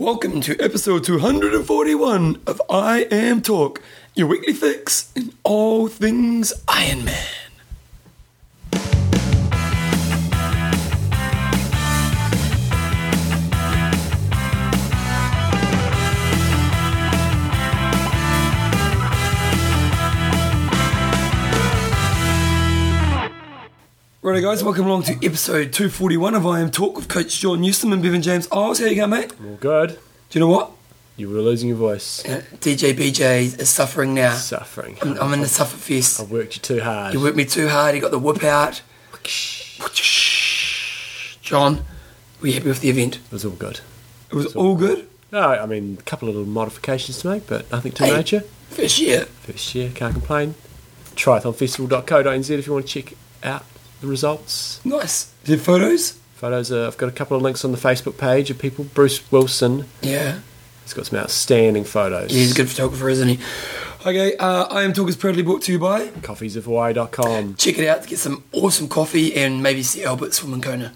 Welcome 0.00 0.40
to 0.40 0.58
episode 0.58 1.04
241 1.04 2.40
of 2.46 2.62
I 2.70 3.06
Am 3.10 3.42
Talk, 3.42 3.82
your 4.14 4.28
weekly 4.28 4.54
fix 4.54 5.12
in 5.14 5.34
all 5.44 5.88
things 5.88 6.54
Iron 6.66 7.04
Man. 7.04 7.39
Righty 24.30 24.42
guys, 24.42 24.62
welcome 24.62 24.86
along 24.86 25.02
to 25.04 25.14
episode 25.26 25.72
241 25.72 26.36
of 26.36 26.46
I 26.46 26.60
Am 26.60 26.70
Talk 26.70 26.94
with 26.94 27.08
Coach 27.08 27.40
John 27.40 27.60
Newsom 27.60 27.92
and 27.92 28.00
Bevan 28.00 28.22
James 28.22 28.46
Eyles. 28.52 28.78
How 28.78 28.86
you 28.86 28.94
going, 28.94 29.10
mate? 29.10 29.32
All 29.44 29.56
good. 29.56 29.88
Do 30.28 30.38
you 30.38 30.40
know 30.40 30.46
what? 30.46 30.70
You 31.16 31.28
were 31.30 31.40
losing 31.40 31.68
your 31.68 31.78
voice. 31.78 32.24
Uh, 32.24 32.42
DJ 32.60 32.94
BJ 32.94 33.58
is 33.58 33.68
suffering 33.68 34.14
now. 34.14 34.34
Suffering. 34.34 34.96
I'm, 35.02 35.18
I'm 35.20 35.32
in 35.34 35.40
the 35.40 35.48
suffer 35.48 35.76
fest. 35.76 36.20
I've 36.20 36.30
worked 36.30 36.54
you 36.54 36.62
too 36.62 36.80
hard. 36.80 37.12
You 37.12 37.20
worked 37.20 37.36
me 37.36 37.44
too 37.44 37.66
hard, 37.68 37.96
you 37.96 38.00
got 38.00 38.12
the 38.12 38.20
whip 38.20 38.44
out. 38.44 38.82
John, 41.42 41.84
were 42.40 42.46
you 42.46 42.52
happy 42.54 42.68
with 42.68 42.82
the 42.82 42.90
event? 42.90 43.16
It 43.16 43.32
was 43.32 43.44
all 43.44 43.50
good. 43.50 43.80
It 44.30 44.36
was 44.36 44.54
all 44.54 44.76
good. 44.76 45.08
No, 45.32 45.40
I 45.40 45.66
mean, 45.66 45.96
a 45.98 46.02
couple 46.02 46.28
of 46.28 46.36
little 46.36 46.48
modifications 46.48 47.18
to 47.22 47.30
make, 47.30 47.48
but 47.48 47.68
nothing 47.72 47.90
too 47.90 48.04
Hey. 48.04 48.16
major. 48.16 48.40
First 48.68 49.00
year. 49.00 49.24
First 49.24 49.74
year, 49.74 49.90
can't 49.92 50.12
complain. 50.12 50.54
Triathlonfestival.co.nz 51.16 52.50
if 52.50 52.66
you 52.68 52.72
want 52.72 52.86
to 52.86 53.02
check 53.02 53.14
out 53.42 53.64
the 54.00 54.06
results. 54.06 54.80
Nice. 54.84 55.32
Did 55.44 55.60
photos? 55.60 56.12
Photos, 56.34 56.72
uh, 56.72 56.86
I've 56.86 56.96
got 56.96 57.08
a 57.08 57.12
couple 57.12 57.36
of 57.36 57.42
links 57.42 57.64
on 57.64 57.72
the 57.72 57.78
Facebook 57.78 58.16
page 58.16 58.50
of 58.50 58.58
people. 58.58 58.84
Bruce 58.84 59.30
Wilson 59.30 59.84
Yeah. 60.02 60.38
He's 60.84 60.94
got 60.94 61.06
some 61.06 61.18
outstanding 61.20 61.84
photos. 61.84 62.32
He's 62.32 62.50
a 62.52 62.54
good 62.54 62.68
photographer, 62.68 63.08
isn't 63.08 63.28
he? 63.28 63.38
Okay, 64.06 64.34
uh, 64.38 64.64
I 64.64 64.82
Am 64.82 64.92
Talk 64.94 65.08
is 65.08 65.16
proudly 65.16 65.42
brought 65.42 65.62
to 65.62 65.72
you 65.72 65.78
by. 65.78 66.06
Coffeesofhawaii.com, 66.08 67.54
Check 67.56 67.78
it 67.78 67.86
out 67.86 68.02
to 68.02 68.08
get 68.08 68.18
some 68.18 68.42
awesome 68.52 68.88
coffee 68.88 69.36
and 69.36 69.62
maybe 69.62 69.82
see 69.82 70.02
Albert 70.02 70.32
swim 70.34 70.54
in 70.54 70.62
Kona. 70.62 70.92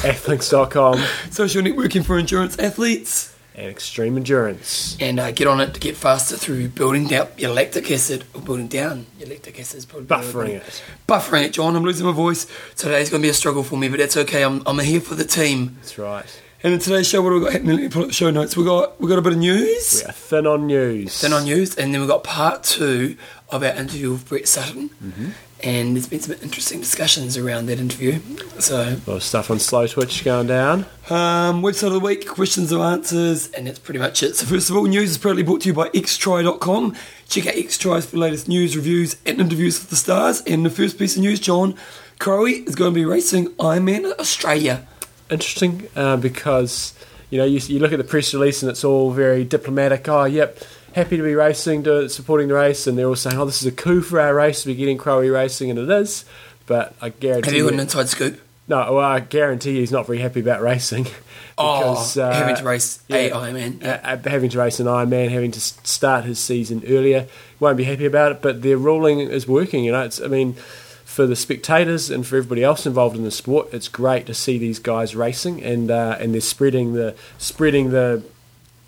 Athlinks.com, 0.00 1.00
Social 1.30 1.62
networking 1.62 2.04
for 2.04 2.18
endurance 2.18 2.58
athletes. 2.58 3.35
And 3.56 3.66
Extreme 3.68 4.18
Endurance. 4.18 4.96
And 5.00 5.18
uh, 5.18 5.32
get 5.32 5.46
on 5.46 5.60
it 5.60 5.74
to 5.74 5.80
get 5.80 5.96
faster 5.96 6.36
through 6.36 6.68
building 6.68 7.06
down 7.06 7.28
your 7.38 7.52
lactic 7.52 7.90
acid 7.90 8.24
or 8.34 8.42
building 8.42 8.68
down 8.68 9.06
your 9.18 9.28
lactic 9.28 9.58
acid. 9.58 9.78
Is 9.78 9.86
probably 9.86 10.06
Buffering 10.06 10.48
it. 10.50 10.82
Buffering 11.08 11.44
it, 11.44 11.52
John. 11.52 11.74
I'm 11.74 11.82
losing 11.82 12.06
my 12.06 12.12
voice. 12.12 12.46
Today's 12.76 13.10
going 13.10 13.22
to 13.22 13.26
be 13.26 13.30
a 13.30 13.34
struggle 13.34 13.62
for 13.62 13.76
me, 13.76 13.88
but 13.88 13.98
that's 13.98 14.16
okay. 14.16 14.44
I'm, 14.44 14.62
I'm 14.66 14.78
here 14.78 15.00
for 15.00 15.14
the 15.14 15.24
team. 15.24 15.76
That's 15.80 15.98
right. 15.98 16.42
And 16.62 16.74
in 16.74 16.80
today's 16.80 17.06
show, 17.06 17.22
what 17.22 17.32
have 17.32 17.40
we 17.40 17.44
got 17.44 17.52
happening? 17.52 17.76
Let 17.76 17.82
me 17.82 17.88
pull 17.88 18.02
up 18.02 18.08
the 18.08 18.14
show 18.14 18.30
notes. 18.30 18.56
We 18.56 18.64
got 18.64 19.00
we 19.00 19.08
got 19.08 19.18
a 19.18 19.22
bit 19.22 19.34
of 19.34 19.38
news. 19.38 20.02
We 20.02 20.08
are 20.08 20.12
thin 20.12 20.46
on 20.46 20.66
news. 20.66 21.20
Then 21.20 21.32
on 21.32 21.44
news, 21.44 21.76
and 21.76 21.92
then 21.92 22.00
we've 22.00 22.08
got 22.08 22.24
part 22.24 22.64
two 22.64 23.16
of 23.50 23.62
our 23.62 23.72
interview 23.72 24.12
with 24.12 24.28
Brett 24.28 24.48
Sutton. 24.48 24.88
Mm-hmm. 24.88 25.28
And 25.62 25.96
there's 25.96 26.06
been 26.06 26.20
some 26.20 26.36
interesting 26.42 26.80
discussions 26.80 27.36
around 27.38 27.66
that 27.66 27.78
interview. 27.80 28.20
So, 28.58 28.82
A 28.82 29.10
lot 29.10 29.16
of 29.16 29.22
stuff 29.22 29.50
on 29.50 29.58
Slow 29.58 29.86
Twitch 29.86 30.22
going 30.22 30.46
down. 30.46 30.80
um, 31.08 31.62
website 31.62 31.86
of 31.88 31.94
the 31.94 32.00
week, 32.00 32.28
questions 32.28 32.72
or 32.72 32.84
answers, 32.84 33.50
and 33.52 33.66
that's 33.66 33.78
pretty 33.78 33.98
much 33.98 34.22
it. 34.22 34.36
So, 34.36 34.44
first 34.46 34.68
of 34.68 34.76
all, 34.76 34.84
news 34.84 35.10
is 35.10 35.18
proudly 35.18 35.42
brought 35.42 35.62
to 35.62 35.68
you 35.68 35.74
by 35.74 35.88
xtri.com. 35.90 36.94
Check 37.28 37.46
out 37.46 37.54
xtries 37.54 38.04
for 38.04 38.12
the 38.16 38.18
latest 38.18 38.48
news, 38.48 38.76
reviews, 38.76 39.16
and 39.24 39.40
interviews 39.40 39.80
with 39.80 39.88
the 39.90 39.96
stars. 39.96 40.42
And 40.42 40.64
the 40.64 40.70
first 40.70 40.98
piece 40.98 41.16
of 41.16 41.22
news, 41.22 41.40
John, 41.40 41.74
Crowe 42.18 42.44
is 42.46 42.74
going 42.74 42.92
to 42.92 42.94
be 42.94 43.04
racing 43.06 43.48
Ironman 43.54 44.12
Australia. 44.18 44.86
Interesting 45.30 45.88
uh, 45.96 46.16
because 46.18 46.92
you 47.30 47.38
know 47.38 47.44
you, 47.44 47.58
you 47.60 47.78
look 47.80 47.92
at 47.92 47.98
the 47.98 48.04
press 48.04 48.32
release 48.32 48.62
and 48.62 48.70
it's 48.70 48.84
all 48.84 49.10
very 49.10 49.42
diplomatic. 49.42 50.08
Oh, 50.08 50.24
yep, 50.24 50.58
happy 50.96 51.16
to 51.18 51.22
be 51.22 51.34
racing, 51.34 51.84
supporting 52.08 52.48
the 52.48 52.54
race, 52.54 52.86
and 52.88 52.98
they're 52.98 53.06
all 53.06 53.14
saying, 53.14 53.38
"Oh, 53.38 53.44
this 53.44 53.60
is 53.60 53.66
a 53.68 53.72
coup 53.72 54.00
for 54.00 54.18
our 54.18 54.34
race. 54.34 54.66
We're 54.66 54.74
getting 54.74 54.98
Crowe 54.98 55.20
racing," 55.20 55.70
and 55.70 55.78
it 55.78 55.88
is. 55.88 56.24
But 56.66 56.94
I 57.00 57.10
guarantee 57.10 57.50
Have 57.50 57.56
you 57.56 57.64
got 57.64 57.74
an 57.74 57.80
inside 57.80 58.08
scoop? 58.08 58.40
no, 58.66 58.94
well, 58.94 59.04
I 59.04 59.20
guarantee 59.20 59.72
you 59.72 59.80
he's 59.80 59.92
not 59.92 60.06
very 60.06 60.18
happy 60.18 60.40
about 60.40 60.60
racing. 60.60 61.06
Oh, 61.58 61.94
uh, 62.18 62.34
having 62.34 62.56
to 62.56 62.64
race 62.64 63.02
a 63.08 63.28
yeah, 63.28 63.34
Ironman. 63.34 63.82
uh, 63.82 63.98
uh, 64.02 64.28
having 64.28 64.50
to 64.50 64.58
race 64.58 64.78
an 64.78 64.86
Ironman, 64.86 65.30
having 65.30 65.52
to 65.52 65.60
start 65.60 66.26
his 66.26 66.38
season 66.38 66.82
earlier, 66.86 67.28
won't 67.60 67.78
be 67.78 67.84
happy 67.84 68.04
about 68.04 68.32
it. 68.32 68.42
But 68.42 68.60
their 68.60 68.76
ruling 68.76 69.20
is 69.20 69.48
working. 69.48 69.82
You 69.82 69.92
know, 69.92 70.02
it's 70.02 70.20
I 70.20 70.26
mean, 70.26 70.52
for 70.52 71.26
the 71.26 71.34
spectators 71.34 72.10
and 72.10 72.26
for 72.26 72.36
everybody 72.36 72.62
else 72.62 72.84
involved 72.84 73.16
in 73.16 73.24
the 73.24 73.30
sport, 73.30 73.68
it's 73.72 73.88
great 73.88 74.26
to 74.26 74.34
see 74.34 74.58
these 74.58 74.78
guys 74.78 75.16
racing, 75.16 75.62
and 75.62 75.90
uh, 75.90 76.18
and 76.20 76.34
they're 76.34 76.42
spreading 76.42 76.92
the 76.92 77.14
spreading 77.38 77.88
the 77.90 78.22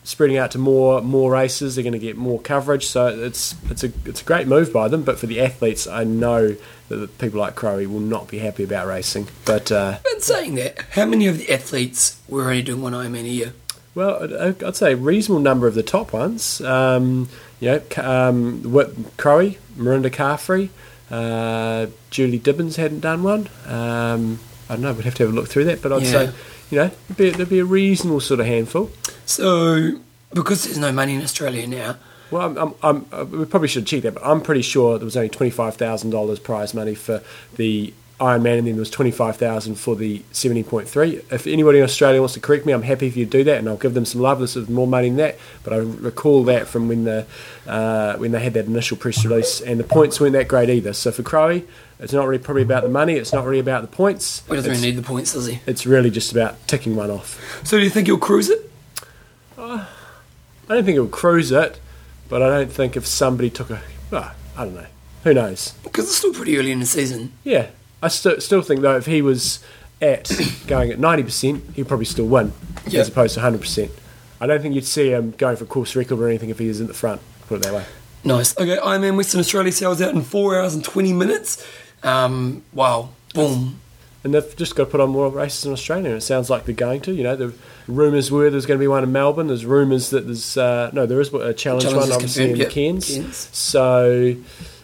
spreading 0.08 0.38
out 0.38 0.50
to 0.52 0.58
more 0.58 1.02
more 1.02 1.30
races. 1.30 1.74
They're 1.74 1.82
going 1.84 1.92
to 1.92 1.98
get 1.98 2.16
more 2.16 2.40
coverage, 2.40 2.86
so 2.86 3.06
it's 3.08 3.54
it's 3.70 3.84
a 3.84 3.92
it's 4.06 4.22
a 4.22 4.24
great 4.24 4.46
move 4.48 4.72
by 4.72 4.88
them. 4.88 5.02
But 5.02 5.18
for 5.18 5.26
the 5.26 5.40
athletes, 5.40 5.86
I 5.86 6.04
know 6.04 6.56
that 6.88 7.18
people 7.18 7.38
like 7.40 7.54
Crowe 7.54 7.86
will 7.86 8.00
not 8.00 8.28
be 8.28 8.38
happy 8.38 8.64
about 8.64 8.86
racing. 8.86 9.28
But 9.44 9.70
uh, 9.70 9.98
But 10.02 10.22
saying 10.22 10.54
that, 10.56 10.78
how 10.92 11.04
many 11.04 11.26
of 11.26 11.36
the 11.38 11.52
athletes 11.52 12.18
were 12.28 12.44
only 12.44 12.62
doing 12.62 12.80
one 12.82 12.94
Ironman 12.94 13.24
a 13.24 13.28
year? 13.28 13.52
Well, 13.94 14.22
I'd- 14.42 14.64
I'd 14.64 14.76
say 14.76 14.92
a 14.92 14.96
reasonable 14.96 15.40
number 15.42 15.66
of 15.66 15.74
the 15.74 15.82
top 15.82 16.12
ones. 16.12 16.60
Um, 16.60 17.28
you 17.60 17.68
know, 17.70 17.82
um, 18.02 18.62
Whit 18.72 18.94
Crowe, 19.16 19.54
Mirinda 19.76 20.08
Carfrae, 20.10 20.68
uh, 21.10 21.86
Julie 22.10 22.38
Dibens 22.38 22.76
hadn't 22.76 23.00
done 23.00 23.22
one. 23.22 23.48
Um, 23.66 24.38
I 24.70 24.74
don't 24.74 24.82
know. 24.82 24.92
We'd 24.92 25.04
have 25.04 25.14
to 25.16 25.24
have 25.24 25.32
a 25.32 25.36
look 25.36 25.48
through 25.48 25.64
that, 25.64 25.82
but 25.82 25.92
I'd 25.92 26.02
Yeah. 26.02 26.10
say, 26.10 26.30
you 26.70 26.78
know, 26.78 26.90
there'd 27.08 27.16
be, 27.16 27.30
there'd 27.36 27.48
be 27.48 27.58
a 27.58 27.64
reasonable 27.64 28.20
sort 28.20 28.40
of 28.40 28.46
handful. 28.46 28.90
So, 29.28 30.00
because 30.32 30.64
there's 30.64 30.78
no 30.78 30.90
money 30.90 31.14
in 31.14 31.22
Australia 31.22 31.66
now, 31.66 31.96
Well, 32.30 32.46
I'm, 32.46 32.56
I'm, 32.58 32.74
I'm, 32.82 33.06
uh, 33.12 33.24
we 33.26 33.44
probably 33.44 33.68
should 33.68 33.86
check 33.86 34.02
that, 34.02 34.14
but 34.14 34.24
I'm 34.24 34.40
pretty 34.40 34.62
sure 34.62 34.98
there 34.98 35.04
was 35.04 35.16
only 35.18 35.28
twenty 35.28 35.50
five 35.50 35.76
thousand 35.76 36.10
dollars 36.10 36.38
prize 36.38 36.72
money 36.72 36.94
for 36.94 37.22
the 37.56 37.92
Ironman, 38.18 38.58
and 38.58 38.66
then 38.66 38.74
there 38.74 38.80
was 38.80 38.90
twenty 38.90 39.10
five 39.10 39.36
thousand 39.36 39.74
for 39.76 39.94
the 39.96 40.22
seventy 40.32 40.62
point 40.62 40.88
three. 40.88 41.20
If 41.30 41.46
anybody 41.46 41.78
in 41.78 41.84
Australia 41.84 42.20
wants 42.20 42.34
to 42.34 42.40
correct 42.40 42.64
me, 42.64 42.72
I'm 42.72 42.82
happy 42.82 43.06
if 43.06 43.16
you 43.18 43.26
do 43.26 43.44
that, 43.44 43.58
and 43.58 43.68
I'll 43.68 43.76
give 43.76 43.92
them 43.94 44.06
some 44.06 44.22
love. 44.22 44.40
This 44.40 44.56
is 44.56 44.66
more 44.68 44.86
money 44.86 45.08
than 45.08 45.18
that, 45.18 45.38
but 45.62 45.72
I 45.74 45.76
recall 45.76 46.42
that 46.44 46.66
from 46.66 46.88
when 46.88 47.04
the 47.04 47.26
uh, 47.66 48.16
when 48.16 48.32
they 48.32 48.40
had 48.40 48.54
that 48.54 48.64
initial 48.64 48.96
press 48.96 49.22
release, 49.26 49.60
and 49.60 49.78
the 49.78 49.84
points 49.84 50.18
weren't 50.20 50.32
that 50.32 50.48
great 50.48 50.70
either. 50.70 50.94
So 50.94 51.12
for 51.12 51.22
Crowe, 51.22 51.60
it's 52.00 52.12
not 52.14 52.26
really 52.26 52.42
probably 52.42 52.62
about 52.62 52.82
the 52.82 52.88
money. 52.88 53.12
It's 53.14 53.32
not 53.34 53.44
really 53.44 53.60
about 53.60 53.82
the 53.82 53.88
points. 53.96 54.42
he 54.48 54.54
doesn't 54.54 54.70
It's, 54.72 54.80
really 54.80 54.90
need 54.94 55.02
the 55.02 55.06
points, 55.06 55.34
does 55.34 55.46
he? 55.46 55.60
it's 55.66 55.84
really 55.86 56.10
just 56.10 56.32
about 56.32 56.66
ticking 56.66 56.96
one 56.96 57.10
off. 57.10 57.38
So, 57.64 57.76
do 57.78 57.84
you 57.84 57.90
think 57.90 58.06
he'll 58.08 58.18
cruise 58.18 58.48
it? 58.50 58.67
I 60.68 60.74
don't 60.74 60.84
think 60.84 60.96
it 60.96 61.00
would 61.00 61.10
cruise 61.10 61.50
it, 61.52 61.80
but 62.28 62.42
I 62.42 62.48
don't 62.48 62.70
think 62.72 62.96
if 62.96 63.06
somebody 63.06 63.50
took 63.50 63.70
a, 63.70 63.80
well, 64.10 64.32
I 64.56 64.64
don't 64.64 64.74
know, 64.74 64.86
who 65.24 65.34
knows. 65.34 65.72
Because 65.82 66.04
it's 66.06 66.16
still 66.16 66.32
pretty 66.34 66.58
early 66.58 66.72
in 66.72 66.80
the 66.80 66.86
season. 66.86 67.32
Yeah, 67.44 67.68
I 68.02 68.08
st- 68.08 68.42
still 68.42 68.62
think 68.62 68.80
though 68.80 68.96
if 68.96 69.06
he 69.06 69.22
was 69.22 69.60
at 70.00 70.30
going 70.66 70.90
at 70.90 70.98
ninety 70.98 71.22
percent, 71.24 71.64
he'd 71.74 71.88
probably 71.88 72.04
still 72.06 72.26
win 72.26 72.52
Yeah. 72.86 73.00
as 73.00 73.08
opposed 73.08 73.34
to 73.34 73.40
hundred 73.40 73.60
percent. 73.62 73.90
I 74.40 74.46
don't 74.46 74.62
think 74.62 74.74
you'd 74.74 74.84
see 74.84 75.10
him 75.10 75.32
going 75.32 75.56
for 75.56 75.64
a 75.64 75.66
course 75.66 75.96
record 75.96 76.18
or 76.20 76.28
anything 76.28 76.50
if 76.50 76.58
he 76.60 76.68
is 76.68 76.80
in 76.80 76.86
the 76.86 76.94
front. 76.94 77.20
Put 77.48 77.56
it 77.56 77.62
that 77.64 77.74
way. 77.74 77.84
Nice. 78.24 78.56
Okay, 78.58 78.76
Ironman 78.76 79.16
Western 79.16 79.40
Australia 79.40 79.72
sells 79.72 80.00
out 80.02 80.14
in 80.14 80.22
4 80.22 80.60
hours 80.60 80.74
and 80.74 80.84
20 80.84 81.12
minutes. 81.12 81.66
Um, 82.02 82.62
wow. 82.72 83.08
Boom. 83.34 83.80
And 84.24 84.34
they've 84.34 84.56
just 84.56 84.74
got 84.74 84.84
to 84.84 84.90
put 84.90 85.00
on 85.00 85.10
more 85.10 85.28
races 85.30 85.64
in 85.64 85.72
Australia, 85.72 86.08
and 86.08 86.16
it 86.16 86.22
sounds 86.22 86.50
like 86.50 86.64
they're 86.64 86.74
going 86.74 87.00
to. 87.02 87.14
You 87.14 87.22
know, 87.22 87.36
the 87.36 87.54
rumours 87.86 88.32
were 88.32 88.50
there's 88.50 88.66
going 88.66 88.78
to 88.78 88.82
be 88.82 88.88
one 88.88 89.04
in 89.04 89.12
Melbourne. 89.12 89.46
There's 89.46 89.64
rumours 89.64 90.10
that 90.10 90.26
there's 90.26 90.56
uh, 90.56 90.90
no, 90.92 91.06
there 91.06 91.20
is 91.20 91.32
a 91.32 91.54
challenge, 91.54 91.84
Challenge 91.84 91.84
one 91.84 92.08
is 92.08 92.10
obviously 92.10 92.44
in 92.44 92.50
confirmed, 92.50 92.60
the 92.60 92.64
yep, 92.64 92.72
Cairns. 92.72 93.14
Cairns. 93.14 93.36
So, 93.56 94.36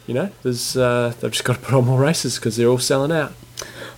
you 0.07 0.15
know, 0.15 0.31
there's 0.45 0.77
uh, 0.77 1.13
they've 1.21 1.33
just 1.33 1.45
got 1.45 1.55
to 1.55 1.61
put 1.61 1.75
on 1.75 1.85
more 1.85 2.01
races 2.01 2.37
because 2.37 2.57
they're 2.57 2.69
all 2.69 2.79
selling 2.79 3.11
out. 3.11 3.33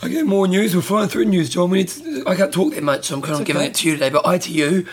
Okay, 0.05 0.23
more 0.23 0.47
news. 0.47 0.75
We're 0.75 0.83
flying 0.83 1.09
through 1.09 1.27
news, 1.27 1.51
John. 1.51 1.71
We 1.71 1.79
need 1.79 1.89
to, 1.89 2.25
I 2.27 2.35
can't 2.35 2.53
talk 2.53 2.75
that 2.75 2.83
much, 2.83 3.07
so 3.07 3.17
I'm 3.17 3.23
kind 3.23 3.35
of 3.35 3.41
It's 3.41 3.47
giving 3.47 3.63
it 3.63 3.75
to 3.77 3.89
you 3.89 3.95
today. 3.95 4.11
But 4.11 4.27
ITU, 4.27 4.87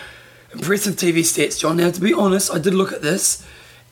impressive 0.54 0.96
TV 0.96 1.20
stats, 1.20 1.60
John. 1.60 1.78
Now, 1.78 1.92
to 1.92 2.02
be 2.02 2.14
honest, 2.14 2.54
I 2.54 2.58
did 2.58 2.74
look 2.74 2.92
at 2.94 3.02
this, 3.02 3.46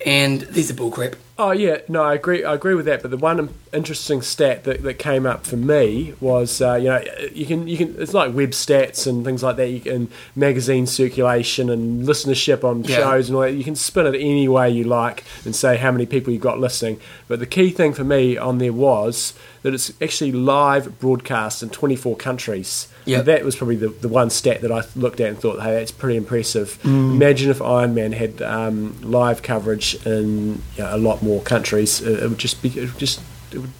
and 0.05 0.41
these 0.41 0.71
are 0.71 0.73
bullcrap. 0.73 1.15
Oh 1.43 1.49
yeah, 1.49 1.79
no, 1.87 2.03
I 2.03 2.13
agree. 2.13 2.43
I 2.43 2.53
agree 2.53 2.75
with 2.75 2.85
that. 2.85 3.01
But 3.01 3.09
the 3.09 3.17
one 3.17 3.49
interesting 3.73 4.21
stat 4.21 4.63
that, 4.65 4.83
that 4.83 4.99
came 4.99 5.25
up 5.25 5.43
for 5.43 5.57
me 5.57 6.13
was, 6.19 6.61
uh, 6.61 6.75
you 6.75 6.89
know, 6.89 7.03
you 7.33 7.47
can 7.47 7.67
you 7.67 7.77
can 7.77 7.95
it's 7.99 8.13
like 8.13 8.31
web 8.35 8.51
stats 8.51 9.07
and 9.07 9.25
things 9.25 9.41
like 9.41 9.55
that. 9.55 9.69
You 9.69 9.79
can 9.79 10.09
magazine 10.35 10.85
circulation 10.85 11.71
and 11.71 12.05
listenership 12.07 12.63
on 12.63 12.83
Yeah. 12.83 12.97
shows 12.97 13.27
and 13.29 13.35
all 13.35 13.41
that. 13.41 13.53
You 13.53 13.63
can 13.63 13.75
spin 13.75 14.05
it 14.05 14.13
any 14.15 14.47
way 14.47 14.69
you 14.69 14.83
like 14.83 15.23
and 15.43 15.55
say 15.55 15.77
how 15.77 15.91
many 15.91 16.05
people 16.05 16.31
you've 16.31 16.43
got 16.43 16.59
listening. 16.59 16.99
But 17.27 17.39
the 17.39 17.47
key 17.47 17.71
thing 17.71 17.93
for 17.93 18.03
me 18.03 18.37
on 18.37 18.59
there 18.59 18.71
was 18.73 19.33
that 19.63 19.73
it's 19.73 19.91
actually 20.01 20.31
live 20.31 20.99
broadcast 20.99 21.61
in 21.61 21.69
24 21.69 22.15
countries. 22.15 22.87
Yep. 23.05 23.25
That 23.25 23.45
was 23.45 23.55
probably 23.55 23.75
the, 23.75 23.89
the 23.89 24.07
one 24.07 24.29
stat 24.29 24.61
that 24.61 24.71
I 24.71 24.83
looked 24.95 25.19
at 25.19 25.29
and 25.29 25.39
thought, 25.39 25.61
hey, 25.61 25.73
that's 25.73 25.91
pretty 25.91 26.17
impressive. 26.17 26.79
Imagine 26.83 27.49
if 27.51 27.61
Iron 27.61 27.93
Man 27.93 28.11
had 28.11 28.41
um, 28.41 28.99
live 29.01 29.43
coverage 29.43 29.95
in 30.05 30.61
you 30.75 30.83
know, 30.83 30.95
a 30.95 30.97
lot 30.97 31.21
more 31.21 31.41
countries. 31.41 32.01
It, 32.01 32.23
it 32.23 32.29
would 32.29 32.39
just 32.39 32.61
be, 32.61 32.69
it 32.69 32.81
would 32.91 32.97
just, 32.97 33.21
it 33.51 33.59
would 33.59 33.71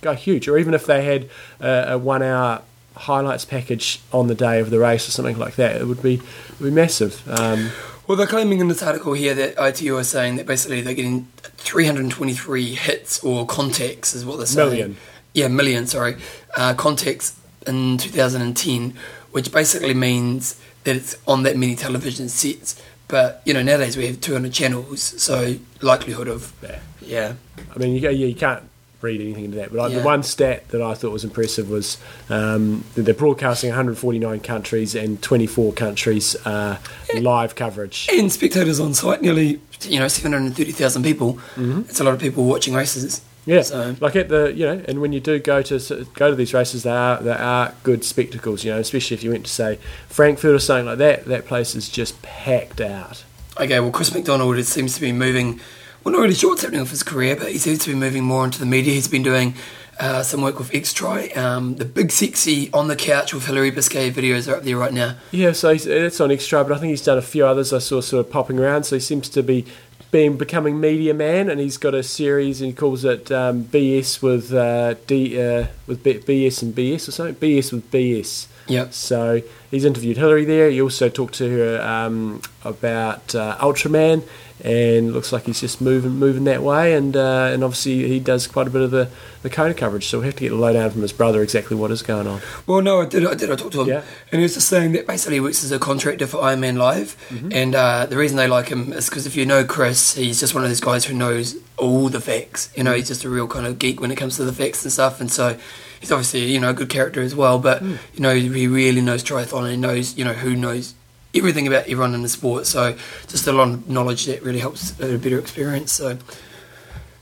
go 0.00 0.14
huge. 0.14 0.48
Or 0.48 0.58
even 0.58 0.74
if 0.74 0.86
they 0.86 1.04
had 1.04 1.28
uh, 1.60 1.92
a 1.94 1.98
one 1.98 2.22
hour 2.22 2.62
highlights 2.96 3.44
package 3.44 4.00
on 4.12 4.26
the 4.26 4.34
day 4.34 4.60
of 4.60 4.70
the 4.70 4.78
race 4.78 5.08
or 5.08 5.10
something 5.10 5.38
like 5.38 5.56
that. 5.56 5.76
It 5.76 5.86
would 5.86 6.02
be 6.02 6.14
it 6.14 6.60
would 6.60 6.70
be 6.70 6.74
massive. 6.74 7.26
Um, 7.28 7.70
Well, 8.06 8.16
they're 8.16 8.26
claiming 8.26 8.58
in 8.58 8.66
this 8.66 8.82
article 8.82 9.12
here 9.12 9.34
that 9.34 9.54
ITU 9.56 9.96
are 9.96 10.02
saying 10.02 10.34
that 10.34 10.44
basically 10.44 10.80
they're 10.80 10.94
getting 10.94 11.28
323 11.58 12.74
hits 12.74 13.22
or 13.22 13.46
contacts, 13.46 14.14
is 14.14 14.24
what 14.26 14.38
they're 14.38 14.46
saying. 14.46 14.68
Million. 14.68 14.96
Yeah, 15.34 15.48
million, 15.48 15.86
sorry. 15.86 16.16
Uh, 16.56 16.74
contacts 16.74 17.36
in 17.66 17.98
2010, 17.98 18.94
which 19.32 19.52
basically 19.52 19.94
means 19.94 20.60
that 20.84 20.96
it's 20.96 21.16
on 21.26 21.42
that 21.44 21.56
many 21.56 21.76
television 21.76 22.28
sets. 22.28 22.80
But, 23.08 23.42
you 23.44 23.54
know, 23.54 23.62
nowadays 23.62 23.96
we 23.96 24.06
have 24.06 24.20
200 24.20 24.52
channels, 24.52 25.02
so 25.02 25.56
likelihood 25.80 26.28
of, 26.28 26.52
yeah. 26.62 26.78
yeah. 27.00 27.32
I 27.74 27.78
mean, 27.78 27.94
you, 27.94 28.00
yeah, 28.00 28.10
you 28.10 28.34
can't 28.34 28.62
read 29.00 29.20
anything 29.20 29.46
into 29.46 29.56
that. 29.56 29.70
But 29.70 29.78
like, 29.78 29.92
Yeah. 29.92 29.98
the 30.00 30.04
one 30.04 30.22
stat 30.22 30.68
that 30.68 30.82
I 30.82 30.94
thought 30.94 31.10
was 31.12 31.24
impressive 31.24 31.70
was 31.70 31.98
um, 32.28 32.84
that 32.94 33.02
they're 33.02 33.14
broadcasting 33.14 33.70
149 33.70 34.40
countries 34.40 34.94
and 34.94 35.20
24 35.22 35.72
countries 35.72 36.36
uh, 36.46 36.78
live 37.18 37.54
coverage. 37.54 38.08
And 38.12 38.30
spectators 38.30 38.78
on 38.78 38.94
site, 38.94 39.22
nearly, 39.22 39.60
you 39.88 39.98
know, 39.98 40.08
730,000 40.08 41.02
people. 41.02 41.34
Mm-hmm. 41.56 41.80
It's 41.88 42.00
a 42.00 42.04
lot 42.04 42.14
of 42.14 42.20
people 42.20 42.44
watching 42.44 42.74
races. 42.74 43.22
Yeah, 43.50 43.62
So- 43.62 43.96
like 44.00 44.16
at 44.16 44.28
the 44.28 44.52
you 44.54 44.64
know, 44.66 44.82
and 44.86 45.00
when 45.00 45.12
you 45.12 45.20
do 45.20 45.38
go 45.38 45.62
to 45.62 46.06
go 46.14 46.30
to 46.30 46.36
these 46.36 46.54
races, 46.54 46.82
they 46.84 46.90
are 46.90 47.20
they 47.22 47.32
are 47.32 47.74
good 47.82 48.04
spectacles. 48.04 48.64
You 48.64 48.72
know, 48.72 48.78
especially 48.78 49.14
if 49.16 49.22
you 49.24 49.30
went 49.30 49.44
to 49.46 49.50
say 49.52 49.78
Frankfurt 50.08 50.54
or 50.54 50.58
something 50.60 50.86
like 50.86 50.98
that. 50.98 51.24
That 51.26 51.46
place 51.46 51.74
is 51.74 51.88
just 51.88 52.20
packed 52.22 52.80
out. 52.80 53.24
Okay, 53.60 53.80
well, 53.80 53.90
Chris 53.90 54.14
McDonald 54.14 54.56
it 54.56 54.64
seems 54.66 54.94
to 54.94 55.00
be 55.00 55.12
moving. 55.12 55.60
Well, 56.04 56.12
not 56.14 56.22
really 56.22 56.34
sure 56.34 56.50
what's 56.50 56.62
happening 56.62 56.80
with 56.80 56.90
his 56.90 57.02
career, 57.02 57.36
but 57.36 57.50
he 57.52 57.58
seems 57.58 57.80
to 57.80 57.90
be 57.90 57.96
moving 57.96 58.24
more 58.24 58.44
into 58.44 58.58
the 58.58 58.64
media. 58.66 58.94
He's 58.94 59.08
been 59.08 59.22
doing 59.22 59.54
uh, 59.98 60.22
some 60.22 60.40
work 60.40 60.58
with 60.58 60.70
XTri. 60.70 61.36
Um, 61.36 61.74
the 61.76 61.84
big 61.84 62.10
sexy 62.10 62.70
on 62.72 62.88
the 62.88 62.96
couch 62.96 63.34
with 63.34 63.44
Hillary 63.44 63.70
Biscay 63.70 64.10
videos 64.10 64.50
are 64.50 64.56
up 64.56 64.62
there 64.62 64.78
right 64.78 64.94
now. 64.94 65.16
Yeah, 65.30 65.52
so 65.52 65.72
he's, 65.74 65.84
it's 65.86 66.18
on 66.20 66.30
extra, 66.30 66.64
but 66.64 66.72
I 66.74 66.78
think 66.78 66.90
he's 66.90 67.04
done 67.04 67.18
a 67.18 67.22
few 67.22 67.44
others 67.44 67.74
I 67.74 67.80
saw 67.80 68.00
sort 68.00 68.24
of 68.24 68.32
popping 68.32 68.58
around. 68.58 68.84
So 68.84 68.96
he 68.96 69.00
seems 69.00 69.28
to 69.28 69.42
be 69.42 69.66
being 70.10 70.36
becoming 70.36 70.80
media 70.80 71.14
man, 71.14 71.48
and 71.48 71.60
he's 71.60 71.76
got 71.76 71.94
a 71.94 72.02
series 72.02 72.60
and 72.60 72.70
he 72.70 72.74
calls 72.74 73.04
it 73.04 73.30
um, 73.30 73.64
BS 73.64 74.22
with 74.22 74.52
uh, 74.52 74.94
D 75.06 75.40
uh, 75.40 75.66
with 75.86 76.02
B- 76.02 76.18
BS 76.18 76.62
and 76.62 76.74
BS 76.74 77.08
or 77.08 77.12
something. 77.12 77.34
BS 77.36 77.72
with 77.72 77.90
BS. 77.90 78.46
Yep. 78.70 78.92
So 78.94 79.42
he's 79.70 79.84
interviewed 79.84 80.16
Hillary 80.16 80.44
there. 80.44 80.70
He 80.70 80.80
also 80.80 81.08
talked 81.08 81.34
to 81.34 81.50
her 81.50 81.82
um, 81.82 82.40
about 82.64 83.34
uh, 83.34 83.56
Ultraman, 83.58 84.22
and 84.62 85.12
looks 85.14 85.32
like 85.32 85.44
he's 85.46 85.60
just 85.60 85.80
moving 85.80 86.12
moving 86.12 86.44
that 86.44 86.62
way. 86.62 86.94
And 86.94 87.16
uh, 87.16 87.50
and 87.52 87.64
obviously 87.64 88.06
he 88.08 88.20
does 88.20 88.46
quite 88.46 88.66
a 88.66 88.70
bit 88.70 88.82
of 88.82 88.90
the 88.90 89.08
the 89.42 89.50
Kona 89.50 89.74
coverage. 89.74 90.06
So 90.06 90.20
we 90.20 90.26
have 90.26 90.34
to 90.36 90.40
get 90.40 90.52
a 90.52 90.56
lowdown 90.56 90.90
from 90.90 91.02
his 91.02 91.12
brother 91.12 91.42
exactly 91.42 91.76
what 91.76 91.90
is 91.90 92.02
going 92.02 92.26
on. 92.26 92.40
Well, 92.66 92.82
no, 92.82 93.00
I 93.00 93.06
did. 93.06 93.26
I 93.26 93.34
did. 93.34 93.50
I 93.50 93.56
talked 93.56 93.72
to 93.72 93.82
him, 93.82 93.88
Yeah. 93.88 94.02
and 94.30 94.38
he 94.38 94.42
was 94.42 94.54
just 94.54 94.68
saying 94.68 94.92
that 94.92 95.06
basically 95.06 95.36
he 95.36 95.40
works 95.40 95.64
as 95.64 95.72
a 95.72 95.78
contractor 95.78 96.26
for 96.26 96.42
Iron 96.42 96.60
Man 96.60 96.76
Live, 96.76 97.16
Mm-hmm. 97.30 97.52
and 97.52 97.74
uh, 97.74 98.06
the 98.06 98.16
reason 98.16 98.36
they 98.36 98.46
like 98.48 98.68
him 98.68 98.92
is 98.92 99.08
because 99.08 99.26
if 99.26 99.34
you 99.34 99.46
know 99.46 99.64
Chris, 99.64 100.14
he's 100.14 100.38
just 100.40 100.54
one 100.54 100.62
of 100.62 100.70
those 100.70 100.80
guys 100.80 101.06
who 101.06 101.14
knows 101.14 101.56
all 101.78 102.08
the 102.08 102.20
facts. 102.20 102.70
You 102.76 102.84
know, 102.84 102.92
he's 102.92 103.08
just 103.08 103.24
a 103.24 103.30
real 103.30 103.48
kind 103.48 103.66
of 103.66 103.78
geek 103.78 104.00
when 104.00 104.10
it 104.10 104.16
comes 104.16 104.36
to 104.36 104.44
the 104.44 104.52
facts 104.52 104.84
and 104.84 104.92
stuff, 104.92 105.20
and 105.20 105.30
so. 105.32 105.58
He's 106.00 106.10
obviously, 106.10 106.50
you 106.52 106.58
know, 106.58 106.70
a 106.70 106.74
good 106.74 106.88
character 106.88 107.20
as 107.22 107.34
well, 107.34 107.58
but 107.58 107.78
Hmm. 107.80 107.94
you 108.14 108.20
know, 108.20 108.34
he 108.34 108.66
really 108.66 109.00
knows 109.02 109.22
triathlon 109.22 109.60
and 109.64 109.70
he 109.70 109.76
knows, 109.76 110.16
you 110.16 110.24
know, 110.24 110.32
who 110.32 110.56
knows 110.56 110.94
everything 111.34 111.66
about 111.66 111.82
everyone 111.84 112.14
in 112.14 112.22
the 112.22 112.28
sport. 112.28 112.66
So 112.66 112.94
just 113.28 113.46
a 113.46 113.52
lot 113.52 113.68
of 113.68 113.88
knowledge 113.88 114.26
that 114.26 114.42
really 114.42 114.58
helps 114.60 114.98
a 114.98 115.16
better 115.18 115.38
experience. 115.38 115.92
So 115.92 116.18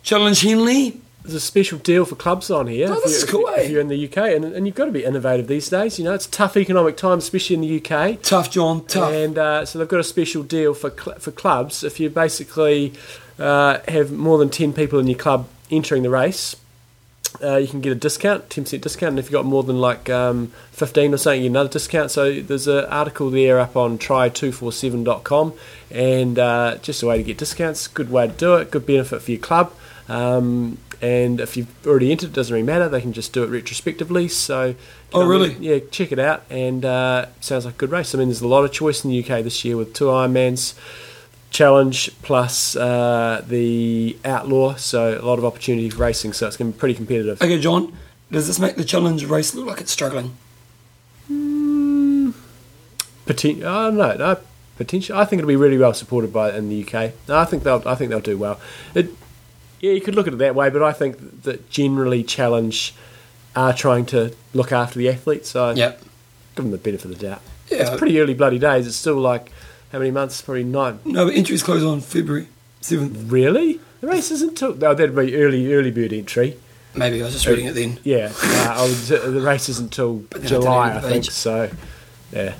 challenge 0.03 0.41
Henley, 0.43 1.01
There's 1.23 1.35
a 1.35 1.41
special 1.41 1.79
deal 1.79 2.07
for 2.07 2.15
clubs 2.15 2.51
on 2.51 2.69
here. 2.69 2.87
Oh, 2.89 2.95
if 2.95 3.03
this 3.03 3.11
you- 3.13 3.17
is 3.19 3.23
if 3.25 3.29
cool, 3.31 3.49
eh? 3.51 3.61
If 3.63 3.71
you're 3.71 3.81
in 3.83 3.89
the 3.89 4.05
UK, 4.09 4.17
and, 4.35 4.45
and 4.47 4.65
you've 4.67 4.77
got 4.77 4.87
to 4.87 4.93
be 4.93 5.05
innovative 5.05 5.47
these 5.47 5.69
days. 5.69 5.99
You 5.99 6.07
know, 6.07 6.15
it's 6.15 6.27
tough 6.27 6.57
economic 6.57 6.97
times, 6.97 7.25
especially 7.25 7.55
in 7.57 7.61
the 7.61 7.77
UK. 7.83 8.17
tough 8.23 8.51
John, 8.51 8.87
tough. 8.87 9.13
And 9.13 9.37
uh, 9.37 9.67
so 9.67 9.79
they've 9.79 9.87
got 9.89 10.01
a 10.01 10.05
special 10.05 10.43
deal 10.43 10.73
for 10.73 10.89
cl- 10.91 11.19
for 11.19 11.31
clubs. 11.31 11.85
If 11.85 12.01
you 12.01 12.09
basically 12.09 12.95
uh, 13.39 13.79
have 13.89 14.11
more 14.11 14.39
than 14.39 14.49
ten 14.49 14.73
people 14.73 14.99
in 15.01 15.07
your 15.07 15.19
club 15.19 15.49
entering 15.71 16.03
the 16.03 16.09
race, 16.09 16.57
uh, 17.43 17.57
you 17.57 17.69
can 17.69 17.81
get 17.81 17.93
a 17.93 17.95
discount, 17.95 18.51
ten 18.51 18.65
percent 18.65 18.83
discount. 18.83 19.11
And 19.11 19.19
if 19.19 19.27
you've 19.27 19.33
got 19.33 19.45
more 19.45 19.63
than 19.63 19.81
like 19.81 20.09
um, 20.11 20.53
fifteen 20.73 21.15
or 21.15 21.17
something, 21.17 21.41
you 21.43 21.49
get 21.49 21.53
another 21.53 21.69
discount. 21.69 22.11
So 22.11 22.41
there's 22.41 22.67
an 22.67 22.85
article 22.87 23.31
there 23.31 23.59
up 23.61 23.77
on 23.77 23.99
tri247.com, 23.99 25.53
and 25.91 26.39
uh, 26.39 26.77
just 26.83 27.03
a 27.03 27.07
way 27.07 27.19
to 27.19 27.23
get 27.23 27.39
discounts. 27.39 27.87
Good 27.89 28.11
way 28.11 28.27
to 28.29 28.33
do 28.33 28.55
it. 28.57 28.71
Good 28.71 28.87
benefit 28.87 29.23
for 29.23 29.31
your 29.31 29.41
club. 29.41 29.73
Um, 30.09 30.79
and 31.01 31.41
if 31.41 31.57
you've 31.57 31.69
already 31.87 32.11
entered, 32.11 32.31
it 32.31 32.33
doesn't 32.33 32.53
really 32.53 32.67
matter. 32.67 32.89
They 32.89 33.01
can 33.01 33.13
just 33.13 33.33
do 33.33 33.45
it 33.45 33.49
retrospectively. 33.49 34.27
So, 34.29 34.75
Oh, 35.13 35.25
really? 35.27 35.53
Yeah, 35.61 35.79
check 35.93 36.11
it 36.11 36.19
out. 36.19 36.43
And 36.51 36.85
uh, 36.85 37.27
sounds 37.41 37.65
like 37.67 37.75
a 37.75 37.79
good 37.79 37.91
race. 37.93 38.15
I 38.15 38.19
mean, 38.19 38.29
there's 38.29 38.41
a 38.41 38.49
lot 38.49 38.65
of 38.65 38.73
choice 38.73 39.05
in 39.05 39.11
the 39.11 39.21
UK 39.23 39.45
this 39.45 39.65
year 39.65 39.77
with 39.77 39.95
two 39.95 40.07
Ironmans, 40.07 40.75
Challenge 41.51 42.11
plus 42.23 42.77
uh, 42.77 43.43
the 43.47 44.17
Outlaw. 44.25 44.75
So 44.77 45.19
a 45.21 45.25
lot 45.25 45.39
of 45.39 45.45
opportunity 45.45 45.91
for 45.91 45.99
racing. 45.99 46.33
So 46.35 46.47
it's 46.47 46.57
going 46.57 46.71
to 46.73 46.77
be 46.77 46.79
pretty 46.81 46.95
competitive. 46.95 47.41
Okay, 47.43 47.59
John, 47.61 47.97
does 48.31 48.47
this 48.47 48.59
make 48.59 48.77
the 48.77 48.85
challenge 48.85 49.25
race 49.25 49.55
look 49.55 49.67
like 49.67 49.81
it's 49.81 49.91
struggling? 49.93 50.37
Poten- 53.27 53.63
oh, 53.63 53.91
no, 53.91 54.15
no, 54.15 54.39
potential. 54.77 55.17
I 55.19 55.25
think 55.25 55.41
it'll 55.41 55.49
be 55.49 55.57
really 55.57 55.79
well 55.79 55.95
supported 55.95 56.33
by 56.33 56.53
in 56.57 56.69
the 56.69 56.83
UK. 56.85 57.13
No, 57.29 57.39
I 57.39 57.45
think 57.45 57.63
they'll. 57.63 57.83
I 57.87 57.95
think 57.95 58.11
they'll 58.11 58.21
do 58.21 58.39
well. 58.39 58.61
It, 58.95 59.11
yeah, 59.81 59.93
you 59.93 60.01
could 60.01 60.15
look 60.15 60.27
at 60.27 60.33
it 60.33 60.37
that 60.39 60.55
way, 60.55 60.71
but 60.71 60.83
I 60.83 60.93
think 60.93 61.43
that 61.45 61.71
generally 61.71 62.23
Challenge 62.25 62.95
are 63.55 63.73
trying 63.73 64.07
to 64.07 64.35
look 64.55 64.73
after 64.73 64.99
the 64.99 65.09
athletes. 65.09 65.51
So 65.51 65.71
Yep. 65.71 66.01
give 66.57 66.65
them 66.65 66.71
the 66.71 66.79
benefit 66.79 67.11
of 67.11 67.19
the 67.19 67.27
doubt. 67.29 67.43
Yeah. 67.71 67.79
It's 67.91 67.99
pretty 67.99 68.19
early 68.21 68.35
bloody 68.35 68.59
days. 68.59 68.87
It's 68.87 68.97
still 68.97 69.17
like 69.17 69.51
how 69.93 69.99
many 69.99 70.11
months? 70.11 70.43
Probably 70.43 70.65
nine. 70.65 71.01
No, 71.05 71.27
but 71.27 71.35
entries 71.35 71.63
close 71.63 71.83
on 71.83 72.01
February 72.01 72.49
7th. 72.83 73.31
Really? 73.31 73.81
The 74.01 74.07
race 74.07 74.31
isn't 74.31 74.57
till. 74.57 74.75
No, 74.75 74.95
that'd 74.95 75.15
be 75.17 75.37
early 75.37 75.73
early 75.73 75.91
bird 75.91 76.13
entry. 76.13 76.57
Maybe 76.95 77.21
I 77.21 77.25
was 77.27 77.35
just 77.35 77.47
reading 77.47 77.67
it 77.67 77.75
then. 77.75 77.99
Yeah, 78.03 78.33
uh, 78.43 78.75
I 78.79 78.83
was, 78.83 79.09
the 79.09 79.41
race 79.41 79.69
isn't 79.69 79.93
till 79.93 80.25
July, 80.45 80.97
I 80.97 81.01
think. 81.01 81.25
So, 81.27 81.71
yeah. 82.33 82.55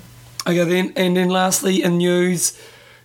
Okay, 0.47 0.63
then, 0.63 0.93
and 0.95 1.17
then 1.17 1.29
lastly 1.29 1.83
in 1.83 1.97
news, 1.97 2.59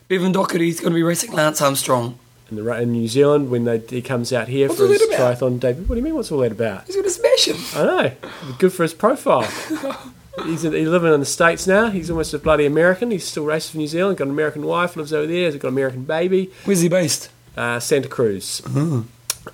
Bevan 0.09 0.33
Docherty's 0.33 0.81
going 0.81 0.93
to 0.93 0.95
be 0.95 1.03
racing 1.03 1.33
Lance 1.33 1.61
Armstrong. 1.61 2.19
In, 2.51 2.57
the, 2.57 2.81
in 2.81 2.93
New 2.93 3.09
Zealand, 3.09 3.51
when 3.51 3.65
they, 3.65 3.79
he 3.79 4.03
comes 4.03 4.33
out 4.33 4.49
here 4.49 4.69
What's 4.69 4.81
for 4.81 4.87
his 4.87 5.01
triathlon 5.03 5.59
debut, 5.59 5.85
what 5.85 5.95
do 5.95 5.99
you 5.99 6.05
mean? 6.05 6.15
What's 6.15 6.31
all 6.31 6.41
that 6.41 6.53
about? 6.53 6.85
He's 6.85 6.95
going 6.95 7.07
to 7.07 7.11
smash 7.11 7.49
him. 7.49 7.57
I 7.75 7.85
know. 7.85 8.13
Good 8.59 8.73
for 8.73 8.83
his 8.83 8.95
profile. 8.95 9.49
he's, 10.43 10.63
he's 10.63 10.89
living 10.89 11.13
in 11.13 11.21
the 11.21 11.27
States 11.27 11.67
now. 11.67 11.91
He's 11.91 12.11
almost 12.11 12.35
a 12.35 12.39
bloody 12.39 12.67
American. 12.67 13.11
He's 13.11 13.25
still 13.25 13.45
racing 13.45 13.73
for 13.73 13.79
New 13.79 13.87
Zealand. 13.87 14.19
Got 14.19 14.25
an 14.25 14.31
American 14.31 14.65
wife, 14.67 14.97
lives 14.97 15.13
over 15.13 15.27
there. 15.27 15.51
He's 15.51 15.57
got 15.57 15.69
an 15.69 15.75
American 15.75 16.05
baby. 16.05 16.51
Where's 16.65 16.81
he 16.81 16.89
based? 16.89 17.31
Uh, 17.57 17.79
Santa 17.81 18.09
Cruz. 18.09 18.61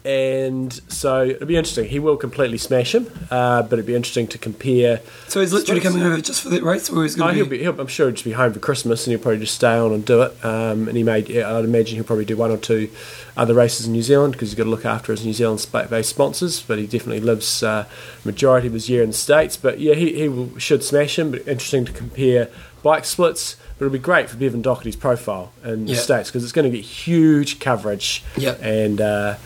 And 0.05 0.73
so 0.89 1.25
it'll 1.25 1.47
be 1.47 1.57
interesting. 1.57 1.89
He 1.89 1.99
will 1.99 2.17
completely 2.17 2.59
smash 2.59 2.95
him, 2.95 3.11
uh, 3.31 3.63
but 3.63 3.75
it'd 3.75 3.87
be 3.87 3.95
interesting 3.95 4.27
to 4.29 4.39
compare. 4.39 5.01
So 5.29 5.41
he's 5.41 5.53
literally 5.53 5.81
coming 5.81 6.03
over 6.03 6.21
just 6.21 6.43
for 6.43 6.49
that 6.51 6.63
race, 6.63 6.89
or 6.89 7.03
he's 7.03 7.17
Oh, 7.17 7.25
going 7.25 7.35
he'll 7.37 7.45
to 7.45 7.51
be... 7.51 7.59
be, 7.59 7.63
he'll, 7.65 7.79
I'm 7.81 7.87
sure 7.87 8.07
he'll 8.07 8.15
just 8.15 8.25
be 8.25 8.33
home 8.33 8.53
for 8.53 8.61
Christmas, 8.61 9.07
and 9.07 9.13
he'll 9.13 9.21
probably 9.23 9.41
just 9.41 9.55
stay 9.55 9.77
on 9.77 9.93
and 9.93 10.05
do 10.05 10.23
it. 10.23 10.45
Um, 10.45 10.89
and 10.89 10.97
he 10.97 11.03
may, 11.03 11.21
yeah, 11.21 11.55
I'd 11.55 11.65
imagine 11.65 11.97
he'll 11.97 12.05
probably 12.05 12.25
do 12.25 12.37
one 12.37 12.51
or 12.51 12.57
two 12.57 12.89
other 13.37 13.55
races 13.55 13.87
in 13.87 13.93
New 13.93 14.03
Zealand 14.03 14.33
because 14.33 14.51
he's 14.51 14.57
got 14.57 14.65
to 14.65 14.71
look 14.71 14.85
after 14.85 15.13
his 15.13 15.25
New 15.25 15.33
Zealand 15.33 15.61
spa- 15.61 15.87
based 15.87 16.11
sponsors. 16.11 16.63
But 16.63 16.79
he 16.79 16.87
definitely 16.87 17.21
lives 17.21 17.63
uh, 17.63 17.87
majority 18.25 18.69
of 18.69 18.75
his 18.75 18.89
year 18.89 19.03
in 19.03 19.11
the 19.11 19.17
states. 19.17 19.57
But 19.57 19.81
yeah, 19.81 19.95
he, 19.95 20.15
he 20.15 20.29
will, 20.29 20.57
should 20.59 20.85
smash 20.85 21.19
him. 21.19 21.33
But 21.33 21.41
interesting 21.41 21.85
to 21.85 21.93
compare 21.93 22.49
bike 22.83 23.05
splits. 23.05 23.57
But 23.79 23.87
it'll 23.87 23.95
be 23.95 23.99
great 23.99 24.29
for 24.29 24.37
Bevan 24.37 24.63
Docherty's 24.63 24.97
profile 24.97 25.53
in 25.65 25.87
the 25.87 25.97
states 25.97 26.29
because 26.29 26.45
it's 26.45 26.53
going 26.53 26.71
to 26.71 26.77
get 26.77 26.85
huge 26.85 27.61
coverage. 27.61 28.23
Yep. 28.37 28.61
And 28.63 29.01
uh, 29.01 29.37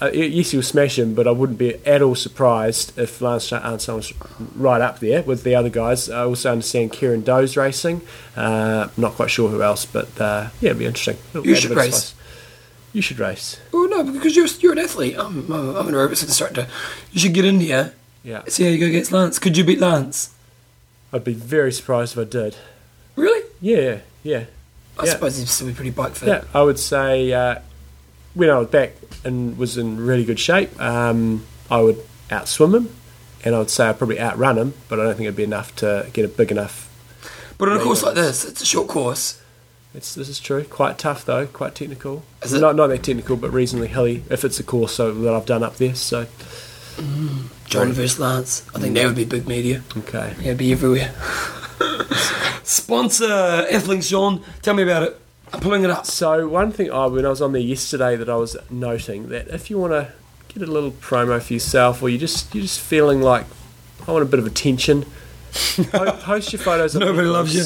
uh, 0.00 0.10
yes, 0.12 0.50
he'll 0.52 0.62
smash 0.62 0.98
him, 0.98 1.14
but 1.14 1.26
I 1.26 1.30
wouldn't 1.30 1.58
be 1.58 1.74
at 1.86 2.00
all 2.02 2.14
surprised 2.14 2.96
if 2.98 3.20
Lance 3.20 3.52
Armstrong 3.52 3.96
was 3.98 4.12
right 4.56 4.80
up 4.80 5.00
there 5.00 5.22
with 5.22 5.42
the 5.44 5.54
other 5.54 5.68
guys. 5.70 6.08
I 6.08 6.24
also 6.24 6.52
understand 6.52 6.92
Kieran 6.92 7.22
Doe's 7.22 7.56
racing. 7.56 8.02
Uh, 8.36 8.88
not 8.96 9.12
quite 9.12 9.30
sure 9.30 9.48
who 9.48 9.62
else, 9.62 9.84
but 9.86 10.08
uh, 10.20 10.48
yeah, 10.60 10.70
it'd 10.70 10.78
be 10.78 10.86
interesting. 10.86 11.16
It'll 11.30 11.46
You 11.46 11.56
should 11.56 11.72
race. 11.72 12.14
You 12.92 13.02
should 13.02 13.18
race. 13.18 13.58
Oh, 13.72 13.86
no, 13.90 14.04
because 14.12 14.36
you're, 14.36 14.46
you're 14.60 14.72
an 14.72 14.78
athlete. 14.78 15.16
I'm, 15.18 15.50
I'm 15.52 15.76
I'm 15.76 15.88
an 15.88 15.94
aerobics 15.94 16.22
instructor. 16.22 16.68
You 17.10 17.18
should 17.20 17.34
get 17.34 17.44
in 17.44 17.58
here, 17.58 17.92
Yeah, 18.22 18.42
see 18.46 18.62
how 18.64 18.70
you 18.70 18.78
go 18.78 18.86
against 18.86 19.10
Lance. 19.10 19.38
Could 19.40 19.56
you 19.56 19.64
beat 19.64 19.80
Lance? 19.80 20.32
I'd 21.12 21.24
be 21.24 21.32
very 21.34 21.72
surprised 21.72 22.12
if 22.16 22.18
I 22.20 22.24
did. 22.30 22.56
Really? 23.16 23.48
Yeah, 23.60 23.98
yeah, 24.22 24.44
I 24.98 25.06
Yeah. 25.06 25.12
suppose 25.12 25.38
he'd 25.38 25.48
still 25.48 25.66
be 25.66 25.72
pretty 25.74 25.90
bike 25.90 26.14
fit. 26.14 26.28
yeah. 26.28 26.44
I 26.54 26.62
would 26.62 26.78
say 26.78 27.32
uh, 27.32 27.58
when 28.34 28.50
I 28.50 28.58
was 28.58 28.68
back 28.68 28.92
and 29.24 29.56
was 29.56 29.76
in 29.78 30.04
really 30.04 30.24
good 30.24 30.38
shape, 30.38 30.78
um, 30.80 31.44
I 31.70 31.80
would 31.80 31.98
outswim 32.28 32.74
him, 32.74 32.94
and 33.44 33.54
I 33.54 33.58
would 33.58 33.70
say 33.70 33.86
I'd 33.86 33.98
probably 33.98 34.20
outrun 34.20 34.58
him, 34.58 34.74
but 34.88 35.00
I 35.00 35.04
don't 35.04 35.16
think 35.16 35.26
it'd 35.26 35.36
be 35.36 35.44
enough 35.44 35.74
to 35.76 36.08
get 36.12 36.24
a 36.24 36.28
big 36.28 36.50
enough 36.50 36.88
But 37.58 37.68
on 37.68 37.76
a 37.78 37.82
course 37.82 38.02
like 38.02 38.14
this, 38.14 38.44
it's 38.44 38.62
a 38.62 38.66
short 38.66 38.88
course. 38.88 39.40
It's, 39.94 40.14
this 40.14 40.28
is 40.28 40.40
true. 40.40 40.64
Quite 40.64 40.98
tough 40.98 41.24
though. 41.24 41.46
Quite 41.46 41.76
technical. 41.76 42.24
Is 42.42 42.52
it? 42.52 42.60
Not 42.60 42.74
not 42.74 42.88
that 42.88 43.04
technical, 43.04 43.36
but 43.36 43.52
reasonably 43.52 43.86
hilly. 43.88 44.24
If 44.28 44.44
it's 44.44 44.58
a 44.58 44.64
course 44.64 44.94
so 44.94 45.14
that 45.14 45.32
I've 45.32 45.46
done 45.46 45.62
up 45.62 45.76
there, 45.76 45.94
so 45.94 46.26
John 47.66 47.92
versus 47.92 48.18
Lance. 48.18 48.66
I 48.74 48.80
think 48.80 48.94
that 48.94 49.06
would 49.06 49.14
be 49.14 49.24
big 49.24 49.46
media. 49.46 49.82
Okay. 49.96 50.34
Yeah, 50.38 50.46
it'd 50.46 50.58
be 50.58 50.72
everywhere. 50.72 51.14
Sponsor 52.64 53.26
Athlinks, 53.70 54.08
John. 54.08 54.42
Tell 54.62 54.74
me 54.74 54.82
about 54.82 55.04
it. 55.04 55.20
Pulling 55.60 55.84
it 55.84 55.90
up. 55.90 56.06
So 56.06 56.48
one 56.48 56.72
thing 56.72 56.90
I 56.90 57.06
when 57.06 57.24
I 57.24 57.28
was 57.28 57.42
on 57.42 57.52
there 57.52 57.62
yesterday 57.62 58.16
that 58.16 58.28
I 58.28 58.36
was 58.36 58.56
noting 58.70 59.28
that 59.28 59.48
if 59.48 59.70
you 59.70 59.78
want 59.78 59.92
to 59.92 60.12
get 60.48 60.68
a 60.68 60.70
little 60.70 60.92
promo 60.92 61.40
for 61.42 61.52
yourself 61.52 62.02
or 62.02 62.08
you 62.08 62.18
just 62.18 62.54
you're 62.54 62.62
just 62.62 62.80
feeling 62.80 63.20
like 63.20 63.44
I 64.06 64.12
want 64.12 64.22
a 64.22 64.26
bit 64.26 64.38
of 64.38 64.46
attention, 64.46 65.06
po- 65.90 66.12
post 66.20 66.52
your 66.52 66.60
photos. 66.60 66.94
on 66.94 67.00
Nobody 67.00 67.26
loves 67.26 67.54
you. 67.54 67.64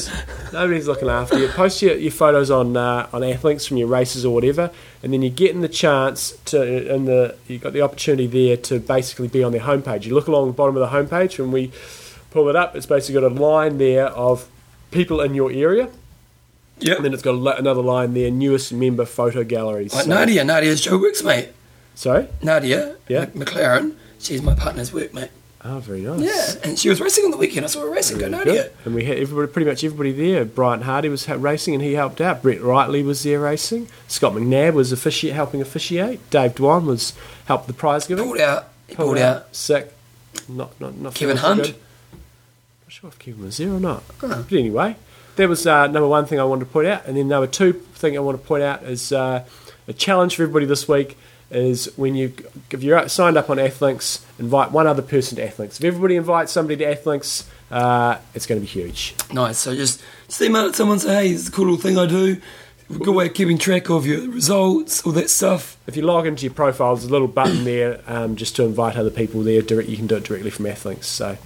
Nobody's 0.53 0.87
looking 0.87 1.09
after 1.09 1.37
you. 1.37 1.47
Post 1.49 1.81
your, 1.81 1.95
your 1.95 2.11
photos 2.11 2.49
on 2.49 2.77
uh, 2.77 3.09
on 3.11 3.21
Athlinks 3.21 3.67
from 3.67 3.77
your 3.77 3.87
races 3.87 4.25
or 4.25 4.33
whatever, 4.33 4.71
and 5.03 5.11
then 5.13 5.21
you're 5.21 5.31
getting 5.31 5.61
the 5.61 5.69
chance 5.69 6.31
to 6.45 6.93
and 6.93 7.07
the 7.07 7.35
you 7.47 7.57
got 7.57 7.73
the 7.73 7.81
opportunity 7.81 8.27
there 8.27 8.57
to 8.57 8.79
basically 8.79 9.27
be 9.27 9.43
on 9.43 9.51
their 9.51 9.61
homepage. 9.61 10.05
You 10.05 10.15
look 10.15 10.27
along 10.27 10.47
the 10.47 10.53
bottom 10.53 10.77
of 10.77 10.89
the 10.89 10.95
homepage 10.97 11.39
and 11.39 11.51
we 11.51 11.71
pull 12.31 12.49
it 12.49 12.55
up. 12.55 12.75
It's 12.75 12.85
basically 12.85 13.21
got 13.21 13.31
a 13.31 13.35
line 13.35 13.77
there 13.77 14.07
of 14.07 14.47
people 14.91 15.21
in 15.21 15.33
your 15.33 15.51
area. 15.51 15.89
Yep. 16.81 16.97
And 16.97 17.05
then 17.05 17.13
it's 17.13 17.23
got 17.23 17.59
another 17.59 17.81
line 17.81 18.13
there, 18.13 18.31
newest 18.31 18.71
member 18.73 19.05
photo 19.05 19.43
galleries. 19.43 19.93
Like 19.93 20.05
So- 20.05 20.09
Nadia. 20.09 20.43
Nadia's 20.43 20.81
Joe 20.81 20.97
Works, 20.97 21.23
mate. 21.23 21.49
Sorry? 21.95 22.27
Nadia 22.41 22.95
Yeah. 23.07 23.25
Mc- 23.33 23.47
McLaren. 23.49 23.93
She's 24.19 24.41
my 24.41 24.53
partner's 24.55 24.93
work, 24.93 25.13
mate. 25.13 25.29
Oh, 25.65 25.79
very 25.79 25.99
nice. 26.01 26.21
Yeah. 26.21 26.61
And 26.63 26.79
she 26.79 26.87
was 26.87 27.01
racing 27.01 27.25
on 27.25 27.31
the 27.31 27.37
weekend. 27.37 27.65
I 27.65 27.67
saw 27.67 27.81
her 27.81 27.89
racing. 27.89 28.17
Go 28.17 28.27
Really 28.27 28.37
Nadia. 28.37 28.53
good. 28.63 28.71
And 28.85 28.95
we 28.95 29.03
had 29.03 29.17
everybody, 29.17 29.51
pretty 29.51 29.69
much 29.69 29.83
everybody 29.83 30.13
there. 30.13 30.45
Brian 30.45 30.83
Hardy 30.83 31.09
was 31.09 31.25
ha- 31.25 31.35
racing 31.37 31.73
and 31.73 31.83
he 31.83 31.93
helped 31.95 32.21
out. 32.21 32.41
Brett 32.41 32.59
Wrightley 32.61 33.03
was 33.03 33.23
there 33.23 33.41
racing. 33.41 33.89
Scott 34.07 34.33
McNabb 34.33 34.73
was 34.73 34.93
offici- 34.93 35.33
helping 35.33 35.61
officiate. 35.61 36.29
Dave 36.29 36.55
Dwan 36.55 36.85
was 36.85 37.11
helped 37.45 37.67
the 37.67 37.73
prize 37.73 38.07
giving. 38.07 38.23
Pulled 38.23 38.39
out. 38.39 38.69
He 38.87 38.95
pulled 38.95 39.17
out. 39.17 39.53
Sick. 39.53 39.91
Not, 40.47 40.79
not, 40.79 40.97
not 40.97 41.13
Kevin 41.13 41.35
Hunt. 41.37 41.61
good. 41.63 41.69
Not 41.71 41.77
sure 42.87 43.09
if 43.09 43.19
Kevin 43.19 43.43
was 43.43 43.57
there 43.57 43.73
or 43.73 43.79
not. 43.81 44.03
But 44.21 44.51
anyway, 44.53 44.95
that 45.39 45.47
was 45.47 45.65
uh, 45.65 45.87
number 45.87 46.07
one 46.07 46.25
thing 46.25 46.39
I 46.39 46.43
wanted 46.43 46.65
to 46.65 46.71
point 46.71 46.87
out. 46.87 47.05
And 47.05 47.15
then 47.15 47.29
number 47.29 47.47
two 47.47 47.73
thing 47.73 48.17
I 48.17 48.19
want 48.19 48.39
to 48.39 48.45
point 48.45 48.61
out 48.61 48.83
is 48.83 49.11
uh, 49.13 49.45
a 49.87 49.93
challenge 49.93 50.35
for 50.35 50.43
everybody 50.43 50.65
this 50.65 50.87
week 50.87 51.17
is 51.49 51.85
when 51.97 52.13
you 52.13 52.33
if 52.69 52.83
you're 52.83 53.07
signed 53.07 53.37
up 53.37 53.49
on 53.49 53.57
Athlinks, 53.57 54.23
invite 54.37 54.71
one 54.71 54.85
other 54.85 55.01
person 55.01 55.37
to 55.37 55.47
Athlinks. 55.47 55.79
If 55.79 55.85
everybody 55.85 56.17
invites 56.17 56.51
somebody 56.51 56.75
to 56.83 56.95
Athlinks, 56.95 57.47
uh, 57.71 58.17
it's 58.35 58.45
going 58.45 58.59
to 58.59 58.65
be 58.65 58.71
huge. 58.71 59.15
Nice. 59.33 59.57
So 59.57 59.75
just 59.75 60.03
just 60.27 60.41
email 60.41 60.71
someone. 60.73 60.99
Say, 60.99 61.13
hey, 61.13 61.29
it's 61.29 61.47
a 61.47 61.51
cool 61.51 61.65
little 61.65 61.81
thing 61.81 61.97
I 61.97 62.05
do. 62.05 62.39
A 62.89 62.93
good 62.93 63.15
way 63.15 63.27
of 63.27 63.33
keeping 63.33 63.57
track 63.57 63.89
of 63.89 64.05
your 64.05 64.29
results, 64.29 65.05
all 65.05 65.11
that 65.13 65.29
stuff. 65.29 65.77
If 65.87 65.95
you 65.95 66.01
log 66.01 66.25
into 66.25 66.43
your 66.43 66.53
profile, 66.53 66.95
there's 66.95 67.07
a 67.07 67.11
little 67.11 67.27
button 67.27 67.63
there 67.63 68.01
um, 68.07 68.35
just 68.35 68.55
to 68.57 68.63
invite 68.63 68.97
other 68.97 69.11
people 69.11 69.41
there. 69.43 69.61
Direct, 69.61 69.87
you 69.87 69.95
can 69.95 70.07
do 70.07 70.15
it 70.15 70.23
directly 70.23 70.49
from 70.49 70.65
Athlinks. 70.65 71.05
So 71.05 71.37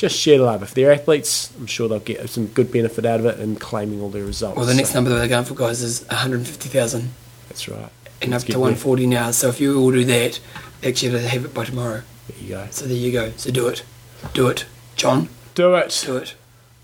just 0.00 0.18
share 0.18 0.38
the 0.38 0.44
love. 0.44 0.62
If 0.62 0.72
they're 0.72 0.92
athletes, 0.92 1.52
I'm 1.58 1.66
sure 1.66 1.86
they'll 1.86 1.98
get 2.00 2.28
some 2.30 2.46
good 2.46 2.72
benefit 2.72 3.04
out 3.04 3.20
of 3.20 3.26
it 3.26 3.38
and 3.38 3.60
claiming 3.60 4.00
all 4.00 4.08
their 4.08 4.24
results. 4.24 4.56
Well, 4.56 4.64
the 4.64 4.72
next 4.74 4.90
So, 4.90 4.94
number 4.94 5.10
that 5.10 5.18
they're 5.18 5.28
going 5.28 5.44
for, 5.44 5.54
guys, 5.54 5.82
is 5.82 6.06
150,000 6.08 7.10
That's 7.48 7.68
right. 7.68 7.90
and 8.22 8.30
Let's 8.30 8.44
up 8.44 8.46
to 8.46 8.52
there. 8.54 8.60
140 8.60 9.06
now. 9.06 9.30
So 9.30 9.48
if 9.48 9.60
you 9.60 9.78
all 9.78 9.90
do 9.92 10.04
that, 10.06 10.40
actually 10.82 11.10
they 11.10 11.28
have 11.28 11.44
it 11.44 11.52
by 11.52 11.66
tomorrow. 11.66 12.02
There 12.28 12.38
you 12.42 12.48
go. 12.48 12.66
So 12.70 12.86
there 12.86 12.96
you 12.96 13.12
go. 13.12 13.32
So 13.36 13.50
do 13.50 13.68
it. 13.68 13.82
Do 14.32 14.48
it. 14.48 14.64
John, 14.96 15.28
Do 15.54 15.74
it. 15.74 16.02
do 16.06 16.16
it. 16.16 16.34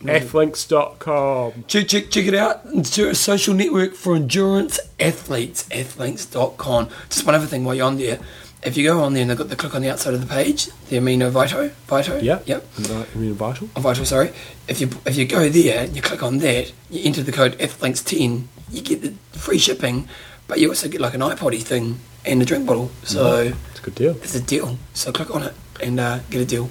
Athlinks.com. 0.03 1.65
Check, 1.67 1.89
check, 1.89 2.11
check 2.11 2.27
it 2.27 2.35
out. 2.35 2.61
It's 2.67 2.97
a 2.99 3.15
social 3.15 3.55
network 3.55 3.95
for 3.95 4.15
endurance 4.15 4.79
athletes, 5.01 5.65
athlinks.com. 5.71 6.89
Just 7.09 7.25
one 7.25 7.35
other 7.35 7.47
thing 7.47 7.65
while 7.65 7.75
you're 7.75 7.87
on 7.87 7.97
there. 7.97 8.19
If 8.67 8.77
you 8.77 8.83
go 8.85 9.01
on 9.03 9.13
there 9.15 9.23
and 9.23 9.31
they've 9.31 9.39
got 9.39 9.49
the 9.49 9.55
click 9.57 9.75
on 9.77 9.83
the 9.83 9.91
outside 9.91 10.13
of 10.15 10.21
the 10.21 10.27
page, 10.27 10.67
the 10.89 10.97
Amino 10.97 11.31
Vito, 11.31 11.71
Vito, 11.87 12.19
Yeah. 12.21 12.41
yep, 12.47 12.67
Amino 12.77 13.33
Vital. 13.35 13.69
oh, 13.77 13.81
Vital, 13.81 14.05
sorry. 14.05 14.33
If 14.67 14.81
you 14.81 14.91
if 15.07 15.17
you 15.17 15.25
go 15.25 15.49
there 15.49 15.85
and 15.85 15.95
you 15.95 16.03
click 16.03 16.23
on 16.23 16.39
that, 16.39 16.73
you 16.91 17.01
enter 17.05 17.23
the 17.23 17.31
code 17.33 17.57
FLinks 17.59 18.05
ten, 18.05 18.49
you 18.71 18.83
get 18.83 19.03
the 19.03 19.13
free 19.39 19.59
shipping, 19.59 20.09
but 20.49 20.59
you 20.59 20.69
also 20.69 20.89
get 20.89 21.01
like 21.01 21.15
an 21.15 21.21
iPoddy 21.21 21.63
thing 21.63 22.01
and 22.25 22.43
a 22.43 22.45
drink 22.45 22.67
bottle. 22.67 22.91
So 23.05 23.53
It's 23.71 23.79
a 23.79 23.83
good 23.83 23.95
deal. 23.95 24.17
it's 24.23 24.35
a 24.35 24.41
deal. 24.43 24.79
So 24.95 25.13
click 25.13 25.33
on 25.35 25.45
it 25.45 25.55
and 25.81 26.01
uh, 26.01 26.19
get 26.31 26.41
a 26.41 26.45
deal. 26.45 26.69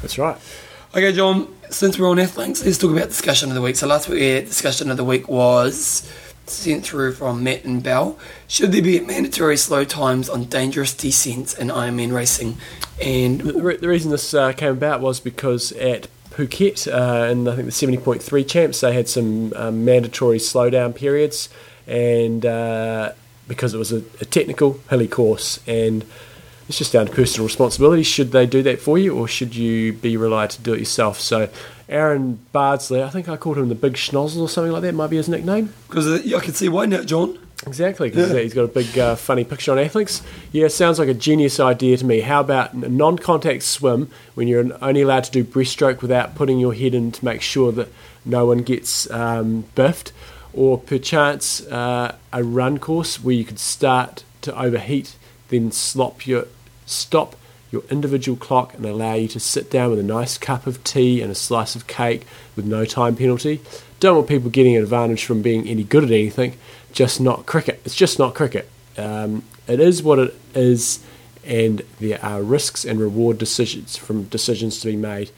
That's 0.00 0.16
right. 0.16 0.36
Okay, 0.94 1.12
John, 1.12 1.54
since 1.70 1.98
we're 1.98 2.08
on 2.08 2.16
Athlinks, 2.16 2.64
let's 2.64 2.78
talk 2.78 2.90
about 2.92 3.08
discussion 3.08 3.50
of 3.50 3.54
the 3.54 3.60
week. 3.60 3.76
So 3.76 3.86
last 3.86 4.08
week, 4.08 4.20
yeah, 4.22 4.40
discussion 4.40 4.90
of 4.90 4.96
the 4.96 5.04
week 5.04 5.28
was 5.28 6.10
sent 6.46 6.84
through 6.84 7.12
from 7.14 7.42
Matt 7.42 7.64
and 7.64 7.82
Bell. 7.82 8.18
Should 8.48 8.72
there 8.72 8.82
be 8.82 9.00
mandatory 9.00 9.56
slow 9.56 9.84
times 9.84 10.28
on 10.28 10.44
dangerous 10.44 10.94
descents 10.94 11.54
in 11.54 11.68
Ironman 11.68 12.12
racing? 12.12 12.58
And 13.02 13.40
the 13.40 13.52
the 13.80 13.88
reason 13.88 14.10
this 14.10 14.34
uh, 14.34 14.52
came 14.52 14.72
about 14.72 15.00
was 15.00 15.20
because 15.20 15.72
at 15.72 16.08
Phuket, 16.30 16.92
uh, 16.92 17.30
I 17.50 17.56
think 17.56 17.66
the 17.66 17.72
70.3 17.72 18.48
champs, 18.48 18.80
they 18.80 18.92
had 18.92 19.08
some 19.08 19.52
um, 19.54 19.84
mandatory 19.84 20.38
slowdown 20.38 20.94
periods, 20.94 21.48
and 21.86 22.44
uh, 22.44 23.12
because 23.46 23.72
it 23.72 23.78
was 23.78 23.92
a, 23.92 23.98
a 24.20 24.24
technical 24.24 24.80
hilly 24.90 25.06
course, 25.06 25.60
and 25.68 26.04
it's 26.68 26.78
just 26.78 26.92
down 26.92 27.06
to 27.06 27.12
personal 27.12 27.46
responsibility. 27.46 28.02
Should 28.02 28.32
they 28.32 28.46
do 28.46 28.62
that 28.64 28.80
for 28.80 28.98
you, 28.98 29.16
or 29.16 29.28
should 29.28 29.54
you 29.54 29.92
be 29.92 30.16
relied 30.16 30.50
to 30.50 30.62
do 30.62 30.72
it 30.72 30.80
yourself? 30.80 31.20
So, 31.20 31.48
Aaron 31.88 32.38
Bardsley, 32.52 33.02
I 33.02 33.10
think 33.10 33.28
I 33.28 33.36
called 33.36 33.58
him 33.58 33.68
the 33.68 33.74
Big 33.74 33.94
Schnozzle 33.94 34.40
or 34.40 34.48
something 34.48 34.72
like 34.72 34.82
that, 34.82 34.94
might 34.94 35.10
be 35.10 35.16
his 35.16 35.28
nickname. 35.28 35.72
because 35.88 36.06
I 36.08 36.40
can 36.40 36.54
see 36.54 36.68
why 36.68 36.86
now, 36.86 37.02
John. 37.02 37.38
Exactly, 37.66 38.10
'cause 38.10 38.30
Yeah. 38.32 38.40
he's 38.40 38.52
got 38.52 38.64
a 38.64 38.68
big 38.68 38.98
uh, 38.98 39.14
funny 39.14 39.42
picture 39.44 39.72
on 39.72 39.78
Athlinks. 39.78 40.20
Yeah, 40.52 40.68
sounds 40.68 40.98
like 40.98 41.08
a 41.08 41.14
genius 41.14 41.58
idea 41.60 41.96
to 41.96 42.04
me. 42.04 42.20
How 42.20 42.40
about 42.40 42.74
a 42.74 42.88
non-contact 42.88 43.62
swim 43.62 44.08
when 44.34 44.48
you're 44.48 44.66
only 44.82 45.00
allowed 45.02 45.24
to 45.24 45.30
do 45.30 45.44
breaststroke 45.44 46.02
without 46.02 46.34
putting 46.34 46.58
your 46.58 46.74
head 46.74 46.94
in 46.94 47.10
to 47.12 47.24
make 47.24 47.40
sure 47.40 47.72
that 47.72 47.88
no 48.26 48.44
one 48.44 48.58
gets 48.58 49.10
um, 49.10 49.64
biffed, 49.74 50.12
or 50.52 50.76
perchance 50.78 51.62
uh, 51.68 52.14
a 52.32 52.44
run 52.44 52.78
course 52.78 53.22
where 53.22 53.34
you 53.34 53.44
could 53.44 53.58
start 53.58 54.24
to 54.42 54.58
overheat, 54.60 55.16
then 55.48 55.72
slop 55.72 56.26
your 56.26 56.46
stop 56.86 57.34
your 57.74 57.82
individual 57.90 58.38
clock 58.38 58.72
and 58.74 58.86
allow 58.86 59.14
you 59.14 59.26
to 59.28 59.40
sit 59.40 59.68
down 59.68 59.90
with 59.90 59.98
a 59.98 60.04
nice 60.04 60.38
cup 60.38 60.66
of 60.66 60.82
tea 60.84 61.20
and 61.20 61.30
a 61.30 61.34
slice 61.34 61.74
of 61.74 61.86
cake 61.88 62.24
with 62.54 62.64
no 62.64 62.84
time 62.84 63.16
penalty. 63.16 63.60
Don't 63.98 64.16
want 64.16 64.28
people 64.28 64.48
getting 64.48 64.76
an 64.76 64.82
advantage 64.82 65.24
from 65.24 65.42
being 65.42 65.66
any 65.66 65.82
good 65.82 66.04
at 66.04 66.10
anything, 66.10 66.56
just 66.92 67.20
not 67.20 67.46
cricket. 67.46 67.80
It's 67.84 67.96
just 67.96 68.18
not 68.18 68.34
cricket. 68.34 68.70
Um, 68.96 69.42
it 69.66 69.80
is 69.80 70.02
what 70.02 70.20
it 70.20 70.34
is, 70.54 71.04
and 71.44 71.82
there 71.98 72.24
are 72.24 72.42
risks 72.42 72.84
and 72.84 73.00
reward 73.00 73.38
decisions 73.38 73.96
from 73.96 74.24
decisions 74.24 74.78
to 74.80 74.86
be 74.86 74.96
made. 74.96 75.30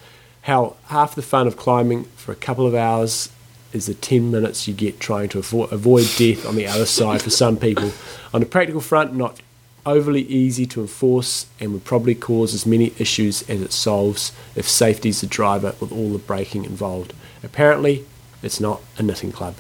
How 0.43 0.77
half 0.89 1.15
the 1.15 1.23
fun 1.23 1.47
of 1.47 1.57
climbing 1.57 2.05
for 2.17 2.33
a 2.33 2.37
couple 2.37 2.67
of 2.67 2.75
hours 2.75 3.31
is 3.73 3.87
the 3.87 3.95
10 3.95 4.31
minutes 4.31 4.69
you 4.69 4.75
get 4.75 5.01
trying 5.01 5.29
to 5.31 5.39
avo- 5.39 5.71
avoid 5.73 6.07
death 6.17 6.47
on 6.47 6.57
the 6.57 6.67
other 6.67 6.87
side 6.87 7.23
for 7.23 7.31
some 7.31 7.57
people. 7.57 7.93
On 8.35 8.43
a 8.43 8.47
practical 8.47 8.81
front, 8.81 9.15
not 9.15 9.41
overly 9.87 10.23
easy 10.23 10.67
to 10.67 10.81
enforce 10.81 11.47
and 11.61 11.73
would 11.73 11.85
probably 11.85 12.15
cause 12.15 12.53
as 12.53 12.67
many 12.67 12.93
issues 12.99 13.49
as 13.49 13.63
it 13.63 13.73
solves 13.73 14.33
if 14.55 14.69
safety's 14.69 15.21
the 15.21 15.27
driver 15.27 15.75
with 15.81 15.93
all 15.93 16.11
the 16.11 16.19
braking 16.19 16.65
involved. 16.65 17.15
Apparently, 17.43 18.05
it's 18.43 18.61
not 18.61 18.83
a 18.99 19.03
knitting 19.03 19.33
club. 19.33 19.55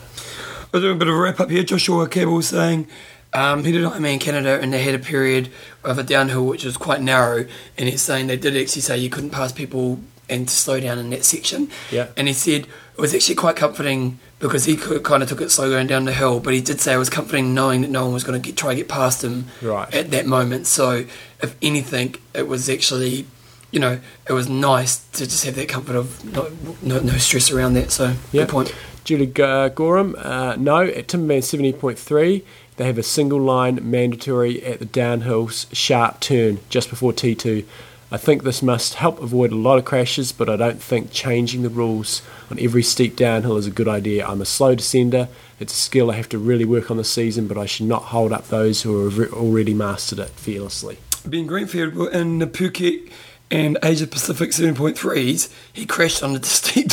Doing 0.72 0.96
a 0.96 0.98
bit 0.98 1.08
of 1.08 1.14
a 1.14 1.18
wrap 1.18 1.40
up 1.40 1.48
here. 1.48 1.62
Joshua 1.62 2.06
Cable 2.06 2.34
was 2.34 2.48
saying 2.48 2.86
um, 3.32 3.64
he 3.64 3.72
did 3.72 3.84
Ironman 3.84 4.20
Canada 4.20 4.60
and 4.60 4.72
they 4.72 4.82
had 4.82 4.94
a 4.94 4.98
period 4.98 5.48
of 5.82 5.98
a 5.98 6.02
downhill 6.02 6.44
which 6.44 6.64
was 6.64 6.76
quite 6.76 7.00
narrow, 7.00 7.46
and 7.78 7.88
he's 7.88 8.02
saying 8.02 8.26
they 8.26 8.36
did 8.36 8.56
actually 8.56 8.82
say 8.82 8.98
you 8.98 9.08
couldn't 9.08 9.30
pass 9.30 9.52
people 9.52 10.00
and 10.28 10.48
to 10.48 10.54
slow 10.54 10.80
down 10.80 10.98
in 10.98 11.10
that 11.10 11.24
section. 11.24 11.70
Yeah. 11.90 12.08
And 12.16 12.26
he 12.28 12.34
said 12.34 12.62
it 12.96 13.00
was 13.00 13.14
actually 13.14 13.36
quite 13.36 13.56
comforting 13.56 14.18
because 14.38 14.64
he 14.64 14.76
could, 14.76 15.02
kind 15.02 15.22
of 15.22 15.28
took 15.28 15.40
it 15.40 15.50
slow 15.50 15.70
going 15.70 15.86
down 15.86 16.04
the 16.04 16.12
hill, 16.12 16.40
but 16.40 16.52
he 16.52 16.60
did 16.60 16.80
say 16.80 16.94
it 16.94 16.98
was 16.98 17.08
comforting 17.10 17.54
knowing 17.54 17.80
that 17.82 17.90
no 17.90 18.04
one 18.04 18.12
was 18.14 18.24
going 18.24 18.40
to 18.40 18.44
get, 18.46 18.56
try 18.56 18.70
to 18.72 18.76
get 18.76 18.88
past 18.88 19.22
him 19.24 19.46
Right. 19.62 19.92
at 19.94 20.10
that 20.10 20.26
moment. 20.26 20.66
So 20.66 21.06
if 21.42 21.56
anything, 21.62 22.16
it 22.34 22.46
was 22.48 22.68
actually. 22.68 23.26
You 23.72 23.80
know, 23.80 23.98
it 24.28 24.32
was 24.32 24.48
nice 24.48 24.98
to 25.14 25.24
just 25.26 25.44
have 25.44 25.56
that 25.56 25.68
comfort 25.68 25.96
of 25.96 26.24
no, 26.32 26.50
no, 26.82 27.00
no 27.00 27.16
stress 27.18 27.50
around 27.50 27.74
that. 27.74 27.90
So, 27.90 28.14
Yeah. 28.32 28.42
good 28.42 28.48
point. 28.48 28.74
Julie 29.04 29.30
uh, 29.42 29.68
Gorham, 29.68 30.14
uh, 30.18 30.54
no. 30.56 30.82
At 30.84 31.08
Timberman 31.08 31.42
70.3, 31.42 32.42
they 32.76 32.86
have 32.86 32.96
a 32.96 33.02
single 33.02 33.40
line 33.40 33.80
mandatory 33.82 34.62
at 34.64 34.78
the 34.78 34.84
downhill 34.86 35.48
sharp 35.48 36.20
turn 36.20 36.60
just 36.70 36.88
before 36.88 37.12
T2. 37.12 37.64
I 38.10 38.18
think 38.18 38.44
this 38.44 38.62
must 38.62 38.94
help 38.94 39.20
avoid 39.20 39.50
a 39.50 39.56
lot 39.56 39.78
of 39.78 39.84
crashes, 39.84 40.30
but 40.30 40.48
I 40.48 40.54
don't 40.54 40.80
think 40.80 41.10
changing 41.10 41.62
the 41.62 41.68
rules 41.68 42.22
on 42.52 42.58
every 42.60 42.84
steep 42.84 43.16
downhill 43.16 43.56
is 43.56 43.66
a 43.66 43.70
good 43.70 43.88
idea. 43.88 44.24
I'm 44.24 44.40
a 44.40 44.44
slow 44.44 44.76
descender. 44.76 45.28
It's 45.58 45.72
a 45.72 45.76
skill 45.76 46.12
I 46.12 46.14
have 46.14 46.28
to 46.28 46.38
really 46.38 46.64
work 46.64 46.88
on 46.88 46.98
this 46.98 47.10
season, 47.10 47.48
but 47.48 47.58
I 47.58 47.66
should 47.66 47.86
not 47.86 48.04
hold 48.04 48.32
up 48.32 48.46
those 48.46 48.82
who 48.82 49.08
have 49.08 49.32
already 49.32 49.74
mastered 49.74 50.20
it 50.20 50.28
fearlessly. 50.30 50.98
Ben 51.24 51.46
Greenfield 51.46 52.14
in 52.14 52.38
Phuket 52.38 53.10
and 53.48 53.78
Asia 53.80 54.08
Pacific 54.08 54.50
7.3s, 54.50 55.52
he 55.72 55.86
crashed 55.86 56.22
on 56.22 56.32
the 56.32 56.42
steep 56.44 56.88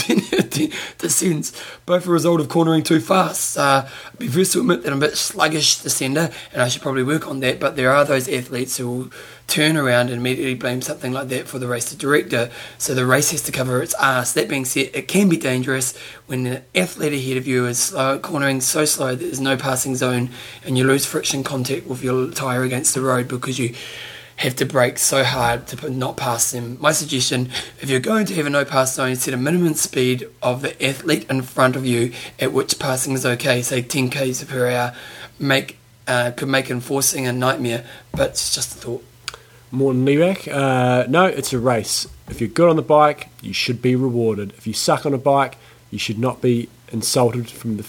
descents, 0.99 1.51
both 1.87 2.05
a 2.05 2.11
result 2.11 2.39
of 2.39 2.47
cornering 2.47 2.83
too 2.83 2.99
fast. 2.99 3.57
Uh, 3.57 3.87
I'd 4.11 4.19
be 4.19 4.27
first 4.27 4.53
to 4.53 4.59
admit 4.59 4.83
that 4.83 4.91
I'm 4.91 4.99
a 4.99 5.07
bit 5.07 5.17
sluggish 5.17 5.79
descender, 5.79 6.31
and 6.51 6.61
I 6.61 6.67
should 6.67 6.83
probably 6.83 7.03
work 7.03 7.27
on 7.27 7.39
that. 7.39 7.59
But 7.59 7.75
there 7.75 7.91
are 7.91 8.05
those 8.05 8.29
athletes 8.29 8.77
who 8.77 8.87
will 8.87 9.09
turn 9.47 9.77
around 9.77 10.09
and 10.09 10.17
immediately 10.17 10.53
blame 10.53 10.83
something 10.83 11.11
like 11.11 11.29
that 11.29 11.47
for 11.47 11.57
the 11.57 11.67
race 11.67 11.91
director. 11.95 12.51
So 12.77 12.93
the 12.93 13.05
race 13.05 13.31
has 13.31 13.41
to 13.43 13.51
cover 13.51 13.81
its 13.81 13.95
ass. 13.95 14.33
That 14.33 14.47
being 14.47 14.65
said, 14.65 14.91
it 14.93 15.07
can 15.07 15.29
be 15.29 15.37
dangerous 15.37 15.97
when 16.27 16.45
an 16.45 16.63
athlete 16.75 17.13
ahead 17.13 17.37
of 17.37 17.47
you 17.47 17.65
is 17.65 17.79
slow, 17.79 18.19
cornering 18.19 18.61
so 18.61 18.85
slow 18.85 19.15
that 19.15 19.23
there's 19.23 19.41
no 19.41 19.57
passing 19.57 19.95
zone, 19.95 20.29
and 20.63 20.77
you 20.77 20.83
lose 20.83 21.05
friction 21.05 21.43
contact 21.43 21.87
with 21.87 22.03
your 22.03 22.29
tyre 22.29 22.63
against 22.63 22.93
the 22.93 23.01
road 23.01 23.27
because 23.27 23.57
you 23.57 23.73
have 24.37 24.55
to 24.57 24.65
brake 24.65 24.97
so 24.97 25.23
hard 25.23 25.67
to 25.67 25.89
not 25.89 26.17
pass 26.17 26.51
them. 26.51 26.77
My 26.79 26.91
suggestion, 26.91 27.49
if 27.81 27.89
you're 27.89 27.99
going 27.99 28.25
to 28.27 28.35
have 28.35 28.45
a 28.45 28.49
no 28.49 28.65
pass 28.65 28.95
zone, 28.95 29.15
set 29.15 29.33
a 29.33 29.37
minimum 29.37 29.73
speed 29.75 30.27
of 30.41 30.61
the 30.61 30.85
athlete 30.85 31.29
in 31.29 31.41
front 31.41 31.75
of 31.75 31.85
you 31.85 32.11
at 32.39 32.51
which 32.51 32.79
passing 32.79 33.13
is 33.13 33.25
okay, 33.25 33.61
say 33.61 33.81
10 33.81 34.09
k's 34.09 34.43
per 34.43 34.69
hour, 34.69 34.95
make 35.39 35.77
uh, 36.07 36.31
could 36.31 36.49
make 36.49 36.69
enforcing 36.69 37.25
a 37.27 37.33
nightmare, 37.33 37.85
but 38.11 38.31
it's 38.31 38.53
just 38.53 38.75
a 38.75 38.77
thought. 38.77 39.05
Morton 39.71 40.05
Levac, 40.05 40.51
uh, 40.53 41.07
no, 41.07 41.25
it's 41.25 41.53
a 41.53 41.59
race. 41.59 42.07
If 42.29 42.41
you're 42.41 42.49
good 42.49 42.69
on 42.69 42.75
the 42.75 42.81
bike, 42.81 43.29
you 43.41 43.53
should 43.53 43.81
be 43.81 43.95
rewarded. 43.95 44.53
If 44.57 44.67
you 44.67 44.73
suck 44.73 45.05
on 45.05 45.13
a 45.13 45.17
bike, 45.17 45.57
you 45.89 45.97
should 45.97 46.19
not 46.19 46.41
be 46.41 46.69
insulted 46.91 47.49
from 47.49 47.77
the 47.77 47.85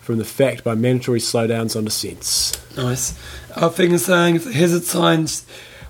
from 0.00 0.18
the 0.18 0.24
fact 0.24 0.64
by 0.64 0.74
mandatory 0.74 1.20
slowdowns 1.20 1.76
on 1.76 1.84
descents. 1.84 2.76
Nice. 2.76 3.16
Our 3.54 3.70
thing 3.70 3.92
is 3.92 4.06
saying 4.06 4.40
hazard 4.40 4.82
signs 4.82 5.46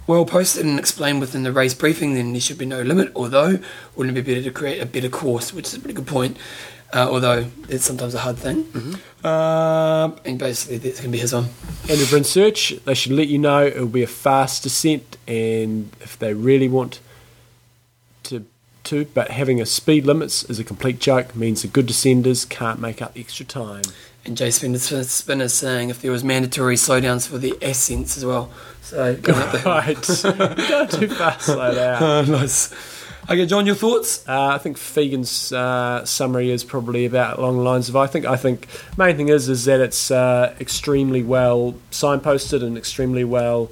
well 0.06 0.24
posted 0.24 0.64
and 0.64 0.78
explained 0.78 1.20
within 1.20 1.42
the 1.42 1.52
race 1.52 1.74
briefing, 1.74 2.14
then 2.14 2.32
there 2.32 2.40
should 2.40 2.58
be 2.58 2.66
no 2.66 2.82
limit. 2.82 3.12
Although, 3.14 3.58
wouldn't 3.94 4.16
it 4.16 4.24
be 4.24 4.34
better 4.34 4.44
to 4.44 4.50
create 4.50 4.80
a 4.80 4.86
better 4.86 5.08
course, 5.08 5.52
which 5.52 5.66
is 5.66 5.74
a 5.74 5.80
pretty 5.80 5.94
good 5.94 6.06
point. 6.06 6.36
Uh, 6.94 7.08
although 7.10 7.46
it's 7.70 7.86
sometimes 7.86 8.14
a 8.14 8.18
hard 8.18 8.36
thing. 8.36 8.64
Mm-hmm. 8.64 9.26
Um, 9.26 10.18
and 10.26 10.38
basically, 10.38 10.76
that's 10.76 11.00
going 11.00 11.10
to 11.10 11.16
be 11.16 11.18
his 11.18 11.32
on. 11.32 11.46
Andrew 11.88 12.06
Bryn 12.06 12.24
Search, 12.24 12.74
they 12.84 12.92
should 12.92 13.12
let 13.12 13.28
you 13.28 13.38
know 13.38 13.64
it 13.64 13.78
will 13.78 13.86
be 13.86 14.02
a 14.02 14.06
fast 14.06 14.62
descent, 14.62 15.16
and 15.26 15.90
if 16.00 16.18
they 16.18 16.34
really 16.34 16.68
want 16.68 17.00
to, 18.24 18.44
to, 18.84 19.06
but 19.06 19.30
having 19.30 19.58
a 19.58 19.64
speed 19.64 20.04
limits 20.04 20.44
is 20.44 20.58
a 20.58 20.64
complete 20.64 20.98
joke, 20.98 21.34
means 21.34 21.62
the 21.62 21.68
good 21.68 21.86
descenders 21.86 22.46
can't 22.46 22.78
make 22.78 23.00
up 23.00 23.12
extra 23.16 23.46
time. 23.46 23.84
And 24.24 24.36
Jay 24.36 24.50
Spinner 24.50 24.76
is 25.44 25.54
saying 25.54 25.90
if 25.90 26.00
there 26.00 26.12
was 26.12 26.22
mandatory 26.22 26.76
slowdowns 26.76 27.26
for 27.26 27.38
the 27.38 27.58
ascents 27.60 28.16
as 28.16 28.24
well. 28.24 28.50
So 28.82 29.16
going 29.16 29.38
up 29.40 29.52
the 29.52 29.58
right, 29.58 29.96
go 30.68 30.86
too 30.86 31.08
fast, 31.08 31.46
slow 31.46 31.74
down. 31.74 32.02
Uh, 32.02 32.22
nice. 32.28 32.72
Okay, 33.28 33.46
John, 33.46 33.66
your 33.66 33.74
thoughts? 33.76 34.26
Uh, 34.28 34.48
I 34.48 34.58
think 34.58 34.76
Fegan's 34.76 35.52
uh, 35.52 36.04
summary 36.04 36.50
is 36.50 36.64
probably 36.64 37.04
about 37.04 37.38
along 37.38 37.56
the 37.56 37.62
lines 37.62 37.88
of 37.88 37.96
I 37.96 38.06
think 38.06 38.24
I 38.26 38.36
think 38.36 38.66
main 38.96 39.16
thing 39.16 39.28
is 39.28 39.48
is 39.48 39.64
that 39.64 39.80
it's 39.80 40.10
uh, 40.10 40.54
extremely 40.60 41.22
well 41.22 41.74
signposted 41.90 42.64
and 42.64 42.76
extremely 42.76 43.22
well 43.24 43.70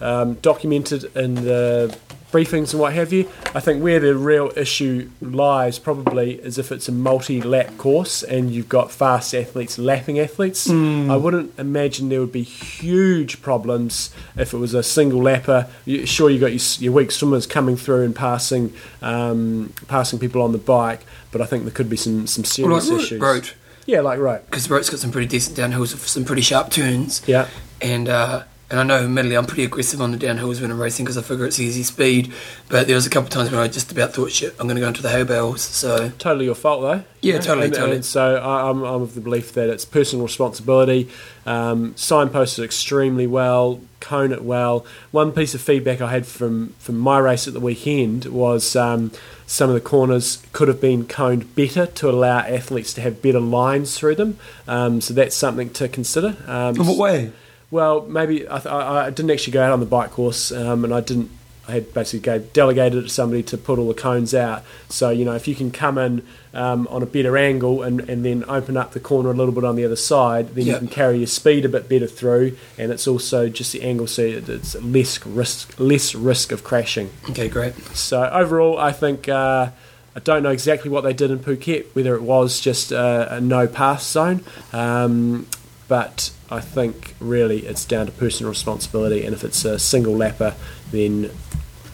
um, 0.00 0.34
documented 0.34 1.04
in 1.16 1.34
the 1.34 1.96
briefings 2.32 2.72
and 2.72 2.80
what 2.80 2.94
have 2.94 3.12
you. 3.12 3.28
I 3.54 3.60
think 3.60 3.82
where 3.82 4.00
the 4.00 4.16
real 4.16 4.50
issue 4.56 5.10
lies 5.20 5.78
probably 5.78 6.34
is 6.34 6.58
if 6.58 6.72
it's 6.72 6.88
a 6.88 6.92
multi-lap 6.92 7.76
course 7.76 8.22
and 8.22 8.50
you've 8.50 8.68
got 8.68 8.90
fast 8.90 9.34
athletes 9.34 9.78
lapping 9.78 10.18
athletes. 10.18 10.66
Mm. 10.66 11.10
I 11.10 11.16
wouldn't 11.16 11.56
imagine 11.58 12.08
there 12.08 12.20
would 12.20 12.32
be 12.32 12.42
huge 12.42 13.42
problems 13.42 14.12
if 14.36 14.52
it 14.54 14.56
was 14.56 14.74
a 14.74 14.82
single 14.82 15.20
lapper. 15.20 15.68
Sure, 16.06 16.30
you 16.30 16.40
got 16.40 16.52
your, 16.52 16.62
your, 16.80 16.92
weak 16.92 17.10
swimmers 17.10 17.46
coming 17.46 17.76
through 17.76 18.02
and 18.02 18.16
passing 18.16 18.72
um, 19.02 19.72
passing 19.86 20.18
people 20.18 20.42
on 20.42 20.52
the 20.52 20.58
bike, 20.58 21.04
but 21.30 21.40
I 21.40 21.46
think 21.46 21.64
there 21.64 21.72
could 21.72 21.90
be 21.90 21.96
some 21.96 22.26
some 22.26 22.44
serious 22.44 22.88
like 22.88 23.00
issues. 23.00 23.20
Road. 23.20 23.50
Yeah, 23.86 24.00
like 24.00 24.18
right. 24.18 24.44
Because 24.46 24.68
the 24.68 24.74
road's 24.74 24.88
got 24.90 25.00
some 25.00 25.10
pretty 25.10 25.26
decent 25.26 25.56
downhills 25.56 25.92
with 25.92 26.06
some 26.06 26.24
pretty 26.24 26.42
sharp 26.42 26.70
turns. 26.70 27.22
Yeah. 27.26 27.48
And 27.80 28.08
uh, 28.08 28.44
and 28.72 28.80
I 28.80 28.84
know, 28.84 29.04
admittedly, 29.04 29.36
I'm 29.36 29.44
pretty 29.44 29.64
aggressive 29.64 30.00
on 30.00 30.12
the 30.12 30.16
downhills 30.16 30.62
when 30.62 30.70
I'm 30.70 30.80
racing 30.80 31.04
because 31.04 31.18
I 31.18 31.22
figure 31.22 31.44
it's 31.44 31.60
easy 31.60 31.82
speed. 31.82 32.32
But 32.70 32.86
there 32.86 32.96
was 32.96 33.06
a 33.06 33.10
couple 33.10 33.26
of 33.26 33.30
times 33.30 33.50
when 33.50 33.60
I 33.60 33.68
just 33.68 33.92
about 33.92 34.14
thought, 34.14 34.32
shit, 34.32 34.56
I'm 34.58 34.66
going 34.66 34.76
to 34.76 34.80
go 34.80 34.88
into 34.88 35.02
the 35.02 35.10
hay 35.10 35.24
bales. 35.24 35.60
So 35.60 36.08
totally 36.18 36.46
your 36.46 36.54
fault, 36.54 36.80
though. 36.80 37.04
Yeah, 37.20 37.38
totally, 37.38 37.66
and, 37.66 37.74
totally. 37.74 37.96
And 37.96 38.04
so 38.04 38.36
I, 38.36 38.70
am 38.70 38.82
I'm 38.82 39.02
of 39.02 39.14
the 39.14 39.20
belief 39.20 39.52
that 39.52 39.68
it's 39.68 39.84
personal 39.84 40.24
responsibility. 40.24 41.10
Um, 41.44 41.94
signpost 41.98 42.58
it 42.58 42.64
extremely 42.64 43.26
well, 43.26 43.82
cone 44.00 44.32
it 44.32 44.42
well. 44.42 44.86
One 45.10 45.32
piece 45.32 45.54
of 45.54 45.60
feedback 45.60 46.00
I 46.00 46.10
had 46.10 46.26
from 46.26 46.74
from 46.78 46.96
my 46.96 47.18
race 47.18 47.46
at 47.46 47.52
the 47.52 47.60
weekend 47.60 48.24
was. 48.24 48.74
Um, 48.74 49.12
some 49.44 49.68
of 49.68 49.74
the 49.74 49.82
corners 49.82 50.42
could 50.52 50.68
have 50.68 50.80
been 50.80 51.06
coned 51.06 51.54
better 51.54 51.84
to 51.84 52.08
allow 52.08 52.38
athletes 52.38 52.94
to 52.94 53.02
have 53.02 53.20
better 53.20 53.38
lines 53.38 53.98
through 53.98 54.14
them. 54.14 54.38
Um, 54.66 55.02
so 55.02 55.12
that's 55.12 55.36
something 55.36 55.68
to 55.74 55.88
consider. 55.88 56.38
Um, 56.46 56.76
In 56.76 56.86
what 56.86 56.96
way? 56.96 57.32
Well, 57.72 58.02
maybe 58.02 58.46
I, 58.46 58.58
th- 58.58 58.66
I, 58.66 59.08
didn't 59.08 59.30
actually 59.30 59.54
go 59.54 59.62
out 59.62 59.72
on 59.72 59.80
the 59.80 59.86
bike 59.86 60.10
course, 60.10 60.52
um, 60.52 60.84
and 60.84 60.92
I 60.92 61.00
didn't. 61.00 61.30
I 61.66 61.72
had 61.72 61.94
basically 61.94 62.20
gave, 62.20 62.52
delegated 62.52 62.98
it 62.98 63.02
to 63.02 63.08
somebody 63.08 63.42
to 63.44 63.56
put 63.56 63.78
all 63.78 63.88
the 63.88 63.94
cones 63.94 64.34
out. 64.34 64.62
So 64.90 65.08
you 65.08 65.24
know, 65.24 65.34
if 65.34 65.48
you 65.48 65.54
can 65.54 65.70
come 65.70 65.96
in 65.96 66.22
um, 66.52 66.86
on 66.88 67.02
a 67.02 67.06
better 67.06 67.38
angle 67.38 67.82
and, 67.82 68.00
and 68.10 68.26
then 68.26 68.44
open 68.46 68.76
up 68.76 68.92
the 68.92 69.00
corner 69.00 69.30
a 69.30 69.32
little 69.32 69.54
bit 69.54 69.64
on 69.64 69.76
the 69.76 69.86
other 69.86 69.96
side, 69.96 70.48
then 70.50 70.66
yep. 70.66 70.74
you 70.74 70.78
can 70.80 70.94
carry 70.94 71.16
your 71.18 71.26
speed 71.26 71.64
a 71.64 71.68
bit 71.70 71.88
better 71.88 72.06
through, 72.06 72.58
and 72.76 72.92
it's 72.92 73.08
also 73.08 73.48
just 73.48 73.72
the 73.72 73.82
angle, 73.82 74.06
so 74.06 74.20
it's 74.22 74.74
less 74.74 75.24
risk 75.24 75.74
less 75.78 76.14
risk 76.14 76.52
of 76.52 76.62
crashing. 76.62 77.08
Okay, 77.30 77.48
great. 77.48 77.74
So 77.96 78.22
overall, 78.28 78.78
I 78.78 78.92
think. 78.92 79.28
Uh, 79.28 79.70
I 80.14 80.20
don't 80.20 80.42
know 80.42 80.50
exactly 80.50 80.90
what 80.90 81.04
they 81.04 81.14
did 81.14 81.30
in 81.30 81.38
Phuket, 81.38 81.86
whether 81.94 82.14
it 82.14 82.20
was 82.20 82.60
just 82.60 82.92
a, 82.92 83.36
a 83.36 83.40
no 83.40 83.66
pass 83.66 84.06
zone, 84.06 84.44
um, 84.74 85.46
but 85.88 86.32
I 86.52 86.60
think 86.60 87.14
really 87.18 87.60
it's 87.60 87.86
down 87.86 88.06
to 88.06 88.12
personal 88.12 88.50
responsibility. 88.50 89.24
And 89.24 89.34
if 89.34 89.42
it's 89.42 89.64
a 89.64 89.78
single 89.78 90.14
lapper, 90.14 90.54
then 90.90 91.30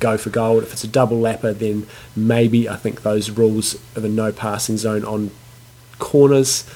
go 0.01 0.19
for 0.19 0.31
gold. 0.31 0.65
If 0.65 0.73
it's 0.73 0.83
a 0.83 0.89
double 0.89 1.19
lapper, 1.19 1.57
then 1.57 1.87
maybe 2.17 2.69
I 2.69 2.75
think 2.75 3.03
those 3.03 3.31
rules 3.31 3.75
of 3.97 4.05
a 4.05 4.09
no 4.09 4.33
passing 4.33 4.77
zone 4.77 5.05
on 5.05 5.31
corners 6.01 6.69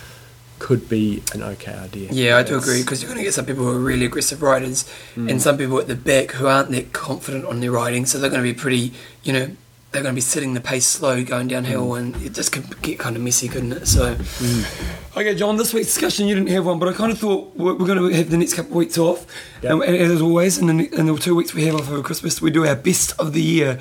could 0.61 0.89
be 0.89 1.25
an 1.35 1.43
okay 1.43 1.75
idea. 1.75 2.09
Yeah, 2.13 2.37
I 2.37 2.45
do 2.45 2.57
agree 2.57 2.83
because 2.83 3.03
you're 3.03 3.09
going 3.09 3.19
to 3.19 3.25
get 3.25 3.35
some 3.35 3.47
people 3.47 3.65
who 3.65 3.73
are 3.73 3.81
really 3.81 4.07
aggressive 4.07 4.43
riders 4.43 4.89
mm. 5.17 5.29
and 5.29 5.43
some 5.43 5.59
people 5.59 5.77
at 5.81 5.89
the 5.89 5.97
back 5.97 6.31
who 6.31 6.47
aren't 6.47 6.71
that 6.71 6.93
confident 6.93 7.45
on 7.47 7.59
their 7.59 7.73
riding, 7.73 8.07
so 8.07 8.19
they're 8.19 8.31
going 8.31 8.45
to 8.45 8.49
be 8.49 8.57
pretty, 8.57 8.93
you 9.25 9.33
know, 9.33 9.57
they're 9.93 10.03
going 10.03 10.15
to 10.15 10.17
be 10.17 10.23
setting 10.23 10.55
the 10.55 10.61
pace 10.61 10.87
slow 10.87 11.23
going 11.23 11.49
downhill, 11.49 11.91
mm. 11.91 11.99
and 11.99 12.17
it 12.23 12.33
just 12.33 12.51
can 12.51 12.65
get 12.81 12.99
kind 12.99 13.15
of 13.15 13.23
messy, 13.23 13.47
couldn't 13.47 13.73
it? 13.73 13.87
So, 13.87 14.15
mm. 14.15 15.17
okay, 15.17 15.35
John, 15.35 15.57
this 15.57 15.75
week's 15.75 15.89
discussion 15.89 16.27
you 16.27 16.35
didn't 16.35 16.49
have 16.49 16.65
one, 16.65 16.79
but 16.79 16.89
I 16.89 16.95
kind 16.95 17.13
of 17.13 17.19
thought 17.19 17.55
we're, 17.55 17.75
going 17.75 17.99
to 17.99 18.09
have 18.09 18.31
the 18.31 18.39
next 18.39 18.55
couple 18.55 18.73
of 18.73 18.77
weeks 18.77 18.97
off, 18.97 19.27
yep. 19.63 19.73
and, 19.73 19.83
and, 19.83 20.13
as 20.13 20.23
always, 20.23 20.57
in 20.57 20.67
the, 20.67 20.95
in 20.95 21.07
the 21.07 21.17
two 21.17 21.35
weeks 21.35 21.53
we 21.53 21.67
have 21.67 21.75
off 21.75 21.91
over 21.91 22.03
Christmas, 22.03 22.41
we 22.41 22.51
do 22.51 22.67
our 22.67 22.75
best 22.75 23.19
of 23.21 23.35
the 23.35 23.43
year. 23.43 23.79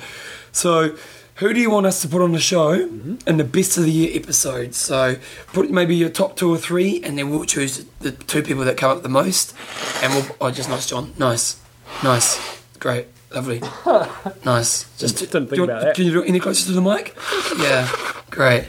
So, 0.52 0.96
who 1.36 1.54
do 1.54 1.60
you 1.60 1.70
want 1.70 1.86
us 1.86 2.02
to 2.02 2.08
put 2.08 2.20
on 2.20 2.32
the 2.32 2.40
show 2.40 2.78
mm-hmm. 2.78 3.16
in 3.26 3.38
the 3.38 3.44
best 3.44 3.78
of 3.78 3.84
the 3.84 3.90
year 3.90 4.10
episodes? 4.14 4.76
So, 4.76 5.16
put 5.46 5.70
maybe 5.70 5.96
your 5.96 6.10
top 6.10 6.36
two 6.36 6.52
or 6.52 6.58
three, 6.58 7.02
and 7.02 7.16
then 7.16 7.30
we'll 7.30 7.46
choose 7.46 7.86
the 8.00 8.12
two 8.12 8.42
people 8.42 8.64
that 8.64 8.76
come 8.76 8.90
up 8.94 9.02
the 9.02 9.08
most, 9.08 9.54
and 10.02 10.12
we'll. 10.12 10.36
Oh, 10.42 10.50
just 10.50 10.68
nice, 10.68 10.86
John. 10.86 11.14
Nice, 11.18 11.58
nice, 12.04 12.62
great. 12.78 13.06
Lovely. 13.34 13.62
nice. 14.44 14.84
Just 14.98 15.18
didn't 15.18 15.48
think 15.48 15.56
you, 15.56 15.64
about 15.64 15.82
that. 15.82 15.94
Can 15.94 16.04
you 16.04 16.12
do 16.12 16.22
it 16.22 16.28
any 16.28 16.40
closer 16.40 16.66
to 16.66 16.72
the 16.72 16.80
mic? 16.80 17.16
Yeah. 17.58 17.88
Great. 18.30 18.68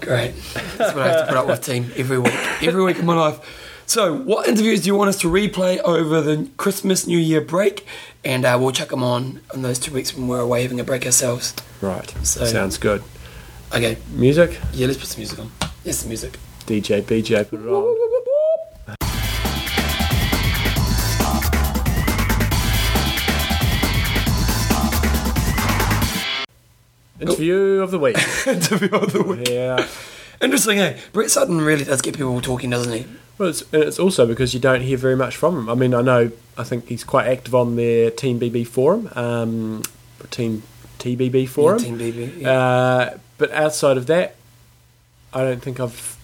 Great. 0.00 0.34
That's 0.76 0.94
what 0.94 1.04
I 1.04 1.08
have 1.08 1.20
to 1.20 1.26
put 1.28 1.36
up 1.36 1.46
with, 1.46 1.64
team, 1.64 1.92
every 1.96 2.18
week. 2.18 2.34
Every 2.62 2.82
week 2.82 2.98
of 2.98 3.04
my 3.04 3.14
life. 3.14 3.38
So, 3.86 4.14
what 4.14 4.48
interviews 4.48 4.82
do 4.82 4.86
you 4.86 4.94
want 4.94 5.08
us 5.08 5.18
to 5.20 5.28
replay 5.28 5.78
over 5.78 6.20
the 6.20 6.48
Christmas 6.56 7.06
New 7.06 7.18
Year 7.18 7.40
break? 7.40 7.84
And 8.24 8.44
uh, 8.44 8.56
we'll 8.60 8.70
chuck 8.70 8.90
them 8.90 9.02
on 9.02 9.40
in 9.52 9.62
those 9.62 9.78
two 9.78 9.92
weeks 9.92 10.16
when 10.16 10.28
we're 10.28 10.40
away 10.40 10.62
having 10.62 10.78
a 10.78 10.84
break 10.84 11.04
ourselves. 11.04 11.54
Right. 11.80 12.08
So, 12.22 12.44
Sounds 12.44 12.78
good. 12.78 13.02
Okay. 13.74 13.96
Music? 14.12 14.58
Yeah, 14.72 14.86
let's 14.86 14.98
put 14.98 15.08
some 15.08 15.20
music 15.20 15.38
on. 15.40 15.50
Yes, 15.84 16.02
the 16.02 16.08
music. 16.08 16.38
DJ, 16.66 17.02
BJ, 17.02 17.48
put 17.48 17.60
it 17.60 17.66
on. 17.66 18.10
Interview 27.20 27.82
of 27.82 27.90
the 27.90 27.98
week. 27.98 28.16
Interview 28.46 28.88
of 28.96 29.12
the 29.12 29.22
week. 29.22 29.48
Yeah. 29.48 29.86
Interesting, 30.40 30.78
eh? 30.78 30.98
Brett 31.12 31.30
Sutton 31.30 31.60
really 31.60 31.84
does 31.84 32.00
get 32.00 32.16
people 32.16 32.40
talking, 32.40 32.70
doesn't 32.70 32.92
he? 32.92 33.06
Well, 33.36 33.50
it's, 33.50 33.62
and 33.72 33.82
it's 33.82 33.98
also 33.98 34.26
because 34.26 34.54
you 34.54 34.60
don't 34.60 34.80
hear 34.80 34.96
very 34.96 35.16
much 35.16 35.36
from 35.36 35.56
him. 35.56 35.68
I 35.68 35.74
mean, 35.74 35.94
I 35.94 36.02
know, 36.02 36.30
I 36.56 36.64
think 36.64 36.88
he's 36.88 37.04
quite 37.04 37.26
active 37.26 37.54
on 37.54 37.76
their 37.76 38.10
Team 38.10 38.40
BB 38.40 38.66
forum, 38.66 39.10
um, 39.14 39.82
Team 40.30 40.62
TBB 40.98 41.48
forum. 41.48 41.78
Yeah, 41.78 41.84
Team 41.84 41.98
BB. 41.98 42.40
Yeah. 42.40 42.50
Uh, 42.50 43.18
but 43.38 43.50
outside 43.52 43.96
of 43.96 44.06
that, 44.06 44.36
I 45.32 45.42
don't 45.42 45.62
think 45.62 45.80
I've, 45.80 46.16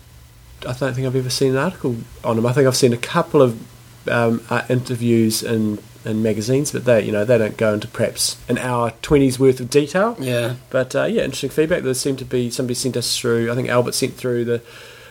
I 0.62 0.72
don't 0.72 0.94
think 0.94 1.06
I've 1.06 1.16
ever 1.16 1.30
seen 1.30 1.52
an 1.52 1.58
article 1.58 1.96
on 2.24 2.38
him. 2.38 2.46
I 2.46 2.52
think 2.52 2.66
I've 2.66 2.76
seen 2.76 2.92
a 2.92 2.98
couple 2.98 3.42
of 3.42 3.60
um, 4.08 4.42
uh, 4.50 4.62
interviews 4.68 5.42
in 5.42 5.78
in 6.06 6.22
magazines, 6.22 6.72
but 6.72 6.84
they 6.84 7.04
you 7.04 7.12
know 7.12 7.24
they 7.24 7.36
don't 7.38 7.56
go 7.56 7.74
into 7.74 7.88
perhaps 7.88 8.36
an 8.48 8.58
hour 8.58 8.92
twenty's 9.02 9.38
worth 9.38 9.60
of 9.60 9.68
detail. 9.68 10.16
Yeah. 10.18 10.54
But 10.70 10.94
uh, 10.94 11.04
yeah, 11.04 11.22
interesting 11.22 11.50
feedback. 11.50 11.82
There 11.82 11.92
seemed 11.94 12.18
to 12.20 12.24
be 12.24 12.50
somebody 12.50 12.74
sent 12.74 12.96
us 12.96 13.18
through. 13.18 13.50
I 13.52 13.54
think 13.54 13.68
Albert 13.68 13.92
sent 13.94 14.14
through 14.14 14.44
the 14.46 14.62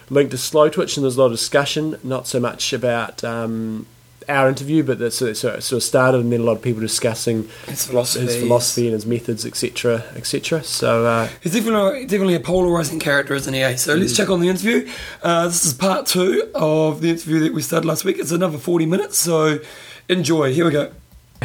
link 0.10 0.32
to 0.32 0.38
Slow 0.38 0.70
Twitch, 0.70 0.98
and 0.98 1.04
there's 1.04 1.18
a 1.18 1.20
lot 1.20 1.28
of 1.28 1.34
discussion. 1.34 2.00
Not 2.04 2.28
so 2.28 2.40
much 2.40 2.74
about 2.74 3.24
um, 3.24 3.86
our 4.30 4.50
interview, 4.50 4.82
but 4.84 4.98
that 5.00 5.12
sort 5.12 5.32
of, 5.32 5.38
sort 5.38 5.72
of 5.74 5.84
started, 5.84 6.22
and 6.22 6.32
then 6.32 6.40
a 6.42 6.44
lot 6.44 6.54
of 6.54 6.62
people 6.62 6.82
discussing 6.82 7.48
His 7.68 7.86
philosophy. 7.86 8.26
his 8.26 8.36
philosophy 8.38 8.86
and 8.88 8.94
his 8.94 9.06
methods, 9.06 9.46
etc., 9.46 10.04
etc. 10.16 10.64
So 10.64 11.06
uh, 11.06 11.28
He's 11.42 11.54
definitely 11.54 12.06
definitely 12.06 12.36
a 12.36 12.40
polarizing 12.40 13.00
character, 13.00 13.34
isn't 13.36 13.54
he? 13.54 13.62
eh? 13.62 13.76
So 13.76 13.94
let's 13.96 14.16
check 14.16 14.30
on 14.30 14.40
the 14.40 14.50
interview. 14.50 14.90
Uh, 15.22 15.48
this 15.48 15.66
is 15.66 15.74
part 15.74 16.06
two 16.08 16.50
of 16.56 17.02
the 17.02 17.10
interview 17.12 17.40
that 17.42 17.54
we 17.54 17.62
started 17.62 17.88
last 17.88 18.04
week. 18.06 18.18
It's 18.18 18.32
another 18.32 18.58
forty 18.58 18.86
minutes, 18.88 19.18
so 19.18 19.60
enjoy. 20.10 20.54
Here 20.54 20.66
we 20.66 20.72
go. 20.72 20.92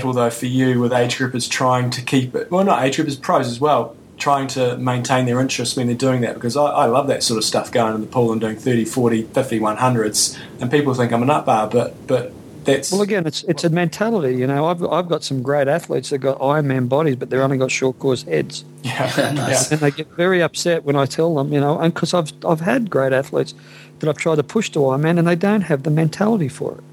although 0.04 0.30
for 0.30 0.46
you 0.46 0.80
with 0.80 0.92
age 0.92 1.16
groupers 1.16 1.48
trying 1.50 1.90
to 1.90 2.00
keep 2.00 2.34
it 2.34 2.50
well 2.50 2.64
not 2.64 2.82
age 2.84 2.96
groupers 2.96 3.20
pros 3.20 3.46
as 3.48 3.60
well 3.60 3.94
trying 4.18 4.46
to 4.46 4.76
maintain 4.78 5.26
their 5.26 5.40
interest 5.40 5.76
when 5.76 5.86
they're 5.88 5.96
doing 5.96 6.20
that 6.20 6.34
because 6.34 6.56
I, 6.56 6.64
I 6.64 6.86
love 6.86 7.06
that 7.08 7.22
sort 7.22 7.38
of 7.38 7.44
stuff 7.44 7.72
going 7.72 7.94
in 7.96 8.00
the 8.00 8.06
pool 8.06 8.30
and 8.32 8.40
doing 8.40 8.56
30 8.56 8.84
40 8.84 9.22
50 9.24 9.58
100s 9.60 10.38
and 10.60 10.70
people 10.70 10.94
think 10.94 11.12
i'm 11.12 11.22
a 11.22 11.26
nut 11.26 11.44
bar 11.44 11.68
but 11.68 12.06
but 12.06 12.32
that's 12.64 12.92
Well, 12.92 13.00
again, 13.00 13.26
it's 13.26 13.42
it's 13.44 13.64
a 13.64 13.70
mentality. 13.70 14.36
You 14.36 14.46
know, 14.46 14.66
I've 14.66 14.82
I've 14.84 15.08
got 15.08 15.24
some 15.24 15.40
great 15.42 15.66
athletes 15.66 16.10
that 16.10 16.18
got 16.18 16.38
Ironman 16.40 16.90
bodies, 16.90 17.16
but 17.16 17.30
they've 17.30 17.40
only 17.40 17.56
got 17.56 17.70
short 17.70 17.98
course 17.98 18.22
heads, 18.24 18.64
yeah, 18.82 19.06
Nice. 19.34 19.70
yeah. 19.70 19.74
and 19.74 19.80
they 19.80 19.90
get 19.90 20.08
very 20.12 20.42
upset 20.42 20.84
when 20.84 20.94
I 20.94 21.06
tell 21.06 21.34
them, 21.34 21.54
you 21.54 21.58
know, 21.58 21.78
and 21.78 21.92
because 21.94 22.12
I've 22.12 22.30
I've 22.44 22.60
had 22.60 22.90
great 22.90 23.14
athletes 23.14 23.54
that 24.00 24.10
I've 24.10 24.18
tried 24.18 24.34
to 24.36 24.42
push 24.42 24.68
to 24.72 24.80
Ironman, 24.80 25.18
and 25.18 25.26
they 25.26 25.36
don't 25.36 25.62
have 25.62 25.84
the 25.84 25.90
mentality 25.90 26.48
for 26.48 26.72
it. 26.76 26.84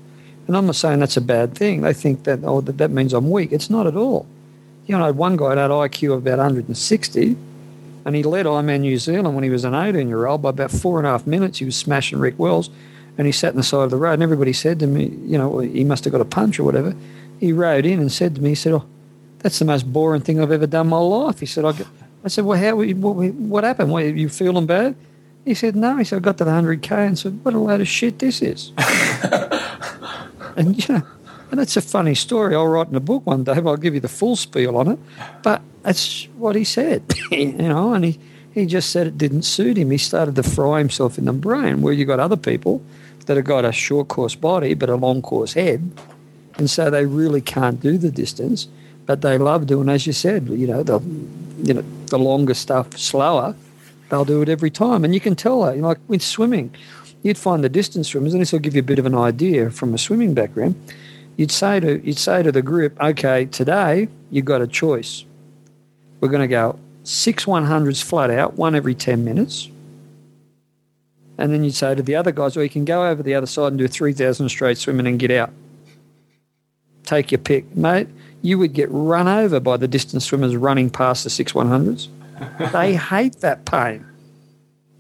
And 0.47 0.55
I'm 0.55 0.65
not 0.65 0.75
saying 0.75 0.99
that's 0.99 1.17
a 1.17 1.21
bad 1.21 1.55
thing. 1.55 1.81
They 1.81 1.93
think 1.93 2.23
that 2.23 2.39
oh 2.43 2.61
that, 2.61 2.77
that 2.77 2.91
means 2.91 3.13
I'm 3.13 3.29
weak. 3.29 3.51
It's 3.51 3.69
not 3.69 3.85
at 3.85 3.95
all. 3.95 4.25
You 4.85 4.97
know, 4.97 5.03
I 5.03 5.07
had 5.07 5.17
one 5.17 5.35
guy 5.35 5.55
that 5.55 5.69
had 5.69 5.71
IQ 5.71 6.13
of 6.13 6.19
about 6.19 6.37
160, 6.37 7.37
and 8.05 8.15
he 8.15 8.23
led 8.23 8.45
Ironman 8.45 8.79
New 8.79 8.97
Zealand 8.97 9.35
when 9.35 9.43
he 9.43 9.49
was 9.49 9.65
an 9.65 9.75
18 9.75 10.07
year 10.07 10.25
old 10.25 10.41
by 10.41 10.49
about 10.49 10.71
four 10.71 10.97
and 10.97 11.05
a 11.05 11.11
half 11.11 11.27
minutes. 11.27 11.59
He 11.59 11.65
was 11.65 11.75
smashing 11.75 12.19
Rick 12.19 12.39
Wells, 12.39 12.69
and 13.17 13.27
he 13.27 13.33
sat 13.33 13.49
on 13.49 13.57
the 13.57 13.63
side 13.63 13.83
of 13.83 13.89
the 13.89 13.97
road, 13.97 14.13
and 14.13 14.23
everybody 14.23 14.53
said 14.53 14.79
to 14.79 14.87
me, 14.87 15.07
you 15.25 15.37
know, 15.37 15.59
he 15.59 15.83
must 15.83 16.05
have 16.05 16.13
got 16.13 16.21
a 16.21 16.25
punch 16.25 16.59
or 16.59 16.63
whatever. 16.63 16.95
He 17.41 17.51
rode 17.51 17.85
in 17.85 17.99
and 17.99 18.11
said 18.11 18.35
to 18.35 18.41
me, 18.41 18.49
he 18.49 18.55
said, 18.55 18.73
"Oh, 18.73 18.85
that's 19.39 19.59
the 19.59 19.65
most 19.65 19.91
boring 19.91 20.21
thing 20.21 20.41
I've 20.41 20.51
ever 20.51 20.65
done 20.67 20.85
in 20.85 20.89
my 20.89 20.97
life." 20.99 21.39
He 21.39 21.45
said, 21.45 21.65
"I." 21.65 21.73
I 22.23 22.29
said, 22.29 22.45
"Well, 22.45 22.59
how? 22.59 22.75
What, 22.75 23.33
what 23.35 23.63
happened? 23.63 23.91
What, 23.91 24.05
you 24.05 24.29
feeling 24.29 24.65
bad?" 24.65 24.95
He 25.45 25.53
said, 25.53 25.75
"No." 25.75 25.97
He 25.97 26.03
said, 26.03 26.17
"I 26.17 26.19
got 26.19 26.37
to 26.39 26.45
the 26.45 26.51
hundred 26.51 26.81
k 26.81 26.95
and 26.95 27.17
said, 27.17 27.43
what 27.43 27.53
a 27.53 27.59
load 27.59 27.81
of 27.81 27.87
shit 27.87 28.19
this 28.19 28.41
is." 28.41 28.71
and 30.57 30.77
you 30.77 30.95
know, 30.95 31.03
and 31.51 31.59
it's 31.61 31.77
a 31.77 31.81
funny 31.81 32.15
story. 32.15 32.55
I'll 32.55 32.67
write 32.67 32.89
in 32.89 32.95
a 32.95 32.99
book 32.99 33.25
one 33.25 33.43
day. 33.43 33.59
But 33.59 33.69
I'll 33.69 33.77
give 33.77 33.93
you 33.93 34.01
the 34.01 34.09
full 34.09 34.35
spiel 34.35 34.75
on 34.75 34.89
it. 34.89 34.99
But 35.43 35.61
that's 35.83 36.25
what 36.37 36.55
he 36.55 36.63
said, 36.63 37.03
you 37.31 37.53
know, 37.53 37.93
and 37.93 38.05
he. 38.05 38.19
He 38.53 38.65
just 38.65 38.89
said 38.89 39.05
it 39.05 39.19
didn't 39.19 39.43
suit 39.43 39.77
him. 39.77 39.91
He 39.91 39.99
started 39.99 40.35
to 40.35 40.41
fry 40.41 40.79
himself 40.79 41.19
in 41.19 41.25
the 41.25 41.31
brain, 41.31 41.83
where 41.83 41.93
you 41.93 42.05
got 42.05 42.19
other 42.19 42.35
people 42.35 42.81
that 43.27 43.37
have 43.37 43.45
got 43.45 43.65
a 43.65 43.71
short 43.71 44.07
course 44.07 44.33
body 44.33 44.73
but 44.73 44.89
a 44.89 44.95
long 44.95 45.21
course 45.21 45.53
head, 45.53 45.91
and 46.57 46.67
so 46.67 46.89
they 46.89 47.05
really 47.05 47.41
can't 47.41 47.79
do 47.79 47.99
the 47.99 48.09
distance, 48.09 48.67
but 49.05 49.21
they 49.21 49.37
love 49.37 49.67
doing, 49.67 49.89
as 49.89 50.07
you 50.07 50.13
said, 50.13 50.49
you 50.49 50.65
know, 50.65 50.81
the 50.81 50.99
you 51.61 51.73
know 51.75 51.83
the 52.07 52.17
longer 52.17 52.55
stuff 52.55 52.97
slower. 52.97 53.55
They'll 54.09 54.25
do 54.25 54.41
it 54.41 54.49
every 54.49 54.71
time, 54.71 55.03
and 55.03 55.13
you 55.13 55.19
can 55.19 55.35
tell 55.35 55.61
that. 55.63 55.75
You 55.75 55.83
like 55.83 55.99
with 56.07 56.23
swimming, 56.23 56.73
you'd 57.23 57.37
find 57.37 57.63
the 57.63 57.69
distance 57.69 58.09
swimmers, 58.09 58.33
and 58.33 58.41
this 58.41 58.51
will 58.51 58.59
give 58.59 58.75
you 58.75 58.81
a 58.81 58.83
bit 58.83 58.99
of 58.99 59.05
an 59.05 59.15
idea 59.15 59.69
from 59.69 59.93
a 59.93 59.97
swimming 59.97 60.33
background. 60.33 60.75
You'd 61.35 61.51
say 61.51 61.79
to 61.79 62.05
you'd 62.05 62.17
say 62.17 62.41
to 62.43 62.51
the 62.51 62.61
group, 62.61 62.99
okay, 63.01 63.45
today 63.45 64.07
you've 64.31 64.45
got 64.45 64.61
a 64.61 64.67
choice. 64.67 65.23
We're 66.19 66.29
going 66.29 66.41
to 66.41 66.47
go 66.47 66.79
six 67.03 67.45
100s 67.45 68.03
flat 68.03 68.31
out, 68.31 68.55
one 68.55 68.75
every 68.75 68.95
10 68.95 69.23
minutes. 69.23 69.69
And 71.37 71.53
then 71.53 71.63
you'd 71.63 71.75
say 71.75 71.93
to 71.93 72.01
the 72.01 72.15
other 72.15 72.31
guys, 72.31 72.55
well, 72.55 72.63
you 72.63 72.69
can 72.69 72.85
go 72.85 73.07
over 73.07 73.21
the 73.21 73.35
other 73.35 73.45
side 73.45 73.67
and 73.67 73.77
do 73.77 73.87
3,000 73.87 74.49
straight 74.49 74.79
swimming 74.79 75.05
and 75.05 75.19
get 75.19 75.29
out. 75.29 75.51
Take 77.03 77.31
your 77.31 77.39
pick. 77.39 77.75
Mate, 77.75 78.07
you 78.41 78.57
would 78.57 78.73
get 78.73 78.89
run 78.89 79.27
over 79.27 79.59
by 79.59 79.77
the 79.77 79.87
distance 79.87 80.25
swimmers 80.25 80.55
running 80.55 80.89
past 80.89 81.23
the 81.23 81.29
six 81.29 81.53
100s. 81.53 82.07
they 82.71 82.95
hate 82.95 83.41
that 83.41 83.65
pain. 83.65 84.06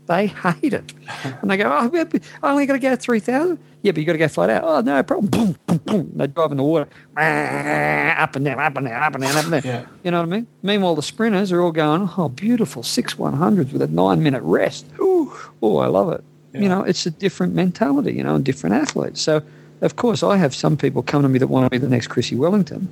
They 0.07 0.27
hate 0.27 0.73
it. 0.73 0.93
And 1.23 1.51
they 1.51 1.57
go, 1.57 1.65
oh, 1.65 2.07
I 2.43 2.51
only 2.51 2.65
got 2.65 2.73
to 2.73 2.79
go 2.79 2.95
3,000? 2.95 3.59
Yeah, 3.81 3.91
but 3.91 3.99
you 3.99 4.05
got 4.05 4.13
to 4.13 4.17
go 4.17 4.27
flat 4.27 4.49
out. 4.49 4.63
Oh, 4.63 4.81
no 4.81 5.03
problem. 5.03 5.29
Boom, 5.29 5.57
boom, 5.65 5.77
boom. 5.85 6.11
They 6.15 6.27
drive 6.27 6.51
in 6.51 6.57
the 6.57 6.63
water. 6.63 6.89
Up 7.17 8.35
and 8.35 8.45
down, 8.45 8.59
up 8.59 8.77
and 8.77 8.87
down, 8.87 9.03
up 9.03 9.15
and 9.15 9.23
down, 9.23 9.37
up 9.37 9.43
and 9.43 9.51
down. 9.51 9.61
Yeah. 9.63 9.85
You 10.03 10.11
know 10.11 10.21
what 10.21 10.29
I 10.29 10.37
mean? 10.37 10.47
Meanwhile, 10.63 10.95
the 10.95 11.03
sprinters 11.03 11.51
are 11.51 11.61
all 11.61 11.71
going, 11.71 12.09
oh, 12.17 12.29
beautiful, 12.29 12.83
six 12.83 13.15
100s 13.15 13.73
with 13.73 13.81
a 13.81 13.87
nine 13.87 14.23
minute 14.23 14.41
rest. 14.43 14.85
Ooh, 14.99 15.31
oh, 15.61 15.77
I 15.77 15.87
love 15.87 16.11
it. 16.13 16.23
You 16.53 16.67
know, 16.67 16.81
it's 16.81 17.05
a 17.05 17.11
different 17.11 17.53
mentality, 17.53 18.13
you 18.13 18.23
know, 18.23 18.33
and 18.33 18.43
different 18.43 18.75
athletes. 18.75 19.21
So, 19.21 19.43
of 19.81 19.95
course, 19.95 20.23
I 20.23 20.37
have 20.37 20.55
some 20.55 20.75
people 20.75 21.03
come 21.03 21.21
to 21.21 21.29
me 21.29 21.37
that 21.37 21.47
want 21.47 21.65
to 21.65 21.69
be 21.69 21.77
the 21.77 21.87
next 21.87 22.07
Chrissie 22.07 22.35
Wellington, 22.35 22.89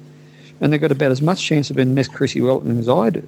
and 0.62 0.71
they've 0.71 0.80
got 0.80 0.91
about 0.91 1.10
as 1.10 1.19
much 1.19 1.41
chance 1.41 1.71
of 1.71 1.78
being 1.78 1.89
the 1.89 1.95
next 1.95 2.10
Chrissie 2.10 2.41
Wellington 2.41 2.78
as 2.78 2.88
I 2.88 3.10
do 3.10 3.28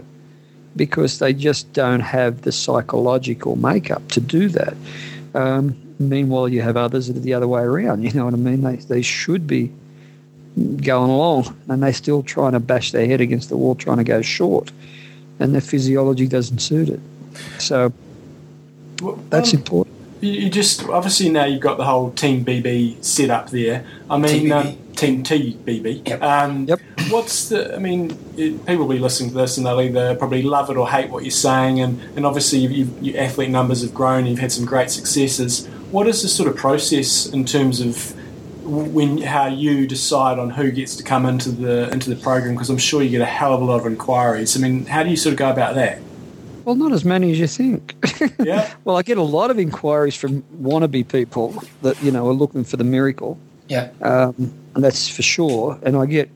because 0.77 1.19
they 1.19 1.33
just 1.33 1.71
don't 1.73 1.99
have 1.99 2.43
the 2.43 2.51
psychological 2.51 3.55
makeup 3.55 4.07
to 4.09 4.21
do 4.21 4.49
that. 4.49 4.75
Um, 5.33 5.75
meanwhile, 5.99 6.47
you 6.47 6.61
have 6.61 6.77
others 6.77 7.07
that 7.07 7.17
are 7.17 7.21
the 7.21 7.33
other 7.33 7.47
way 7.47 7.61
around. 7.61 8.03
You 8.03 8.11
know 8.13 8.25
what 8.25 8.33
I 8.33 8.37
mean? 8.37 8.61
They, 8.61 8.75
they 8.77 9.01
should 9.01 9.47
be 9.47 9.71
going 10.57 11.11
along 11.11 11.55
and 11.67 11.83
they're 11.83 11.93
still 11.93 12.23
trying 12.23 12.53
to 12.53 12.59
bash 12.59 12.91
their 12.91 13.05
head 13.05 13.21
against 13.21 13.49
the 13.49 13.57
wall, 13.57 13.75
trying 13.75 13.97
to 13.97 14.03
go 14.03 14.21
short, 14.21 14.71
and 15.39 15.53
their 15.53 15.61
physiology 15.61 16.27
doesn't 16.27 16.59
suit 16.59 16.89
it. 16.89 16.99
So 17.59 17.93
Well, 19.01 19.19
that's 19.29 19.53
um, 19.53 19.59
important. 19.59 19.95
You 20.21 20.31
you 20.31 20.49
just 20.49 20.83
obviously 20.89 21.29
now 21.29 21.45
you've 21.45 21.61
got 21.61 21.77
the 21.77 21.85
whole 21.85 22.09
Team 22.11 22.43
BB 22.43 23.03
set 23.03 23.29
up 23.29 23.51
there. 23.51 23.85
I 24.09 24.17
mean, 24.17 24.45
TBB. 24.45 24.51
um, 24.51 24.93
Team 24.95 25.23
TBB. 25.23 26.07
Yep. 26.07 26.21
Um, 26.23 26.67
Yep. 26.67 26.79
What's 27.09 27.49
the? 27.49 27.75
I 27.75 27.79
mean, 27.79 28.11
it, 28.37 28.65
people 28.65 28.85
will 28.85 28.93
be 28.93 28.99
listening 28.99 29.29
to 29.31 29.35
this 29.35 29.57
and 29.57 29.65
they'll 29.65 29.81
either 29.81 30.15
probably 30.15 30.41
love 30.41 30.69
it 30.69 30.77
or 30.77 30.89
hate 30.89 31.09
what 31.09 31.23
you're 31.23 31.31
saying. 31.31 31.79
And, 31.79 32.01
and 32.15 32.25
obviously, 32.25 32.59
you 32.59 32.69
you 32.69 32.97
your 33.01 33.21
athlete 33.21 33.49
numbers 33.49 33.81
have 33.81 33.93
grown. 33.93 34.25
You've 34.25 34.39
had 34.39 34.51
some 34.51 34.65
great 34.65 34.89
successes. 34.91 35.67
What 35.91 36.07
is 36.07 36.21
the 36.21 36.27
sort 36.27 36.49
of 36.49 36.55
process 36.55 37.27
in 37.27 37.45
terms 37.45 37.79
of 37.81 38.13
when 38.63 39.19
how 39.19 39.47
you 39.47 39.87
decide 39.87 40.37
on 40.39 40.49
who 40.49 40.71
gets 40.71 40.95
to 40.97 41.03
come 41.03 41.25
into 41.25 41.49
the 41.49 41.89
into 41.91 42.09
the 42.09 42.15
program? 42.15 42.53
Because 42.55 42.69
I'm 42.69 42.77
sure 42.77 43.01
you 43.01 43.09
get 43.09 43.21
a 43.21 43.25
hell 43.25 43.53
of 43.53 43.61
a 43.61 43.65
lot 43.65 43.79
of 43.79 43.85
inquiries. 43.85 44.57
I 44.57 44.59
mean, 44.59 44.85
how 44.85 45.03
do 45.03 45.09
you 45.09 45.17
sort 45.17 45.33
of 45.33 45.39
go 45.39 45.49
about 45.49 45.75
that? 45.75 45.99
Well, 46.65 46.75
not 46.75 46.91
as 46.91 47.05
many 47.05 47.31
as 47.31 47.39
you 47.39 47.47
think. 47.47 47.95
Yeah. 48.39 48.73
well, 48.83 48.97
I 48.97 49.01
get 49.01 49.17
a 49.17 49.21
lot 49.23 49.51
of 49.51 49.57
inquiries 49.57 50.17
from 50.17 50.41
wannabe 50.61 51.07
people 51.07 51.63
that 51.81 52.01
you 52.03 52.11
know 52.11 52.27
are 52.27 52.33
looking 52.33 52.63
for 52.63 52.75
the 52.77 52.83
miracle. 52.83 53.39
Yeah. 53.69 53.89
um, 54.01 54.53
and 54.75 54.83
that's 54.83 55.09
for 55.09 55.23
sure. 55.23 55.79
And 55.81 55.97
I 55.97 56.05
get 56.05 56.29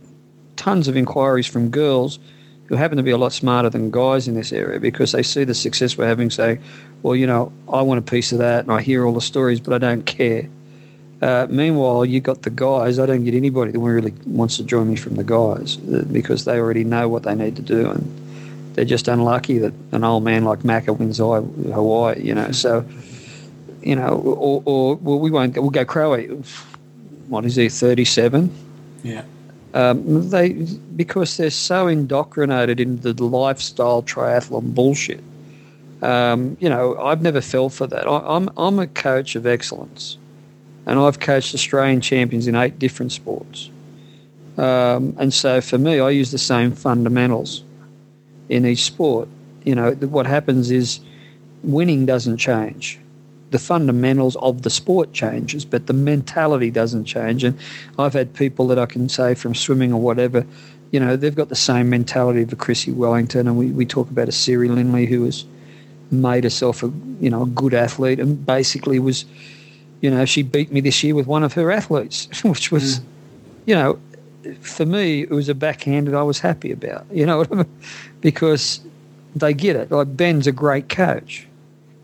tons 0.56 0.88
of 0.88 0.96
inquiries 0.96 1.48
from 1.48 1.70
girls 1.70 2.20
who 2.68 2.76
happen 2.76 2.96
to 2.98 3.04
be 3.04 3.12
a 3.12 3.18
lot 3.18 3.34
smarter 3.34 3.70
than 3.70 3.92
guys 3.92 4.28
in 4.28 4.36
this 4.36 4.54
area 4.54 4.80
because 4.80 5.12
they 5.12 5.24
see 5.24 5.44
the 5.44 5.54
success 5.54 5.98
we're 5.98 6.08
having, 6.08 6.30
say, 6.30 6.58
well, 7.04 7.16
you 7.16 7.28
know, 7.28 7.52
I 7.72 7.82
want 7.82 8.00
a 8.00 8.02
piece 8.02 8.32
of 8.32 8.38
that, 8.38 8.64
and 8.64 8.72
I 8.72 8.82
hear 8.82 9.06
all 9.06 9.14
the 9.14 9.22
stories, 9.22 9.60
but 9.60 9.74
I 9.74 9.78
don't 9.78 10.06
care. 10.06 10.48
Uh, 11.22 11.48
meanwhile, 11.50 12.06
you 12.06 12.20
got 12.20 12.42
the 12.44 12.50
guys. 12.50 12.98
I 12.98 13.06
don't 13.06 13.24
get 13.24 13.34
anybody 13.34 13.72
that 13.72 13.80
really 13.80 14.14
wants 14.26 14.58
to 14.58 14.64
join 14.64 14.90
me 14.90 14.96
from 14.96 15.16
the 15.16 15.24
guys 15.24 15.78
uh, 15.94 16.04
because 16.12 16.46
they 16.46 16.58
already 16.58 16.84
know 16.84 17.10
what 17.10 17.24
they 17.24 17.36
need 17.36 17.56
to 17.58 17.62
do, 17.62 17.92
and 17.92 18.74
they're 18.74 18.86
just 18.86 19.08
unlucky 19.08 19.60
that 19.60 19.74
an 19.92 20.04
old 20.04 20.24
man 20.24 20.46
like 20.46 20.60
Macca 20.60 20.98
wins 20.98 21.18
Hawaii. 21.18 22.22
You 22.22 22.34
know, 22.34 22.52
so 22.52 22.86
you 23.84 23.96
know, 23.96 24.10
or, 24.10 24.64
or 24.66 24.96
well, 24.96 25.20
we 25.20 25.30
won't. 25.30 25.56
We'll 25.58 25.70
go 25.70 25.86
Crowe. 25.86 26.18
What 27.28 27.46
is 27.46 27.56
he? 27.56 27.70
Thirty-seven. 27.70 28.50
Yeah. 29.04 29.24
Um, 29.74 30.30
they 30.30 30.50
because 30.96 31.38
they're 31.38 31.50
so 31.50 31.88
indoctrinated 31.88 32.80
into 32.80 33.14
the 33.14 33.24
lifestyle 33.24 34.04
triathlon 34.04 34.76
bullshit. 34.76 35.24
Um, 36.02 36.58
you 36.60 36.68
know, 36.68 36.98
I've 37.00 37.22
never 37.22 37.42
fell 37.42 37.70
for 37.70 37.88
that. 37.88 38.08
I, 38.08 38.18
I'm 38.36 38.50
I'm 38.58 38.80
a 38.80 38.88
coach 38.88 39.36
of 39.36 39.46
excellence, 39.46 40.18
and 40.86 41.00
I've 41.00 41.20
coached 41.20 41.54
Australian 41.54 42.02
champions 42.02 42.48
in 42.48 42.56
eight 42.56 42.80
different 42.80 43.12
sports. 43.12 43.70
Um, 44.58 45.16
and 45.18 45.34
so 45.34 45.62
for 45.62 45.78
me, 45.78 46.00
I 46.00 46.10
use 46.10 46.32
the 46.32 46.38
same 46.38 46.74
fundamentals 46.74 47.64
in 48.50 48.66
each 48.66 48.84
sport. 48.84 49.30
You 49.64 49.76
know, 49.76 49.92
what 49.92 50.26
happens 50.26 50.72
is 50.72 51.00
winning 51.64 52.06
doesn't 52.06 52.38
change. 52.38 53.00
The 53.52 53.60
fundamentals 53.60 54.36
of 54.38 54.64
the 54.64 54.70
sport 54.70 55.14
changes, 55.14 55.66
but 55.66 55.88
the 55.88 55.94
mentality 55.94 56.72
doesn't 56.72 57.06
change. 57.06 57.44
And 57.44 57.58
I've 58.00 58.14
had 58.14 58.34
people 58.34 58.68
that 58.68 58.80
I 58.80 58.86
can 58.86 59.10
say 59.10 59.36
from 59.36 59.56
swimming 59.56 59.94
or 59.94 60.02
whatever, 60.02 60.46
you 60.92 61.00
know, 61.00 61.16
they've 61.16 61.36
got 61.36 61.50
the 61.50 61.56
same 61.56 61.90
mentality 61.90 62.42
of 62.42 62.52
a 62.52 62.56
Chrissie 62.56 62.92
Wellington. 62.92 63.48
And 63.48 63.58
we, 63.58 63.68
we 63.68 63.86
talk 63.86 64.10
about 64.10 64.28
a 64.28 64.32
Siri 64.32 64.68
Lindley 64.68 65.06
who 65.06 65.26
has 65.26 65.46
made 66.12 66.44
herself 66.44 66.84
a, 66.84 66.92
you 67.20 67.30
know, 67.30 67.44
a 67.44 67.48
good 67.48 67.74
athlete 67.74 68.20
and 68.20 68.46
basically 68.46 69.00
was, 69.00 69.26
you 70.02 70.12
know, 70.12 70.26
she 70.26 70.44
beat 70.44 70.72
me 70.72 70.82
this 70.82 71.04
year 71.04 71.16
with 71.16 71.28
one 71.28 71.44
of 71.44 71.54
her 71.54 71.72
athletes, 71.72 72.28
which 72.44 72.72
was, 72.72 73.00
mm. 73.00 73.04
you 73.66 73.76
know, 73.76 74.00
for 74.62 74.86
me, 74.86 75.22
it 75.22 75.30
was 75.30 75.50
a 75.50 75.56
backhand 75.56 76.08
that 76.08 76.16
I 76.16 76.24
was 76.24 76.40
happy 76.40 76.72
about. 76.72 77.06
You 77.12 77.26
know 77.26 77.38
what 77.38 77.52
I 77.52 77.56
mean? 77.56 77.80
Because 78.20 78.82
they 79.36 79.54
get 79.54 79.76
it. 79.76 79.92
Like 79.92 80.16
Ben's 80.16 80.48
a 80.48 80.52
great 80.52 80.90
coach. 80.90 81.48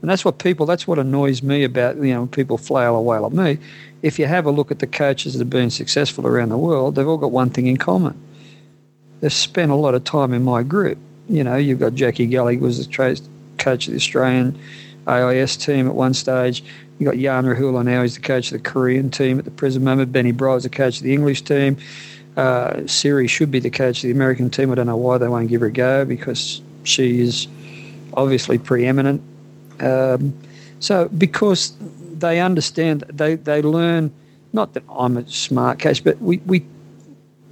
And 0.02 0.10
that's 0.10 0.24
what 0.24 0.38
people, 0.38 0.66
that's 0.66 0.88
what 0.88 1.00
annoys 1.00 1.42
me 1.42 1.64
about, 1.64 1.98
you 1.98 2.14
know, 2.14 2.28
people 2.28 2.58
flail 2.58 2.96
away 2.96 3.18
like 3.18 3.34
me. 3.34 3.58
If 4.04 4.20
you 4.20 4.26
have 4.28 4.46
a 4.46 4.52
look 4.52 4.70
at 4.70 4.80
the 4.80 4.88
coaches 4.88 5.34
that 5.34 5.40
have 5.40 5.50
been 5.50 5.72
successful 5.72 6.28
around 6.28 6.50
the 6.50 6.58
world, 6.58 6.96
they've 6.96 7.08
all 7.08 7.18
got 7.18 7.32
one 7.32 7.50
thing 7.50 7.68
in 7.68 7.78
common. 7.78 8.20
They've 9.22 9.34
spent 9.34 9.72
a 9.72 9.76
lot 9.76 9.96
of 9.96 10.04
time 10.04 10.34
in 10.34 10.44
my 10.44 10.62
group. 10.62 11.00
You 11.28 11.44
know, 11.44 11.56
you've 11.56 11.80
got 11.80 11.96
Jackie 11.96 12.28
Gully, 12.28 12.58
was 12.58 12.88
the 12.88 12.94
coach 13.58 13.88
of 13.88 13.92
the 13.92 13.98
Australian 13.98 14.58
AIS 15.08 15.58
team 15.58 15.88
at 15.88 15.96
one 15.96 16.14
stage. 16.14 16.64
You've 17.00 17.12
got 17.12 17.20
Jan 17.20 17.46
Rehula 17.46 17.84
now, 17.84 18.04
he's 18.04 18.16
the 18.16 18.22
coach 18.22 18.52
of 18.52 18.62
the 18.62 18.70
Korean 18.70 19.10
team 19.10 19.40
at 19.40 19.46
the 19.46 19.52
present 19.52 19.84
moment. 19.84 20.12
Benny 20.12 20.32
Bright 20.32 20.58
is 20.58 20.64
the 20.64 20.70
coach 20.70 20.98
of 20.98 21.04
the 21.04 21.14
English 21.14 21.42
team. 21.42 21.78
Uh, 22.36 22.86
Siri 22.86 23.28
should 23.28 23.50
be 23.50 23.60
the 23.60 23.72
coach 23.72 23.98
of 23.98 24.04
the 24.04 24.12
American 24.12 24.52
team. 24.52 24.72
I 24.72 24.76
don't 24.76 24.86
know 24.86 24.96
why 24.96 25.18
they 25.18 25.28
won't 25.28 25.48
give 25.48 25.62
her 25.62 25.68
a 25.68 25.72
go 25.72 26.06
because 26.06 26.62
she 26.84 27.20
is 27.22 27.48
obviously 28.14 28.60
preeminent. 28.60 29.22
Um, 29.80 30.34
so 30.80 31.08
because 31.10 31.74
they 32.14 32.40
understand, 32.40 33.02
they, 33.10 33.36
they 33.36 33.62
learn, 33.62 34.12
not 34.54 34.74
that 34.74 34.84
I'm 34.90 35.18
a 35.18 35.28
smart 35.28 35.80
coach, 35.80 36.04
but 36.04 36.20
we, 36.22 36.38
we 36.46 36.66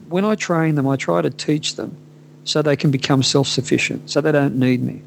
when 0.08 0.26
I 0.26 0.36
train 0.36 0.76
them, 0.76 0.88
I 0.88 0.96
try 0.96 1.22
to 1.22 1.30
teach 1.30 1.76
them 1.76 1.98
so 2.44 2.62
they 2.62 2.76
can 2.76 2.92
become 2.92 3.24
self-sufficient, 3.24 4.10
so 4.10 4.22
they 4.22 4.32
don't 4.32 4.56
need 4.56 4.84
me. 4.84 5.02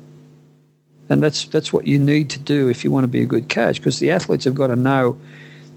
And 1.09 1.23
that's 1.23 1.45
that's 1.47 1.73
what 1.73 1.87
you 1.87 1.99
need 1.99 2.29
to 2.31 2.39
do 2.39 2.69
if 2.69 2.85
you 2.85 2.91
want 2.91 3.05
to 3.05 3.09
be 3.09 3.23
a 3.23 3.27
good 3.27 3.49
coach, 3.49 3.77
because 3.77 3.99
the 4.01 4.11
athletes 4.11 4.45
have 4.45 4.55
got 4.55 4.67
to 4.67 4.77
know 4.77 5.19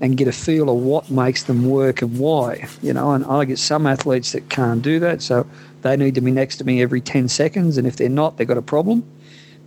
and 0.02 0.18
get 0.18 0.28
a 0.28 0.32
feel 0.32 0.70
of 0.70 0.78
what 0.78 1.12
makes 1.12 1.44
them 1.44 1.70
work 1.70 2.02
and 2.02 2.18
why. 2.18 2.68
You 2.82 2.94
know, 2.94 3.12
and 3.12 3.24
I 3.26 3.46
get 3.46 3.60
some 3.60 3.86
athletes 3.86 4.32
that 4.32 4.50
can't 4.50 4.82
do 4.82 5.00
that, 5.00 5.22
so 5.22 5.46
they 5.84 5.96
need 5.96 6.16
to 6.16 6.22
be 6.22 6.32
next 6.32 6.58
to 6.58 6.64
me 6.64 6.82
every 6.82 7.02
10 7.02 7.30
seconds, 7.30 7.78
and 7.78 7.88
if 7.88 7.96
they're 7.96 8.10
not, 8.10 8.38
they've 8.38 8.48
got 8.48 8.58
a 8.58 8.64
problem. 8.64 9.06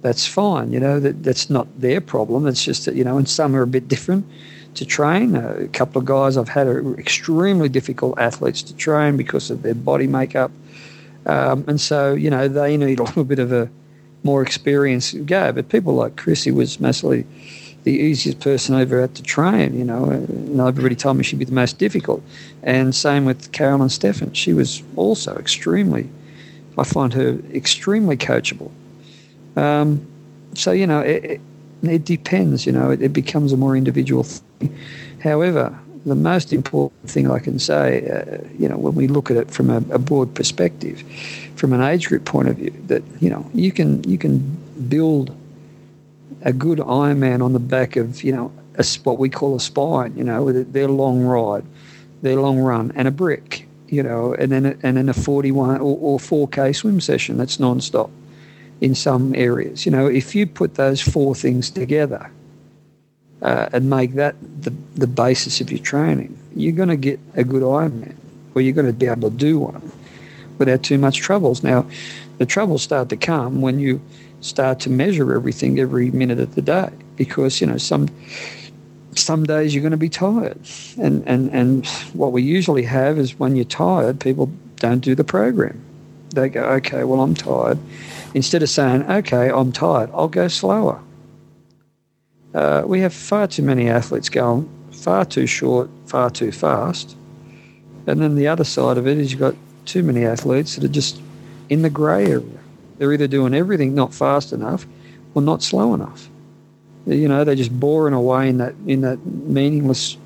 That's 0.04 0.26
fine, 0.26 0.70
you 0.70 0.80
know, 0.80 1.00
that, 1.00 1.22
that's 1.22 1.48
not 1.48 1.66
their 1.80 1.98
problem. 1.98 2.46
It's 2.46 2.62
just 2.62 2.84
that, 2.84 2.94
you 2.94 3.04
know, 3.04 3.16
and 3.16 3.26
some 3.26 3.56
are 3.56 3.62
a 3.62 3.66
bit 3.66 3.88
different 3.88 4.26
to 4.74 4.84
train. 4.84 5.34
A 5.34 5.66
couple 5.68 5.98
of 5.98 6.04
guys 6.04 6.36
I've 6.36 6.50
had 6.50 6.66
are 6.66 6.94
extremely 6.98 7.70
difficult 7.70 8.18
athletes 8.18 8.62
to 8.64 8.76
train 8.76 9.16
because 9.16 9.50
of 9.50 9.62
their 9.62 9.74
body 9.74 10.06
makeup. 10.06 10.50
Um, 11.24 11.64
and 11.66 11.80
so, 11.80 12.12
you 12.12 12.28
know, 12.28 12.48
they 12.48 12.76
need 12.76 12.98
a 13.00 13.02
little 13.02 13.24
bit 13.24 13.38
of 13.38 13.50
a 13.50 13.70
more 14.24 14.42
experience 14.42 15.14
go. 15.14 15.52
But 15.52 15.70
people 15.70 15.94
like 15.94 16.18
Chrissie 16.18 16.50
was 16.50 16.78
massively 16.78 17.26
the 17.84 17.92
easiest 17.92 18.40
person 18.40 18.74
I 18.74 18.82
ever 18.82 19.00
had 19.00 19.14
to 19.14 19.22
train. 19.22 19.74
You 19.74 19.86
know, 19.86 20.04
and 20.10 20.60
everybody 20.60 20.96
told 20.96 21.16
me 21.16 21.24
she'd 21.24 21.38
be 21.38 21.46
the 21.46 21.52
most 21.52 21.78
difficult. 21.78 22.22
And 22.62 22.94
same 22.94 23.24
with 23.24 23.52
Caroline 23.52 23.88
Steffen. 23.88 24.34
She 24.34 24.52
was 24.52 24.82
also 24.96 25.34
extremely, 25.36 26.10
I 26.76 26.84
find 26.84 27.14
her 27.14 27.38
extremely 27.54 28.18
coachable. 28.18 28.70
Um, 29.56 30.06
so, 30.54 30.72
you 30.72 30.86
know, 30.86 31.00
it, 31.00 31.24
it, 31.24 31.40
it, 31.82 32.04
depends, 32.04 32.66
you 32.66 32.72
know, 32.72 32.90
it, 32.90 33.02
it 33.02 33.12
becomes 33.12 33.52
a 33.52 33.56
more 33.56 33.76
individual 33.76 34.24
thing. 34.24 34.76
However, 35.22 35.76
the 36.06 36.14
most 36.14 36.52
important 36.52 37.10
thing 37.10 37.30
I 37.30 37.38
can 37.38 37.58
say, 37.58 38.08
uh, 38.08 38.46
you 38.58 38.68
know, 38.68 38.76
when 38.76 38.94
we 38.94 39.08
look 39.08 39.30
at 39.30 39.36
it 39.36 39.50
from 39.50 39.70
a, 39.70 39.78
a, 39.90 39.98
broad 39.98 40.34
perspective, 40.34 41.02
from 41.56 41.72
an 41.72 41.80
age 41.80 42.08
group 42.08 42.24
point 42.24 42.48
of 42.48 42.56
view, 42.56 42.74
that 42.88 43.02
you 43.20 43.30
know 43.30 43.48
you 43.54 43.72
can 43.72 44.04
you 44.04 44.18
can 44.18 44.38
build 44.88 45.34
a 46.42 46.52
good 46.52 46.78
Ironman 46.78 47.42
on 47.42 47.54
the 47.54 47.58
back 47.58 47.96
of 47.96 48.22
you 48.22 48.32
know 48.32 48.52
a, 48.76 48.84
what 49.04 49.18
we 49.18 49.30
call 49.30 49.56
a 49.56 49.60
spine, 49.60 50.14
you 50.16 50.24
know, 50.24 50.42
with 50.42 50.72
their 50.72 50.88
long 50.88 51.22
ride, 51.22 51.64
their 52.22 52.36
long 52.36 52.58
run, 52.58 52.92
and 52.94 53.08
a 53.08 53.10
brick, 53.10 53.66
you 53.88 54.02
know, 54.02 54.34
and 54.34 54.52
then 54.52 54.66
a, 54.66 54.76
and 54.82 54.96
then 54.96 55.08
a 55.08 55.14
41 55.14 55.80
or, 55.80 55.96
or 55.98 56.18
4k 56.18 56.76
swim 56.76 57.00
session 57.00 57.36
that's 57.36 57.58
non-stop 57.58 58.10
in 58.80 58.94
some 58.94 59.34
areas. 59.34 59.86
You 59.86 59.92
know, 59.92 60.06
if 60.06 60.34
you 60.34 60.46
put 60.46 60.74
those 60.74 61.00
four 61.00 61.34
things 61.34 61.70
together 61.70 62.30
uh, 63.42 63.68
and 63.72 63.88
make 63.88 64.14
that 64.14 64.34
the, 64.62 64.70
the 64.94 65.06
basis 65.06 65.60
of 65.60 65.70
your 65.70 65.80
training, 65.80 66.36
you're 66.54 66.72
going 66.72 66.88
to 66.88 66.96
get 66.96 67.18
a 67.34 67.44
good 67.44 67.62
Ironman, 67.62 68.14
or 68.54 68.62
you're 68.62 68.72
going 68.72 68.86
to 68.86 68.92
be 68.92 69.06
able 69.06 69.30
to 69.30 69.36
do 69.36 69.58
one 69.58 69.90
without 70.58 70.82
too 70.82 70.98
much 70.98 71.18
troubles. 71.18 71.62
Now, 71.62 71.86
the 72.38 72.46
troubles 72.46 72.82
start 72.82 73.08
to 73.10 73.16
come 73.16 73.60
when 73.60 73.78
you 73.78 74.00
start 74.40 74.80
to 74.80 74.90
measure 74.90 75.34
everything 75.34 75.78
every 75.80 76.10
minute 76.10 76.38
of 76.38 76.54
the 76.54 76.62
day, 76.62 76.90
because 77.16 77.60
you 77.60 77.66
know 77.66 77.78
some 77.78 78.08
some 79.16 79.44
days 79.44 79.74
you're 79.74 79.82
going 79.82 79.92
to 79.92 79.96
be 79.96 80.08
tired, 80.08 80.58
and 80.98 81.26
and 81.26 81.50
and 81.52 81.86
what 82.12 82.32
we 82.32 82.42
usually 82.42 82.82
have 82.82 83.18
is 83.18 83.38
when 83.38 83.56
you're 83.56 83.64
tired, 83.64 84.20
people 84.20 84.50
don't 84.76 85.00
do 85.00 85.14
the 85.14 85.24
program. 85.24 85.80
They 86.30 86.48
go, 86.48 86.64
okay, 86.64 87.04
well 87.04 87.20
I'm 87.20 87.34
tired. 87.34 87.78
Instead 88.34 88.62
of 88.62 88.68
saying, 88.68 89.04
okay, 89.10 89.50
I'm 89.50 89.72
tired, 89.72 90.10
I'll 90.12 90.28
go 90.28 90.48
slower 90.48 91.00
uh, 92.54 92.82
we 92.86 93.00
have 93.00 93.12
far 93.12 93.48
too 93.48 93.62
many 93.62 93.88
athletes 93.88 94.28
going 94.28 94.70
far 94.92 95.24
too 95.24 95.46
short, 95.46 95.90
far 96.06 96.30
too 96.30 96.52
fast. 96.52 97.16
And 98.06 98.20
then 98.20 98.36
the 98.36 98.46
other 98.46 98.64
side 98.64 98.96
of 98.96 99.06
it 99.06 99.18
is 99.18 99.32
you've 99.32 99.40
got 99.40 99.56
too 99.86 100.02
many 100.02 100.24
athletes 100.24 100.76
that 100.76 100.84
are 100.84 100.92
just 100.92 101.20
in 101.68 101.82
the 101.82 101.90
grey 101.90 102.26
area. 102.26 102.60
They're 102.96 103.12
either 103.12 103.26
doing 103.26 103.54
everything 103.54 103.94
not 103.94 104.14
fast 104.14 104.52
enough 104.52 104.86
or 105.34 105.42
not 105.42 105.62
slow 105.62 105.94
enough. 105.94 106.28
You 107.06 107.28
know, 107.28 107.44
they're 107.44 107.54
just 107.54 107.78
boring 107.78 108.14
away 108.14 108.48
in 108.48 108.58
that 108.58 108.74
in 108.86 109.02
that 109.02 109.24
meaningless 109.26 110.16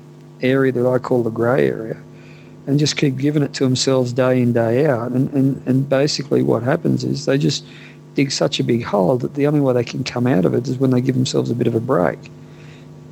area 0.41 0.71
that 0.71 0.87
I 0.87 0.97
call 0.99 1.23
the 1.23 1.29
grey 1.29 1.67
area 1.67 1.97
and 2.67 2.79
just 2.79 2.95
keep 2.95 3.17
giving 3.17 3.41
it 3.43 3.53
to 3.55 3.63
themselves 3.63 4.13
day 4.13 4.41
in, 4.41 4.53
day 4.53 4.85
out. 4.85 5.11
And, 5.11 5.33
and, 5.33 5.67
and 5.67 5.89
basically 5.89 6.43
what 6.43 6.61
happens 6.63 7.03
is 7.03 7.25
they 7.25 7.37
just 7.37 7.65
dig 8.19 8.31
such 8.33 8.59
a 8.59 8.63
big 8.63 8.83
hole 8.83 9.17
that 9.17 9.35
the 9.35 9.47
only 9.47 9.61
way 9.61 9.73
they 9.73 9.83
can 9.83 10.03
come 10.03 10.27
out 10.27 10.43
of 10.43 10.53
it 10.53 10.67
is 10.67 10.77
when 10.77 10.91
they 10.91 10.99
give 10.99 11.15
themselves 11.15 11.49
a 11.49 11.55
bit 11.55 11.67
of 11.67 11.75
a 11.75 11.79
break. 11.79 12.19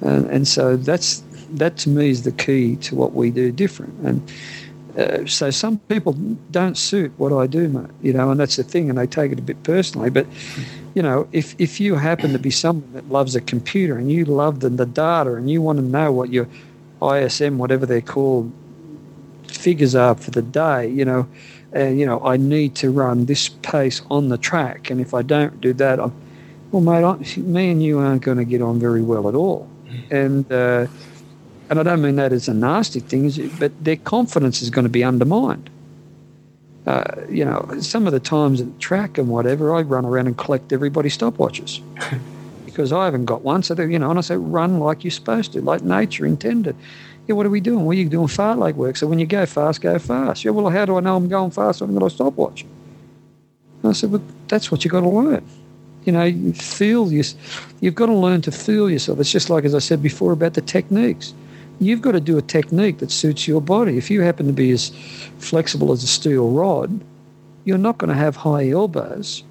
And, 0.01 0.29
and 0.29 0.45
so 0.45 0.75
that's 0.75 1.23
that 1.51 1.77
to 1.77 1.89
me 1.89 2.09
is 2.09 2.23
the 2.23 2.33
key 2.33 2.75
to 2.87 2.95
what 2.95 3.13
we 3.13 3.31
do 3.31 3.51
different. 3.51 3.93
And 4.05 4.17
uh, 4.97 5.25
so 5.25 5.49
some 5.49 5.77
people 5.87 6.11
don't 6.51 6.77
suit 6.77 7.11
what 7.17 7.31
I 7.31 7.47
do, 7.47 7.69
mate. 7.69 7.89
You 8.01 8.13
know, 8.13 8.31
and 8.31 8.39
that's 8.39 8.57
the 8.57 8.63
thing, 8.63 8.89
and 8.89 8.97
they 8.97 9.07
take 9.07 9.31
it 9.31 9.39
a 9.39 9.41
bit 9.41 9.61
personally. 9.63 10.09
But 10.09 10.25
you 10.93 11.01
know, 11.01 11.27
if 11.31 11.55
if 11.57 11.79
you 11.79 11.95
happen 11.95 12.33
to 12.33 12.39
be 12.39 12.51
someone 12.51 12.91
that 12.93 13.09
loves 13.09 13.33
a 13.35 13.41
computer 13.41 13.97
and 13.97 14.11
you 14.11 14.25
love 14.25 14.59
the, 14.59 14.69
the 14.69 14.85
data 14.85 15.35
and 15.35 15.49
you 15.49 15.61
want 15.61 15.77
to 15.79 15.85
know 15.85 16.11
what 16.11 16.29
your 16.31 16.47
ISM, 17.01 17.57
whatever 17.57 17.85
they're 17.85 18.01
called, 18.01 18.51
figures 19.47 19.95
are 19.95 20.15
for 20.15 20.31
the 20.31 20.41
day, 20.41 20.89
you 20.89 21.05
know, 21.05 21.27
and 21.77 21.99
you 21.99 22.05
know 22.05 22.19
I 22.25 22.37
need 22.37 22.75
to 22.75 22.89
run 22.89 23.25
this 23.25 23.49
pace 23.49 24.01
on 24.09 24.29
the 24.29 24.37
track, 24.37 24.89
and 24.89 24.99
if 24.99 25.13
I 25.13 25.21
don't 25.21 25.61
do 25.61 25.73
that, 25.73 25.99
I'm 25.99 26.13
well, 26.71 26.81
mate, 26.81 27.03
I, 27.03 27.39
me 27.39 27.71
and 27.71 27.81
you 27.81 27.99
aren't 27.99 28.23
going 28.23 28.37
to 28.37 28.43
get 28.43 28.61
on 28.61 28.79
very 28.79 29.01
well 29.01 29.29
at 29.29 29.35
all, 29.35 29.69
and 30.11 30.51
uh, 30.51 30.87
and 31.69 31.79
I 31.79 31.83
don't 31.83 32.01
mean 32.01 32.15
that 32.15 32.33
as 32.33 32.47
a 32.47 32.53
nasty 32.53 32.99
thing, 32.99 33.31
but 33.59 33.71
their 33.83 33.95
confidence 33.97 34.61
is 34.61 34.69
going 34.69 34.83
to 34.83 34.89
be 34.89 35.03
undermined. 35.03 35.69
Uh, 36.85 37.03
you 37.29 37.43
know, 37.43 37.69
some 37.81 38.07
of 38.07 38.13
the 38.13 38.19
times 38.19 38.61
at 38.61 38.73
the 38.73 38.79
track 38.79 39.17
and 39.17 39.27
whatever, 39.27 39.75
I 39.75 39.81
run 39.81 40.05
around 40.05 40.27
and 40.27 40.37
collect 40.37 40.71
everybody's 40.71 41.17
stopwatches 41.17 41.81
because 42.65 42.93
I 42.93 43.03
haven't 43.03 43.25
got 43.25 43.41
one. 43.41 43.61
So, 43.61 43.75
you 43.81 43.99
know, 43.99 44.09
and 44.09 44.17
I 44.17 44.21
say, 44.21 44.37
run 44.37 44.79
like 44.79 45.03
you're 45.03 45.11
supposed 45.11 45.51
to, 45.51 45.61
like 45.61 45.81
nature 45.83 46.25
intended 46.25 46.77
yeah, 47.27 47.35
what 47.35 47.45
are 47.45 47.49
we 47.49 47.59
doing? 47.59 47.85
Well, 47.85 47.97
you're 47.97 48.09
doing 48.09 48.27
fartlek 48.27 48.75
work. 48.75 48.95
So 48.95 49.05
when 49.07 49.19
you 49.19 49.25
go 49.25 49.45
fast, 49.45 49.81
go 49.81 49.99
fast. 49.99 50.45
Yeah, 50.45 50.51
well, 50.51 50.69
how 50.69 50.85
do 50.85 50.97
I 50.97 51.01
know 51.01 51.15
I'm 51.17 51.27
going 51.27 51.51
fast? 51.51 51.81
I 51.81 51.85
haven't 51.85 51.99
got 51.99 52.05
a 52.05 52.09
stopwatch. 52.09 52.63
And 52.63 53.89
I 53.89 53.91
said, 53.91 54.11
well, 54.11 54.23
that's 54.47 54.71
what 54.71 54.83
you've 54.83 54.93
got 54.93 55.01
to 55.01 55.09
learn. 55.09 55.45
You 56.05 56.13
know, 56.13 56.23
you 56.23 56.53
feel 56.53 57.11
you, 57.11 57.23
you've 57.81 57.95
got 57.95 58.05
to 58.05 58.13
learn 58.13 58.41
to 58.43 58.51
feel 58.51 58.89
yourself. 58.89 59.19
It's 59.19 59.31
just 59.31 59.49
like, 59.49 59.65
as 59.65 59.75
I 59.75 59.79
said 59.79 60.01
before, 60.01 60.31
about 60.31 60.53
the 60.53 60.61
techniques. 60.61 61.33
You've 61.79 62.01
got 62.01 62.13
to 62.13 62.21
do 62.21 62.37
a 62.37 62.41
technique 62.41 62.99
that 62.99 63.11
suits 63.11 63.47
your 63.47 63.61
body. 63.61 63.97
If 63.97 64.09
you 64.09 64.21
happen 64.21 64.47
to 64.47 64.53
be 64.53 64.71
as 64.71 64.89
flexible 65.37 65.91
as 65.91 66.03
a 66.03 66.07
steel 66.07 66.49
rod, 66.49 67.01
you're 67.65 67.77
not 67.77 67.97
going 67.97 68.09
to 68.09 68.15
have 68.15 68.37
high 68.37 68.69
elbows 68.69 69.43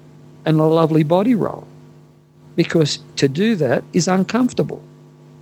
and 0.45 0.59
a 0.59 0.63
lovely 0.63 1.03
body 1.03 1.35
roll 1.35 1.67
because 2.55 2.99
to 3.17 3.29
do 3.29 3.55
that 3.55 3.83
is 3.93 4.07
uncomfortable 4.07 4.81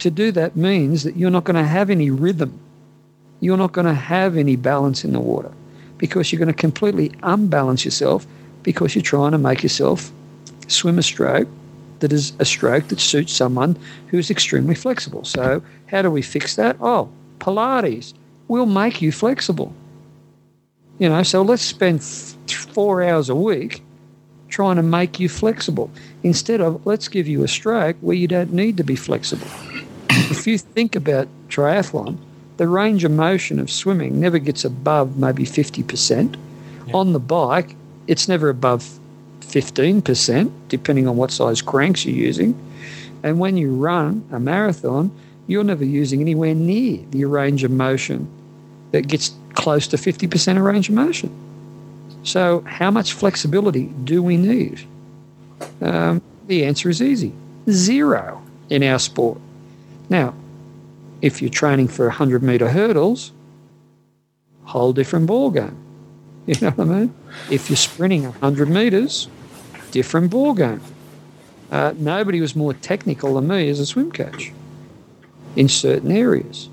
to 0.05 0.11
do 0.11 0.31
that 0.31 0.55
means 0.55 1.01
that 1.01 1.17
you're 1.17 1.31
not 1.31 1.45
going 1.45 1.55
to 1.55 1.63
have 1.63 1.89
any 1.89 2.11
rhythm. 2.11 2.59
You're 3.39 3.57
not 3.57 3.71
going 3.71 3.87
to 3.87 3.93
have 3.95 4.37
any 4.37 4.55
balance 4.55 5.03
in 5.03 5.13
the 5.13 5.19
water 5.19 5.51
because 5.97 6.31
you're 6.31 6.37
going 6.37 6.53
to 6.53 6.53
completely 6.53 7.11
unbalance 7.23 7.83
yourself 7.83 8.27
because 8.61 8.93
you're 8.93 9.01
trying 9.01 9.31
to 9.31 9.39
make 9.39 9.63
yourself 9.63 10.11
swim 10.67 10.99
a 10.99 11.01
stroke 11.01 11.47
that 12.01 12.13
is 12.13 12.33
a 12.37 12.45
stroke 12.45 12.87
that 12.89 12.99
suits 12.99 13.33
someone 13.33 13.75
who's 14.09 14.29
extremely 14.29 14.75
flexible. 14.75 15.23
So, 15.23 15.63
how 15.87 16.03
do 16.03 16.11
we 16.11 16.21
fix 16.21 16.55
that? 16.55 16.77
Oh, 16.81 17.09
Pilates 17.39 18.13
will 18.47 18.67
make 18.67 19.01
you 19.01 19.11
flexible. 19.11 19.73
You 20.99 21.09
know, 21.09 21.23
so 21.23 21.41
let's 21.41 21.63
spend 21.63 22.03
four 22.03 23.01
hours 23.01 23.27
a 23.29 23.35
week 23.35 23.81
trying 24.49 24.75
to 24.75 24.83
make 24.83 25.19
you 25.19 25.29
flexible 25.29 25.89
instead 26.21 26.61
of 26.61 26.85
let's 26.85 27.07
give 27.07 27.27
you 27.27 27.43
a 27.43 27.47
stroke 27.47 27.97
where 28.01 28.15
you 28.15 28.27
don't 28.27 28.53
need 28.53 28.77
to 28.77 28.83
be 28.83 28.95
flexible 28.95 29.47
if 30.31 30.47
you 30.47 30.57
think 30.57 30.95
about 30.95 31.27
triathlon, 31.49 32.17
the 32.57 32.67
range 32.67 33.03
of 33.03 33.11
motion 33.11 33.59
of 33.59 33.69
swimming 33.69 34.19
never 34.19 34.39
gets 34.39 34.63
above 34.63 35.17
maybe 35.17 35.43
50%. 35.43 36.37
On 36.93 37.13
the 37.13 37.19
bike, 37.19 37.75
it's 38.07 38.27
never 38.27 38.49
above 38.49 38.99
15%, 39.41 40.51
depending 40.69 41.07
on 41.07 41.17
what 41.17 41.31
size 41.31 41.61
cranks 41.61 42.05
you're 42.05 42.15
using. 42.15 42.57
And 43.23 43.39
when 43.39 43.57
you 43.57 43.73
run 43.73 44.27
a 44.31 44.39
marathon, 44.39 45.11
you're 45.47 45.63
never 45.63 45.83
using 45.85 46.21
anywhere 46.21 46.55
near 46.55 46.99
the 47.11 47.25
range 47.25 47.63
of 47.63 47.71
motion 47.71 48.27
that 48.91 49.07
gets 49.07 49.33
close 49.53 49.87
to 49.87 49.97
50% 49.97 50.57
of 50.57 50.63
range 50.63 50.89
of 50.89 50.95
motion. 50.95 51.29
So, 52.23 52.61
how 52.61 52.89
much 52.89 53.13
flexibility 53.13 53.85
do 54.03 54.23
we 54.23 54.37
need? 54.37 54.85
Um, 55.81 56.21
the 56.47 56.65
answer 56.65 56.89
is 56.89 57.01
easy 57.01 57.33
zero 57.69 58.41
in 58.69 58.83
our 58.83 58.99
sport. 58.99 59.39
Now, 60.09 60.33
if 61.21 61.41
you're 61.41 61.49
training 61.49 61.87
for 61.87 62.05
100 62.07 62.43
metre 62.43 62.69
hurdles, 62.69 63.31
whole 64.63 64.93
different 64.93 65.27
ball 65.27 65.51
game. 65.51 65.77
You 66.47 66.53
know 66.61 66.69
what 66.69 66.87
I 66.87 66.99
mean? 66.99 67.13
If 67.49 67.71
you're 67.71 67.77
sprinting 67.77 68.25
100 68.25 68.69
metres, 68.69 69.27
different 69.89 70.29
ball 70.29 70.53
game. 70.53 70.79
Uh, 71.71 71.95
nobody 71.97 72.39
was 72.39 72.55
more 72.55 72.73
technical 72.73 73.33
than 73.33 73.47
me 73.47 73.67
as 73.67 73.79
a 73.79 73.85
swim 73.87 74.11
coach 74.11 74.51
in 75.55 75.67
certain 75.67 76.11
areas. 76.11 76.69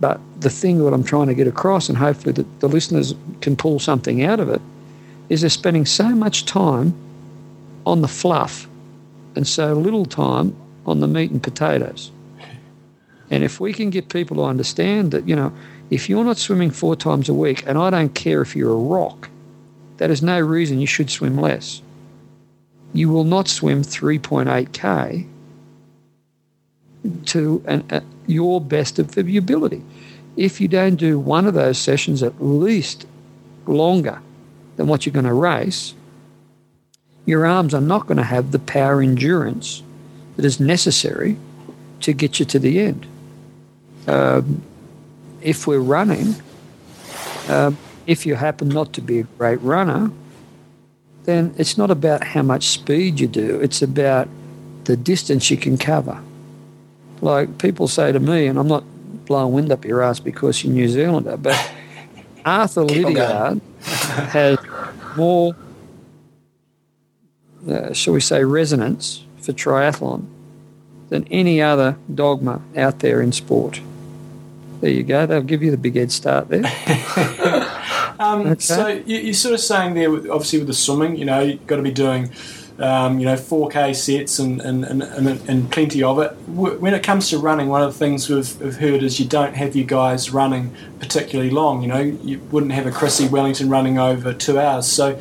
But 0.00 0.20
the 0.40 0.50
thing 0.50 0.78
that 0.78 0.92
I'm 0.92 1.04
trying 1.04 1.28
to 1.28 1.34
get 1.34 1.46
across, 1.46 1.88
and 1.88 1.96
hopefully 1.96 2.32
the, 2.32 2.44
the 2.58 2.68
listeners 2.68 3.14
can 3.42 3.54
pull 3.54 3.78
something 3.78 4.24
out 4.24 4.40
of 4.40 4.48
it, 4.48 4.60
is 5.28 5.42
they're 5.42 5.50
spending 5.50 5.86
so 5.86 6.08
much 6.08 6.46
time 6.46 6.94
on 7.86 8.00
the 8.02 8.08
fluff 8.08 8.66
and 9.36 9.46
so 9.46 9.74
little 9.74 10.04
time 10.04 10.56
on 10.86 10.98
the 11.00 11.06
meat 11.06 11.30
and 11.30 11.42
potatoes. 11.42 12.10
And 13.30 13.44
if 13.44 13.60
we 13.60 13.72
can 13.72 13.90
get 13.90 14.08
people 14.08 14.36
to 14.38 14.44
understand 14.44 15.12
that, 15.12 15.28
you 15.28 15.36
know, 15.36 15.52
if 15.88 16.08
you're 16.08 16.24
not 16.24 16.36
swimming 16.36 16.70
four 16.70 16.96
times 16.96 17.28
a 17.28 17.34
week, 17.34 17.64
and 17.66 17.78
I 17.78 17.90
don't 17.90 18.14
care 18.14 18.42
if 18.42 18.56
you're 18.56 18.72
a 18.72 18.76
rock, 18.76 19.28
that 19.98 20.10
is 20.10 20.22
no 20.22 20.40
reason 20.40 20.80
you 20.80 20.86
should 20.86 21.10
swim 21.10 21.36
less. 21.36 21.82
You 22.92 23.08
will 23.08 23.24
not 23.24 23.48
swim 23.48 23.82
3.8k 23.82 25.26
to 27.26 27.62
an, 27.66 28.04
your 28.26 28.60
best 28.60 28.98
of 28.98 29.16
your 29.16 29.42
ability. 29.42 29.82
If 30.36 30.60
you 30.60 30.68
don't 30.68 30.96
do 30.96 31.18
one 31.18 31.46
of 31.46 31.54
those 31.54 31.78
sessions 31.78 32.22
at 32.22 32.42
least 32.42 33.06
longer 33.66 34.20
than 34.76 34.86
what 34.86 35.06
you're 35.06 35.12
going 35.12 35.26
to 35.26 35.34
race, 35.34 35.94
your 37.26 37.46
arms 37.46 37.74
are 37.74 37.80
not 37.80 38.06
going 38.06 38.16
to 38.16 38.24
have 38.24 38.50
the 38.50 38.58
power 38.58 39.00
endurance 39.00 39.82
that 40.36 40.44
is 40.44 40.58
necessary 40.58 41.36
to 42.00 42.12
get 42.12 42.40
you 42.40 42.46
to 42.46 42.58
the 42.58 42.80
end. 42.80 43.06
Um, 44.06 44.62
if 45.42 45.66
we're 45.66 45.78
running, 45.78 46.34
uh, 47.48 47.72
if 48.06 48.26
you 48.26 48.34
happen 48.34 48.68
not 48.68 48.92
to 48.94 49.00
be 49.00 49.20
a 49.20 49.22
great 49.22 49.60
runner, 49.62 50.10
then 51.24 51.54
it's 51.58 51.76
not 51.76 51.90
about 51.90 52.24
how 52.24 52.42
much 52.42 52.68
speed 52.68 53.20
you 53.20 53.26
do, 53.26 53.60
it's 53.60 53.82
about 53.82 54.28
the 54.84 54.96
distance 54.96 55.50
you 55.50 55.56
can 55.56 55.76
cover. 55.76 56.20
Like 57.20 57.58
people 57.58 57.88
say 57.88 58.12
to 58.12 58.20
me, 58.20 58.46
and 58.46 58.58
I'm 58.58 58.68
not 58.68 58.84
blowing 59.26 59.52
wind 59.52 59.70
up 59.70 59.84
your 59.84 60.02
ass 60.02 60.18
because 60.18 60.64
you're 60.64 60.72
New 60.72 60.88
Zealander, 60.88 61.36
but 61.36 61.72
Arthur 62.44 62.84
Lydiard 62.84 63.60
has 63.82 64.58
more, 65.16 65.54
uh, 67.68 67.92
shall 67.92 68.14
we 68.14 68.20
say, 68.20 68.42
resonance 68.44 69.24
for 69.38 69.52
triathlon 69.52 70.26
than 71.10 71.26
any 71.30 71.60
other 71.60 71.96
dogma 72.12 72.62
out 72.76 73.00
there 73.00 73.20
in 73.20 73.32
sport. 73.32 73.80
There 74.80 74.90
you 74.90 75.02
go. 75.02 75.26
They'll 75.26 75.42
give 75.42 75.62
you 75.62 75.70
the 75.70 75.76
big 75.76 75.96
head 75.96 76.10
start 76.10 76.48
there. 76.48 76.64
um, 78.18 78.46
okay. 78.46 78.60
So 78.60 78.88
you, 78.88 79.30
are 79.30 79.34
sort 79.34 79.54
of 79.54 79.60
saying 79.60 79.94
there, 79.94 80.10
obviously 80.32 80.58
with 80.58 80.68
the 80.68 80.74
swimming, 80.74 81.16
you 81.16 81.26
know, 81.26 81.40
you've 81.40 81.66
got 81.66 81.76
to 81.76 81.82
be 81.82 81.90
doing, 81.90 82.30
um, 82.78 83.18
you 83.18 83.26
know, 83.26 83.34
4K 83.34 83.94
sets 83.94 84.38
and, 84.38 84.60
and, 84.62 84.84
and, 84.84 85.02
and, 85.02 85.70
plenty 85.70 86.02
of 86.02 86.18
it. 86.20 86.30
When 86.48 86.94
it 86.94 87.02
comes 87.02 87.28
to 87.28 87.38
running, 87.38 87.68
one 87.68 87.82
of 87.82 87.92
the 87.92 87.98
things 87.98 88.30
we've, 88.30 88.58
we've, 88.58 88.76
heard 88.76 89.02
is 89.02 89.20
you 89.20 89.26
don't 89.26 89.54
have 89.54 89.76
you 89.76 89.84
guys 89.84 90.30
running 90.30 90.74
particularly 90.98 91.50
long. 91.50 91.82
You 91.82 91.88
know, 91.88 92.00
you 92.00 92.38
wouldn't 92.50 92.72
have 92.72 92.86
a 92.86 92.90
Chrissie 92.90 93.28
Wellington 93.28 93.68
running 93.68 93.98
over 93.98 94.32
two 94.32 94.58
hours. 94.58 94.86
So 94.86 95.20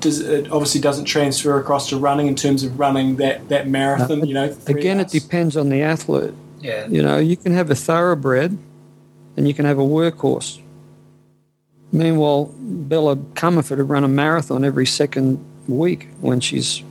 does 0.00 0.20
it 0.20 0.50
obviously 0.50 0.80
doesn't 0.80 1.04
transfer 1.04 1.60
across 1.60 1.90
to 1.90 1.98
running 1.98 2.28
in 2.28 2.34
terms 2.34 2.62
of 2.62 2.78
running 2.78 3.16
that, 3.16 3.50
that 3.50 3.68
marathon, 3.68 4.20
no, 4.20 4.24
you 4.24 4.32
know? 4.32 4.56
Again, 4.66 5.00
hours. 5.00 5.14
it 5.14 5.20
depends 5.20 5.58
on 5.58 5.68
the 5.68 5.82
athlete. 5.82 6.32
Yeah. 6.60 6.86
You 6.86 7.02
know, 7.02 7.18
you 7.18 7.36
can 7.36 7.52
have 7.52 7.70
a 7.70 7.74
thoroughbred 7.74 8.56
and 9.40 9.48
you 9.48 9.54
can 9.54 9.64
have 9.64 9.78
a 9.78 9.82
workhorse. 9.82 10.60
Meanwhile, 11.92 12.52
Bella 12.58 13.16
Comerford 13.16 13.78
would 13.78 13.88
run 13.88 14.04
a 14.04 14.08
marathon 14.08 14.66
every 14.66 14.84
second 14.84 15.42
week 15.66 16.08
when 16.20 16.40
she's 16.40 16.82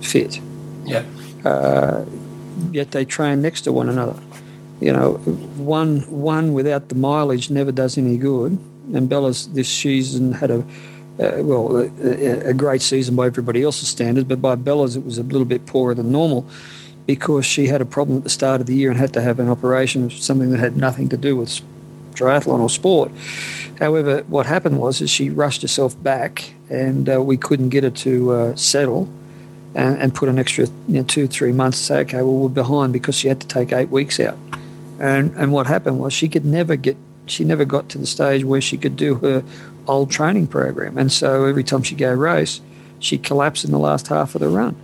fit. 0.00 0.40
Yeah. 0.84 1.02
Uh, 1.44 2.04
yet 2.70 2.92
they 2.92 3.04
train 3.04 3.42
next 3.42 3.62
to 3.62 3.72
one 3.72 3.88
another. 3.88 4.16
You 4.80 4.92
know, 4.92 5.14
one 5.56 6.02
one 6.02 6.54
without 6.54 6.88
the 6.88 6.94
mileage 6.94 7.50
never 7.50 7.72
does 7.72 7.98
any 7.98 8.16
good. 8.16 8.56
And 8.94 9.08
Bella's 9.08 9.48
this 9.48 9.68
season 9.68 10.34
had 10.34 10.52
a 10.52 10.58
uh, 11.18 11.42
well 11.42 11.78
a, 11.78 12.50
a, 12.50 12.54
great 12.54 12.80
season 12.80 13.16
by 13.16 13.26
everybody 13.26 13.64
else's 13.64 13.88
standards, 13.88 14.28
but 14.28 14.40
by 14.40 14.54
Bella's 14.54 14.94
it 14.94 15.04
was 15.04 15.18
a 15.18 15.24
little 15.24 15.44
bit 15.44 15.66
poorer 15.66 15.94
than 15.96 16.12
normal 16.12 16.46
because 17.06 17.46
she 17.46 17.68
had 17.68 17.80
a 17.80 17.84
problem 17.84 18.18
at 18.18 18.24
the 18.24 18.30
start 18.30 18.60
of 18.60 18.66
the 18.66 18.74
year 18.74 18.90
and 18.90 18.98
had 18.98 19.12
to 19.14 19.22
have 19.22 19.38
an 19.38 19.48
operation, 19.48 20.10
something 20.10 20.50
that 20.50 20.58
had 20.58 20.76
nothing 20.76 21.08
to 21.08 21.16
do 21.16 21.36
with 21.36 21.60
triathlon 22.14 22.58
or 22.58 22.68
sport. 22.68 23.12
However, 23.78 24.22
what 24.28 24.46
happened 24.46 24.78
was 24.78 25.00
is 25.00 25.10
she 25.10 25.30
rushed 25.30 25.62
herself 25.62 26.00
back, 26.02 26.52
and 26.68 27.08
uh, 27.08 27.22
we 27.22 27.36
couldn't 27.36 27.68
get 27.68 27.84
her 27.84 27.90
to 27.90 28.32
uh, 28.32 28.56
settle, 28.56 29.08
and, 29.74 29.98
and, 29.98 30.14
put 30.14 30.28
an 30.28 30.38
extra 30.38 30.66
you 30.88 30.94
know, 31.00 31.02
two 31.02 31.26
three 31.26 31.52
months 31.52 31.78
to 31.78 31.84
say, 31.84 31.98
okay, 32.00 32.22
well 32.22 32.32
we're 32.32 32.48
behind 32.48 32.94
because 32.94 33.14
she 33.14 33.28
had 33.28 33.40
to 33.40 33.46
take 33.46 33.72
eight 33.72 33.90
weeks 33.90 34.18
out, 34.18 34.38
and 34.98 35.34
and 35.36 35.52
what 35.52 35.66
happened 35.66 36.00
was 36.00 36.12
she 36.12 36.28
could 36.28 36.46
never 36.46 36.76
get 36.76 36.96
she 37.26 37.44
never 37.44 37.64
got 37.64 37.88
to 37.90 37.98
the 37.98 38.06
stage 38.06 38.44
where 38.44 38.60
she 38.60 38.78
could 38.78 38.96
do 38.96 39.16
her 39.16 39.44
old 39.86 40.10
training 40.10 40.46
program, 40.46 40.96
and 40.96 41.12
so 41.12 41.44
every 41.44 41.62
time 41.62 41.82
she 41.82 41.94
go 41.94 42.12
race, 42.12 42.62
she 42.98 43.18
collapsed 43.18 43.64
in 43.64 43.70
the 43.70 43.78
last 43.78 44.08
half 44.08 44.34
of 44.34 44.40
the 44.40 44.48
run. 44.48 44.74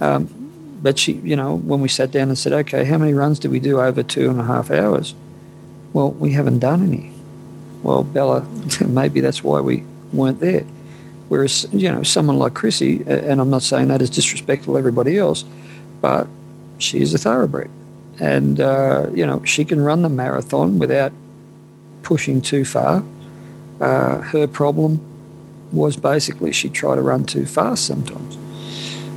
Um, 0.00 0.41
but 0.82 0.98
she, 0.98 1.12
you 1.12 1.36
know, 1.36 1.56
when 1.56 1.80
we 1.80 1.88
sat 1.88 2.10
down 2.10 2.28
and 2.28 2.36
said, 2.36 2.52
okay, 2.52 2.84
how 2.84 2.98
many 2.98 3.14
runs 3.14 3.38
did 3.38 3.52
we 3.52 3.60
do 3.60 3.80
over 3.80 4.02
two 4.02 4.28
and 4.28 4.40
a 4.40 4.44
half 4.44 4.70
hours? 4.70 5.14
Well, 5.92 6.10
we 6.10 6.32
haven't 6.32 6.58
done 6.58 6.82
any. 6.82 7.12
Well, 7.82 8.02
Bella, 8.02 8.46
maybe 8.86 9.20
that's 9.20 9.44
why 9.44 9.60
we 9.60 9.84
weren't 10.12 10.40
there. 10.40 10.64
Whereas, 11.28 11.66
you 11.72 11.90
know, 11.90 12.02
someone 12.02 12.38
like 12.38 12.54
Chrissie, 12.54 13.02
and 13.06 13.40
I'm 13.40 13.48
not 13.48 13.62
saying 13.62 13.88
that 13.88 14.02
as 14.02 14.10
disrespectful 14.10 14.74
to 14.74 14.78
everybody 14.78 15.16
else, 15.18 15.44
but 16.00 16.26
she 16.78 17.00
is 17.00 17.14
a 17.14 17.18
thoroughbred. 17.18 17.70
And, 18.18 18.60
uh, 18.60 19.06
you 19.14 19.24
know, 19.24 19.42
she 19.44 19.64
can 19.64 19.80
run 19.80 20.02
the 20.02 20.08
marathon 20.08 20.78
without 20.78 21.12
pushing 22.02 22.42
too 22.42 22.64
far. 22.64 23.04
Uh, 23.80 24.18
her 24.18 24.46
problem 24.46 25.00
was 25.72 25.96
basically 25.96 26.52
she 26.52 26.68
tried 26.68 26.96
to 26.96 27.02
run 27.02 27.24
too 27.24 27.46
fast 27.46 27.86
sometimes. 27.86 28.36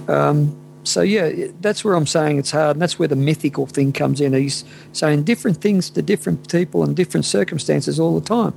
Um, 0.07 0.55
so 0.85 1.01
yeah, 1.01 1.47
that's 1.61 1.83
where 1.83 1.95
I'm 1.95 2.05
saying 2.05 2.37
it's 2.37 2.51
hard, 2.51 2.75
and 2.75 2.81
that's 2.81 2.99
where 2.99 3.07
the 3.07 3.15
mythical 3.15 3.65
thing 3.65 3.91
comes 3.91 4.21
in. 4.21 4.33
He's 4.33 4.63
saying 4.93 5.23
different 5.23 5.57
things 5.57 5.89
to 5.89 6.01
different 6.01 6.49
people 6.49 6.83
and 6.83 6.95
different 6.95 7.25
circumstances 7.25 7.99
all 7.99 8.19
the 8.19 8.25
time. 8.25 8.53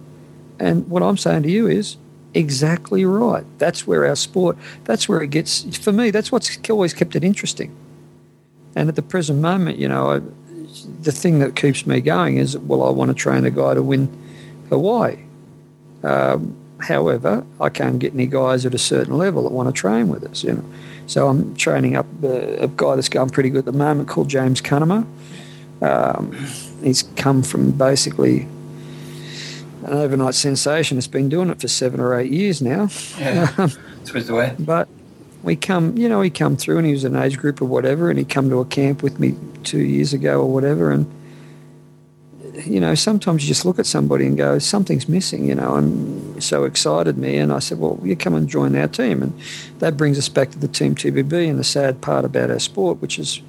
And 0.59 0.89
what 0.89 1.03
I'm 1.03 1.17
saying 1.17 1.45
to 1.45 1.51
you 1.51 1.67
is 1.67 1.97
exactly 2.35 3.05
right. 3.05 3.45
That's 3.59 3.87
where 3.87 4.07
our 4.07 4.17
sport. 4.17 4.59
That's 4.85 5.09
where 5.09 5.23
it 5.23 5.31
gets. 5.31 5.79
For 5.79 5.93
me, 5.93 6.11
that's 6.11 6.31
what's 6.31 6.59
always 6.69 6.93
kept 6.93 7.17
it 7.17 7.25
interesting. 7.25 7.75
And 8.77 8.89
at 8.89 8.97
the 8.97 9.03
present 9.03 9.41
moment, 9.41 9.79
you 9.79 9.89
know, 9.89 10.11
I, 10.11 10.21
the 11.01 11.13
thing 11.13 11.39
that 11.39 11.57
keeps 11.57 11.87
me 11.87 12.01
going 12.01 12.37
is, 12.37 12.59
well, 12.59 12.83
I 12.83 12.91
want 12.91 13.09
to 13.09 13.15
train 13.15 13.47
a 13.47 13.51
guy 13.51 13.75
to 13.75 13.83
win 13.83 14.09
Hawaii. 14.69 15.19
Um, 16.03 16.57
however, 16.79 17.45
I 17.61 17.71
can't 17.71 17.99
get 17.99 18.13
any 18.13 18.27
guys 18.27 18.67
at 18.67 18.75
a 18.75 18.79
certain 18.79 19.17
level 19.17 19.45
that 19.45 19.53
want 19.53 19.69
to 19.69 19.73
train 19.73 20.09
with 20.09 20.25
us. 20.25 20.45
You 20.45 20.53
know. 20.55 20.65
So 21.09 21.27
I'm 21.27 21.57
training 21.57 21.97
up 21.97 22.07
a, 22.23 22.65
a 22.65 22.69
guy 22.69 22.95
that's 22.95 23.09
going 23.09 23.31
pretty 23.31 23.49
good 23.51 23.61
at 23.61 23.65
the 23.65 23.73
moment 23.73 24.09
called 24.09 24.29
James 24.29 24.61
Cunnama. 24.61 25.07
Um, 25.81 26.33
he's 26.83 27.03
come 27.17 27.43
from 27.43 27.73
basically 27.73 28.43
an 29.85 29.95
overnight 29.95 30.35
sensation. 30.35 30.99
It's 30.99 31.07
been 31.07 31.31
doing 31.31 31.49
it 31.49 31.61
for 31.61 31.67
seven 31.67 31.99
or 31.99 32.15
eight 32.19 32.31
years 32.31 32.61
now. 32.61 32.89
Yeah, 33.19 33.47
that's 33.57 34.27
the 34.27 34.35
way. 34.35 34.55
But 34.59 34.87
we 35.43 35.57
come, 35.57 35.97
you 35.97 36.11
know, 36.11 36.21
he 36.21 36.29
come 36.29 36.57
through 36.57 36.79
and 36.79 36.87
he 36.87 36.93
was 36.93 37.05
an 37.05 37.17
age 37.17 37.39
group 37.39 37.63
or 37.63 37.65
whatever, 37.65 38.11
and 38.11 38.19
he 38.19 38.25
come 38.25 38.51
to 38.51 38.61
a 38.61 38.67
camp 38.67 39.03
with 39.03 39.19
me 39.19 39.35
two 39.65 39.81
years 39.81 40.13
ago 40.13 40.43
or 40.43 40.53
whatever, 40.53 40.91
and 40.91 41.11
you 42.67 42.81
know, 42.81 42.95
sometimes 42.95 43.43
you 43.43 43.49
just 43.49 43.65
look 43.65 43.79
at 43.79 43.87
somebody 43.87 44.27
and 44.27 44.37
go, 44.37 44.59
something's 44.59 45.09
missing, 45.09 45.47
you 45.47 45.55
know, 45.55 45.77
and 45.77 46.43
so 46.43 46.65
excited 46.65 47.17
me. 47.17 47.37
And 47.39 47.53
I 47.53 47.59
said, 47.59 47.79
well, 47.79 47.99
you 48.03 48.17
come 48.17 48.35
and 48.35 48.49
join 48.49 48.75
our 48.77 48.89
team. 48.89 49.23
And 49.23 49.39
that 49.79 49.97
brings 49.97 50.19
us 50.19 50.29
back 50.29 50.51
to 50.51 50.59
the 50.59 50.69
Team 50.69 50.95
TBB 50.95 51.49
and 51.49 51.59
the 51.59 51.65
sad 51.65 52.01
part 52.01 52.25
about 52.25 52.51
our 52.51 52.59
sport, 52.59 53.01
which 53.01 53.19
is 53.19 53.41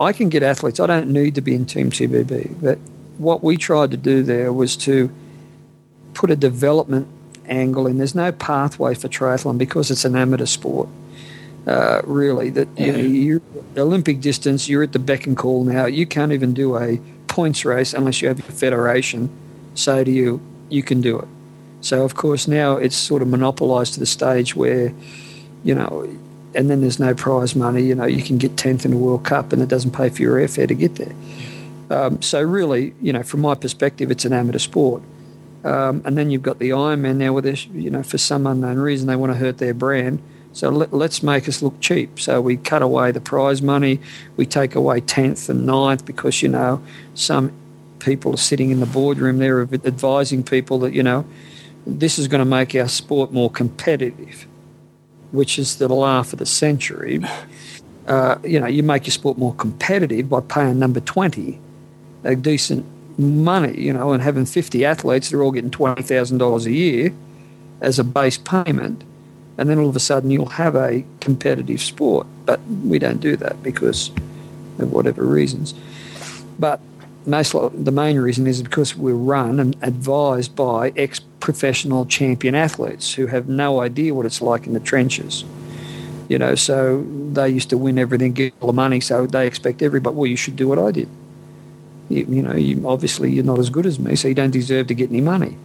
I 0.00 0.12
can 0.12 0.28
get 0.28 0.42
athletes. 0.42 0.80
I 0.80 0.86
don't 0.86 1.12
need 1.12 1.34
to 1.36 1.40
be 1.40 1.54
in 1.54 1.66
Team 1.66 1.90
TBB, 1.90 2.60
but 2.60 2.78
what 3.18 3.44
we 3.44 3.56
tried 3.56 3.92
to 3.92 3.96
do 3.96 4.22
there 4.22 4.52
was 4.52 4.76
to 4.78 5.12
put 6.14 6.30
a 6.30 6.36
development 6.36 7.06
angle 7.46 7.86
in. 7.86 7.98
There's 7.98 8.14
no 8.14 8.32
pathway 8.32 8.94
for 8.94 9.08
triathlon 9.08 9.58
because 9.58 9.90
it's 9.90 10.04
an 10.04 10.16
amateur 10.16 10.46
sport. 10.46 10.88
Uh, 11.66 12.02
really, 12.04 12.50
that 12.50 12.68
you 12.76 12.92
know, 12.92 12.98
you're 12.98 13.42
Olympic 13.78 14.20
distance, 14.20 14.68
you're 14.68 14.82
at 14.82 14.92
the 14.92 14.98
beck 14.98 15.26
and 15.26 15.34
call 15.34 15.64
now. 15.64 15.86
You 15.86 16.06
can't 16.06 16.32
even 16.32 16.52
do 16.52 16.76
a 16.76 17.00
points 17.34 17.64
race 17.64 17.92
unless 17.92 18.22
you 18.22 18.28
have 18.28 18.38
your 18.38 18.46
federation 18.52 19.28
say 19.74 20.04
to 20.04 20.10
you, 20.10 20.40
you 20.68 20.84
can 20.84 21.00
do 21.00 21.18
it. 21.18 21.26
So 21.80 22.04
of 22.04 22.14
course 22.14 22.46
now 22.46 22.76
it's 22.76 22.94
sort 22.96 23.22
of 23.22 23.28
monopolised 23.28 23.94
to 23.94 24.00
the 24.00 24.06
stage 24.06 24.54
where, 24.54 24.94
you 25.64 25.74
know, 25.74 26.08
and 26.54 26.70
then 26.70 26.80
there's 26.80 27.00
no 27.00 27.12
prize 27.12 27.56
money. 27.56 27.82
You 27.82 27.96
know, 27.96 28.04
you 28.04 28.22
can 28.22 28.38
get 28.38 28.56
tenth 28.56 28.84
in 28.84 28.92
the 28.92 28.96
World 28.96 29.24
Cup 29.24 29.52
and 29.52 29.60
it 29.60 29.68
doesn't 29.68 29.90
pay 29.90 30.10
for 30.10 30.22
your 30.22 30.36
airfare 30.38 30.68
to 30.68 30.74
get 30.74 30.94
there. 30.94 31.12
Um, 31.90 32.22
so 32.22 32.40
really, 32.40 32.94
you 33.02 33.12
know, 33.12 33.24
from 33.24 33.40
my 33.40 33.56
perspective, 33.56 34.12
it's 34.12 34.24
an 34.24 34.32
amateur 34.32 34.58
sport. 34.58 35.02
Um, 35.64 36.02
and 36.04 36.16
then 36.16 36.30
you've 36.30 36.42
got 36.42 36.60
the 36.60 36.70
Ironman 36.70 37.16
now, 37.16 37.32
where 37.32 37.54
you 37.72 37.90
know, 37.90 38.04
for 38.04 38.18
some 38.18 38.46
unknown 38.46 38.78
reason 38.78 39.08
they 39.08 39.16
want 39.16 39.32
to 39.32 39.38
hurt 39.38 39.58
their 39.58 39.74
brand. 39.74 40.22
So 40.54 40.70
let, 40.70 40.92
us 40.92 41.22
make 41.22 41.48
us 41.48 41.62
look 41.62 41.78
cheap. 41.80 42.18
So 42.18 42.40
we 42.40 42.56
cut 42.56 42.80
away 42.80 43.10
the 43.10 43.20
prize 43.20 43.60
money, 43.60 44.00
we 44.36 44.46
take 44.46 44.74
away 44.74 45.00
tenth 45.00 45.48
and 45.48 45.66
ninth 45.66 46.06
because 46.06 46.42
you 46.42 46.48
know 46.48 46.82
some 47.14 47.52
people 47.98 48.34
are 48.34 48.38
sitting 48.38 48.70
in 48.70 48.80
the 48.80 48.86
boardroom 48.86 49.38
there 49.38 49.62
advising 49.62 50.42
people 50.42 50.78
that 50.80 50.92
you 50.92 51.02
know 51.02 51.24
this 51.86 52.18
is 52.18 52.28
going 52.28 52.38
to 52.38 52.46
make 52.46 52.74
our 52.74 52.88
sport 52.88 53.32
more 53.32 53.50
competitive, 53.50 54.46
which 55.32 55.58
is 55.58 55.76
the 55.76 55.88
laugh 55.88 56.32
of 56.32 56.38
the 56.38 56.46
century. 56.46 57.20
Uh, 58.06 58.36
you 58.44 58.60
know, 58.60 58.66
you 58.66 58.82
make 58.82 59.06
your 59.06 59.12
sport 59.12 59.38
more 59.38 59.54
competitive 59.54 60.28
by 60.28 60.40
paying 60.40 60.78
number 60.78 61.00
twenty 61.00 61.58
a 62.24 62.34
decent 62.34 62.84
money, 63.18 63.78
you 63.80 63.92
know, 63.92 64.12
and 64.12 64.22
having 64.22 64.46
50 64.46 64.84
athletes, 64.84 65.30
they're 65.30 65.42
all 65.42 65.52
getting 65.52 65.70
$20,000 65.70 66.66
a 66.66 66.72
year 66.72 67.14
as 67.80 67.98
a 67.98 68.04
base 68.04 68.38
payment. 68.38 69.04
And 69.56 69.68
then 69.68 69.78
all 69.78 69.88
of 69.88 69.96
a 69.96 70.00
sudden 70.00 70.30
you'll 70.30 70.46
have 70.46 70.74
a 70.74 71.04
competitive 71.20 71.80
sport. 71.80 72.26
But 72.46 72.60
we 72.84 72.98
don't 72.98 73.20
do 73.20 73.36
that 73.36 73.62
because 73.62 74.10
of 74.78 74.92
whatever 74.92 75.24
reasons. 75.24 75.74
But 76.58 76.80
most 77.26 77.52
the 77.52 77.92
main 77.92 78.18
reason 78.18 78.46
is 78.46 78.62
because 78.62 78.96
we're 78.96 79.14
run 79.14 79.58
and 79.60 79.76
advised 79.82 80.54
by 80.54 80.92
ex 80.96 81.20
professional 81.40 82.06
champion 82.06 82.54
athletes 82.54 83.14
who 83.14 83.26
have 83.26 83.48
no 83.48 83.80
idea 83.80 84.14
what 84.14 84.26
it's 84.26 84.40
like 84.40 84.66
in 84.66 84.72
the 84.72 84.80
trenches. 84.80 85.44
You 86.28 86.38
know, 86.38 86.54
so 86.54 87.04
they 87.32 87.50
used 87.50 87.70
to 87.70 87.78
win 87.78 87.98
everything, 87.98 88.32
get 88.32 88.54
all 88.60 88.68
the 88.68 88.72
money, 88.72 89.00
so 89.00 89.26
they 89.26 89.46
expect 89.46 89.82
everybody, 89.82 90.16
well, 90.16 90.26
you 90.26 90.36
should 90.36 90.56
do 90.56 90.68
what 90.68 90.78
I 90.78 90.90
did 90.90 91.08
you, 92.08 92.26
you 92.28 92.42
know, 92.42 92.54
you, 92.54 92.86
obviously 92.86 93.32
you're 93.32 93.44
not 93.44 93.58
as 93.58 93.70
good 93.70 93.86
as 93.86 93.98
me, 93.98 94.16
so 94.16 94.28
you 94.28 94.34
don't 94.34 94.50
deserve 94.50 94.86
to 94.88 94.94
get 94.94 95.10
any 95.10 95.20
money. 95.20 95.56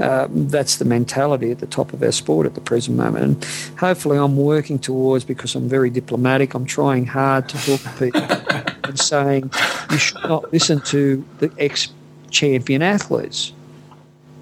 Uh, 0.00 0.28
that's 0.30 0.76
the 0.76 0.84
mentality 0.84 1.50
at 1.50 1.58
the 1.58 1.66
top 1.66 1.92
of 1.92 2.02
our 2.02 2.12
sport 2.12 2.46
at 2.46 2.54
the 2.54 2.60
present 2.60 2.96
moment. 2.96 3.24
And 3.24 3.78
hopefully, 3.78 4.16
I'm 4.16 4.36
working 4.36 4.78
towards 4.78 5.24
because 5.24 5.54
I'm 5.54 5.68
very 5.68 5.90
diplomatic. 5.90 6.54
I'm 6.54 6.64
trying 6.64 7.06
hard 7.06 7.48
to 7.50 7.58
talk 7.58 7.80
to 7.82 7.90
people 7.98 8.74
and 8.84 8.98
saying 8.98 9.50
you 9.90 9.98
should 9.98 10.22
not 10.22 10.52
listen 10.52 10.80
to 10.82 11.24
the 11.38 11.52
ex 11.58 11.88
champion 12.30 12.80
athletes 12.80 13.52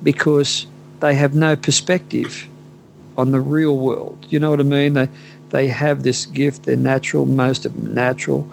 because 0.03 0.67
they 1.01 1.15
have 1.15 1.35
no 1.35 1.57
perspective 1.57 2.47
on 3.17 3.33
the 3.33 3.41
real 3.41 3.77
world. 3.77 4.27
You 4.29 4.39
know 4.39 4.51
what 4.51 4.61
I 4.61 4.65
mean? 4.65 4.93
They 4.93 5.09
they 5.51 5.69
have 5.69 6.03
this 6.03 6.27
gift. 6.27 6.65
They're 6.65 6.77
natural. 6.77 7.27
Most 7.27 7.67
of 7.67 7.75
them 7.75 7.95
natural 7.95 8.49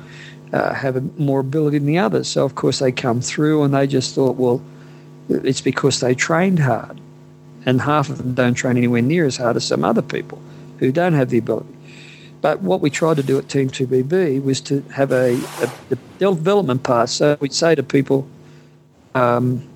uh, 0.53 0.73
have 0.73 1.19
more 1.19 1.41
ability 1.41 1.79
than 1.79 1.87
the 1.87 1.97
others. 1.97 2.27
So, 2.27 2.45
of 2.45 2.55
course, 2.55 2.79
they 2.79 2.91
come 2.91 3.21
through 3.21 3.63
and 3.63 3.73
they 3.73 3.87
just 3.87 4.15
thought, 4.15 4.37
well, 4.37 4.61
it's 5.29 5.61
because 5.61 5.99
they 5.99 6.15
trained 6.15 6.59
hard. 6.59 6.99
And 7.65 7.81
half 7.81 8.09
of 8.09 8.19
them 8.19 8.35
don't 8.35 8.53
train 8.53 8.77
anywhere 8.77 9.01
near 9.01 9.25
as 9.25 9.37
hard 9.37 9.55
as 9.55 9.65
some 9.65 9.83
other 9.83 10.01
people 10.01 10.39
who 10.79 10.91
don't 10.91 11.13
have 11.13 11.29
the 11.29 11.39
ability. 11.39 11.75
But 12.41 12.61
what 12.61 12.79
we 12.79 12.91
tried 12.91 13.17
to 13.17 13.23
do 13.23 13.39
at 13.39 13.49
Team 13.49 13.69
TBB 13.69 14.43
was 14.43 14.61
to 14.61 14.81
have 14.93 15.11
a, 15.11 15.33
a, 15.63 15.95
development 16.19 16.83
path. 16.83 17.09
So 17.09 17.37
we'd 17.39 17.53
say 17.53 17.73
to 17.73 17.81
people, 17.81 18.27
um, 19.15 19.67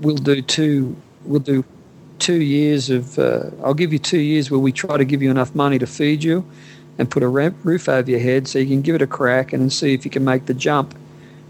we'll 0.00 0.16
do 0.16 0.42
two, 0.42 0.96
we'll 1.24 1.38
do 1.38 1.64
two 2.18 2.40
years 2.42 2.90
of, 2.90 3.16
uh, 3.18 3.50
I'll 3.62 3.74
give 3.74 3.92
you 3.92 4.00
two 4.00 4.18
years 4.18 4.50
where 4.50 4.58
we 4.58 4.72
try 4.72 4.96
to 4.96 5.04
give 5.04 5.22
you 5.22 5.30
enough 5.30 5.54
money 5.54 5.78
to 5.78 5.86
feed 5.86 6.24
you 6.24 6.44
and 6.98 7.08
put 7.08 7.22
a 7.22 7.28
roof 7.28 7.88
over 7.88 8.10
your 8.10 8.20
head 8.20 8.48
so 8.48 8.58
you 8.58 8.66
can 8.66 8.82
give 8.82 8.96
it 8.96 9.02
a 9.02 9.06
crack 9.06 9.52
and 9.52 9.72
see 9.72 9.94
if 9.94 10.04
you 10.04 10.10
can 10.10 10.24
make 10.24 10.46
the 10.46 10.54
jump 10.54 10.98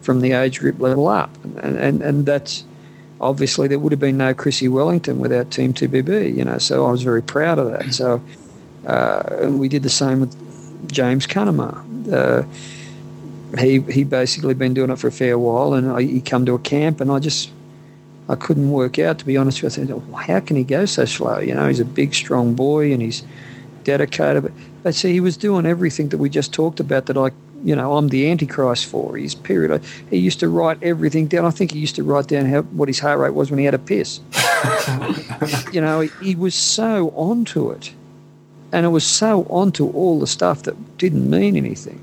from 0.03 0.21
the 0.21 0.33
age 0.33 0.61
group 0.61 0.79
level 0.79 1.09
up. 1.09 1.31
And, 1.63 1.77
and, 1.77 2.03
and 2.03 2.27
that's 2.27 2.65
obviously 3.21 3.69
there 3.69 3.79
would 3.79 3.93
have 3.93 4.01
been 4.01 4.17
no 4.17 4.35
Chrissie 4.35 4.69
Wellington 4.69 5.19
without 5.19 5.51
Team 5.51 5.75
TBB, 5.75 6.35
you 6.35 6.45
know, 6.45 6.59
so 6.59 6.87
I 6.87 6.91
was 6.91 7.03
very 7.03 7.23
proud 7.23 7.59
of 7.59 7.71
that. 7.71 7.93
So 7.93 8.23
uh, 8.87 9.23
and 9.43 9.61
we 9.61 9.69
did 9.69 9.83
the 9.83 9.91
same 9.91 10.21
with 10.21 10.91
James 10.91 11.27
Cunnama. 11.27 12.13
Uh, 12.13 12.45
he 13.59 13.81
he 13.81 14.05
basically 14.05 14.55
been 14.55 14.75
doing 14.75 14.91
it 14.91 14.99
for 14.99 15.09
a 15.09 15.13
fair 15.13 15.39
while, 15.39 15.75
and 15.75 15.91
I, 15.91 16.03
he 16.03 16.21
come 16.21 16.47
to 16.47 16.55
a 16.55 16.59
camp, 16.59 17.01
and 17.01 17.11
I 17.11 17.19
just 17.19 17.51
I 18.29 18.37
couldn't 18.37 18.71
work 18.71 18.99
out 18.99 19.19
to 19.19 19.27
be 19.27 19.37
honest 19.37 19.63
with 19.63 19.77
you. 19.77 20.01
How 20.17 20.41
can 20.41 20.57
he 20.57 20.65
go 20.65 20.87
so 20.87 21.05
slow? 21.05 21.39
You 21.39 21.55
know, 21.55 21.67
he's 21.69 21.81
a 21.81 21.85
big, 21.85 22.15
strong 22.15 22.55
boy, 22.55 22.93
and 22.93 23.03
he's 23.03 23.23
dedicated. 23.85 24.45
But, 24.45 24.53
but 24.83 24.95
see, 24.95 25.13
he 25.13 25.21
was 25.21 25.37
doing 25.37 25.67
everything 25.67 26.09
that 26.11 26.19
we 26.19 26.31
just 26.31 26.55
talked 26.55 26.81
about 26.81 27.07
that 27.07 27.19
I, 27.19 27.31
you 27.63 27.77
know, 27.77 27.97
I'm 27.97 28.09
the 28.09 28.31
Antichrist 28.31 28.87
for. 28.87 29.17
His 29.17 29.35
period. 29.35 29.83
He 30.09 30.19
used 30.19 30.41
to 30.41 30.49
write 30.49 30.83
everything 30.83 31.27
down. 31.27 31.45
I 31.45 31.51
think 31.51 31.73
he 31.73 31.79
used 31.79 31.97
to 31.97 32.03
write 32.03 32.29
down 32.29 32.47
how, 32.47 32.63
what 32.63 32.89
his 32.89 32.99
heart 32.99 33.19
rate 33.19 33.35
was 33.35 33.51
when 33.51 33.59
he 33.59 33.65
had 33.65 33.75
a 33.75 33.79
piss. 33.79 34.21
you 35.73 35.81
know, 35.81 36.01
he, 36.01 36.11
he 36.25 36.35
was 36.35 36.55
so 36.55 37.11
onto 37.11 37.71
it. 37.71 37.93
And 38.73 38.87
it 38.87 38.91
was 38.91 39.05
so 39.05 39.45
onto 39.45 39.89
all 39.91 40.21
the 40.21 40.27
stuff 40.27 40.63
that 40.63 40.99
didn't 40.99 41.29
mean 41.29 41.57
anything. 41.57 42.03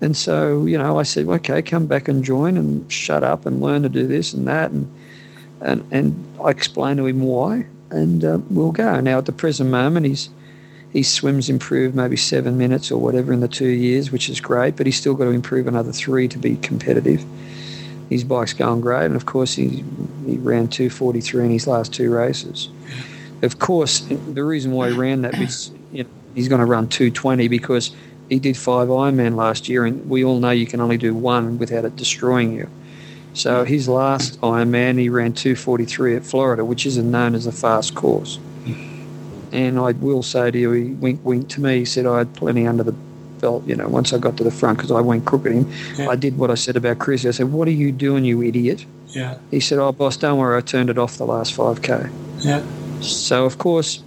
And 0.00 0.16
so, 0.16 0.64
you 0.64 0.78
know, 0.78 0.98
I 0.98 1.02
said, 1.02 1.26
okay, 1.26 1.60
come 1.60 1.86
back 1.86 2.08
and 2.08 2.24
join 2.24 2.56
and 2.56 2.90
shut 2.90 3.24
up 3.24 3.46
and 3.46 3.60
learn 3.60 3.82
to 3.82 3.88
do 3.88 4.06
this 4.06 4.32
and 4.32 4.46
that. 4.46 4.70
And, 4.70 4.90
and, 5.60 5.86
and 5.90 6.40
I 6.42 6.50
explained 6.50 6.98
to 6.98 7.06
him 7.06 7.20
why, 7.22 7.66
and 7.90 8.24
uh, 8.24 8.38
we'll 8.48 8.70
go. 8.70 9.00
Now, 9.00 9.18
at 9.18 9.26
the 9.26 9.32
present 9.32 9.70
moment, 9.70 10.06
he's 10.06 10.30
his 10.92 11.10
swims 11.10 11.50
improved 11.50 11.94
maybe 11.94 12.16
seven 12.16 12.56
minutes 12.56 12.90
or 12.90 13.00
whatever 13.00 13.32
in 13.32 13.40
the 13.40 13.48
two 13.48 13.68
years, 13.68 14.10
which 14.10 14.28
is 14.28 14.40
great, 14.40 14.76
but 14.76 14.86
he's 14.86 14.96
still 14.96 15.14
got 15.14 15.24
to 15.24 15.30
improve 15.30 15.66
another 15.66 15.92
three 15.92 16.28
to 16.28 16.38
be 16.38 16.56
competitive. 16.56 17.24
His 18.08 18.24
bike's 18.24 18.54
going 18.54 18.80
great, 18.80 19.04
and 19.04 19.16
of 19.16 19.26
course, 19.26 19.54
he, 19.54 19.84
he 20.26 20.38
ran 20.38 20.68
243 20.68 21.44
in 21.44 21.50
his 21.50 21.66
last 21.66 21.92
two 21.92 22.12
races. 22.12 22.70
Of 23.42 23.58
course, 23.58 24.00
the 24.00 24.42
reason 24.42 24.72
why 24.72 24.90
he 24.90 24.96
ran 24.96 25.22
that 25.22 25.38
is 25.38 25.70
you 25.92 26.04
know, 26.04 26.10
he's 26.34 26.48
going 26.48 26.60
to 26.60 26.66
run 26.66 26.88
220 26.88 27.48
because 27.48 27.94
he 28.28 28.38
did 28.38 28.56
five 28.56 28.88
Ironman 28.88 29.36
last 29.36 29.68
year, 29.68 29.84
and 29.84 30.08
we 30.08 30.24
all 30.24 30.38
know 30.38 30.50
you 30.50 30.66
can 30.66 30.80
only 30.80 30.96
do 30.96 31.14
one 31.14 31.58
without 31.58 31.84
it 31.84 31.96
destroying 31.96 32.52
you. 32.52 32.68
So 33.34 33.64
his 33.64 33.88
last 33.88 34.40
Ironman, 34.40 34.98
he 34.98 35.10
ran 35.10 35.34
243 35.34 36.16
at 36.16 36.24
Florida, 36.24 36.64
which 36.64 36.86
isn't 36.86 37.10
known 37.10 37.34
as 37.34 37.46
a 37.46 37.52
fast 37.52 37.94
course. 37.94 38.38
And 39.52 39.78
I 39.78 39.92
will 39.92 40.22
say 40.22 40.50
to 40.50 40.58
you, 40.58 40.72
he 40.72 40.84
winked, 40.92 41.24
wink 41.24 41.48
to 41.50 41.60
me. 41.60 41.78
He 41.78 41.84
said 41.84 42.06
I 42.06 42.18
had 42.18 42.34
plenty 42.34 42.66
under 42.66 42.82
the 42.82 42.94
belt, 43.40 43.66
you 43.66 43.76
know, 43.76 43.88
once 43.88 44.12
I 44.12 44.18
got 44.18 44.36
to 44.38 44.44
the 44.44 44.50
front 44.50 44.78
because 44.78 44.90
I 44.90 45.00
went 45.00 45.24
crook 45.24 45.46
at 45.46 45.52
him. 45.52 45.72
Yeah. 45.96 46.08
I 46.08 46.16
did 46.16 46.38
what 46.38 46.50
I 46.50 46.54
said 46.54 46.76
about 46.76 46.98
Chris. 46.98 47.24
I 47.24 47.30
said, 47.30 47.52
What 47.52 47.68
are 47.68 47.72
you 47.72 47.92
doing, 47.92 48.24
you 48.24 48.42
idiot? 48.42 48.84
Yeah. 49.08 49.38
He 49.50 49.60
said, 49.60 49.78
Oh, 49.78 49.92
boss, 49.92 50.16
don't 50.16 50.38
worry. 50.38 50.56
I 50.56 50.60
turned 50.60 50.90
it 50.90 50.98
off 50.98 51.16
the 51.16 51.26
last 51.26 51.54
5K. 51.56 52.10
Yeah. 52.40 52.64
So, 53.00 53.44
of 53.44 53.58
course, 53.58 54.02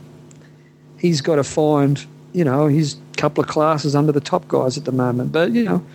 he's 1.00 1.22
got 1.22 1.36
to 1.36 1.44
find, 1.44 2.06
you 2.34 2.44
know, 2.44 2.68
his 2.68 2.98
couple 3.18 3.44
of 3.44 3.50
classes 3.50 3.96
under 3.96 4.12
the 4.12 4.22
top 4.22 4.48
guys 4.48 4.78
at 4.78 4.86
the 4.86 4.92
moment. 4.92 5.32
But, 5.32 5.52
you 5.52 5.64
know, 5.64 5.86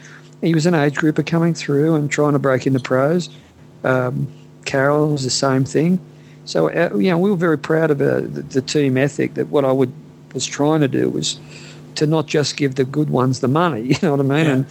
he 0.41 0.55
was 0.55 0.67
an 0.67 0.75
age 0.75 0.97
grouper 0.97 1.23
coming 1.23 1.55
through 1.55 1.95
and 1.95 2.11
trying 2.11 2.33
to 2.33 2.39
break 2.39 2.67
into 2.67 2.81
pros. 2.81 3.29
Um, 3.85 4.29
Carol 4.65 5.13
was 5.13 5.25
the 5.25 5.31
same 5.31 5.65
thing. 5.65 6.01
So, 6.47 6.71
uh, 6.71 6.97
you 6.97 7.11
know, 7.11 7.19
we 7.19 7.29
were 7.29 7.37
very 7.37 7.59
proud 7.59 7.91
of 7.91 8.01
uh, 8.01 8.21
the, 8.21 8.43
the, 8.43 8.63
team 8.63 8.97
ethic 8.97 9.35
that 9.35 9.49
what 9.49 9.65
I 9.65 9.73
would 9.73 9.93
was 10.33 10.47
trying 10.47 10.81
to 10.81 10.89
do 10.89 11.11
was 11.11 11.41
to 11.97 12.07
not 12.07 12.27
just 12.27 12.57
give 12.57 12.77
the 12.77 12.85
good 12.85 13.11
ones 13.11 13.41
the 13.41 13.49
money, 13.49 13.83
you 13.83 13.97
know 14.01 14.13
what 14.13 14.21
I 14.21 14.23
mean? 14.23 14.47
Yeah. 14.47 14.53
And 14.53 14.67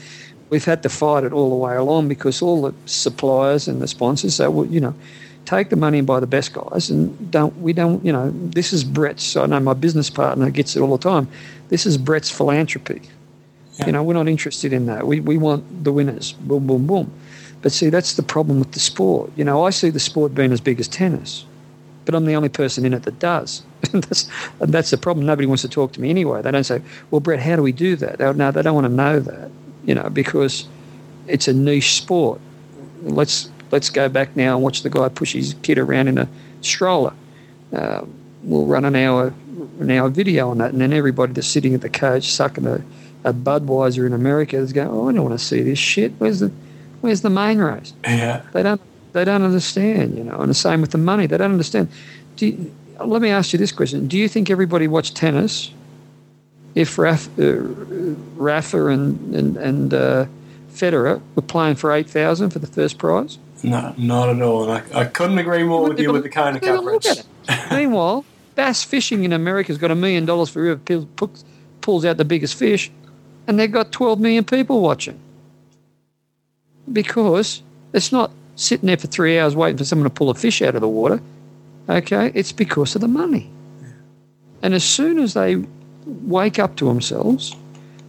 we've 0.50 0.64
had 0.64 0.84
to 0.84 0.90
fight 0.90 1.26
it 1.26 1.34
all 1.34 1.50
the 1.50 1.56
way 1.56 1.76
along 1.76 2.08
because 2.08 2.42
all 2.42 2.62
the 2.62 2.74
suppliers 2.86 3.68
and 3.68 3.82
the 3.82 3.88
sponsors 3.88 4.36
say, 4.36 4.48
well, 4.48 4.66
you 4.66 4.80
know, 4.80 4.96
take 5.44 5.70
the 5.70 5.76
money 5.76 5.98
and 5.98 6.08
buy 6.08 6.20
the 6.20 6.28
best 6.28 6.54
guys 6.54 6.90
and 6.90 7.30
don't, 7.30 7.56
we 7.58 7.74
don't, 7.74 8.04
you 8.06 8.12
know, 8.12 8.32
this 8.32 8.72
is 8.72 8.84
Brett's, 8.84 9.36
I 9.36 9.46
know 9.46 9.60
my 9.60 9.74
business 9.74 10.10
partner 10.10 10.50
gets 10.50 10.76
it 10.78 10.80
all 10.80 10.96
the 10.98 11.04
time. 11.04 11.28
This 11.68 11.86
is 11.86 11.98
Brett's 11.98 12.32
philanthropy. 12.32 13.02
Yeah. 13.80 13.88
You 13.88 13.92
know, 13.92 14.04
we're 14.04 14.14
not 14.14 14.30
interested 14.30 14.72
in 14.72 14.86
that. 14.86 15.06
We, 15.06 15.20
we 15.20 15.38
want 15.38 15.84
the 15.84 15.92
winners. 15.92 16.32
Boom, 16.32 16.66
boom, 16.66 16.88
boom. 16.88 17.12
But 17.62 17.74
see, 17.74 17.90
that's 17.90 18.14
the 18.14 18.24
problem 18.24 18.60
with 18.60 18.72
the 18.72 18.80
sport. 18.80 19.32
You 19.36 19.44
know, 19.44 19.66
I 19.66 19.72
see 19.72 19.90
the 19.90 20.00
sport 20.00 20.34
being 20.34 20.54
as 20.54 20.62
big 20.62 20.80
as 20.80 20.88
tennis 20.88 21.46
but 22.06 22.16
I'm 22.16 22.26
the 22.26 22.36
only 22.36 22.50
person 22.50 22.86
in 22.86 22.94
it 22.94 23.04
that 23.04 23.20
does. 23.20 23.64
and, 23.94 24.04
that's, 24.06 24.30
that's 24.60 24.92
the 24.92 24.98
problem. 24.98 25.26
Nobody 25.26 25.48
wants 25.48 25.62
to 25.64 25.70
talk 25.70 25.92
to 25.94 26.02
me 26.02 26.10
anyway. 26.10 26.42
They 26.42 26.52
don't 26.52 26.64
say, 26.64 26.82
well, 27.12 27.20
Brett, 27.20 27.40
how 27.40 27.56
do 27.56 27.64
we 27.64 27.72
do 27.72 27.96
that? 27.98 28.20
They, 28.20 28.34
no, 28.34 28.52
they 28.52 28.62
don't 28.62 28.76
want 28.76 28.86
to 28.86 28.94
know 28.94 29.20
that, 29.20 29.52
you 29.86 29.96
know, 29.96 30.10
because 30.10 30.68
it's 31.28 31.48
a 31.48 31.54
niche 31.54 31.96
sport. 31.96 32.40
Let's 33.02 33.50
let's 33.72 33.90
go 33.90 34.08
back 34.08 34.36
now 34.36 34.56
and 34.56 34.64
watch 34.64 34.84
the 34.84 34.90
guy 34.90 35.10
push 35.10 35.34
his 35.34 35.56
kid 35.62 35.78
around 35.78 36.08
in 36.08 36.18
a 36.18 36.30
stroller. 36.62 37.14
Uh, 37.74 38.06
we'll 38.44 38.66
run 38.66 38.86
an 38.86 38.96
hour 38.96 39.34
an 39.80 39.92
hour 39.92 40.10
video 40.10 40.50
on 40.50 40.60
that, 40.60 40.72
and 40.72 40.82
then 40.82 40.94
everybody 40.94 41.34
that's 41.34 41.48
sitting 41.48 41.74
at 41.74 41.82
the 41.82 41.90
coach 41.90 42.32
sucking 42.32 42.66
a, 42.66 42.84
a 43.24 43.34
Budweiser 43.34 44.06
in 44.06 44.14
America 44.14 44.58
is 44.58 44.74
going, 44.74 44.88
"Oh, 44.88 45.10
I 45.10 45.14
don't 45.14 45.24
want 45.24 45.38
to 45.38 45.44
see 45.44 45.62
this 45.62 45.80
shit. 45.80 46.14
Where's 46.18 46.40
the 46.40 46.52
where's 47.02 47.22
the 47.22 47.30
main 47.30 47.60
race?" 47.60 47.94
Yeah. 48.04 48.44
They 48.54 48.64
don't 48.64 48.82
they 49.16 49.24
don't 49.24 49.44
understand, 49.44 50.18
you 50.18 50.24
know. 50.26 50.38
And 50.40 50.50
the 50.50 50.54
same 50.54 50.82
with 50.82 50.92
the 50.92 50.98
money. 50.98 51.26
They 51.26 51.38
don't 51.38 51.54
understand. 51.54 51.88
Do 52.36 52.48
you, 52.48 52.76
let 53.00 53.22
me 53.22 53.30
ask 53.30 53.54
you 53.54 53.58
this 53.58 53.72
question: 53.72 54.08
Do 54.08 54.18
you 54.18 54.28
think 54.28 54.50
everybody 54.50 54.88
watched 54.88 55.16
tennis 55.16 55.72
if 56.76 56.98
Raf, 56.98 57.30
uh, 57.40 57.62
Rafa 58.36 58.88
and 58.88 59.34
and, 59.34 59.58
and 59.58 59.94
uh, 59.94 60.26
Federer 60.70 61.22
were 61.36 61.42
playing 61.42 61.76
for 61.76 61.94
eight 61.94 62.10
thousand 62.10 62.50
for 62.50 62.60
the 62.60 62.68
first 62.68 62.98
prize? 62.98 63.38
No, 63.64 63.96
not 63.98 64.30
at 64.30 64.42
all. 64.42 64.70
I, 64.70 64.84
I 64.94 65.06
couldn't 65.06 65.38
agree 65.38 65.64
more 65.64 65.88
with 65.88 65.98
you 65.98 66.12
with 66.12 66.24
the 66.24 66.30
kind 66.30 66.58
of 66.58 66.62
coverage. 66.62 67.08
Meanwhile, 67.72 68.26
bass 68.56 68.84
fishing 68.84 69.24
in 69.24 69.32
America's 69.32 69.78
got 69.78 69.92
a 69.92 69.96
million 69.96 70.26
dollars 70.26 70.50
for 70.50 70.62
whoever 70.62 71.08
pulls- 71.82 72.06
out 72.06 72.18
the 72.18 72.26
biggest 72.26 72.56
fish, 72.56 72.92
and 73.48 73.58
they've 73.58 73.72
got 73.72 73.92
12 73.94 74.20
million 74.20 74.44
people 74.44 74.82
watching. 74.82 75.18
Because 76.92 77.64
it's 77.94 78.12
not 78.12 78.32
sitting 78.56 78.88
there 78.88 78.98
for 78.98 79.08
three 79.08 79.40
hours 79.40 79.56
waiting 79.56 79.78
for 79.78 79.86
someone 79.86 80.06
to 80.06 80.14
pull 80.14 80.30
a 80.30 80.34
fish 80.34 80.62
out 80.62 80.76
of 80.76 80.82
the 80.82 80.88
water. 80.88 81.22
Okay, 81.90 82.32
it's 82.34 82.52
because 82.52 82.96
of 82.96 83.02
the 83.02 83.08
money. 83.08 83.50
And 84.62 84.74
as 84.74 84.84
soon 84.84 85.20
as 85.20 85.34
they 85.34 85.64
wake 86.06 86.58
up 86.58 86.76
to 86.78 86.86
themselves 86.86 87.56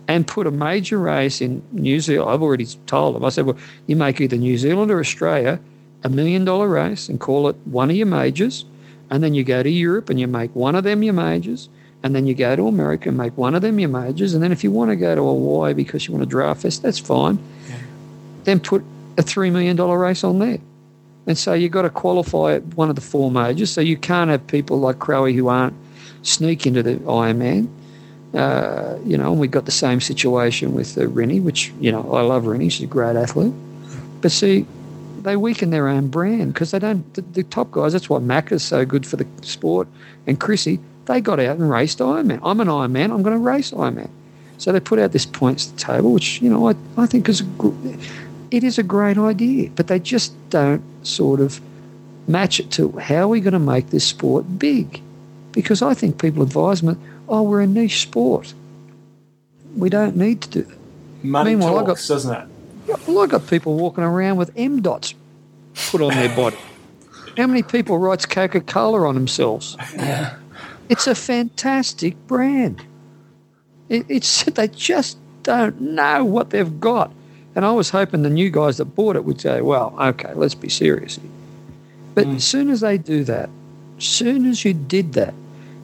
and 0.09 0.27
put 0.27 0.47
a 0.47 0.51
major 0.51 0.99
race 0.99 1.41
in 1.41 1.63
New 1.73 2.01
Zealand, 2.01 2.31
I've 2.31 2.43
already 2.43 2.67
told 2.87 3.17
them, 3.17 3.25
I 3.25 3.29
said, 3.29 3.47
well, 3.47 3.59
you 3.87 3.97
make 3.97 4.21
either 4.21 4.37
New 4.37 4.57
Zealand 4.57 4.91
or 4.91 5.01
Australia 5.01 5.61
a 6.05 6.09
million 6.09 6.45
dollar 6.45 6.69
race 6.69 7.09
and 7.09 7.21
call 7.21 7.49
it 7.49 7.57
one 7.65 7.91
of 7.91 7.97
your 7.97 8.07
majors, 8.07 8.65
and 9.11 9.23
then 9.23 9.35
you 9.35 9.45
go 9.45 9.63
to 9.63 9.71
Europe 9.71 10.09
and 10.09 10.19
you 10.19 10.27
make 10.27 10.55
one 10.55 10.75
of 10.75 10.85
them 10.85 11.03
your 11.03 11.15
majors, 11.15 11.69
and 12.03 12.15
then 12.15 12.27
you 12.27 12.35
go 12.35 12.55
to 12.55 12.69
America 12.69 13.09
and 13.09 13.19
make 13.19 13.37
one 13.37 13.55
of 13.55 13.63
them 13.63 13.79
your 13.81 13.89
majors, 13.89 14.33
and 14.33 14.43
then 14.43 14.53
if 14.53 14.63
you 14.63 14.71
want 14.71 14.91
to 14.91 14.97
go 14.97 15.15
to 15.15 15.23
Hawaii 15.23 15.75
because 15.75 16.07
you 16.07 16.15
want 16.15 16.23
to 16.23 16.31
draft 16.31 16.63
fest, 16.63 16.83
that's 16.83 16.99
fine. 16.99 17.39
Then 18.45 18.61
put 18.61 18.85
a 19.19 19.23
three 19.23 19.51
million 19.51 19.77
dollar 19.77 19.99
race 19.99 20.25
on 20.25 20.39
there. 20.39 20.59
And 21.27 21.37
so 21.37 21.55
you've 21.55 21.73
got 21.73 21.83
to 21.83 21.91
qualify 21.91 22.55
at 22.55 22.65
one 22.75 22.89
of 22.89 22.95
the 22.95 23.01
four 23.01 23.31
majors. 23.31 23.73
So 23.73 23.81
you 23.81 23.97
can't 23.97 24.31
have 24.31 24.47
people 24.47 24.79
like 24.79 24.99
Crowe 24.99 25.31
who 25.33 25.49
aren't 25.49 25.75
sneak 26.23 26.67
into 26.67 26.83
the 26.83 26.97
Ironman. 26.97 27.69
Uh, 28.35 28.99
you 29.05 29.17
know, 29.17 29.33
and 29.33 29.41
we've 29.41 29.51
got 29.51 29.65
the 29.65 29.73
same 29.73 30.01
situation 30.01 30.75
with 30.75 30.97
uh, 30.99 31.03
Rinny, 31.03 31.43
which, 31.43 31.73
you 31.81 31.91
know, 31.91 32.13
I 32.13 32.21
love 32.21 32.45
Rinny. 32.45 32.71
She's 32.71 32.85
a 32.85 32.87
great 32.87 33.17
athlete. 33.17 33.55
But 34.21 34.31
see, 34.31 34.67
they 35.23 35.37
weaken 35.37 35.71
their 35.71 35.89
own 35.89 36.09
brand 36.09 36.53
because 36.53 36.71
they 36.71 36.79
don't, 36.79 37.13
the, 37.15 37.23
the 37.23 37.43
top 37.45 37.71
guys, 37.71 37.93
that's 37.93 38.09
why 38.09 38.19
Mac 38.19 38.53
is 38.53 38.63
so 38.63 38.85
good 38.85 39.07
for 39.07 39.17
the 39.17 39.27
sport 39.43 39.89
and 40.27 40.39
Chrissie, 40.39 40.79
they 41.07 41.21
got 41.21 41.41
out 41.41 41.57
and 41.57 41.71
raced 41.71 41.99
Ironman. 41.99 42.41
I'm 42.43 42.61
an 42.61 42.69
Ironman, 42.69 43.13
I'm 43.13 43.23
going 43.23 43.37
to 43.37 43.39
race 43.39 43.71
Ironman. 43.71 44.11
So 44.59 44.73
they 44.73 44.81
put 44.81 44.99
out 44.99 45.13
this 45.13 45.27
points 45.27 45.67
table, 45.77 46.13
which, 46.13 46.41
you 46.41 46.51
know, 46.51 46.69
I, 46.69 46.75
I 46.97 47.07
think 47.07 47.29
is 47.29 47.41
a, 47.41 47.45
gr- 47.45 47.71
it 48.51 48.65
is 48.65 48.79
a 48.79 48.83
great 48.83 49.19
idea, 49.19 49.71
but 49.75 49.87
they 49.89 49.99
just 49.99 50.33
don't 50.51 50.83
sort 51.07 51.41
of 51.41 51.61
match 52.29 52.59
it 52.61 52.71
to 52.73 52.91
how 52.99 53.17
are 53.23 53.29
we 53.29 53.41
going 53.41 53.53
to 53.53 53.59
make 53.59 53.91
this 53.91 54.05
sport 54.07 54.59
big? 54.59 55.01
Because 55.53 55.83
I 55.83 55.95
think 55.95 56.21
people 56.21 56.43
advise 56.43 56.83
me, 56.83 56.95
oh, 57.29 57.43
we're 57.43 57.63
a 57.63 57.67
niche 57.67 58.03
sport. 58.03 58.53
We 59.77 59.89
don't 59.91 60.17
need 60.17 60.43
to 60.43 60.49
do 60.51 60.63
that. 60.63 60.79
Money 61.23 61.51
Meanwhile, 61.51 61.79
I 61.79 61.87
got- 61.87 61.97
doesn't 62.07 62.35
it? 62.35 62.49
Well, 63.09 63.21
I 63.21 63.27
got 63.27 63.47
people 63.49 63.77
walking 63.77 64.05
around 64.05 64.37
with 64.37 64.51
M 64.57 64.81
dots 64.81 65.15
put 65.91 66.01
on 66.01 66.11
their 66.15 66.35
body. 66.37 66.57
How 67.37 67.47
many 67.47 67.63
people 67.63 67.99
writes 67.99 68.25
Coca 68.27 68.61
Cola 68.61 69.09
on 69.09 69.15
themselves? 69.15 69.77
Yeah. 69.95 70.37
It's 70.89 71.07
a 71.09 71.15
fantastic 71.17 72.17
brand. 72.29 72.83
It, 73.89 74.07
it's 74.09 74.45
they 74.45 74.69
just 74.69 75.19
don't 75.43 75.81
know 75.81 76.25
what 76.25 76.51
they've 76.51 76.81
got, 76.81 77.13
and 77.57 77.65
I 77.65 77.73
was 77.73 77.89
hoping 77.91 78.23
the 78.23 78.31
new 78.31 78.51
guys 78.51 78.77
that 78.77 78.85
bought 78.85 79.17
it 79.17 79.25
would 79.25 79.41
say, 79.41 79.63
"Well, 79.63 79.95
okay, 79.99 80.33
let's 80.35 80.55
be 80.55 80.69
serious." 80.69 81.17
here." 81.17 81.31
But 82.15 82.27
as 82.29 82.45
soon 82.45 82.71
as 82.71 82.81
they 82.81 82.99
do 82.99 83.25
that, 83.25 83.49
as 83.99 84.05
soon 84.05 84.47
as 84.47 84.65
you 84.65 84.75
did 84.75 85.15
that, 85.15 85.35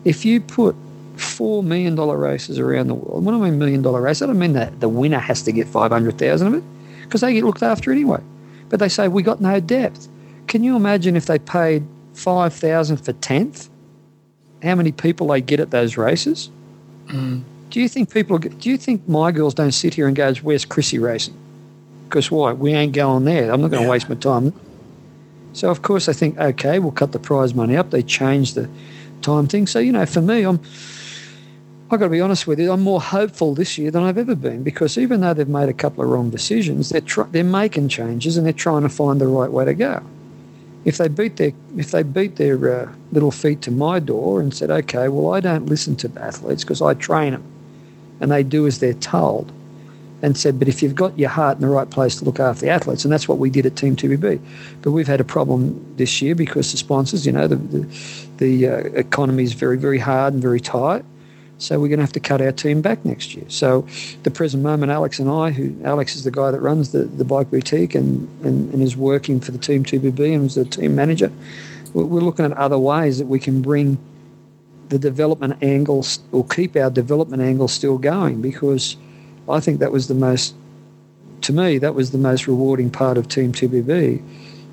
if 0.05 0.25
you 0.25 0.41
put 0.41 0.77
four 1.16 1.62
million 1.62 1.95
dollar 1.95 2.16
races 2.16 2.59
around 2.59 2.89
the 2.89 2.95
world, 2.95 3.25
when 3.25 3.35
I 3.35 3.39
mean 3.39 3.59
million 3.59 3.83
dollar 3.83 4.03
race, 4.03 4.23
I 4.23 4.27
don't 4.27 4.39
mean 4.39 4.53
that 4.53 4.81
the 4.81 4.89
winner 4.89 5.18
has 5.18 5.43
to 5.43 5.53
get 5.53 5.66
five 5.66 5.91
hundred 5.91 6.18
thousand 6.18 6.49
of 6.49 6.55
it, 6.55 6.64
because 7.03 7.23
they 7.23 7.33
get 7.33 7.45
looked 7.45 7.62
after 7.62 7.91
anyway. 7.91 8.20
But 8.68 8.79
they 8.79 8.89
say 8.89 9.09
we 9.09 9.23
got 9.23 9.41
no 9.41 9.59
depth. 9.59 10.09
Can 10.47 10.62
you 10.62 10.77
imagine 10.77 11.16
if 11.16 11.27
they 11.27 11.39
paid 11.39 11.85
five 12.12 12.53
thousand 12.53 12.99
for 12.99 13.14
tenth? 13.14 13.70
How 14.62 14.75
many 14.75 14.93
people 14.93 15.27
they 15.29 15.41
get 15.41 15.59
at 15.59 15.70
those 15.70 15.97
races? 15.97 16.51
Mm. 17.09 17.43
Do 17.70 17.81
you 17.81 17.89
think 17.89 18.12
people? 18.12 18.39
Do 18.39 18.70
you 18.70 18.77
think 18.77 19.09
my 19.09 19.33
girls 19.33 19.55
don't 19.55 19.73
sit 19.73 19.95
here 19.95 20.07
and 20.07 20.14
go, 20.14 20.35
"Where's 20.35 20.66
Chrissie 20.66 20.99
racing?" 20.99 21.35
Because 22.13 22.31
why? 22.31 22.53
We 22.53 22.75
ain't 22.75 22.93
going 22.93 23.25
there. 23.25 23.51
I'm 23.51 23.63
not 23.63 23.71
going 23.71 23.85
to 23.85 23.89
waste 23.89 24.07
my 24.07 24.17
time. 24.17 24.53
So 25.55 25.71
of 25.71 25.81
course 25.81 26.05
they 26.05 26.13
think, 26.13 26.37
okay, 26.39 26.79
we'll 26.79 26.93
cut 26.93 27.13
the 27.13 27.19
prize 27.19 27.55
money 27.55 27.75
up. 27.75 27.89
They 27.89 28.03
change 28.03 28.53
the 28.53 28.69
time 29.23 29.47
thing. 29.47 29.67
So 29.67 29.79
you 29.79 29.93
know, 29.93 30.05
for 30.05 30.21
me, 30.21 30.43
I'm. 30.43 30.61
I've 31.91 32.01
got 32.01 32.07
to 32.07 32.11
be 32.11 32.23
honest 32.23 32.47
with 32.47 32.59
you. 32.59 32.73
I'm 32.73 32.81
more 32.81 33.03
hopeful 33.03 33.55
this 33.55 33.77
year 33.77 33.91
than 33.91 34.03
I've 34.03 34.17
ever 34.17 34.35
been 34.35 34.63
because 34.63 34.97
even 34.97 35.21
though 35.21 35.35
they've 35.35 35.47
made 35.47 35.69
a 35.69 35.75
couple 35.75 36.03
of 36.03 36.09
wrong 36.09 36.31
decisions, 36.31 36.89
they're 36.89 37.03
tr- 37.03 37.25
they're 37.31 37.45
making 37.45 37.89
changes 37.89 38.39
and 38.39 38.47
they're 38.47 38.55
trying 38.55 38.83
to 38.83 38.89
find 38.89 39.21
the 39.21 39.27
right 39.27 39.51
way 39.51 39.67
to 39.67 39.75
go. 39.75 40.03
If 40.87 40.99
they 40.99 41.09
beat 41.09 41.37
their 41.37 41.53
if 41.79 41.93
they 41.93 42.03
beat 42.03 42.37
their 42.37 42.81
uh, 42.83 42.93
little 43.11 43.31
feet 43.31 43.63
to 43.63 43.71
my 43.71 44.01
door 44.01 44.41
and 44.41 44.55
said, 44.55 44.71
okay, 44.71 45.09
well 45.09 45.35
I 45.35 45.41
don't 45.41 45.67
listen 45.67 45.97
to 45.97 46.13
athletes 46.17 46.63
because 46.63 46.83
I 46.83 46.93
train 46.95 47.33
them, 47.33 47.45
and 48.21 48.31
they 48.31 48.43
do 48.43 48.67
as 48.67 48.81
they're 48.81 48.95
told, 48.95 49.53
and 50.23 50.39
said, 50.39 50.59
but 50.59 50.68
if 50.68 50.83
you've 50.83 50.95
got 50.95 51.18
your 51.18 51.29
heart 51.29 51.57
in 51.57 51.62
the 51.62 51.68
right 51.68 51.91
place 51.91 52.16
to 52.16 52.25
look 52.25 52.39
after 52.39 52.64
the 52.64 52.70
athletes, 52.70 53.05
and 53.05 53.12
that's 53.12 53.29
what 53.29 53.39
we 53.39 53.51
did 53.51 53.66
at 53.66 53.77
Team 53.77 53.97
TBB. 53.97 54.41
But 54.81 54.93
we've 54.93 55.09
had 55.09 55.20
a 55.20 55.25
problem 55.25 55.95
this 55.97 56.23
year 56.23 56.35
because 56.35 56.70
the 56.70 56.79
sponsors, 56.79 57.27
you 57.27 57.33
know, 57.33 57.49
the 57.49 57.57
the, 57.57 57.87
the 58.39 58.68
uh, 58.68 58.77
economy 58.95 59.43
is 59.43 59.53
very 59.53 59.77
very 59.77 59.99
hard 59.99 60.35
and 60.35 60.43
very 60.43 60.61
tight. 60.61 61.05
So 61.59 61.79
we're 61.79 61.89
going 61.89 61.99
to 61.99 62.05
have 62.05 62.12
to 62.14 62.20
cut 62.20 62.41
our 62.41 62.51
team 62.51 62.83
back 62.83 63.05
next 63.05 63.37
year. 63.37 63.45
So 63.47 63.87
the 64.25 64.33
present 64.33 64.64
moment, 64.64 64.91
Alex 64.91 65.20
and 65.20 65.31
I, 65.31 65.51
who 65.51 65.77
Alex 65.85 66.16
is 66.16 66.25
the 66.25 66.33
guy 66.33 66.51
that 66.51 66.61
runs 66.61 66.91
the, 66.91 67.05
the 67.05 67.25
bike 67.25 67.53
boutique 67.53 67.95
and, 67.95 68.29
and, 68.45 68.73
and 68.75 68.83
is 68.83 68.97
working 68.97 69.39
for 69.39 69.53
the 69.53 69.59
team 69.59 69.85
TBB 69.85 70.35
and 70.35 70.47
is 70.47 70.57
the 70.57 70.64
team 70.64 70.97
manager, 70.97 71.31
we're, 71.95 72.20
looking 72.20 72.45
at 72.45 72.53
other 72.55 72.79
ways 72.79 73.18
that 73.18 73.27
we 73.27 73.39
can 73.39 73.62
bring 73.62 73.97
the 74.89 74.99
development 74.99 75.62
angles 75.62 76.18
or 76.33 76.45
keep 76.45 76.75
our 76.75 76.91
development 76.91 77.43
angle 77.43 77.68
still 77.68 77.97
going 77.97 78.43
because 78.43 78.97
I 79.49 79.61
think 79.61 79.80
that 79.80 79.93
was 79.93 80.09
the 80.09 80.14
most, 80.14 80.55
to 81.43 81.53
me, 81.53 81.78
that 81.78 81.95
was 81.95 82.11
the 82.11 82.18
most 82.18 82.47
rewarding 82.47 82.90
part 82.90 83.18
of 83.18 83.28
Team 83.28 83.53
TBB 83.53 84.22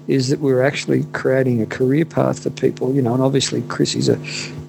is 0.08 0.30
that 0.30 0.40
we're 0.40 0.64
actually 0.64 1.04
creating 1.14 1.62
a 1.62 1.68
career 1.68 2.04
path 2.04 2.42
for 2.42 2.50
people, 2.50 2.96
you 2.96 3.02
know, 3.02 3.14
and 3.14 3.22
obviously 3.22 3.62
Chrissie's 3.64 4.10
a, 4.10 4.20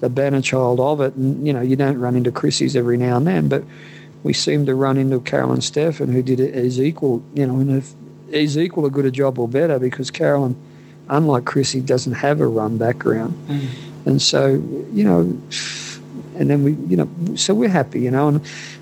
a 0.05 0.09
banner 0.09 0.41
child 0.41 0.79
of 0.79 1.01
it. 1.01 1.15
And, 1.15 1.45
you 1.45 1.51
know, 1.51 1.61
you 1.61 1.75
don't 1.75 1.97
run 1.97 2.15
into 2.15 2.31
Chrissie's 2.31 2.75
every 2.75 2.95
now 2.95 3.17
and 3.17 3.25
then, 3.25 3.47
but 3.47 3.63
we 4.21 4.33
seem 4.33 4.67
to 4.67 4.75
run 4.75 4.97
into 4.97 5.19
Caroline 5.19 5.57
Steffen, 5.57 6.13
who 6.13 6.21
did 6.21 6.39
it 6.39 6.53
as 6.53 6.79
equal, 6.79 7.23
you 7.33 7.47
know, 7.47 7.55
and 7.55 7.71
if 7.71 7.93
is 8.29 8.57
equal 8.57 8.85
a 8.85 8.89
good 8.89 9.05
a 9.05 9.11
job 9.11 9.39
or 9.39 9.47
better 9.47 9.79
because 9.79 10.11
Carolyn, 10.11 10.55
unlike 11.09 11.45
Chrissie, 11.45 11.81
doesn't 11.81 12.13
have 12.13 12.39
a 12.39 12.47
run 12.47 12.77
background. 12.77 13.33
Mm. 13.47 13.67
And 14.05 14.21
so, 14.21 14.47
you 14.93 15.03
know, 15.03 15.21
and 16.35 16.49
then 16.49 16.63
we, 16.63 16.73
you 16.87 16.97
know, 16.97 17.09
so 17.35 17.53
we're 17.53 17.69
happy, 17.69 17.99
you 17.99 18.11
know, 18.11 18.29
and, 18.29 18.41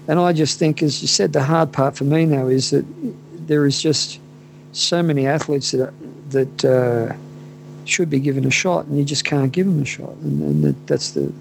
and 0.09 0.19
I 0.19 0.33
just 0.33 0.59
think, 0.59 0.81
as 0.83 1.01
you 1.01 1.07
said, 1.07 1.31
the 1.33 1.43
hard 1.43 1.71
part 1.71 1.95
for 1.95 2.03
me 2.03 2.25
now 2.25 2.47
is 2.47 2.71
that 2.71 2.83
there 3.47 3.65
is 3.65 3.81
just 3.81 4.19
so 4.73 5.01
many 5.01 5.25
athletes 5.25 5.71
that, 5.71 5.93
that 6.31 6.65
uh, 6.65 7.15
should 7.85 8.09
be 8.09 8.19
given 8.19 8.45
a 8.45 8.51
shot 8.51 8.85
and 8.85 8.97
you 8.97 9.03
just 9.05 9.23
can't 9.25 9.51
give 9.51 9.65
them 9.67 9.81
a 9.81 9.85
shot. 9.85 10.13
And, 10.23 10.41
and 10.43 10.63
that, 10.63 10.87
that's 10.87 11.11
the, 11.11 11.31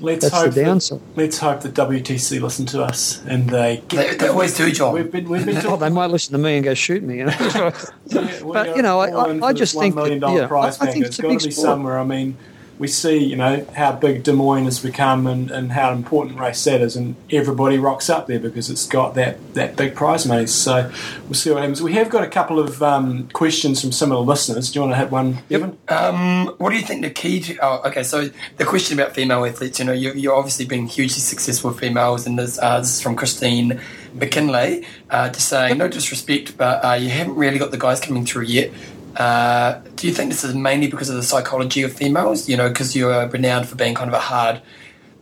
Let's 0.00 0.22
that's 0.22 0.34
hope 0.34 0.44
the 0.52 0.60
that, 0.60 0.64
downside. 0.66 1.00
let's 1.16 1.38
hope 1.38 1.60
that 1.62 1.72
WTC 1.74 2.40
listen 2.40 2.66
to 2.66 2.82
us 2.82 3.22
and 3.26 3.48
they 3.48 3.82
They, 3.88 4.14
they 4.16 4.28
always 4.28 4.54
do, 4.56 4.70
John. 4.70 4.92
We've 4.94 5.10
been 5.10 5.28
we've 5.28 5.46
been 5.46 5.56
Oh, 5.66 5.76
they 5.76 5.88
might 5.88 6.10
listen 6.10 6.32
to 6.32 6.38
me 6.38 6.56
and 6.56 6.64
go 6.64 6.74
shoot 6.74 7.02
me, 7.02 7.18
you 7.18 7.24
know. 7.26 7.72
Yeah, 8.06 8.40
But, 8.42 8.76
you 8.76 8.82
know, 8.82 9.00
I- 9.00 9.10
I- 9.10 9.48
I 9.48 9.52
just 9.54 9.78
think, 9.78 9.94
that, 9.94 10.10
yeah, 10.20 10.46
prize 10.46 10.78
I, 10.80 10.86
I 10.88 10.90
think 10.92 11.06
it's 11.06 11.10
It's 11.10 11.18
a 11.20 11.22
got 11.22 11.28
big 11.28 11.40
to 11.40 11.46
be 11.46 11.52
sport. 11.52 11.64
somewhere. 11.66 11.98
I 11.98 12.04
mean, 12.04 12.36
we 12.78 12.88
see, 12.88 13.18
you 13.18 13.36
know, 13.36 13.66
how 13.76 13.92
big 13.92 14.24
Des 14.24 14.32
Moines 14.32 14.64
has 14.64 14.80
become 14.80 15.26
and, 15.26 15.50
and 15.50 15.72
how 15.72 15.92
important 15.92 16.38
race 16.38 16.64
that 16.64 16.80
is, 16.80 16.96
and 16.96 17.14
everybody 17.30 17.78
rocks 17.78 18.10
up 18.10 18.26
there 18.26 18.40
because 18.40 18.70
it's 18.70 18.86
got 18.86 19.14
that, 19.14 19.54
that 19.54 19.76
big 19.76 19.94
prize 19.94 20.26
money. 20.26 20.46
So 20.46 20.90
we'll 21.24 21.34
see 21.34 21.50
what 21.50 21.60
happens. 21.60 21.82
We 21.82 21.92
have 21.94 22.10
got 22.10 22.24
a 22.24 22.28
couple 22.28 22.58
of 22.58 22.82
um, 22.82 23.28
questions 23.28 23.80
from 23.80 23.92
some 23.92 24.10
of 24.10 24.18
the 24.18 24.24
listeners. 24.24 24.72
Do 24.72 24.78
you 24.78 24.80
want 24.82 24.94
to 24.94 24.98
hit 24.98 25.10
one, 25.10 25.38
Evan? 25.50 25.78
Um, 25.88 26.48
what 26.58 26.70
do 26.70 26.76
you 26.76 26.82
think 26.82 27.02
the 27.02 27.10
key 27.10 27.40
to? 27.40 27.58
Oh, 27.62 27.82
okay. 27.86 28.02
So 28.02 28.30
the 28.56 28.64
question 28.64 28.98
about 28.98 29.14
female 29.14 29.44
athletes, 29.44 29.78
you 29.78 29.84
know, 29.84 29.92
you, 29.92 30.12
you're 30.12 30.34
obviously 30.34 30.64
been 30.64 30.86
hugely 30.86 31.20
successful 31.20 31.70
with 31.70 31.80
females, 31.80 32.26
and 32.26 32.38
this, 32.38 32.58
uh, 32.58 32.80
this 32.80 32.96
is 32.96 33.00
from 33.00 33.14
Christine 33.14 33.80
McKinley, 34.14 34.86
uh, 35.10 35.28
just 35.28 35.48
saying, 35.48 35.78
no 35.78 35.88
disrespect, 35.88 36.56
but 36.56 36.84
uh, 36.84 36.94
you 36.94 37.08
haven't 37.08 37.34
really 37.34 37.58
got 37.58 37.70
the 37.70 37.78
guys 37.78 38.00
coming 38.00 38.24
through 38.24 38.44
yet. 38.44 38.70
Uh, 39.16 39.80
do 39.96 40.06
you 40.06 40.14
think 40.14 40.30
this 40.30 40.44
is 40.44 40.54
mainly 40.54 40.88
because 40.88 41.08
of 41.08 41.16
the 41.16 41.22
psychology 41.22 41.82
of 41.82 41.92
females? 41.92 42.48
You 42.48 42.56
know, 42.56 42.68
because 42.68 42.96
you're 42.96 43.28
renowned 43.28 43.68
for 43.68 43.76
being 43.76 43.94
kind 43.94 44.08
of 44.08 44.14
a 44.14 44.20
hard 44.20 44.60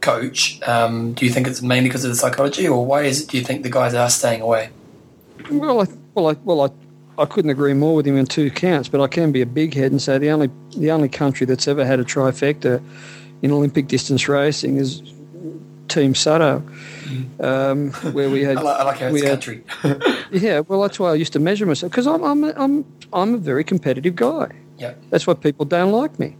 coach. 0.00 0.60
Um, 0.66 1.14
do 1.14 1.24
you 1.24 1.32
think 1.32 1.46
it's 1.46 1.62
mainly 1.62 1.88
because 1.88 2.04
of 2.04 2.10
the 2.10 2.16
psychology, 2.16 2.68
or 2.68 2.84
why 2.84 3.02
is 3.02 3.22
it? 3.22 3.28
Do 3.28 3.38
you 3.38 3.44
think 3.44 3.62
the 3.62 3.70
guys 3.70 3.94
are 3.94 4.10
staying 4.10 4.40
away? 4.40 4.70
Well, 5.50 5.80
I, 5.80 5.86
well, 6.14 6.28
I, 6.28 6.32
well, 6.44 6.60
I, 6.62 7.22
I 7.22 7.26
couldn't 7.26 7.50
agree 7.50 7.74
more 7.74 7.94
with 7.94 8.06
him 8.06 8.16
in 8.16 8.26
two 8.26 8.50
counts. 8.50 8.88
But 8.88 9.00
I 9.00 9.06
can 9.06 9.32
be 9.32 9.42
a 9.42 9.46
big 9.46 9.74
head 9.74 9.92
and 9.92 10.00
say 10.00 10.18
the 10.18 10.30
only 10.30 10.50
the 10.76 10.90
only 10.90 11.08
country 11.08 11.46
that's 11.46 11.68
ever 11.68 11.84
had 11.84 12.00
a 12.00 12.04
trifecta 12.04 12.82
in 13.42 13.50
Olympic 13.50 13.88
distance 13.88 14.28
racing 14.28 14.76
is 14.76 15.02
Team 15.92 16.14
Sutto, 16.14 16.62
um, 17.40 17.90
where 18.12 18.30
we 18.30 18.42
had. 18.42 18.56
I 18.58 18.62
like, 18.62 18.80
I 18.80 18.84
like 18.84 18.98
how 18.98 19.10
we 19.10 19.20
had- 19.20 19.30
country. 19.42 19.64
Yeah, 20.32 20.60
well, 20.60 20.80
that's 20.80 20.98
why 20.98 21.10
I 21.10 21.14
used 21.14 21.34
to 21.34 21.38
measure 21.40 21.66
myself 21.66 21.92
because 21.92 22.06
I'm 22.06 22.22
I'm 22.24 22.42
a- 22.44 22.54
I'm 22.56 22.84
I'm 23.12 23.34
a 23.34 23.38
very 23.38 23.64
competitive 23.64 24.16
guy. 24.16 24.50
yeah. 24.78 24.94
That's 25.10 25.26
why 25.26 25.34
people 25.34 25.66
don't 25.66 25.92
like 25.92 26.18
me. 26.18 26.36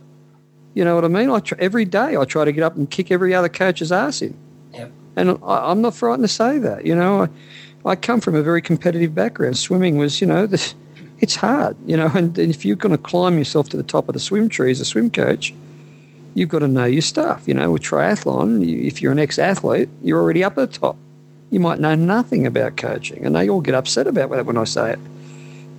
You 0.75 0.85
know 0.87 0.95
what 0.95 1.05
I 1.05 1.09
mean? 1.09 1.29
I 1.29 1.41
try, 1.41 1.59
every 1.61 1.85
day 1.85 2.17
I 2.17 2.25
try 2.25 2.47
to 2.47 2.53
get 2.53 2.65
up 2.65 2.77
and 2.77 2.91
kick 2.91 3.11
every 3.11 3.35
other 3.35 3.51
coach's 3.51 3.93
ass 3.93 4.23
in. 4.23 4.35
Yeah. 4.73 4.89
And 5.17 5.33
I, 5.45 5.71
I'm 5.71 5.83
not 5.83 5.95
frightened 5.95 6.25
to 6.27 6.33
say 6.33 6.57
that. 6.59 6.87
You 6.87 6.95
know, 6.95 7.25
I, 7.25 7.29
I 7.91 7.95
come 7.97 8.21
from 8.23 8.35
a 8.35 8.43
very 8.43 8.63
competitive 8.63 9.15
background. 9.15 9.59
Swimming 9.59 9.99
was, 9.99 10.23
you 10.23 10.27
know, 10.27 10.49
it's 11.21 11.37
hard. 11.37 11.77
You 11.87 11.99
know, 11.99 12.11
and, 12.15 12.39
and 12.39 12.49
if 12.49 12.65
you're 12.65 12.77
going 12.77 12.97
to 12.97 13.03
climb 13.03 13.37
yourself 13.37 13.69
to 13.69 13.77
the 13.77 13.83
top 13.83 14.09
of 14.09 14.15
the 14.15 14.21
swim 14.21 14.49
tree 14.49 14.71
as 14.71 14.81
a 14.81 14.87
swim 14.87 15.11
coach, 15.11 15.53
you've 16.35 16.49
got 16.49 16.61
to 16.61 16.69
know 16.69 16.85
your 16.85 17.03
stuff. 17.03 17.47
You 17.47 17.55
know, 17.55 17.71
with 17.71 17.83
triathlon, 17.83 18.67
you, 18.67 18.81
if 18.83 19.03
you're 19.03 19.13
an 19.13 19.19
ex-athlete, 19.19 19.89
you're 20.03 20.21
already 20.21 20.45
up 20.45 20.59
at 20.59 20.73
the 20.73 20.79
top. 20.79 20.97
You 21.51 21.61
might 21.61 21.81
know 21.81 21.95
nothing 21.95 22.47
about 22.47 22.77
coaching, 22.77 23.27
and 23.27 23.37
they 23.37 23.49
all 23.49 23.61
get 23.61 23.75
upset 23.75 24.07
about 24.07 24.31
that 24.31 24.47
when 24.47 24.57
I 24.57 24.65
say 24.65 24.95
it. 24.95 24.99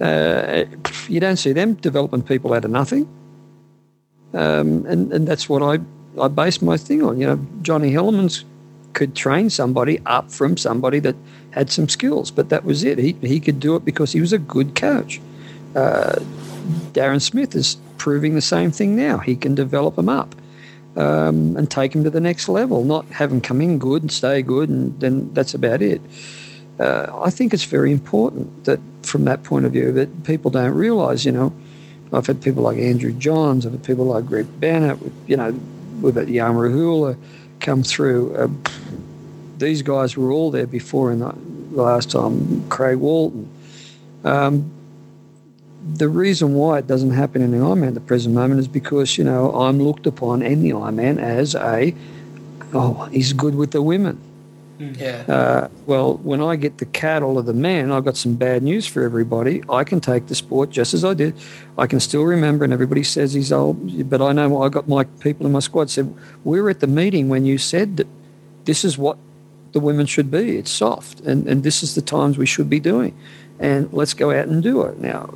Uh, 0.02 0.66
you 1.08 1.20
don't 1.20 1.38
see 1.38 1.54
them 1.54 1.74
developing 1.76 2.22
people 2.22 2.54
out 2.54 2.66
of 2.66 2.72
nothing. 2.72 3.08
Um, 4.34 4.86
and, 4.86 5.12
and 5.14 5.28
that's 5.28 5.48
what 5.48 5.62
I, 5.62 5.80
I 6.20 6.28
base 6.28 6.62
my 6.62 6.78
thing 6.78 7.04
on. 7.04 7.20
You 7.20 7.28
know, 7.28 7.48
Johnny 7.62 7.92
Hellemans 7.92 8.44
could 8.94 9.16
train 9.16 9.50
somebody 9.50 10.00
up 10.06 10.32
from 10.32 10.58
somebody 10.58 11.00
that 11.00 11.16
had 11.52 11.72
some 11.72 11.90
skills, 11.90 12.32
but 12.32 12.50
that 12.50 12.64
was 12.66 12.84
it. 12.84 12.98
He, 12.98 13.14
he 13.22 13.40
could 13.40 13.60
do 13.60 13.76
it 13.76 13.86
because 13.86 14.12
he 14.12 14.22
was 14.22 14.34
a 14.34 14.40
good 14.40 14.76
coach. 14.76 15.20
Uh, 15.76 16.16
Darren 16.94 17.22
Smith 17.22 17.56
is 17.56 17.78
proving 17.98 18.36
the 18.36 18.42
same 18.42 18.72
thing 18.72 18.96
now. 18.96 19.18
He 19.18 19.36
can 19.36 19.56
develop 19.56 19.96
them 19.96 20.10
up 20.10 20.36
um, 20.96 21.58
and 21.58 21.70
take 21.70 21.94
them 21.94 22.04
to 22.04 22.10
the 22.10 22.20
next 22.20 22.48
level, 22.50 22.84
not 22.84 23.06
have 23.08 23.30
them 23.30 23.42
come 23.42 23.62
in 23.62 23.80
good 23.80 24.02
and 24.04 24.12
stay 24.12 24.42
good, 24.42 24.70
and 24.70 25.00
then 25.00 25.34
that's 25.34 25.54
about 25.54 25.82
it. 25.82 26.02
Uh, 26.80 27.08
I 27.24 27.30
think 27.30 27.54
it's 27.54 27.64
very 27.64 27.92
important 27.92 28.66
that, 28.66 28.80
from 29.04 29.26
that 29.26 29.44
point 29.44 29.66
of 29.66 29.72
view, 29.72 29.92
that 29.94 30.24
people 30.24 30.52
don't 30.52 30.74
realise. 30.74 31.26
You 31.26 31.32
know, 31.32 31.54
I've 32.12 32.28
had 32.28 32.42
people 32.42 32.64
like 32.64 32.78
Andrew 32.78 33.12
Johns, 33.12 33.66
I've 33.66 33.74
had 33.74 33.84
people 33.84 34.06
like 34.06 34.26
Greg 34.26 34.48
Bennett, 34.60 35.00
you 35.28 35.38
know, 35.38 35.60
we've 36.02 36.16
had 36.16 36.28
Rehula 36.28 37.18
come 37.60 37.84
through. 37.84 38.36
Uh, 38.36 38.48
these 39.58 39.82
guys 39.82 40.18
were 40.18 40.32
all 40.32 40.52
there 40.52 40.68
before 40.68 41.12
in 41.12 41.20
the 41.20 41.34
last 41.72 42.12
time, 42.12 42.68
Craig 42.70 42.98
Walton. 42.98 43.50
Um, 44.24 44.72
the 45.92 46.08
reason 46.08 46.54
why 46.54 46.80
it 46.80 46.88
doesn't 46.88 47.12
happen 47.12 47.42
in 47.42 47.52
the 47.52 47.58
Ironman 47.58 47.90
at 47.90 47.94
the 47.94 48.00
present 48.00 48.34
moment 48.34 48.60
is 48.60 48.68
because, 48.68 49.18
you 49.18 49.24
know, 49.24 49.54
I'm 49.54 49.80
looked 49.80 50.08
upon 50.08 50.42
in 50.42 50.62
the 50.62 50.72
Ironman 50.72 51.22
as 51.22 51.56
a, 51.56 51.94
oh, 52.74 53.06
he's 53.12 53.34
good 53.34 53.56
with 53.56 53.72
the 53.72 53.82
women. 53.82 54.20
Yeah. 54.80 55.24
Uh, 55.28 55.68
well, 55.86 56.18
when 56.18 56.42
I 56.42 56.56
get 56.56 56.80
the 56.80 56.86
cattle 56.86 57.38
of 57.38 57.46
the 57.46 57.54
man, 57.54 57.92
I've 57.92 58.06
got 58.06 58.18
some 58.18 58.36
bad 58.36 58.64
news 58.64 58.88
for 58.88 59.04
everybody. 59.04 59.62
I 59.70 59.84
can 59.84 60.02
take 60.02 60.28
the 60.28 60.36
sport 60.36 60.72
just 60.72 60.94
as 60.94 61.06
I 61.06 61.14
did. 61.14 61.36
I 61.78 61.86
can 61.88 62.00
still 62.00 62.24
remember, 62.24 62.64
and 62.64 62.74
everybody 62.74 63.04
says 63.04 63.34
he's 63.34 63.52
old, 63.52 64.10
but 64.10 64.22
I 64.22 64.32
know 64.32 64.64
I 64.64 64.70
got 64.70 64.88
my 64.88 65.04
people 65.04 65.46
in 65.46 65.52
my 65.52 65.60
squad 65.60 65.90
said, 65.90 66.14
We 66.44 66.60
were 66.60 66.70
at 66.70 66.80
the 66.80 66.88
meeting 66.88 67.30
when 67.30 67.46
you 67.46 67.58
said 67.58 67.98
that 67.98 68.08
this 68.66 68.84
is 68.84 68.98
what 68.98 69.18
the 69.74 69.80
women 69.80 70.06
should 70.06 70.32
be. 70.32 70.58
It's 70.58 70.72
soft, 70.72 71.20
and, 71.22 71.48
and 71.48 71.64
this 71.64 71.84
is 71.84 71.96
the 71.96 72.02
times 72.02 72.38
we 72.38 72.46
should 72.46 72.70
be 72.70 72.80
doing. 72.80 73.16
And 73.60 73.92
let's 73.94 74.14
go 74.14 74.32
out 74.32 74.48
and 74.48 74.64
do 74.64 74.82
it. 74.84 75.00
Now, 75.00 75.34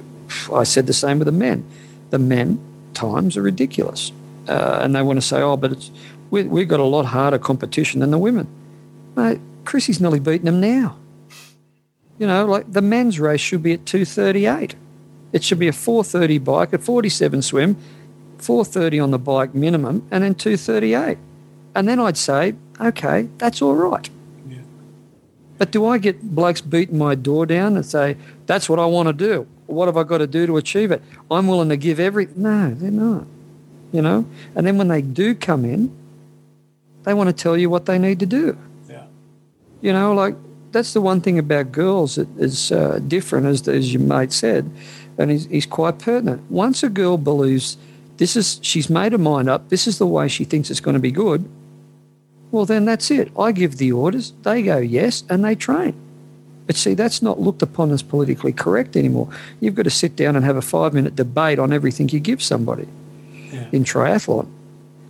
I 0.53 0.63
said 0.63 0.88
the 0.88 0.93
same 0.93 1.19
with 1.19 1.25
the 1.25 1.32
men. 1.32 1.65
The 2.09 2.19
men 2.19 2.59
times 2.93 3.38
are 3.38 3.41
ridiculous. 3.41 4.11
Uh, 4.47 4.80
and 4.82 4.95
they 4.95 5.01
want 5.01 5.17
to 5.17 5.25
say, 5.25 5.41
oh, 5.41 5.57
but 5.57 5.73
it's, 5.73 5.91
we, 6.30 6.43
we've 6.43 6.67
got 6.67 6.80
a 6.80 6.84
lot 6.84 7.05
harder 7.05 7.38
competition 7.38 7.99
than 7.99 8.11
the 8.11 8.17
women. 8.17 8.47
Mate, 9.15 9.39
Chrissie's 9.65 9.99
nearly 9.99 10.19
beaten 10.19 10.45
them 10.45 10.59
now. 10.59 10.97
You 12.17 12.28
know, 12.28 12.45
like 12.45 12.71
the 12.71 12.82
men's 12.82 13.19
race 13.19 13.41
should 13.41 13.61
be 13.61 13.73
at 13.73 13.86
238. 13.86 14.75
It 15.34 15.43
should 15.43 15.59
be 15.59 15.67
a 15.67 15.73
430 15.73 16.38
bike, 16.39 16.73
a 16.73 16.78
47 16.78 17.41
swim, 17.41 17.75
430 18.38 18.99
on 18.99 19.11
the 19.11 19.19
bike 19.19 19.53
minimum, 19.53 20.07
and 20.09 20.23
then 20.23 20.34
238. 20.34 21.17
And 21.75 21.88
then 21.88 21.99
I'd 21.99 22.17
say, 22.17 22.55
okay, 22.80 23.28
that's 23.38 23.61
all 23.61 23.75
right. 23.75 24.09
Yeah. 24.47 24.59
But 25.57 25.71
do 25.71 25.86
I 25.86 25.97
get 25.97 26.34
blokes 26.34 26.61
beating 26.61 26.97
my 26.97 27.13
door 27.13 27.45
down 27.45 27.75
and 27.75 27.86
say, 27.86 28.17
that's 28.45 28.69
what 28.69 28.80
I 28.80 28.86
want 28.86 29.07
to 29.07 29.13
do? 29.13 29.47
What 29.68 29.88
have 29.88 29.97
I 29.97 30.03
got 30.03 30.18
to 30.20 30.28
do 30.28 30.47
to 30.47 30.57
achieve 30.57 30.91
it? 30.91 31.01
I'm 31.30 31.47
willing 31.47 31.70
to 31.70 31.78
give 31.78 31.99
every. 31.99 32.28
No, 32.36 32.74
they're 32.74 32.89
not. 32.91 33.26
You 33.91 34.01
know? 34.01 34.26
And 34.55 34.65
then 34.65 34.78
when 34.78 34.88
they 34.88 35.01
do 35.01 35.36
come 35.36 35.63
in, 35.63 35.95
they 37.03 37.13
want 37.13 37.28
to 37.30 37.34
tell 37.34 37.55
you 37.55 37.70
what 37.70 37.86
they 37.86 37.97
need 37.99 38.20
to 38.20 38.26
do. 38.26 38.57
Yeah. 38.89 39.05
You 39.82 39.93
know, 39.93 40.13
like 40.13 40.36
that's 40.72 40.93
the 40.93 41.01
one 41.01 41.22
thing 41.22 41.39
about 41.39 41.72
girls 41.72 42.15
that 42.15 42.28
is 42.38 42.72
uh, 42.72 42.99
different, 43.07 43.45
as, 43.45 43.68
as 43.68 43.93
your 43.93 44.01
mate 44.01 44.34
said, 44.34 44.70
and 45.18 45.32
he's, 45.32 45.45
he's 45.45 45.65
quite 45.65 45.99
pertinent. 45.99 46.49
Once 46.51 46.84
a 46.84 46.89
girl 46.89 47.18
believes 47.18 47.78
this 48.18 48.36
is, 48.36 48.59
she's 48.61 48.89
made 48.89 49.11
her 49.11 49.18
mind 49.18 49.49
up, 49.49 49.70
this 49.70 49.88
is 49.88 49.97
the 49.99 50.07
way 50.07 50.28
she 50.28 50.43
thinks 50.43 50.70
it's 50.70 50.80
going 50.80 50.95
to 50.95 50.99
be 50.99 51.11
good, 51.11 51.49
well, 52.51 52.65
then 52.65 52.86
that's 52.86 53.11
it. 53.11 53.32
I 53.38 53.51
give 53.51 53.78
the 53.78 53.91
orders, 53.91 54.34
they 54.43 54.61
go 54.63 54.78
yes, 54.78 55.24
and 55.30 55.43
they 55.43 55.55
train. 55.55 55.95
But 56.68 56.76
see, 56.76 56.93
that's 56.93 57.22
not 57.22 57.39
looked 57.39 57.61
upon 57.61 57.91
as 57.91 58.03
politically 58.03 58.51
correct 58.51 58.95
anymore. 58.97 59.30
You've 59.61 59.76
got 59.76 59.84
to 59.84 59.89
sit 59.89 60.15
down 60.18 60.36
and 60.36 60.43
have 60.45 60.57
a 60.57 60.61
five 60.61 60.93
minute 60.93 61.15
debate 61.15 61.59
on 61.59 61.72
everything 61.74 62.09
you 62.09 62.20
give 62.20 62.43
somebody 62.43 62.88
Yeah. 63.51 63.68
in 63.72 63.84
triathlon. 63.86 64.47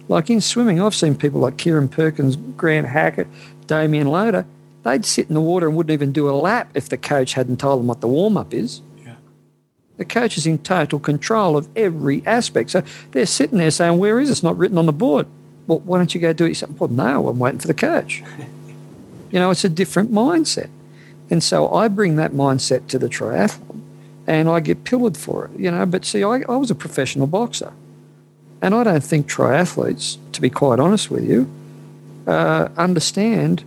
Like 0.08 0.30
in 0.30 0.40
swimming, 0.40 0.80
I've 0.80 0.96
seen 0.96 1.16
people 1.16 1.42
like 1.42 1.58
Kieren 1.58 1.90
Perkins, 1.90 2.36
Grant 2.36 2.88
Hackett, 2.88 3.28
Danyon 3.66 4.06
Loader, 4.06 4.46
they'd 4.84 5.04
sit 5.04 5.28
in 5.28 5.34
the 5.34 5.42
water 5.42 5.68
and 5.68 5.76
wouldn't 5.76 5.92
even 5.92 6.12
do 6.14 6.30
a 6.30 6.32
lap 6.32 6.70
if 6.76 6.88
the 6.88 6.96
coach 6.98 7.34
hadn't 7.34 7.60
told 7.60 7.80
them 7.80 7.88
what 7.88 8.00
the 8.02 8.08
warm 8.08 8.38
up 8.38 8.54
is. 8.54 8.82
Yeah. 9.04 9.16
The 9.98 10.06
coach 10.06 10.38
is 10.38 10.46
in 10.46 10.60
total 10.60 11.00
control 11.00 11.58
of 11.58 11.68
every 11.76 12.22
aspect. 12.26 12.70
So 12.70 12.84
they're 13.12 13.26
sitting 13.26 13.58
there 13.58 13.72
saying, 13.72 13.98
Where 13.98 14.20
is 14.20 14.30
it? 14.30 14.34
It's 14.34 14.44
not 14.44 14.58
written 14.58 14.78
on 14.78 14.86
the 14.86 14.94
board. 14.94 15.26
Well, 15.66 15.80
why 15.80 15.98
don't 15.98 16.14
you 16.16 16.22
go 16.22 16.32
do 16.32 16.46
it? 16.46 16.50
yourself? 16.50 16.80
Well, 16.80 16.90
no, 16.90 17.28
I'm 17.28 17.40
waiting 17.40 17.60
for 17.60 17.68
the 17.68 17.74
coach. 17.74 18.24
you 19.32 19.40
know, 19.40 19.50
it's 19.52 19.66
a 19.66 19.70
different 19.70 20.12
mindset. 20.14 20.70
And 21.30 21.44
so 21.44 21.74
I 21.74 21.88
bring 21.88 22.16
that 22.16 22.32
mindset 22.32 22.88
to 22.88 23.00
the 23.00 23.08
triathlon 23.08 23.82
and 24.26 24.50
I 24.50 24.60
get 24.60 24.84
pillared 24.84 25.18
for 25.18 25.46
it, 25.46 25.60
you 25.60 25.72
know. 25.72 25.86
But 25.86 26.06
see, 26.06 26.24
I, 26.24 26.44
I 26.48 26.56
was 26.56 26.72
a 26.72 26.76
professional 26.76 27.28
boxer. 27.28 27.74
And 28.62 28.74
I 28.74 28.84
don't 28.84 29.04
think 29.04 29.30
triathletes, 29.30 30.18
to 30.32 30.42
be 30.42 30.50
quite 30.50 30.80
honest 30.80 31.12
with 31.12 31.24
you, 31.24 31.50
uh, 32.26 32.70
understand 32.76 33.64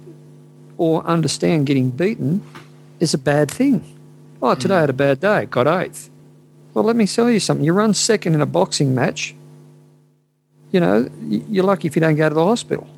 or 0.76 1.04
understand 1.06 1.66
getting 1.66 1.90
beaten 1.90 2.42
is 2.98 3.14
a 3.14 3.18
bad 3.18 3.50
thing. 3.50 3.84
Oh, 4.42 4.54
today 4.54 4.76
I 4.76 4.80
had 4.80 4.90
a 4.90 4.94
bad 4.94 5.20
day, 5.20 5.46
got 5.46 5.66
eighth. 5.66 6.10
Well, 6.74 6.84
let 6.84 6.96
me 6.96 7.06
tell 7.06 7.30
you 7.30 7.40
something. 7.40 7.64
You 7.64 7.72
run 7.72 7.94
second 7.94 8.34
in 8.34 8.40
a 8.40 8.46
boxing 8.46 8.94
match, 8.94 9.34
you 10.72 10.80
know, 10.80 11.08
you're 11.28 11.64
lucky 11.64 11.88
if 11.88 11.96
you 11.96 12.00
don't 12.00 12.16
go 12.16 12.28
to 12.28 12.34
the 12.34 12.44
hospital. 12.44 12.88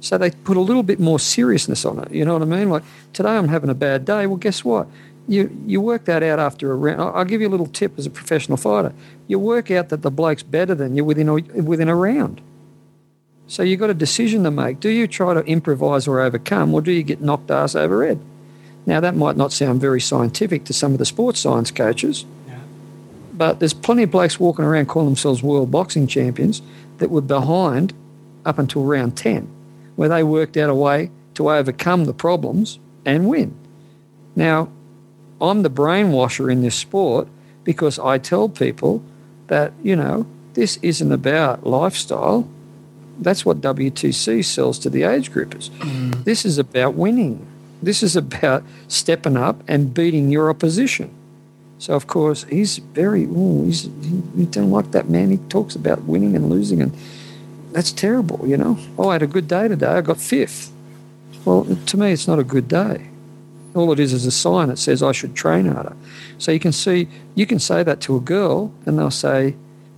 So 0.00 0.16
they 0.18 0.30
put 0.30 0.56
a 0.56 0.60
little 0.60 0.82
bit 0.82 0.98
more 0.98 1.18
seriousness 1.20 1.84
on 1.84 1.98
it. 2.00 2.10
You 2.10 2.24
know 2.24 2.32
what 2.32 2.42
I 2.42 2.46
mean? 2.46 2.70
Like 2.70 2.82
today 3.12 3.30
I'm 3.36 3.48
having 3.48 3.70
a 3.70 3.74
bad 3.74 4.04
day. 4.04 4.26
Well, 4.26 4.36
guess 4.38 4.64
what? 4.64 4.86
You 5.28 5.50
you 5.66 5.80
work 5.80 6.06
that 6.06 6.22
out 6.22 6.38
after 6.38 6.72
a 6.72 6.74
round. 6.74 7.00
I'll 7.02 7.24
give 7.24 7.40
you 7.40 7.48
a 7.48 7.50
little 7.50 7.66
tip 7.66 7.98
as 7.98 8.06
a 8.06 8.10
professional 8.10 8.56
fighter. 8.56 8.92
You 9.28 9.38
work 9.38 9.70
out 9.70 9.90
that 9.90 10.02
the 10.02 10.10
bloke's 10.10 10.42
better 10.42 10.74
than 10.74 10.96
you 10.96 11.04
within 11.04 11.28
a, 11.28 11.34
within 11.34 11.88
a 11.88 11.94
round. 11.94 12.40
So 13.46 13.62
you've 13.62 13.80
got 13.80 13.90
a 13.90 13.94
decision 13.94 14.44
to 14.44 14.50
make. 14.50 14.80
Do 14.80 14.88
you 14.88 15.06
try 15.06 15.34
to 15.34 15.40
improvise 15.40 16.06
or 16.08 16.20
overcome, 16.20 16.72
or 16.72 16.80
do 16.80 16.92
you 16.92 17.02
get 17.02 17.20
knocked 17.20 17.50
ass 17.50 17.74
over 17.74 18.06
head? 18.06 18.20
Now 18.86 19.00
that 19.00 19.14
might 19.16 19.36
not 19.36 19.52
sound 19.52 19.80
very 19.80 20.00
scientific 20.00 20.64
to 20.64 20.72
some 20.72 20.92
of 20.92 20.98
the 20.98 21.04
sports 21.04 21.40
science 21.40 21.70
coaches, 21.70 22.24
Yeah. 22.48 22.54
but 23.34 23.58
there's 23.58 23.74
plenty 23.74 24.04
of 24.04 24.10
blokes 24.10 24.40
walking 24.40 24.64
around 24.64 24.86
calling 24.86 25.08
themselves 25.08 25.42
world 25.42 25.70
boxing 25.70 26.06
champions 26.06 26.62
that 26.98 27.10
were 27.10 27.20
behind 27.20 27.92
up 28.46 28.58
until 28.58 28.84
round 28.84 29.16
10, 29.16 29.48
where 30.00 30.08
they 30.08 30.22
worked 30.22 30.56
out 30.56 30.70
a 30.70 30.74
way 30.74 31.10
to 31.34 31.50
overcome 31.50 32.06
the 32.06 32.14
problems 32.14 32.78
and 33.04 33.28
win. 33.28 33.54
Now, 34.34 34.70
I'm 35.42 35.60
the 35.60 35.68
brainwasher 35.68 36.50
in 36.50 36.62
this 36.62 36.74
sport 36.74 37.28
because 37.64 37.98
I 37.98 38.16
tell 38.16 38.48
people 38.48 39.02
that, 39.48 39.74
you 39.82 39.94
know, 39.94 40.26
this 40.54 40.78
isn't 40.80 41.12
about 41.12 41.66
lifestyle. 41.66 42.48
That's 43.18 43.44
what 43.44 43.60
WTC 43.60 44.42
sells 44.42 44.78
to 44.78 44.88
the 44.88 45.02
age 45.02 45.30
groupers. 45.32 45.68
Mm. 45.68 46.24
This 46.24 46.46
is 46.46 46.56
about 46.56 46.94
winning. 46.94 47.46
This 47.82 48.02
is 48.02 48.16
about 48.16 48.64
stepping 48.88 49.36
up 49.36 49.62
and 49.68 49.92
beating 49.92 50.30
your 50.30 50.48
opposition. 50.48 51.14
So 51.76 51.92
of 51.92 52.06
course 52.06 52.44
he's 52.44 52.78
very. 52.78 53.24
Ooh, 53.24 53.66
he's 53.66 53.82
he, 53.82 54.22
he 54.34 54.46
don't 54.46 54.70
like 54.70 54.92
that 54.92 55.10
man. 55.10 55.28
He 55.30 55.36
talks 55.50 55.74
about 55.74 56.04
winning 56.04 56.34
and 56.34 56.48
losing, 56.48 56.80
and 56.80 56.96
that's 57.72 57.92
terrible. 57.92 58.46
You 58.46 58.56
know. 58.56 58.78
Oh, 58.98 59.08
I 59.08 59.14
had 59.14 59.22
a 59.22 59.26
good 59.26 59.48
day 59.48 59.68
today. 59.68 59.86
I 59.86 60.00
got 60.00 60.18
fifth. 60.18 60.72
Well, 61.44 61.64
to 61.64 61.96
me, 61.96 62.12
it's 62.12 62.28
not 62.28 62.38
a 62.38 62.44
good 62.44 62.68
day. 62.68 63.08
All 63.74 63.92
it 63.92 64.00
is 64.00 64.12
is 64.12 64.26
a 64.26 64.30
sign 64.30 64.68
that 64.68 64.78
says 64.78 65.02
I 65.02 65.12
should 65.12 65.34
train 65.34 65.66
harder. 65.66 65.96
So 66.38 66.52
you 66.52 66.58
can 66.58 66.72
see, 66.72 67.08
you 67.34 67.46
can 67.46 67.58
say 67.58 67.82
that 67.82 68.00
to 68.02 68.16
a 68.16 68.20
girl, 68.20 68.72
and 68.84 68.98
they'll 68.98 69.10
say, 69.10 69.54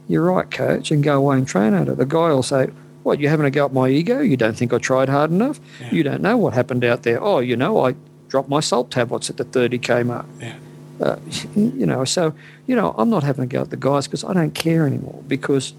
"You're 0.09 0.25
right, 0.25 0.51
coach," 0.51 0.91
and 0.91 1.03
go 1.03 1.17
away 1.17 1.39
and 1.39 1.49
train 1.49 1.73
harder. 1.73 1.95
The 1.95 2.07
guy 2.07 2.33
will 2.33 2.43
say, 2.43 2.69
"What? 3.03 3.19
You 3.19 3.29
having 3.29 3.47
a 3.47 3.51
go 3.51 3.65
at 3.65 3.73
my 3.73 3.89
ego? 3.89 4.21
You 4.21 4.37
don't 4.37 4.57
think 4.57 4.73
I 4.73 4.79
tried 4.79 5.09
hard 5.09 5.31
enough? 5.31 5.59
Yeah. 5.81 5.91
You 5.91 6.03
don't 6.03 6.21
know 6.21 6.37
what 6.37 6.53
happened 6.53 6.85
out 6.85 7.03
there. 7.03 7.23
Oh, 7.23 7.39
you 7.39 7.57
know, 7.57 7.85
I 7.85 7.95
dropped 8.29 8.49
my 8.49 8.61
salt 8.61 8.91
tablets 8.91 9.31
at 9.31 9.37
the 9.37 9.45
30k 9.45 10.07
mark. 10.07 10.27
Yeah. 10.41 10.57
Uh, 11.01 11.17
you 11.57 11.87
know, 11.87 12.05
so 12.05 12.35
you 12.67 12.77
know, 12.77 12.95
I'm 12.99 13.11
not 13.11 13.23
having 13.23 13.45
a 13.45 13.47
go 13.47 13.63
at 13.63 13.71
the 13.71 13.77
guys 13.77 14.07
because 14.07 14.25
I 14.25 14.33
don't 14.35 14.55
care 14.55 14.87
anymore. 14.87 15.23
Because 15.27 15.73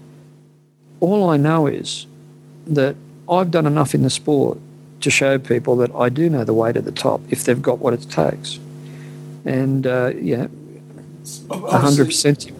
all 1.04 1.30
I 1.30 1.36
know 1.36 1.66
is 1.66 2.06
that 2.66 2.96
I've 3.28 3.50
done 3.50 3.66
enough 3.66 3.94
in 3.94 4.02
the 4.02 4.10
sport 4.10 4.58
to 5.00 5.10
show 5.10 5.38
people 5.38 5.76
that 5.76 5.94
I 5.94 6.08
do 6.08 6.30
know 6.30 6.44
the 6.44 6.54
way 6.54 6.72
to 6.72 6.80
the 6.80 6.92
top 6.92 7.20
if 7.30 7.44
they've 7.44 7.60
got 7.60 7.78
what 7.78 7.94
it 7.94 8.08
takes. 8.10 8.58
And 9.44 9.86
uh, 9.86 10.12
yeah, 10.16 10.46
hundred 11.50 12.06
percent. 12.06 12.50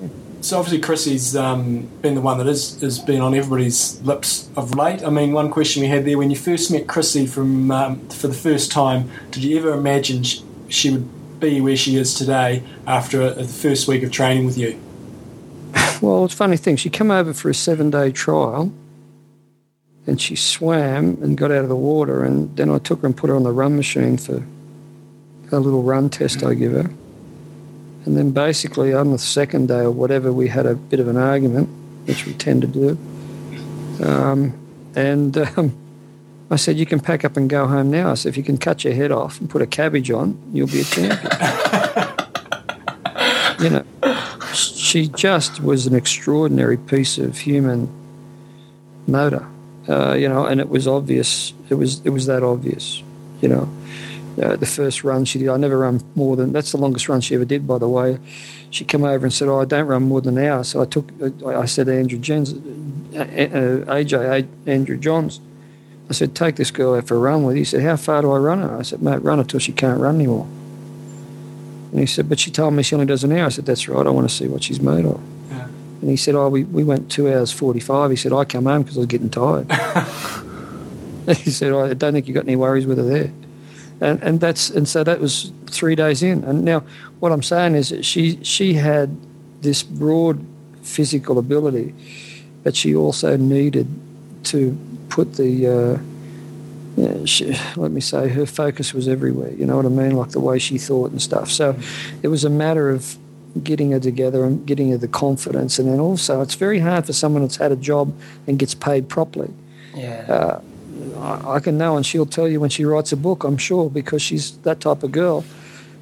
So 0.42 0.58
obviously, 0.58 0.80
Chrissie's 0.80 1.34
um, 1.34 1.86
been 2.02 2.14
the 2.14 2.20
one 2.20 2.36
that 2.36 2.46
has, 2.46 2.78
has 2.82 2.98
been 2.98 3.22
on 3.22 3.34
everybody's 3.34 3.98
lips 4.02 4.50
of 4.58 4.74
late. 4.74 5.02
I 5.02 5.08
mean, 5.08 5.32
one 5.32 5.50
question 5.50 5.80
we 5.80 5.88
had 5.88 6.04
there 6.04 6.18
when 6.18 6.30
you 6.30 6.36
first 6.36 6.70
met 6.70 6.86
Chrissie 6.86 7.26
from 7.26 7.70
um, 7.70 8.06
for 8.10 8.28
the 8.28 8.34
first 8.34 8.70
time, 8.70 9.10
did 9.30 9.42
you 9.42 9.56
ever 9.56 9.72
imagine 9.72 10.22
she 10.68 10.90
would 10.90 11.40
be 11.40 11.62
where 11.62 11.76
she 11.76 11.96
is 11.96 12.12
today 12.12 12.62
after 12.86 13.32
the 13.32 13.48
first 13.48 13.88
week 13.88 14.02
of 14.02 14.10
training 14.10 14.44
with 14.44 14.58
you? 14.58 14.78
Well, 16.00 16.24
it's 16.24 16.34
funny 16.34 16.56
thing. 16.56 16.76
She 16.76 16.90
came 16.90 17.10
over 17.10 17.32
for 17.32 17.48
a 17.48 17.54
seven-day 17.54 18.12
trial, 18.12 18.72
and 20.06 20.20
she 20.20 20.36
swam 20.36 21.18
and 21.22 21.36
got 21.36 21.50
out 21.50 21.62
of 21.62 21.68
the 21.68 21.76
water, 21.76 22.24
and 22.24 22.54
then 22.56 22.70
I 22.70 22.78
took 22.78 23.00
her 23.00 23.06
and 23.06 23.16
put 23.16 23.30
her 23.30 23.36
on 23.36 23.42
the 23.42 23.52
run 23.52 23.76
machine 23.76 24.18
for 24.18 24.44
a 25.50 25.58
little 25.58 25.82
run 25.82 26.10
test 26.10 26.42
I 26.42 26.54
give 26.54 26.72
her. 26.72 26.90
And 28.04 28.16
then 28.16 28.32
basically 28.32 28.92
on 28.92 29.12
the 29.12 29.18
second 29.18 29.68
day 29.68 29.80
or 29.80 29.90
whatever, 29.90 30.32
we 30.32 30.48
had 30.48 30.66
a 30.66 30.74
bit 30.74 31.00
of 31.00 31.08
an 31.08 31.16
argument, 31.16 31.68
which 32.06 32.26
we 32.26 32.34
tend 32.34 32.62
to 32.62 32.68
do. 32.68 32.98
Um, 34.04 34.52
and 34.94 35.36
um, 35.38 35.74
I 36.50 36.56
said, 36.56 36.76
"You 36.76 36.86
can 36.86 37.00
pack 37.00 37.24
up 37.24 37.36
and 37.36 37.48
go 37.48 37.66
home 37.66 37.90
now." 37.90 38.10
I 38.10 38.14
said, 38.14 38.28
"If 38.30 38.36
you 38.36 38.42
can 38.42 38.58
cut 38.58 38.84
your 38.84 38.92
head 38.92 39.10
off 39.10 39.40
and 39.40 39.48
put 39.48 39.62
a 39.62 39.66
cabbage 39.66 40.10
on, 40.10 40.38
you'll 40.52 40.66
be 40.66 40.80
a 40.80 40.84
champion." 40.84 41.30
she 44.94 45.08
just 45.08 45.60
was 45.60 45.88
an 45.88 45.94
extraordinary 45.96 46.76
piece 46.76 47.18
of 47.18 47.36
human 47.36 47.88
motor. 49.08 49.44
Uh, 49.88 50.12
you 50.12 50.28
know, 50.28 50.46
and 50.46 50.60
it 50.60 50.68
was 50.68 50.86
obvious. 50.86 51.52
It 51.68 51.74
was 51.74 52.00
it 52.04 52.10
was 52.10 52.26
that 52.26 52.44
obvious. 52.44 53.02
You 53.40 53.48
know, 53.48 53.68
uh, 54.40 54.54
the 54.54 54.66
first 54.66 55.02
run 55.02 55.24
she 55.24 55.40
did, 55.40 55.48
I 55.48 55.56
never 55.56 55.78
run 55.78 56.00
more 56.14 56.36
than 56.36 56.52
that's 56.52 56.70
the 56.70 56.78
longest 56.78 57.08
run 57.08 57.20
she 57.20 57.34
ever 57.34 57.44
did. 57.44 57.66
By 57.66 57.78
the 57.78 57.88
way, 57.88 58.18
she 58.70 58.84
came 58.84 59.02
over 59.02 59.26
and 59.26 59.34
said, 59.34 59.48
"Oh, 59.48 59.60
I 59.60 59.64
don't 59.64 59.88
run 59.88 60.04
more 60.04 60.20
than 60.20 60.38
an 60.38 60.44
hour." 60.44 60.62
So 60.62 60.80
I 60.80 60.84
took, 60.84 61.10
I 61.44 61.66
said 61.66 61.88
Andrew 61.88 62.20
Jens, 62.20 62.52
uh, 62.52 63.18
uh, 63.18 63.96
AJ, 63.98 64.46
Andrew 64.66 64.96
Johns, 64.96 65.40
I 66.08 66.12
said, 66.12 66.36
"Take 66.36 66.54
this 66.54 66.70
girl 66.70 66.94
out 66.94 67.08
for 67.08 67.16
a 67.16 67.18
run 67.18 67.42
with." 67.42 67.56
you." 67.56 67.62
He 67.62 67.64
said, 67.64 67.82
"How 67.82 67.96
far 67.96 68.22
do 68.22 68.30
I 68.30 68.38
run 68.38 68.60
her?" 68.60 68.78
I 68.78 68.82
said, 68.82 69.02
"Mate, 69.02 69.24
run 69.24 69.38
her 69.38 69.44
till 69.44 69.58
she 69.58 69.72
can't 69.72 69.98
run 69.98 70.14
anymore." 70.14 70.46
And 71.94 72.00
he 72.00 72.06
said, 72.06 72.28
"But 72.28 72.40
she 72.40 72.50
told 72.50 72.74
me 72.74 72.82
she 72.82 72.96
only 72.96 73.06
does 73.06 73.22
an 73.22 73.30
hour." 73.30 73.46
I 73.46 73.50
said, 73.50 73.66
"That's 73.66 73.88
right. 73.88 74.04
I 74.04 74.10
want 74.10 74.28
to 74.28 74.34
see 74.34 74.48
what 74.48 74.64
she's 74.64 74.80
made 74.80 75.04
of." 75.04 75.22
Yeah. 75.48 75.68
And 76.00 76.10
he 76.10 76.16
said, 76.16 76.34
"Oh, 76.34 76.48
we, 76.48 76.64
we 76.64 76.82
went 76.82 77.08
two 77.08 77.32
hours 77.32 77.52
forty-five. 77.52 78.10
He 78.10 78.16
said, 78.16 78.32
"I 78.32 78.44
come 78.44 78.64
home 78.64 78.82
because 78.82 78.96
I 78.96 79.00
was 79.00 79.06
getting 79.06 79.30
tired." 79.30 79.70
he 81.38 81.52
said, 81.52 81.70
oh, 81.70 81.84
"I 81.84 81.94
don't 81.94 82.12
think 82.12 82.26
you 82.26 82.34
got 82.34 82.46
any 82.46 82.56
worries 82.56 82.84
with 82.84 82.98
her 82.98 83.04
there." 83.04 83.32
And 84.00 84.20
and 84.24 84.40
that's 84.40 84.70
and 84.70 84.88
so 84.88 85.04
that 85.04 85.20
was 85.20 85.52
three 85.66 85.94
days 85.94 86.20
in. 86.20 86.42
And 86.42 86.64
now 86.64 86.82
what 87.20 87.30
I'm 87.30 87.44
saying 87.44 87.76
is 87.76 87.90
that 87.90 88.04
she 88.04 88.42
she 88.42 88.74
had 88.74 89.16
this 89.60 89.84
broad 89.84 90.44
physical 90.82 91.38
ability, 91.38 91.94
but 92.64 92.74
she 92.74 92.96
also 92.96 93.36
needed 93.36 93.86
to 94.44 94.76
put 95.10 95.34
the. 95.34 95.68
Uh, 95.68 95.98
yeah, 96.96 97.24
she, 97.24 97.56
let 97.76 97.90
me 97.90 98.00
say, 98.00 98.28
her 98.28 98.46
focus 98.46 98.94
was 98.94 99.08
everywhere. 99.08 99.52
You 99.52 99.66
know 99.66 99.76
what 99.76 99.86
I 99.86 99.88
mean? 99.88 100.12
Like 100.12 100.30
the 100.30 100.40
way 100.40 100.58
she 100.58 100.78
thought 100.78 101.10
and 101.10 101.20
stuff. 101.20 101.50
So 101.50 101.76
it 102.22 102.28
was 102.28 102.44
a 102.44 102.50
matter 102.50 102.90
of 102.90 103.16
getting 103.62 103.92
her 103.92 104.00
together 104.00 104.44
and 104.44 104.64
getting 104.66 104.90
her 104.90 104.96
the 104.96 105.08
confidence. 105.08 105.78
And 105.78 105.88
then 105.88 106.00
also, 106.00 106.40
it's 106.40 106.54
very 106.54 106.78
hard 106.78 107.06
for 107.06 107.12
someone 107.12 107.42
that's 107.42 107.56
had 107.56 107.72
a 107.72 107.76
job 107.76 108.14
and 108.46 108.58
gets 108.58 108.74
paid 108.74 109.08
properly. 109.08 109.52
Yeah. 109.94 110.26
Uh, 110.28 110.60
I, 111.18 111.54
I 111.54 111.60
can 111.60 111.78
know, 111.78 111.96
and 111.96 112.06
she'll 112.06 112.26
tell 112.26 112.48
you 112.48 112.60
when 112.60 112.70
she 112.70 112.84
writes 112.84 113.12
a 113.12 113.16
book, 113.16 113.44
I'm 113.44 113.58
sure, 113.58 113.90
because 113.90 114.22
she's 114.22 114.56
that 114.58 114.80
type 114.80 115.02
of 115.02 115.12
girl. 115.12 115.44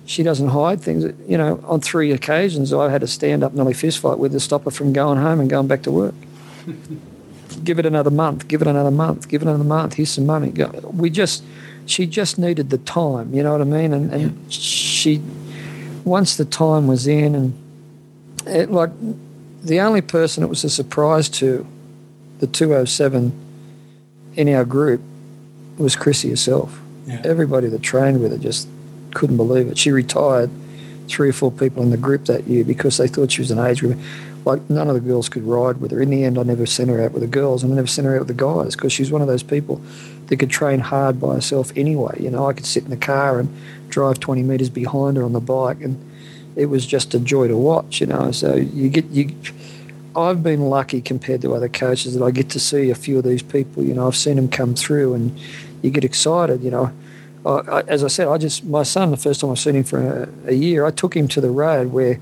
She 0.05 0.23
doesn't 0.23 0.49
hide 0.49 0.81
things. 0.81 1.05
You 1.29 1.39
know, 1.39 1.63
on 1.65 1.81
three 1.81 2.11
occasions, 2.11 2.73
I 2.73 2.91
had 2.91 3.01
to 3.03 3.07
stand 3.07 3.45
up 3.45 3.55
nearly 3.55 3.75
fist 3.75 4.01
fight 4.01 4.19
with 4.19 4.33
her, 4.33 4.41
stop 4.41 4.65
her 4.65 4.71
from 4.71 4.93
going 4.93 5.19
home 5.19 5.41
and 5.41 5.49
going 5.49 5.69
back 5.69 5.83
to 5.83 5.91
work. 5.91 6.15
give 7.57 7.79
it 7.79 7.87
another 7.87 8.11
month, 8.11 8.49
give 8.49 8.63
it 8.63 8.69
another 8.69 8.91
month, 8.91 9.29
give 9.29 9.43
it 9.43 9.49
another 9.49 9.65
month. 9.65 9.95
Here's 9.95 10.11
some 10.11 10.27
money. 10.27 10.51
We 10.83 11.11
just, 11.11 11.45
she 11.87 12.07
just 12.07 12.39
needed 12.39 12.71
the 12.71 12.79
time. 12.79 13.35
You 13.35 13.43
know 13.43 13.53
what 13.53 13.61
I 13.61 13.65
mean? 13.65 13.93
And, 13.93 14.13
and 14.13 14.53
she, 14.53 15.23
once 16.05 16.37
the 16.37 16.45
time 16.45 16.87
was 16.87 17.07
in, 17.07 17.35
and 17.35 17.59
it, 18.47 18.71
like 18.71 18.91
the 19.63 19.81
only 19.81 20.01
person 20.01 20.43
it 20.43 20.49
was 20.49 20.65
a 20.65 20.71
surprise 20.71 21.29
to, 21.31 21.67
the 22.41 22.47
207 22.47 23.33
in 24.35 24.49
our 24.49 24.65
group 24.65 25.01
was 25.79 25.97
Chrissie 25.97 26.31
herself. 26.31 26.81
Yeah. 27.07 27.23
Everybody 27.25 27.69
that 27.69 27.83
trained 27.83 28.21
with 28.21 28.33
her 28.33 28.39
just 28.39 28.69
couldn't 29.15 29.37
believe 29.37 29.69
it. 29.69 29.79
She 29.79 29.91
retired 29.91 30.51
three 31.09 31.29
or 31.29 31.33
four 31.33 31.53
people 31.53 31.83
in 31.83 31.91
the 31.91 31.97
group 31.97 32.27
that 32.27 32.47
year 32.47 32.65
because 32.65 32.97
they 32.97 33.09
thought 33.09 33.33
she 33.33 33.41
was 33.41 33.51
an 33.51 33.59
age 33.59 33.81
group. 33.81 33.99
Like 34.45 34.69
none 34.69 34.89
of 34.89 34.95
the 34.95 35.01
girls 35.01 35.29
could 35.29 35.45
ride 35.45 35.81
with 35.81 35.93
her. 35.93 36.01
In 36.01 36.11
the 36.11 36.25
end, 36.25 36.39
I 36.39 36.43
never 36.43 36.67
sent 36.67 36.91
her 36.91 37.03
out 37.03 37.13
with 37.13 37.23
the 37.23 37.29
girls, 37.29 37.63
and 37.63 37.73
I 37.73 37.77
never 37.77 37.87
sent 37.87 38.07
her 38.07 38.15
out 38.15 38.27
with 38.27 38.29
the 38.29 38.35
guys 38.35 38.75
because 38.75 38.93
she's 38.93 39.11
one 39.11 39.23
of 39.23 39.29
those 39.29 39.43
people 39.43 39.81
that 40.27 40.37
could 40.39 40.51
train 40.51 40.81
hard 40.81 41.21
by 41.21 41.35
herself 41.35 41.73
anyway. 41.77 42.17
You 42.19 42.31
know, 42.31 42.49
I 42.49 42.53
could 42.53 42.67
sit 42.67 42.85
in 42.85 42.91
the 42.91 42.97
car 42.97 43.39
and 43.39 43.55
drive 43.89 44.19
20 44.19 44.43
metres 44.43 44.71
behind 44.71 45.17
her 45.17 45.23
on 45.23 45.33
the 45.33 45.41
bike, 45.41 45.81
and 45.81 45.97
it 46.57 46.67
was 46.67 46.87
just 46.87 47.15
a 47.15 47.21
joy 47.21 47.49
to 47.49 47.57
watch. 47.57 48.01
You 48.01 48.09
know, 48.09 48.33
so 48.33 48.55
you 48.57 48.89
get 48.89 49.07
you. 49.07 49.35
I've 50.15 50.43
been 50.43 50.63
lucky 50.63 51.01
compared 51.01 51.41
to 51.43 51.55
other 51.55 51.69
coaches 51.69 52.15
that 52.15 52.25
I 52.25 52.31
get 52.31 52.51
to 52.51 52.61
see 52.61 52.91
a 52.91 52.95
few 52.95 53.19
of 53.19 53.25
these 53.25 53.43
people. 53.43 53.83
You 53.83 53.95
know, 53.95 54.09
I've 54.09 54.17
seen 54.17 54.37
them 54.37 54.49
come 54.49 54.75
through, 54.75 55.15
and 55.15 55.39
you 55.83 55.91
get 55.91 56.05
excited. 56.05 56.63
You 56.63 56.71
know, 56.71 56.93
I, 57.47 57.51
I, 57.51 57.81
as 57.83 58.03
I 58.03 58.09
said, 58.09 58.29
I 58.29 58.39
just 58.39 58.65
my 58.65 58.83
son 58.83 59.11
the 59.11 59.17
first 59.17 59.41
time 59.41 59.51
I've 59.51 59.59
seen 59.59 59.77
him 59.77 59.85
for 59.85 60.01
a, 60.01 60.51
a 60.51 60.53
year, 60.53 60.85
I 60.85 60.91
took 60.91 61.17
him 61.17 61.29
to 61.29 61.41
the 61.41 61.51
road 61.51 61.93
where 61.93 62.19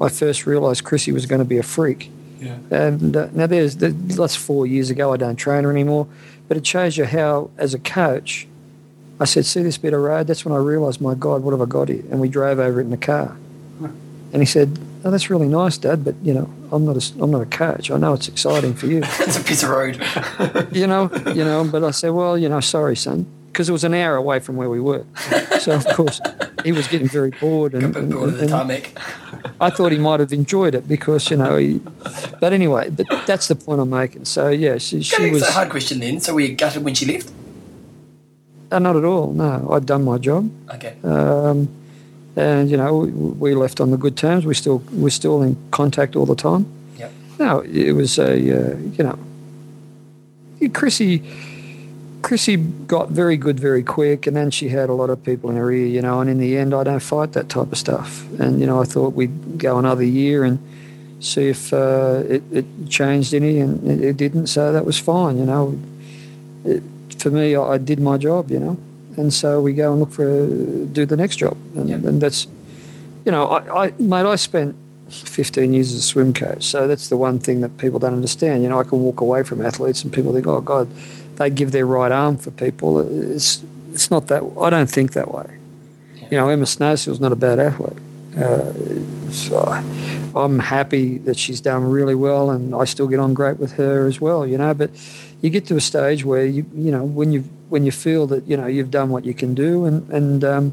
I 0.00 0.08
first 0.08 0.46
realised 0.46 0.84
Chrissie 0.84 1.12
was 1.12 1.26
going 1.26 1.40
to 1.40 1.44
be 1.44 1.58
a 1.58 1.62
freak. 1.62 2.10
Yeah. 2.40 2.58
And 2.70 3.16
uh, 3.16 3.28
now 3.32 3.46
there's 3.46 3.76
the, 3.76 3.88
that's 3.88 4.36
four 4.36 4.66
years 4.66 4.90
ago. 4.90 5.12
I 5.12 5.16
don't 5.16 5.36
train 5.36 5.64
her 5.64 5.70
anymore, 5.70 6.06
but 6.48 6.56
it 6.56 6.66
shows 6.66 6.96
you 6.96 7.04
how, 7.04 7.50
as 7.56 7.74
a 7.74 7.78
coach, 7.78 8.46
I 9.20 9.24
said, 9.24 9.46
"See 9.46 9.62
this 9.62 9.78
bit 9.78 9.94
of 9.94 10.00
road?" 10.00 10.26
That's 10.26 10.44
when 10.44 10.52
I 10.52 10.58
realised, 10.58 11.00
my 11.00 11.14
God, 11.14 11.42
what 11.42 11.52
have 11.52 11.62
I 11.62 11.66
got 11.66 11.88
here? 11.88 12.02
And 12.10 12.20
we 12.20 12.28
drove 12.28 12.58
over 12.58 12.80
it 12.80 12.84
in 12.84 12.90
the 12.90 12.96
car. 12.96 13.36
And 14.32 14.42
he 14.42 14.46
said, 14.46 14.78
"Oh, 15.04 15.10
that's 15.12 15.30
really 15.30 15.46
nice, 15.46 15.78
Dad, 15.78 16.04
but 16.04 16.16
you 16.22 16.34
know, 16.34 16.52
I'm 16.72 16.84
not 16.84 16.96
a, 16.96 17.22
I'm 17.22 17.30
not 17.30 17.40
a 17.42 17.46
coach. 17.46 17.90
I 17.92 17.96
know 17.96 18.14
it's 18.14 18.26
exciting 18.26 18.74
for 18.74 18.86
you, 18.86 18.98
It's 19.04 19.38
a 19.38 19.44
piece 19.44 19.62
of 19.62 19.70
road. 19.70 20.02
you 20.72 20.88
know, 20.88 21.08
you 21.28 21.44
know." 21.44 21.64
But 21.64 21.84
I 21.84 21.92
said, 21.92 22.10
"Well, 22.10 22.36
you 22.36 22.48
know, 22.48 22.58
sorry, 22.58 22.96
son, 22.96 23.26
because 23.54 23.68
it 23.68 23.72
was 23.72 23.84
an 23.84 23.94
hour 23.94 24.16
away 24.16 24.40
from 24.40 24.56
where 24.56 24.68
we 24.68 24.80
were." 24.80 25.04
So 25.60 25.72
of 25.72 25.86
course, 25.86 26.20
he 26.64 26.72
was 26.72 26.88
getting 26.88 27.08
very 27.08 27.30
bored, 27.30 27.74
and, 27.74 27.96
and, 27.96 28.12
bored 28.12 28.34
and 28.34 28.48
tarmac. 28.48 28.90
I 29.60 29.70
thought 29.70 29.92
he 29.92 29.98
might 29.98 30.20
have 30.20 30.32
enjoyed 30.32 30.74
it 30.74 30.86
because 30.88 31.30
you 31.30 31.36
know. 31.36 31.56
He, 31.56 31.80
but 32.40 32.52
anyway, 32.52 32.90
but 32.90 33.06
that's 33.26 33.48
the 33.48 33.54
point 33.54 33.80
I'm 33.80 33.90
making. 33.90 34.24
So 34.26 34.48
yeah, 34.48 34.78
she, 34.78 35.02
she 35.02 35.30
was 35.30 35.46
so 35.46 35.52
hard 35.52 35.70
question 35.70 36.00
then. 36.00 36.20
So 36.20 36.34
were 36.34 36.40
you 36.40 36.54
gutted 36.54 36.84
when 36.84 36.94
she 36.94 37.06
left? 37.06 37.30
uh, 38.74 38.78
not 38.78 38.96
at 38.96 39.04
all. 39.04 39.32
No, 39.32 39.68
I'd 39.72 39.86
done 39.86 40.04
my 40.04 40.18
job. 40.18 40.50
Okay. 40.70 40.96
Um, 41.04 41.68
and 42.36 42.68
you 42.68 42.76
know 42.76 42.96
we, 42.98 43.10
we 43.10 43.54
left 43.54 43.80
on 43.80 43.90
the 43.90 43.96
good 43.96 44.16
terms. 44.16 44.44
We 44.44 44.54
still 44.54 44.82
we're 44.92 45.10
still 45.10 45.42
in 45.42 45.56
contact 45.70 46.16
all 46.16 46.26
the 46.26 46.34
time. 46.34 46.66
Yep. 46.98 47.12
No, 47.38 47.60
it 47.60 47.92
was 47.92 48.18
a 48.18 48.32
uh, 48.32 48.76
you 48.76 49.04
know, 49.04 49.18
Chrissie. 50.72 51.22
Chrissie 52.24 52.56
got 52.56 53.10
very 53.10 53.36
good 53.36 53.60
very 53.60 53.82
quick, 53.82 54.26
and 54.26 54.34
then 54.36 54.50
she 54.50 54.68
had 54.68 54.88
a 54.88 54.94
lot 54.94 55.10
of 55.10 55.22
people 55.22 55.50
in 55.50 55.56
her 55.56 55.70
ear, 55.70 55.86
you 55.86 56.02
know. 56.02 56.20
And 56.20 56.28
in 56.28 56.38
the 56.38 56.56
end, 56.56 56.74
I 56.74 56.82
don't 56.82 57.00
fight 57.00 57.32
that 57.34 57.48
type 57.48 57.70
of 57.70 57.78
stuff. 57.78 58.24
And 58.40 58.60
you 58.60 58.66
know, 58.66 58.80
I 58.80 58.84
thought 58.84 59.14
we'd 59.14 59.58
go 59.58 59.78
another 59.78 60.04
year 60.04 60.42
and 60.42 60.58
see 61.20 61.48
if 61.48 61.72
uh, 61.72 62.22
it, 62.28 62.42
it 62.50 62.66
changed 62.88 63.34
any, 63.34 63.60
and 63.60 63.86
it, 63.88 64.00
it 64.02 64.16
didn't. 64.16 64.46
So 64.48 64.72
that 64.72 64.84
was 64.84 64.98
fine, 64.98 65.38
you 65.38 65.44
know. 65.44 65.78
It, 66.64 66.82
for 67.18 67.30
me, 67.30 67.54
I, 67.54 67.62
I 67.62 67.78
did 67.78 68.00
my 68.00 68.16
job, 68.18 68.50
you 68.50 68.58
know 68.58 68.78
and 69.16 69.32
so 69.32 69.60
we 69.60 69.72
go 69.72 69.92
and 69.92 70.00
look 70.00 70.10
for 70.12 70.46
do 70.86 71.06
the 71.06 71.16
next 71.16 71.36
job, 71.36 71.56
and, 71.76 71.88
Yeah. 71.88 71.96
and 71.96 72.20
that's 72.20 72.46
you 73.24 73.32
know, 73.32 73.46
I, 73.46 73.86
I 73.86 73.92
mate, 73.98 74.26
I 74.26 74.36
spent 74.36 74.76
15 75.08 75.72
years 75.72 75.92
as 75.92 75.98
a 76.00 76.02
swim 76.02 76.34
coach, 76.34 76.62
so 76.64 76.86
that's 76.86 77.08
the 77.08 77.16
one 77.16 77.38
thing 77.38 77.62
that 77.62 77.78
people 77.78 77.98
don't 77.98 78.12
understand. 78.12 78.62
You 78.62 78.68
know, 78.68 78.78
I 78.80 78.84
can 78.84 79.00
walk 79.02 79.20
away 79.20 79.42
from 79.44 79.64
athletes 79.64 80.04
and 80.04 80.12
people 80.12 80.32
think, 80.34 80.46
oh 80.46 80.60
God, 80.60 80.88
they 81.36 81.50
give 81.50 81.72
their 81.72 81.86
right 81.86 82.12
arm 82.12 82.36
for 82.36 82.50
people. 82.50 83.00
It's 83.32 83.62
it's 83.92 84.10
not 84.10 84.28
that. 84.28 84.42
I 84.60 84.70
don't 84.70 84.90
think 84.90 85.12
that 85.12 85.32
way. 85.32 85.58
You 86.30 86.38
know, 86.38 86.48
Emma 86.48 86.66
Snowsill's 86.66 87.20
not 87.20 87.32
a 87.32 87.36
bad 87.36 87.58
athlete. 87.58 87.98
Uh, 88.36 88.72
so 89.30 89.60
I'm 90.34 90.58
happy 90.58 91.18
that 91.18 91.38
she's 91.38 91.60
done 91.60 91.84
really 91.84 92.14
well, 92.14 92.50
and 92.50 92.74
I 92.74 92.84
still 92.84 93.06
get 93.06 93.20
on 93.20 93.34
great 93.34 93.58
with 93.58 93.72
her 93.72 94.06
as 94.06 94.20
well. 94.20 94.46
You 94.46 94.58
know, 94.58 94.74
but 94.74 94.90
you 95.42 95.50
get 95.50 95.66
to 95.66 95.76
a 95.76 95.80
stage 95.80 96.24
where 96.24 96.44
you 96.44 96.66
you 96.74 96.90
know 96.90 97.04
when 97.04 97.32
you 97.32 97.42
when 97.68 97.84
you 97.84 97.92
feel 97.92 98.26
that 98.28 98.46
you 98.48 98.56
know 98.56 98.66
you've 98.66 98.90
done 98.90 99.10
what 99.10 99.24
you 99.24 99.34
can 99.34 99.54
do, 99.54 99.84
and 99.84 100.08
and 100.10 100.44
um, 100.44 100.72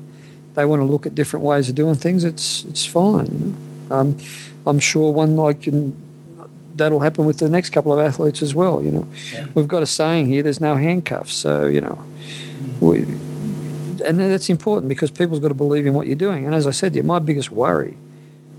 they 0.56 0.66
want 0.66 0.80
to 0.82 0.86
look 0.86 1.06
at 1.06 1.14
different 1.14 1.46
ways 1.46 1.70
of 1.70 1.76
doing 1.76 1.96
things. 1.96 2.24
It's 2.24 2.66
it's 2.66 2.86
fine. 2.86 3.26
You 3.26 3.56
know? 3.90 3.96
um, 3.96 4.18
I'm 4.66 4.80
sure 4.80 5.12
one 5.12 5.36
like 5.36 5.68
that'll 6.76 7.00
happen 7.00 7.26
with 7.26 7.38
the 7.40 7.50
next 7.50 7.72
couple 7.72 7.92
of 7.94 8.00
athletes 8.00 8.42
as 8.42 8.54
well. 8.56 8.82
You 8.84 8.92
know, 8.92 9.08
Yeah. 9.34 9.48
we've 9.56 9.68
got 9.68 9.84
a 9.84 9.86
saying 9.88 10.28
here: 10.28 10.44
"There's 10.44 10.62
no 10.62 10.76
handcuffs." 10.76 11.34
So 11.34 11.66
you 11.68 11.82
know, 11.82 11.98
we, 12.80 13.00
and 14.06 14.20
that's 14.20 14.50
important 14.50 14.90
because 14.90 15.12
people's 15.12 15.40
got 15.40 15.50
to 15.50 15.54
believe 15.54 15.86
in 15.86 15.94
what 15.94 16.08
you're 16.08 16.16
doing. 16.16 16.46
And 16.46 16.56
as 16.56 16.66
I 16.68 16.72
said 16.72 16.94
to 16.94 16.98
you, 16.98 17.04
my 17.04 17.20
biggest 17.20 17.52
worry 17.52 17.96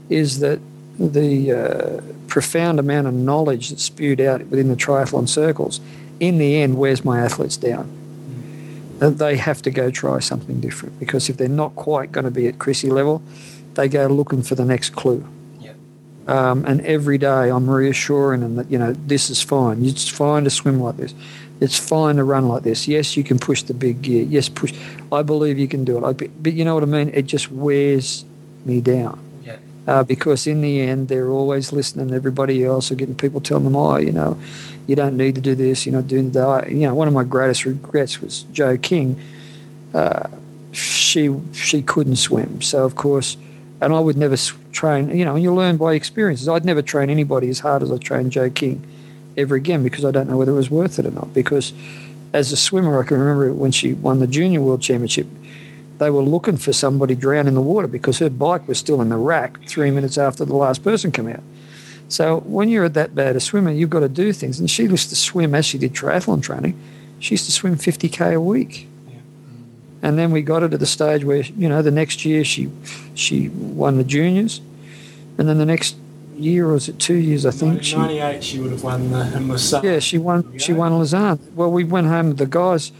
is 0.09 0.41
that 0.41 0.59
the 0.99 1.53
uh, 1.53 2.01
profound 2.29 2.79
amount 2.79 3.07
of 3.07 3.15
knowledge 3.15 3.71
that's 3.71 3.83
spewed 3.83 4.21
out 4.21 4.45
within 4.47 4.69
the 4.69 4.77
triathlon 4.77 5.29
circles, 5.29 5.81
in 6.21 6.39
the 6.39 6.61
end, 6.61 6.77
wears 6.77 7.05
my 7.05 7.21
athletes 7.21 7.57
down. 7.57 7.91
That 8.99 9.19
they 9.19 9.37
have 9.37 9.63
to 9.63 9.71
go 9.71 9.91
try 9.91 10.21
something 10.21 10.61
different 10.61 11.01
because 11.01 11.29
if 11.29 11.37
they're 11.37 11.49
not 11.49 11.75
quite 11.75 12.13
going 12.13 12.25
to 12.25 12.31
be 12.31 12.47
at 12.47 12.59
Chrissie 12.61 12.91
level, 12.91 13.21
they 13.75 13.89
go 13.89 14.07
looking 14.07 14.43
for 14.43 14.55
the 14.55 14.65
next 14.65 14.91
clue. 14.91 15.27
Um, 16.27 16.65
and 16.65 16.81
every 16.83 17.19
day 17.19 17.51
I'm 17.51 17.69
reassuring 17.69 18.41
them 18.41 18.57
that, 18.57 18.71
you 18.71 18.79
know, 18.79 18.93
this 18.93 19.29
is 19.31 19.43
fine. 19.43 19.85
It's 19.85 20.09
fine 20.09 20.45
to 20.45 20.51
swim 20.51 20.81
like 20.81 20.97
this. 20.97 21.15
It's 21.61 21.79
fine 21.79 22.17
to 22.17 22.25
run 22.25 22.49
like 22.49 22.63
this. 22.63 22.89
Yes, 22.89 23.17
you 23.17 23.25
can 23.25 23.39
push 23.39 23.63
the 23.63 23.75
big 23.75 24.03
gear. 24.03 24.25
Yes, 24.25 24.49
push. 24.49 24.73
I 25.13 25.23
believe 25.23 25.59
you 25.59 25.69
can 25.69 25.85
do 25.85 25.99
it. 25.99 26.05
I, 26.05 26.13
but 26.13 26.53
you 26.53 26.65
know 26.65 26.75
what 26.75 26.83
I 26.83 26.87
mean? 26.87 27.11
It 27.15 27.27
just 27.27 27.51
wears 27.51 28.25
me 28.65 28.81
down. 28.81 29.21
Yeah. 29.45 29.57
Uh, 29.87 30.03
because 30.03 30.47
in 30.47 30.61
the 30.61 30.81
end, 30.81 31.09
they're 31.09 31.31
always 31.31 31.73
listening 31.73 32.09
to 32.09 32.15
everybody 32.15 32.65
else 32.65 32.91
or 32.91 32.95
getting 32.95 33.15
people 33.15 33.41
telling 33.41 33.65
them, 33.65 33.77
oh, 33.77 33.97
you 33.97 34.13
know, 34.13 34.39
you 34.87 34.97
don't 34.97 35.17
need 35.17 35.35
to 35.37 35.41
do 35.41 35.55
this. 35.55 35.87
You're 35.87 35.95
not 35.95 36.09
doing 36.09 36.31
that. 36.33 36.71
You 36.71 36.89
know, 36.89 36.95
one 36.95 37.09
of 37.09 37.15
my 37.15 37.25
greatest 37.25 37.65
regrets 37.65 38.21
was 38.21 38.43
Jo 38.53 38.77
King. 38.77 39.21
Uh, 39.95 40.29
she 40.73 41.35
she 41.53 41.83
couldn't 41.83 42.17
swim, 42.17 42.63
so 42.63 42.85
of 42.85 42.97
course, 42.97 43.37
and 43.83 43.93
I 43.93 43.99
would 43.99 44.17
never 44.17 44.37
train. 44.71 45.17
You 45.17 45.25
know, 45.25 45.35
and 45.35 45.43
you 45.43 45.53
learn 45.53 45.77
by 45.77 45.95
experiences. 45.95 46.49
I'd 46.49 46.65
never 46.65 46.83
train 46.83 47.11
anybody 47.11 47.49
as 47.49 47.59
hard 47.59 47.83
as 47.83 47.91
I 47.91 47.99
trained 47.99 48.33
Jo 48.33 48.49
King 48.49 48.87
ever 49.37 49.57
again 49.57 49.83
because 49.83 50.05
I 50.05 50.13
don't 50.13 50.29
know 50.29 50.37
whether 50.37 50.53
it 50.53 50.57
was 50.57 50.71
worth 50.71 50.99
it 50.99 51.07
or 51.07 51.11
not. 51.11 51.35
Because 51.35 51.73
as 52.33 52.53
a 52.53 52.57
swimmer, 52.57 53.03
I 53.03 53.05
can 53.05 53.19
remember 53.19 53.53
when 53.53 53.73
she 53.73 53.95
won 53.95 54.21
the 54.21 54.29
junior 54.29 54.61
world 54.61 54.83
championship, 54.83 55.27
they 55.99 56.11
were 56.11 56.23
looking 56.23 56.57
for 56.57 56.73
somebody 56.73 57.15
drowned 57.15 57.49
in 57.49 57.55
the 57.55 57.61
water 57.61 57.89
because 57.89 58.19
her 58.21 58.31
bike 58.31 58.67
was 58.69 58.79
still 58.79 59.03
in 59.03 59.09
the 59.09 59.17
rack 59.17 59.61
three 59.67 59.91
minutes 59.91 60.17
after 60.17 60.45
the 60.45 60.57
last 60.57 60.83
person 60.85 61.11
came 61.11 61.29
out. 61.29 61.43
So 62.09 62.41
when 62.41 62.69
you're 62.69 62.89
that 62.89 63.15
bad 63.15 63.37
a 63.37 63.41
swimmer, 63.41 63.71
you've 63.71 63.91
got 63.91 64.01
to 64.01 64.09
do 64.09 64.33
things. 64.33 64.61
And 64.61 64.71
she 64.71 64.85
used 64.85 65.09
to 65.09 65.17
swim 65.17 65.55
as 65.55 65.67
she 65.67 65.79
did 65.79 65.93
triathlon 65.93 66.43
training. 66.43 66.79
She 67.19 67.35
used 67.35 67.47
to 67.47 67.53
swim 67.53 67.77
50k 67.77 68.35
a 68.35 68.41
week. 68.41 68.89
And 70.03 70.19
then 70.19 70.33
we 70.33 70.43
got 70.43 70.63
her 70.63 70.69
to 70.69 70.77
the 70.79 70.87
stage 70.87 71.25
where 71.25 71.43
you 71.43 71.69
know 71.69 71.81
the 71.83 71.91
next 71.93 72.25
year 72.25 72.45
she 72.45 72.71
she 73.15 73.49
won 73.51 73.99
the 73.99 74.05
juniors, 74.05 74.61
and 75.39 75.49
then 75.49 75.59
the 75.59 75.65
next 75.67 75.97
year 76.37 76.67
or 76.69 76.73
was 76.73 76.89
it 76.89 76.99
two 76.99 77.15
years 77.15 77.47
I 77.47 77.51
think 77.53 77.85
she 77.85 77.95
98, 77.97 78.43
she 78.43 78.59
would 78.59 78.73
have 78.73 78.83
won 78.83 79.11
the 79.13 79.37
in 79.37 79.49
Lausanne. 79.49 79.85
yeah 79.85 79.99
she 80.01 80.19
won 80.19 80.59
she 80.59 80.73
won 80.73 80.93
Lausanne. 80.99 81.39
Well, 81.55 81.71
we 81.71 81.85
went 81.85 82.09
home 82.09 82.29
with 82.29 82.39
the 82.39 82.47
guys. 82.47 82.91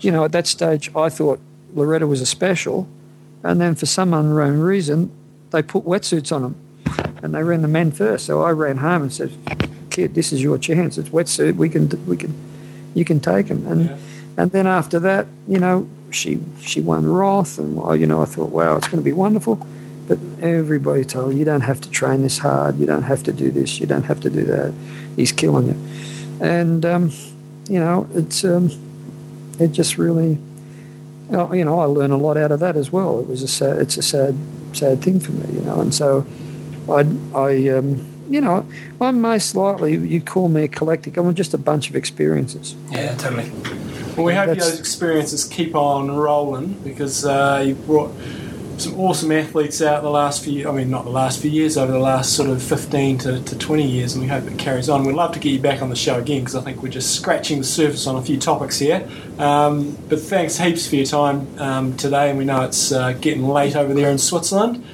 You 0.00 0.10
know, 0.12 0.24
at 0.24 0.32
that 0.32 0.46
stage, 0.46 0.90
I 0.94 1.08
thought 1.08 1.40
Loretta 1.74 2.06
was 2.06 2.20
a 2.20 2.26
special, 2.26 2.86
and 3.42 3.60
then 3.60 3.74
for 3.74 3.86
some 3.86 4.14
unknown 4.14 4.60
reason, 4.60 5.10
they 5.50 5.62
put 5.62 5.84
wetsuits 5.84 6.30
on 6.34 6.42
them, 6.42 6.54
and 7.22 7.34
they 7.34 7.42
ran 7.42 7.62
the 7.62 7.68
men 7.68 7.90
first. 7.90 8.26
So 8.26 8.42
I 8.42 8.50
ran 8.52 8.76
home 8.78 9.02
and 9.02 9.12
said, 9.12 9.32
"Kid, 9.90 10.14
this 10.14 10.32
is 10.32 10.40
your 10.42 10.58
chance. 10.58 10.96
It's 10.96 11.08
wetsuit. 11.10 11.56
We 11.56 11.68
can 11.68 11.88
we 12.06 12.16
can 12.16 12.32
you 12.94 13.04
can 13.04 13.18
take 13.20 13.48
them." 13.48 13.66
And 13.66 13.80
Yeah. 13.86 13.96
and 14.38 14.50
then 14.52 14.66
after 14.66 15.00
that, 15.00 15.26
you 15.48 15.58
know, 15.58 15.88
she 16.12 16.40
she 16.60 16.80
won 16.80 17.06
Roth, 17.06 17.58
and 17.58 17.76
you 18.00 18.06
know, 18.06 18.22
I 18.22 18.26
thought, 18.26 18.50
wow, 18.50 18.76
it's 18.76 18.88
going 18.88 19.02
to 19.02 19.04
be 19.04 19.12
wonderful. 19.12 19.66
But 20.08 20.18
everybody 20.40 21.04
told 21.04 21.34
you 21.34 21.44
don't 21.44 21.60
have 21.62 21.80
to 21.80 21.90
train 21.90 22.22
this 22.22 22.38
hard. 22.38 22.78
You 22.78 22.86
don't 22.86 23.04
have 23.04 23.22
to 23.24 23.32
do 23.32 23.50
this. 23.50 23.80
You 23.80 23.86
don't 23.86 24.02
have 24.04 24.20
to 24.20 24.30
do 24.30 24.44
that. 24.44 24.74
He's 25.16 25.32
killing 25.32 25.68
you. 25.68 26.46
And 26.46 26.84
um, 26.84 27.12
you 27.68 27.78
know, 27.78 28.08
it's 28.14 28.44
um, 28.44 28.70
it 29.58 29.72
just 29.72 29.98
really, 29.98 30.38
oh, 31.30 31.52
you 31.52 31.64
know, 31.64 31.80
I 31.80 31.84
learned 31.84 32.12
a 32.12 32.16
lot 32.16 32.36
out 32.36 32.52
of 32.52 32.60
that 32.60 32.76
as 32.76 32.90
well. 32.90 33.20
It 33.20 33.28
was 33.28 33.42
a 33.42 33.48
sad, 33.48 33.78
it's 33.78 33.96
a 33.96 34.02
sad, 34.02 34.36
sad 34.72 35.02
thing 35.02 35.20
for 35.20 35.32
me, 35.32 35.54
you 35.54 35.60
know. 35.62 35.80
And 35.80 35.94
so, 35.94 36.26
I, 36.88 37.06
I, 37.34 37.68
um, 37.68 38.06
you 38.28 38.40
know, 38.40 38.66
I'm 39.00 39.20
most 39.20 39.54
likely 39.54 39.96
you'd 39.96 40.26
call 40.26 40.48
me 40.48 40.64
eclectic. 40.64 41.16
I'm 41.16 41.34
just 41.34 41.54
a 41.54 41.58
bunch 41.58 41.88
of 41.88 41.96
experiences. 41.96 42.74
Yeah, 42.90 43.14
totally. 43.14 43.50
Well, 44.16 44.26
we 44.26 44.34
hope 44.34 44.46
That's- 44.48 44.70
those 44.70 44.78
experiences 44.78 45.44
keep 45.44 45.74
on 45.74 46.10
rolling 46.10 46.74
because 46.84 47.24
uh, 47.24 47.62
you've 47.66 47.86
brought 47.86 48.12
some 48.78 48.98
awesome 48.98 49.30
athletes 49.30 49.80
out 49.80 50.02
the 50.02 50.10
last 50.10 50.44
few. 50.44 50.68
I 50.68 50.72
mean, 50.72 50.90
not 50.90 51.04
the 51.04 51.10
last 51.10 51.40
few 51.40 51.50
years, 51.50 51.76
over 51.76 51.92
the 51.92 51.98
last 51.98 52.34
sort 52.34 52.50
of 52.50 52.62
fifteen 52.62 53.16
to, 53.18 53.40
to 53.40 53.58
twenty 53.58 53.86
years, 53.88 54.14
and 54.14 54.22
we 54.22 54.28
hope 54.28 54.44
it 54.44 54.58
carries 54.58 54.88
on. 54.88 55.04
We'd 55.04 55.14
love 55.14 55.32
to 55.34 55.38
get 55.38 55.50
you 55.50 55.60
back 55.60 55.82
on 55.82 55.88
the 55.88 55.96
show 55.96 56.18
again 56.18 56.40
because 56.40 56.56
I 56.56 56.62
think 56.62 56.82
we're 56.82 56.88
just 56.88 57.14
scratching 57.14 57.58
the 57.58 57.64
surface 57.64 58.06
on 58.06 58.16
a 58.16 58.22
few 58.22 58.38
topics 58.38 58.78
here. 58.78 59.08
Um, 59.38 59.96
but 60.08 60.20
thanks 60.20 60.58
heaps 60.58 60.86
for 60.88 60.96
your 60.96 61.06
time 61.06 61.46
um, 61.58 61.96
today, 61.96 62.30
and 62.30 62.38
we 62.38 62.44
know 62.44 62.62
it's 62.62 62.92
uh, 62.92 63.12
getting 63.12 63.46
late 63.46 63.76
over 63.76 63.94
there 63.94 64.10
in 64.10 64.18
Switzerland. 64.18 64.84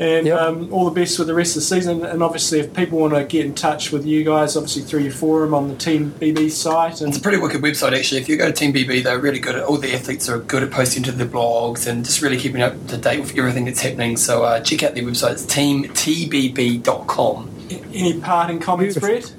And 0.00 0.28
Yep. 0.28 0.40
um, 0.40 0.68
all 0.72 0.84
the 0.84 0.92
best 1.00 1.18
with 1.18 1.26
the 1.26 1.34
rest 1.34 1.56
of 1.56 1.62
the 1.62 1.66
season. 1.66 2.04
And 2.04 2.22
obviously, 2.22 2.60
if 2.60 2.72
people 2.72 3.00
want 3.00 3.14
to 3.14 3.24
get 3.24 3.44
in 3.44 3.52
touch 3.54 3.90
with 3.90 4.06
you 4.06 4.22
guys, 4.22 4.56
obviously 4.56 4.82
through 4.82 5.00
your 5.00 5.10
forum 5.12 5.52
on 5.54 5.68
the 5.68 5.74
Team 5.74 6.14
BB 6.20 6.50
site, 6.52 7.00
and 7.00 7.08
It's 7.08 7.18
a 7.18 7.20
pretty 7.20 7.38
wicked 7.38 7.60
website 7.62 7.96
actually. 7.98 8.20
If 8.20 8.28
you 8.28 8.36
go 8.36 8.46
to 8.46 8.52
Team 8.52 8.72
BB, 8.72 9.02
they're 9.02 9.18
really 9.18 9.40
good 9.40 9.56
at 9.56 9.64
all 9.64 9.76
the 9.76 9.92
athletes 9.92 10.28
are 10.28 10.38
good 10.38 10.62
at 10.62 10.70
posting 10.70 11.02
to 11.02 11.10
their 11.12 11.26
blogs 11.26 11.88
and 11.88 12.04
just 12.04 12.22
really 12.22 12.36
keeping 12.38 12.62
up 12.62 12.74
to 12.88 12.96
date 12.96 13.18
with 13.20 13.36
everything 13.36 13.64
that's 13.64 13.80
happening. 13.80 14.16
So 14.16 14.44
uh, 14.44 14.60
check 14.60 14.84
out 14.84 14.94
their 14.94 15.02
website. 15.02 15.32
It's 15.32 15.46
teamtbb.com. 15.46 17.50
any 17.92 18.20
parting 18.20 18.60
comments, 18.60 18.94
Beautiful. 18.98 19.30
Brett? 19.30 19.34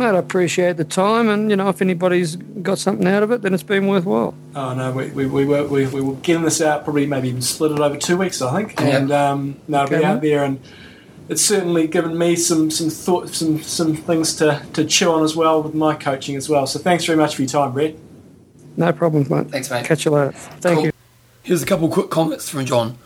Mate, 0.00 0.14
I 0.14 0.18
appreciate 0.18 0.78
the 0.78 0.84
time, 0.84 1.28
and 1.28 1.50
you 1.50 1.56
know, 1.56 1.68
if 1.68 1.82
anybody's 1.82 2.36
got 2.36 2.78
something 2.78 3.06
out 3.06 3.22
of 3.22 3.30
it, 3.32 3.42
then 3.42 3.52
it's 3.52 3.62
been 3.62 3.86
worthwhile. 3.86 4.32
Oh 4.54 4.72
no, 4.72 4.92
we, 4.92 5.10
we, 5.10 5.26
we, 5.26 5.44
were, 5.44 5.66
we, 5.66 5.84
we 5.88 6.00
were 6.00 6.14
getting 6.14 6.42
this 6.42 6.62
out 6.62 6.84
probably 6.84 7.04
maybe 7.04 7.28
even 7.28 7.42
split 7.42 7.72
it 7.72 7.78
over 7.80 7.98
two 7.98 8.16
weeks, 8.16 8.40
I 8.40 8.50
think, 8.62 8.80
Yeah. 8.80 8.96
and 8.96 9.12
um, 9.12 9.60
no, 9.68 9.84
it'll 9.84 9.98
be 9.98 10.02
out 10.06 10.22
there, 10.22 10.42
and 10.42 10.58
it's 11.28 11.42
certainly 11.42 11.86
given 11.86 12.16
me 12.16 12.34
some 12.34 12.70
some 12.70 12.88
thought, 12.88 13.28
some 13.28 13.60
some 13.62 13.94
things 13.94 14.34
to, 14.36 14.62
to 14.72 14.86
chew 14.86 15.12
on 15.12 15.22
as 15.22 15.36
well 15.36 15.62
with 15.62 15.74
my 15.74 15.94
coaching 15.94 16.34
as 16.34 16.48
well. 16.48 16.66
So 16.66 16.78
thanks 16.78 17.04
very 17.04 17.18
much 17.18 17.36
for 17.36 17.42
your 17.42 17.50
time, 17.50 17.72
Brett. 17.72 17.94
No 18.78 18.92
problems, 18.94 19.28
mate. 19.28 19.50
Thanks, 19.50 19.70
mate. 19.70 19.84
Catch 19.84 20.06
you 20.06 20.12
later. 20.12 20.32
Thank 20.32 20.76
Cool. 20.76 20.86
you. 20.86 20.92
Here's 21.42 21.62
a 21.62 21.66
couple 21.66 21.88
of 21.88 21.92
quick 21.92 22.08
comments 22.08 22.48
from 22.48 22.64
John. 22.64 22.96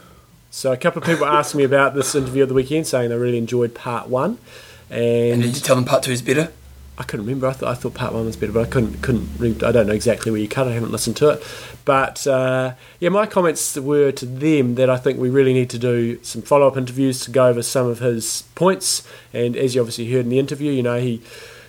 So 0.52 0.70
a 0.70 0.76
couple 0.76 1.02
of 1.02 1.08
people 1.08 1.26
asked 1.26 1.56
me 1.56 1.64
about 1.64 1.96
this 1.96 2.14
interview 2.14 2.44
of 2.44 2.48
the 2.50 2.54
weekend, 2.54 2.86
saying 2.86 3.08
they 3.10 3.16
really 3.16 3.38
enjoyed 3.38 3.74
part 3.74 4.08
one, 4.08 4.38
And 4.90 5.02
and 5.32 5.42
did 5.42 5.56
you 5.56 5.60
tell 5.60 5.74
them 5.74 5.84
part 5.84 6.04
two 6.04 6.12
is 6.12 6.22
better? 6.22 6.52
I 6.96 7.02
couldn't 7.02 7.26
remember. 7.26 7.48
I 7.48 7.52
thought 7.52 7.68
I 7.70 7.74
thought 7.74 7.94
part 7.94 8.12
one 8.14 8.24
was 8.24 8.36
better, 8.36 8.52
but 8.52 8.66
I 8.68 8.70
couldn't 8.70 9.02
couldn't. 9.02 9.28
Re- 9.38 9.56
I 9.66 9.72
don't 9.72 9.86
know 9.88 9.92
exactly 9.94 10.30
where 10.30 10.40
you 10.40 10.46
cut. 10.48 10.68
I 10.68 10.72
haven't 10.72 10.92
listened 10.92 11.16
to 11.16 11.30
it, 11.30 11.42
but 11.84 12.24
uh, 12.26 12.74
yeah, 13.00 13.08
my 13.08 13.26
comments 13.26 13.76
were 13.76 14.12
to 14.12 14.26
them 14.26 14.76
that 14.76 14.88
I 14.88 14.96
think 14.96 15.18
we 15.18 15.28
really 15.28 15.52
need 15.52 15.70
to 15.70 15.78
do 15.78 16.22
some 16.22 16.42
follow 16.42 16.68
up 16.68 16.76
interviews 16.76 17.20
to 17.22 17.32
go 17.32 17.48
over 17.48 17.62
some 17.62 17.86
of 17.88 17.98
his 17.98 18.42
points. 18.54 19.02
And 19.32 19.56
as 19.56 19.74
you 19.74 19.80
obviously 19.80 20.10
heard 20.12 20.20
in 20.24 20.28
the 20.28 20.38
interview, 20.38 20.70
you 20.70 20.84
know 20.84 21.00
he 21.00 21.20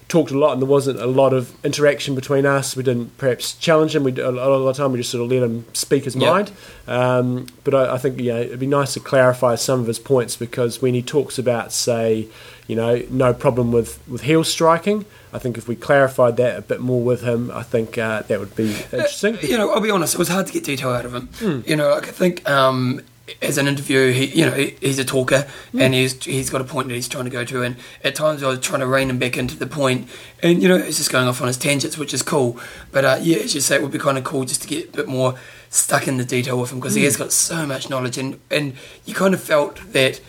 talked 0.07 0.29
a 0.29 0.37
lot, 0.37 0.53
and 0.53 0.61
there 0.61 0.69
wasn't 0.69 0.99
a 0.99 1.07
lot 1.07 1.33
of 1.33 1.51
interaction 1.65 2.13
between 2.13 2.45
us. 2.45 2.75
We 2.75 2.83
didn't 2.83 3.17
perhaps 3.17 3.55
challenge 3.55 3.95
him. 3.95 4.03
We 4.03 4.11
a 4.21 4.29
lot 4.29 4.47
of 4.51 4.63
the 4.65 4.73
time 4.73 4.91
we 4.91 4.99
just 4.99 5.09
sort 5.09 5.23
of 5.23 5.31
let 5.31 5.41
him 5.41 5.65
speak 5.73 6.03
his 6.03 6.15
Yeah. 6.15 6.29
mind. 6.29 6.51
Um, 6.87 7.47
but 7.63 7.73
I, 7.73 7.95
I 7.95 7.97
think 7.97 8.19
yeah, 8.19 8.35
it'd 8.37 8.59
be 8.59 8.67
nice 8.67 8.93
to 8.93 8.99
clarify 8.99 9.55
some 9.55 9.79
of 9.79 9.87
his 9.87 9.97
points 9.97 10.35
because 10.35 10.83
when 10.83 10.93
he 10.93 11.01
talks 11.01 11.39
about 11.39 11.73
say 11.73 12.27
you 12.67 12.75
know, 12.75 13.01
no 13.09 13.33
problem 13.33 13.71
with, 13.71 13.99
with 14.07 14.21
heel 14.21 14.43
striking. 14.43 15.05
I 15.33 15.39
think 15.39 15.57
if 15.57 15.67
we 15.67 15.75
clarified 15.75 16.37
that 16.37 16.57
a 16.57 16.61
bit 16.61 16.79
more 16.79 17.03
with 17.03 17.21
him, 17.21 17.51
I 17.51 17.63
think 17.63 17.97
uh, 17.97 18.21
that 18.23 18.39
would 18.39 18.55
be 18.55 18.73
interesting. 18.91 19.37
You 19.41 19.57
know, 19.57 19.71
I'll 19.71 19.81
be 19.81 19.91
honest, 19.91 20.15
it 20.15 20.17
was 20.19 20.29
hard 20.29 20.47
to 20.47 20.53
get 20.53 20.63
detail 20.63 20.89
out 20.89 21.05
of 21.05 21.13
him. 21.13 21.63
You 21.67 21.75
know, 21.75 21.89
like, 21.89 22.07
I 22.07 22.11
think 22.11 22.49
um, 22.49 23.01
as 23.41 23.57
an 23.57 23.67
interview, 23.67 24.11
he 24.11 24.25
you 24.27 24.45
know 24.45 24.51
he, 24.51 24.75
he's 24.81 24.99
a 24.99 25.05
talker 25.05 25.47
and 25.77 25.93
he's 25.93 26.23
he's 26.23 26.49
got 26.49 26.61
a 26.61 26.63
point 26.63 26.87
that 26.89 26.93
he's 26.93 27.07
trying 27.07 27.25
to 27.25 27.29
go 27.29 27.43
to, 27.43 27.63
and 27.63 27.75
at 28.03 28.15
times 28.15 28.43
I 28.43 28.47
was 28.47 28.59
trying 28.59 28.81
to 28.81 28.87
rein 28.87 29.09
him 29.09 29.19
back 29.19 29.37
into 29.37 29.55
the 29.55 29.67
point, 29.67 30.07
and 30.43 30.61
you 30.61 30.69
know 30.69 30.77
he's 30.77 30.97
just 30.97 31.11
going 31.11 31.27
off 31.27 31.41
on 31.41 31.47
his 31.47 31.57
tangents, 31.57 31.97
which 31.97 32.13
is 32.13 32.21
cool. 32.21 32.59
But 32.91 33.05
uh, 33.05 33.17
yeah, 33.21 33.37
as 33.37 33.55
you 33.55 33.61
say, 33.61 33.75
it 33.75 33.81
would 33.81 33.91
be 33.91 33.99
kind 33.99 34.17
of 34.17 34.23
cool 34.23 34.45
just 34.45 34.61
to 34.63 34.67
get 34.67 34.89
a 34.89 34.91
bit 34.91 35.07
more 35.07 35.35
stuck 35.69 36.07
in 36.07 36.17
the 36.17 36.25
detail 36.25 36.59
with 36.59 36.71
him 36.71 36.79
because 36.79 36.95
he 36.95 37.03
has 37.03 37.17
got 37.17 37.31
so 37.31 37.65
much 37.65 37.89
knowledge, 37.89 38.17
and 38.17 38.39
and 38.51 38.73
you 39.05 39.13
kind 39.13 39.33
of 39.33 39.41
felt 39.41 39.79
that. 39.93 40.21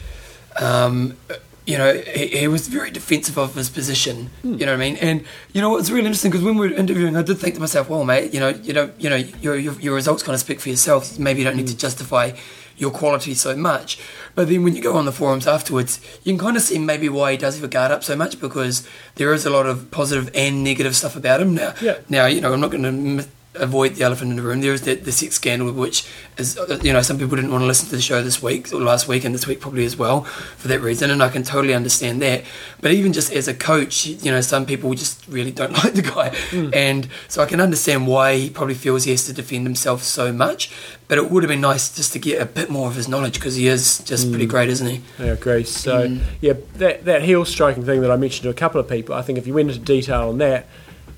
Um, 0.58 1.18
you 1.66 1.76
know, 1.76 1.92
he, 1.92 2.28
he 2.28 2.48
was 2.48 2.68
very 2.68 2.90
defensive 2.90 3.36
of 3.36 3.54
his 3.54 3.68
position. 3.68 4.30
You 4.44 4.64
know 4.64 4.72
what 4.72 4.74
I 4.74 4.76
mean? 4.76 4.96
And 4.96 5.24
you 5.52 5.60
know, 5.60 5.76
it's 5.76 5.90
really 5.90 6.06
interesting 6.06 6.30
because 6.30 6.44
when 6.44 6.56
we 6.56 6.68
were 6.68 6.74
interviewing, 6.74 7.16
I 7.16 7.22
did 7.22 7.38
think 7.38 7.54
to 7.54 7.60
myself, 7.60 7.88
"Well, 7.88 8.04
mate, 8.04 8.32
you 8.32 8.40
know, 8.40 8.50
you 8.50 8.72
know, 8.72 8.90
you 8.98 9.10
know, 9.10 9.16
your 9.16 9.56
your, 9.56 9.74
your 9.80 9.94
results 9.94 10.22
kind 10.22 10.34
of 10.34 10.40
speak 10.40 10.60
for 10.60 10.68
yourself. 10.68 11.18
Maybe 11.18 11.40
you 11.40 11.44
don't 11.44 11.56
need 11.56 11.66
to 11.68 11.76
justify 11.76 12.32
your 12.76 12.92
quality 12.92 13.34
so 13.34 13.56
much." 13.56 13.98
But 14.36 14.48
then 14.48 14.62
when 14.62 14.76
you 14.76 14.82
go 14.82 14.94
on 14.96 15.06
the 15.06 15.12
forums 15.12 15.46
afterwards, 15.46 16.00
you 16.22 16.32
can 16.32 16.38
kind 16.38 16.56
of 16.56 16.62
see 16.62 16.78
maybe 16.78 17.08
why 17.08 17.32
he 17.32 17.38
does 17.38 17.56
have 17.56 17.64
a 17.64 17.68
guard 17.68 17.90
up 17.90 18.04
so 18.04 18.14
much 18.14 18.40
because 18.40 18.86
there 19.16 19.32
is 19.34 19.44
a 19.44 19.50
lot 19.50 19.66
of 19.66 19.90
positive 19.90 20.30
and 20.34 20.62
negative 20.62 20.94
stuff 20.94 21.16
about 21.16 21.40
him 21.40 21.54
now. 21.54 21.74
Yeah. 21.82 21.98
Now, 22.08 22.26
you 22.26 22.40
know, 22.40 22.52
I'm 22.52 22.60
not 22.60 22.70
going 22.70 23.18
to 23.18 23.26
avoid 23.58 23.94
the 23.94 24.04
elephant 24.04 24.30
in 24.30 24.36
the 24.36 24.42
room. 24.42 24.60
There 24.60 24.72
is 24.72 24.82
the, 24.82 24.94
the 24.94 25.12
sex 25.12 25.36
scandal, 25.36 25.72
which 25.72 26.08
is, 26.38 26.58
you 26.82 26.92
know, 26.92 27.02
some 27.02 27.18
people 27.18 27.36
didn't 27.36 27.50
want 27.50 27.62
to 27.62 27.66
listen 27.66 27.88
to 27.88 27.96
the 27.96 28.02
show 28.02 28.22
this 28.22 28.42
week 28.42 28.72
or 28.72 28.80
last 28.80 29.08
week 29.08 29.24
and 29.24 29.34
this 29.34 29.46
week 29.46 29.60
probably 29.60 29.84
as 29.84 29.96
well 29.96 30.22
for 30.22 30.68
that 30.68 30.80
reason, 30.80 31.10
and 31.10 31.22
I 31.22 31.28
can 31.28 31.42
totally 31.42 31.74
understand 31.74 32.20
that. 32.22 32.44
But 32.80 32.92
even 32.92 33.12
just 33.12 33.32
as 33.32 33.48
a 33.48 33.54
coach, 33.54 34.06
you 34.06 34.30
know, 34.30 34.40
some 34.40 34.66
people 34.66 34.94
just 34.94 35.26
really 35.28 35.52
don't 35.52 35.72
like 35.84 35.94
the 35.94 36.02
guy, 36.02 36.30
hmm. 36.50 36.70
and 36.72 37.08
so 37.28 37.42
I 37.42 37.46
can 37.46 37.60
understand 37.60 38.06
why 38.06 38.36
he 38.36 38.50
probably 38.50 38.74
feels 38.74 39.04
he 39.04 39.10
has 39.10 39.26
to 39.26 39.32
defend 39.32 39.66
himself 39.66 40.02
so 40.02 40.32
much. 40.32 40.70
But 41.08 41.18
it 41.18 41.30
would 41.30 41.44
have 41.44 41.48
been 41.48 41.60
nice 41.60 41.94
just 41.94 42.12
to 42.14 42.18
get 42.18 42.42
a 42.42 42.46
bit 42.46 42.68
more 42.68 42.88
of 42.88 42.96
his 42.96 43.08
knowledge 43.08 43.34
because 43.34 43.54
he 43.54 43.68
is 43.68 43.98
just 44.00 44.24
hmm. 44.24 44.32
pretty 44.32 44.46
great, 44.46 44.68
isn't 44.68 44.88
he? 44.88 45.02
I 45.18 45.26
agree. 45.26 45.64
So 45.64 46.08
hmm. 46.08 46.18
yeah, 46.40 46.54
that 46.74 47.04
that 47.04 47.22
heel 47.22 47.44
striking 47.44 47.84
thing 47.84 48.00
that 48.00 48.10
I 48.10 48.16
mentioned 48.16 48.44
to 48.44 48.50
a 48.50 48.54
couple 48.54 48.80
of 48.80 48.88
people, 48.88 49.14
I 49.14 49.22
think 49.22 49.38
if 49.38 49.46
you 49.46 49.54
went 49.54 49.70
into 49.70 49.80
detail 49.80 50.28
on 50.28 50.38
that, 50.38 50.66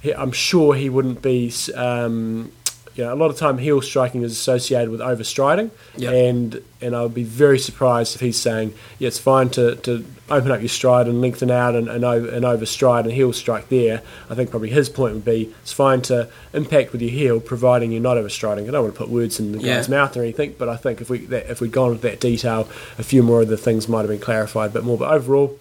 he, 0.01 0.15
I'm 0.15 0.33
sure 0.33 0.75
he 0.75 0.89
wouldn't 0.89 1.23
be. 1.23 1.53
Um, 1.75 2.53
you 2.95 3.05
know, 3.05 3.15
a 3.15 3.15
lot 3.15 3.31
of 3.31 3.37
time 3.37 3.59
heel 3.59 3.81
striking 3.81 4.23
is 4.23 4.33
associated 4.33 4.91
with 4.91 4.99
overstriding, 4.99 5.71
Yeah. 5.97 6.11
and 6.11 6.61
and 6.81 6.97
I 6.97 7.03
would 7.05 7.15
be 7.15 7.23
very 7.23 7.61
surprised 7.61 8.17
if 8.17 8.21
he's 8.21 8.37
saying, 8.37 8.75
yeah, 8.99 9.07
it's 9.07 9.21
fine 9.21 9.51
to, 9.51 9.77
to 9.77 10.05
open 10.29 10.51
up 10.51 10.59
your 10.61 10.69
stride 10.69 11.07
and 11.07 11.21
lengthen 11.21 11.49
out 11.49 11.77
and 11.77 11.87
and, 11.87 12.05
over, 12.05 12.29
and 12.29 12.45
overstride 12.45 13.05
and 13.05 13.13
heel 13.13 13.33
strike 13.33 13.69
there. 13.69 14.03
I 14.29 14.35
think 14.35 14.51
probably 14.51 14.71
his 14.71 14.89
point 14.89 15.15
would 15.15 15.25
be 15.25 15.55
it's 15.63 15.73
fine 15.73 16.03
to 16.03 16.29
impact 16.53 16.91
with 16.91 17.01
your 17.01 17.13
heel, 17.13 17.39
providing 17.39 17.93
you're 17.93 18.01
not 18.03 18.17
overstriding. 18.17 18.67
I 18.67 18.73
don't 18.73 18.83
want 18.83 18.95
to 18.95 18.99
put 18.99 19.11
words 19.11 19.39
in 19.39 19.53
the 19.53 19.61
Yeah. 19.61 19.77
guy's 19.77 19.89
mouth 19.89 20.17
or 20.17 20.23
anything, 20.23 20.57
but 20.59 20.69
I 20.69 20.75
think 20.77 21.01
if 21.01 21.09
we 21.09 21.19
that, 21.27 21.49
if 21.49 21.61
we'd 21.61 21.71
gone 21.71 21.93
into 21.93 22.03
that 22.03 22.19
detail, 22.19 22.69
a 22.99 23.05
few 23.05 23.23
more 23.23 23.43
of 23.43 23.49
the 23.49 23.57
things 23.57 23.89
might 23.89 24.01
have 24.01 24.09
been 24.09 24.19
clarified 24.19 24.71
a 24.71 24.73
bit 24.75 24.83
more. 24.83 24.99
But 24.99 25.13
overall, 25.13 25.57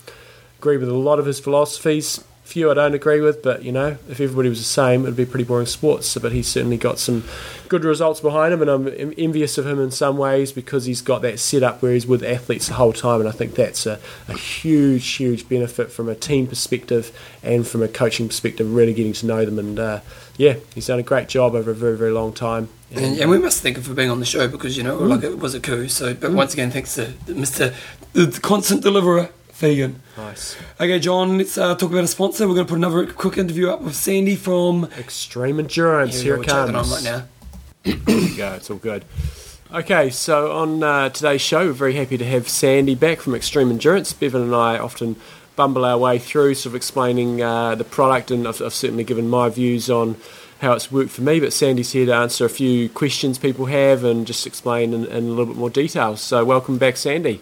agree 0.57 0.77
with 0.77 0.89
a 0.89 0.95
lot 0.95 1.19
of 1.19 1.27
his 1.27 1.39
philosophies. 1.39 2.23
Few 2.47 2.71
I 2.71 2.75
don't 2.75 2.93
agree 2.93 3.19
with, 3.19 3.43
but 3.43 3.63
you 3.63 3.73
know, 3.73 3.97
if 4.07 4.21
everybody 4.21 4.47
was 4.47 4.59
the 4.59 4.63
same, 4.63 5.03
it'd 5.03 5.17
be 5.17 5.25
pretty 5.25 5.43
boring 5.43 5.65
sports. 5.65 6.07
So, 6.07 6.21
but 6.21 6.31
he's 6.31 6.47
certainly 6.47 6.77
got 6.77 6.97
some 6.97 7.25
good 7.67 7.83
results 7.83 8.21
behind 8.21 8.53
him, 8.53 8.61
and 8.61 8.71
I'm 8.71 9.13
envious 9.17 9.57
of 9.57 9.67
him 9.67 9.81
in 9.81 9.91
some 9.91 10.17
ways 10.17 10.53
because 10.53 10.85
he's 10.85 11.01
got 11.01 11.21
that 11.23 11.39
setup 11.39 11.81
where 11.81 11.91
he's 11.91 12.07
with 12.07 12.23
athletes 12.23 12.69
the 12.69 12.75
whole 12.75 12.93
time, 12.93 13.19
and 13.19 13.27
I 13.27 13.33
think 13.33 13.55
that's 13.55 13.85
a, 13.85 13.99
a 14.29 14.33
huge, 14.33 15.05
huge 15.15 15.49
benefit 15.49 15.91
from 15.91 16.07
a 16.07 16.15
team 16.15 16.47
perspective 16.47 17.11
and 17.43 17.67
from 17.67 17.83
a 17.83 17.89
coaching 17.89 18.29
perspective, 18.29 18.73
really 18.73 18.93
getting 18.93 19.11
to 19.11 19.25
know 19.25 19.43
them. 19.43 19.59
And 19.59 19.77
uh, 19.77 19.99
yeah, 20.37 20.55
he's 20.73 20.87
done 20.87 20.99
a 20.99 21.03
great 21.03 21.27
job 21.27 21.53
over 21.53 21.71
a 21.71 21.75
very, 21.75 21.97
very 21.97 22.11
long 22.11 22.31
time. 22.31 22.69
And, 22.91 23.19
and 23.19 23.29
we 23.29 23.39
must 23.39 23.61
thank 23.61 23.75
him 23.75 23.83
for 23.83 23.93
being 23.93 24.09
on 24.09 24.21
the 24.21 24.25
show 24.25 24.47
because 24.47 24.77
you 24.77 24.83
know, 24.83 24.97
like 24.97 25.23
it 25.23 25.39
was 25.39 25.53
a 25.53 25.59
coup. 25.59 25.89
So, 25.89 26.13
but 26.13 26.31
once 26.31 26.53
again, 26.53 26.71
thanks 26.71 26.95
to 26.95 27.07
Mr. 27.25 27.75
The, 28.13 28.25
the 28.25 28.39
constant 28.39 28.83
deliverer, 28.83 29.31
Fagan. 29.57 29.99
Nice. 30.15 30.55
Okay, 30.79 30.99
John, 30.99 31.39
let's 31.39 31.57
uh, 31.57 31.73
talk 31.73 31.89
about 31.89 32.03
a 32.03 32.07
sponsor. 32.07 32.47
We're 32.47 32.53
going 32.53 32.67
to 32.67 32.69
put 32.69 32.77
another 32.77 33.07
quick 33.11 33.39
interview 33.39 33.71
up 33.71 33.81
with 33.81 33.95
Sandy 33.95 34.35
from. 34.35 34.83
Extreme 34.99 35.57
endurance. 35.57 36.21
Here, 36.21 36.35
we'll 36.35 36.43
it 36.43 36.47
comes. 36.47 36.75
on 36.75 36.89
right 36.91 37.03
now. 37.03 38.35
Go. 38.37 38.53
It's 38.53 38.69
all 38.69 38.77
good. 38.77 39.03
Okay, 39.73 40.11
so 40.11 40.51
on 40.51 40.83
uh, 40.83 41.09
today's 41.09 41.41
show, 41.41 41.65
we're 41.65 41.73
very 41.73 41.95
happy 41.95 42.19
to 42.19 42.25
have 42.25 42.47
Sandy 42.47 42.93
back 42.93 43.19
from 43.19 43.33
Extreme 43.33 43.71
Endurance. 43.71 44.13
Bevan 44.13 44.43
and 44.43 44.53
I 44.53 44.77
often 44.77 45.15
bumble 45.55 45.85
our 45.85 45.97
way 45.97 46.19
through, 46.19 46.53
sort 46.53 46.73
of 46.73 46.75
explaining 46.75 47.41
uh, 47.41 47.73
the 47.73 47.83
product, 47.83 48.29
and 48.29 48.47
I've, 48.47 48.61
I've 48.61 48.75
certainly 48.75 49.05
given 49.05 49.27
my 49.27 49.49
views 49.49 49.89
on 49.89 50.17
how 50.61 50.73
it's 50.73 50.91
worked 50.91 51.09
for 51.09 51.23
me. 51.23 51.39
But 51.39 51.51
Sandy's 51.51 51.93
here 51.93 52.05
to 52.05 52.13
answer 52.13 52.45
a 52.45 52.49
few 52.49 52.89
questions 52.89 53.39
people 53.39 53.65
have 53.65 54.03
and 54.03 54.27
just 54.27 54.45
explain 54.45 54.93
in, 54.93 55.05
in 55.07 55.25
a 55.25 55.29
little 55.29 55.47
bit 55.47 55.55
more 55.55 55.71
detail. 55.71 56.15
So, 56.15 56.45
welcome 56.45 56.77
back, 56.77 56.95
Sandy. 56.95 57.41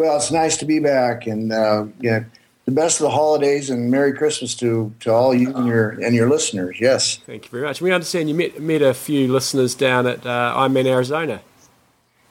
Well, 0.00 0.16
it's 0.16 0.30
nice 0.30 0.56
to 0.56 0.64
be 0.64 0.78
back, 0.78 1.26
and 1.26 1.52
uh, 1.52 1.84
yeah, 2.00 2.24
the 2.64 2.70
best 2.70 3.00
of 3.00 3.04
the 3.04 3.10
holidays 3.10 3.68
and 3.68 3.90
Merry 3.90 4.14
Christmas 4.14 4.54
to, 4.54 4.94
to 5.00 5.12
all 5.12 5.34
you 5.34 5.54
and 5.54 5.66
your 5.66 5.90
and 5.90 6.14
your 6.14 6.26
listeners. 6.26 6.78
Yes, 6.80 7.18
Thank 7.26 7.44
you 7.44 7.50
very 7.50 7.64
much. 7.64 7.82
We 7.82 7.92
understand 7.92 8.30
you 8.30 8.34
met, 8.34 8.58
met 8.58 8.80
a 8.80 8.94
few 8.94 9.30
listeners 9.30 9.74
down 9.74 10.06
at 10.06 10.24
uh, 10.24 10.54
Ironman 10.56 10.86
Arizona. 10.86 11.42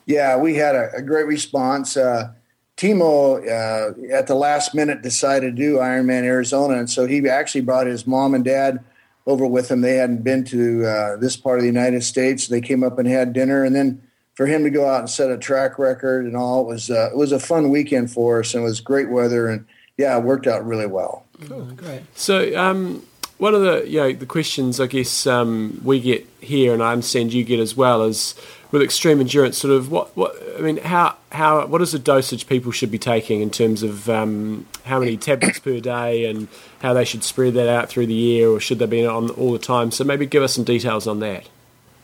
yeah, 0.04 0.36
we 0.36 0.56
had 0.56 0.74
a, 0.74 0.90
a 0.96 1.00
great 1.00 1.28
response. 1.28 1.96
Uh, 1.96 2.32
Timo 2.76 3.38
uh, 3.38 4.16
at 4.16 4.26
the 4.26 4.34
last 4.34 4.74
minute 4.74 5.00
decided 5.00 5.54
to 5.54 5.62
do 5.62 5.76
Ironman 5.76 6.24
Arizona, 6.24 6.76
and 6.76 6.90
so 6.90 7.06
he 7.06 7.28
actually 7.28 7.60
brought 7.60 7.86
his 7.86 8.04
mom 8.04 8.34
and 8.34 8.44
dad 8.44 8.80
over 9.28 9.46
with 9.46 9.70
him. 9.70 9.80
They 9.80 9.94
hadn't 9.94 10.24
been 10.24 10.42
to 10.46 10.86
uh, 10.86 11.16
this 11.18 11.36
part 11.36 11.60
of 11.60 11.62
the 11.62 11.68
United 11.68 12.02
States. 12.02 12.48
They 12.48 12.60
came 12.60 12.82
up 12.82 12.98
and 12.98 13.06
had 13.06 13.32
dinner, 13.32 13.62
and 13.62 13.76
then 13.76 14.02
for 14.40 14.46
him 14.46 14.64
to 14.64 14.70
go 14.70 14.88
out 14.88 15.00
and 15.00 15.10
set 15.10 15.30
a 15.30 15.36
track 15.36 15.78
record 15.78 16.24
and 16.24 16.34
all 16.34 16.62
it 16.62 16.66
was 16.66 16.90
uh, 16.90 17.10
it 17.12 17.14
was 17.14 17.30
a 17.30 17.38
fun 17.38 17.68
weekend 17.68 18.10
for 18.10 18.40
us, 18.40 18.54
and 18.54 18.62
it 18.62 18.64
was 18.64 18.80
great 18.80 19.10
weather, 19.10 19.48
and 19.48 19.66
yeah, 19.98 20.16
it 20.16 20.24
worked 20.24 20.46
out 20.46 20.66
really 20.66 20.86
well. 20.86 21.26
Oh, 21.50 21.64
great. 21.76 22.00
So, 22.14 22.58
um, 22.58 23.04
one 23.36 23.54
of 23.54 23.60
the 23.60 23.86
you 23.86 24.00
know 24.00 24.14
the 24.14 24.24
questions 24.24 24.80
I 24.80 24.86
guess 24.86 25.26
um, 25.26 25.78
we 25.84 26.00
get 26.00 26.26
here, 26.40 26.72
and 26.72 26.82
I 26.82 26.92
understand 26.92 27.34
you 27.34 27.44
get 27.44 27.60
as 27.60 27.76
well, 27.76 28.02
is 28.02 28.34
with 28.70 28.80
extreme 28.80 29.20
endurance. 29.20 29.58
Sort 29.58 29.74
of 29.74 29.90
what 29.90 30.16
what 30.16 30.34
I 30.58 30.62
mean, 30.62 30.78
how 30.78 31.16
how 31.32 31.66
what 31.66 31.82
is 31.82 31.92
the 31.92 31.98
dosage 31.98 32.46
people 32.46 32.72
should 32.72 32.90
be 32.90 32.98
taking 32.98 33.42
in 33.42 33.50
terms 33.50 33.82
of 33.82 34.08
um, 34.08 34.66
how 34.86 35.00
many 35.00 35.18
tablets 35.18 35.58
per 35.58 35.80
day, 35.80 36.24
and 36.24 36.48
how 36.80 36.94
they 36.94 37.04
should 37.04 37.24
spread 37.24 37.52
that 37.52 37.68
out 37.68 37.90
through 37.90 38.06
the 38.06 38.14
year, 38.14 38.48
or 38.48 38.58
should 38.58 38.78
they 38.78 38.86
be 38.86 39.04
on 39.04 39.28
all 39.32 39.52
the 39.52 39.58
time? 39.58 39.90
So 39.90 40.02
maybe 40.02 40.24
give 40.24 40.42
us 40.42 40.54
some 40.54 40.64
details 40.64 41.06
on 41.06 41.20
that. 41.20 41.46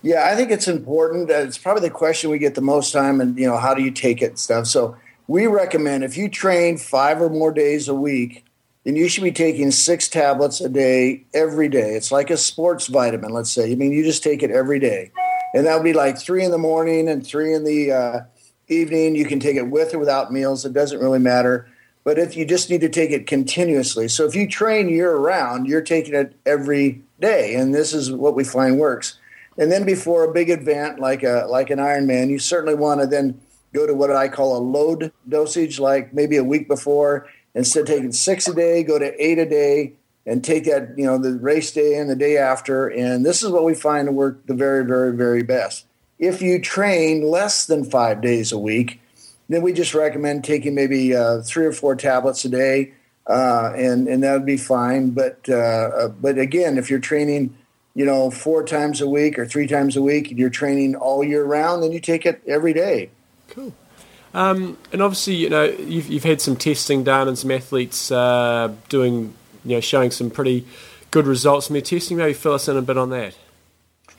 Yeah, 0.06 0.30
I 0.30 0.36
think 0.36 0.52
it's 0.52 0.68
important. 0.68 1.28
It's 1.30 1.58
probably 1.58 1.88
the 1.88 1.92
question 1.92 2.30
we 2.30 2.38
get 2.38 2.54
the 2.54 2.60
most 2.60 2.92
time, 2.92 3.20
and 3.20 3.36
you 3.36 3.44
know, 3.44 3.56
how 3.56 3.74
do 3.74 3.82
you 3.82 3.90
take 3.90 4.22
it 4.22 4.26
and 4.26 4.38
stuff. 4.38 4.68
So 4.68 4.96
we 5.26 5.48
recommend 5.48 6.04
if 6.04 6.16
you 6.16 6.28
train 6.28 6.78
five 6.78 7.20
or 7.20 7.28
more 7.28 7.50
days 7.50 7.88
a 7.88 7.94
week, 7.94 8.44
then 8.84 8.94
you 8.94 9.08
should 9.08 9.24
be 9.24 9.32
taking 9.32 9.72
six 9.72 10.08
tablets 10.08 10.60
a 10.60 10.68
day 10.68 11.24
every 11.34 11.68
day. 11.68 11.96
It's 11.96 12.12
like 12.12 12.30
a 12.30 12.36
sports 12.36 12.86
vitamin, 12.86 13.32
let's 13.32 13.50
say. 13.50 13.72
I 13.72 13.74
mean, 13.74 13.90
you 13.90 14.04
just 14.04 14.22
take 14.22 14.44
it 14.44 14.52
every 14.52 14.78
day, 14.78 15.10
and 15.52 15.66
that 15.66 15.74
would 15.74 15.82
be 15.82 15.92
like 15.92 16.20
three 16.20 16.44
in 16.44 16.52
the 16.52 16.56
morning 16.56 17.08
and 17.08 17.26
three 17.26 17.52
in 17.52 17.64
the 17.64 17.90
uh, 17.90 18.20
evening. 18.68 19.16
You 19.16 19.24
can 19.24 19.40
take 19.40 19.56
it 19.56 19.68
with 19.68 19.92
or 19.92 19.98
without 19.98 20.32
meals. 20.32 20.64
It 20.64 20.72
doesn't 20.72 21.00
really 21.00 21.18
matter. 21.18 21.68
But 22.04 22.16
if 22.16 22.36
you 22.36 22.44
just 22.44 22.70
need 22.70 22.82
to 22.82 22.88
take 22.88 23.10
it 23.10 23.26
continuously, 23.26 24.06
so 24.06 24.24
if 24.24 24.36
you 24.36 24.46
train 24.46 24.88
year 24.88 25.16
round, 25.16 25.66
you're 25.66 25.82
taking 25.82 26.14
it 26.14 26.36
every 26.46 27.02
day, 27.18 27.56
and 27.56 27.74
this 27.74 27.92
is 27.92 28.12
what 28.12 28.36
we 28.36 28.44
find 28.44 28.78
works. 28.78 29.18
And 29.58 29.72
then 29.72 29.84
before 29.84 30.24
a 30.24 30.32
big 30.32 30.50
event 30.50 30.98
like 30.98 31.22
a 31.22 31.46
like 31.48 31.70
an 31.70 31.78
Ironman, 31.78 32.30
you 32.30 32.38
certainly 32.38 32.74
want 32.74 33.00
to 33.00 33.06
then 33.06 33.40
go 33.72 33.86
to 33.86 33.94
what 33.94 34.10
I 34.10 34.28
call 34.28 34.56
a 34.56 34.60
load 34.60 35.12
dosage, 35.28 35.78
like 35.78 36.12
maybe 36.12 36.36
a 36.36 36.44
week 36.44 36.68
before. 36.68 37.28
Instead 37.54 37.80
of 37.80 37.86
taking 37.86 38.12
six 38.12 38.46
a 38.48 38.54
day, 38.54 38.82
go 38.82 38.98
to 38.98 39.24
eight 39.24 39.38
a 39.38 39.48
day, 39.48 39.94
and 40.26 40.44
take 40.44 40.64
that 40.64 40.98
you 40.98 41.06
know 41.06 41.16
the 41.16 41.34
race 41.34 41.70
day 41.72 41.96
and 41.96 42.10
the 42.10 42.16
day 42.16 42.36
after. 42.36 42.88
And 42.88 43.24
this 43.24 43.42
is 43.42 43.50
what 43.50 43.64
we 43.64 43.74
find 43.74 44.06
to 44.06 44.12
work 44.12 44.46
the 44.46 44.54
very 44.54 44.84
very 44.84 45.16
very 45.16 45.42
best. 45.42 45.86
If 46.18 46.42
you 46.42 46.60
train 46.60 47.22
less 47.22 47.66
than 47.66 47.84
five 47.84 48.20
days 48.20 48.52
a 48.52 48.58
week, 48.58 49.00
then 49.48 49.62
we 49.62 49.72
just 49.72 49.94
recommend 49.94 50.44
taking 50.44 50.74
maybe 50.74 51.14
uh, 51.14 51.42
three 51.42 51.64
or 51.64 51.72
four 51.72 51.94
tablets 51.94 52.44
a 52.44 52.50
day, 52.50 52.92
uh, 53.26 53.72
and 53.74 54.08
and 54.08 54.22
that 54.22 54.34
would 54.34 54.46
be 54.46 54.58
fine. 54.58 55.10
But 55.10 55.40
uh, 55.48 55.54
uh, 55.54 56.08
but 56.08 56.38
again, 56.38 56.76
if 56.76 56.90
you're 56.90 56.98
training 56.98 57.56
you 57.96 58.04
know, 58.04 58.30
four 58.30 58.62
times 58.62 59.00
a 59.00 59.08
week 59.08 59.38
or 59.38 59.46
three 59.46 59.66
times 59.66 59.96
a 59.96 60.02
week, 60.02 60.28
and 60.28 60.38
you're 60.38 60.50
training 60.50 60.94
all 60.94 61.24
year 61.24 61.42
round, 61.42 61.82
then 61.82 61.92
you 61.92 61.98
take 61.98 62.26
it 62.26 62.42
every 62.46 62.74
day. 62.74 63.08
Cool. 63.48 63.72
Um, 64.34 64.76
and 64.92 65.00
obviously, 65.00 65.36
you 65.36 65.48
know, 65.48 65.64
you've, 65.64 66.06
you've 66.06 66.22
had 66.22 66.42
some 66.42 66.56
testing 66.56 67.04
done 67.04 67.26
and 67.26 67.38
some 67.38 67.50
athletes 67.50 68.12
uh, 68.12 68.74
doing, 68.90 69.32
you 69.64 69.76
know, 69.76 69.80
showing 69.80 70.10
some 70.10 70.28
pretty 70.28 70.66
good 71.10 71.26
results 71.26 71.68
from 71.68 71.72
their 71.72 71.80
testing. 71.80 72.18
Maybe 72.18 72.34
fill 72.34 72.52
us 72.52 72.68
in 72.68 72.76
a 72.76 72.82
bit 72.82 72.98
on 72.98 73.08
that. 73.10 73.34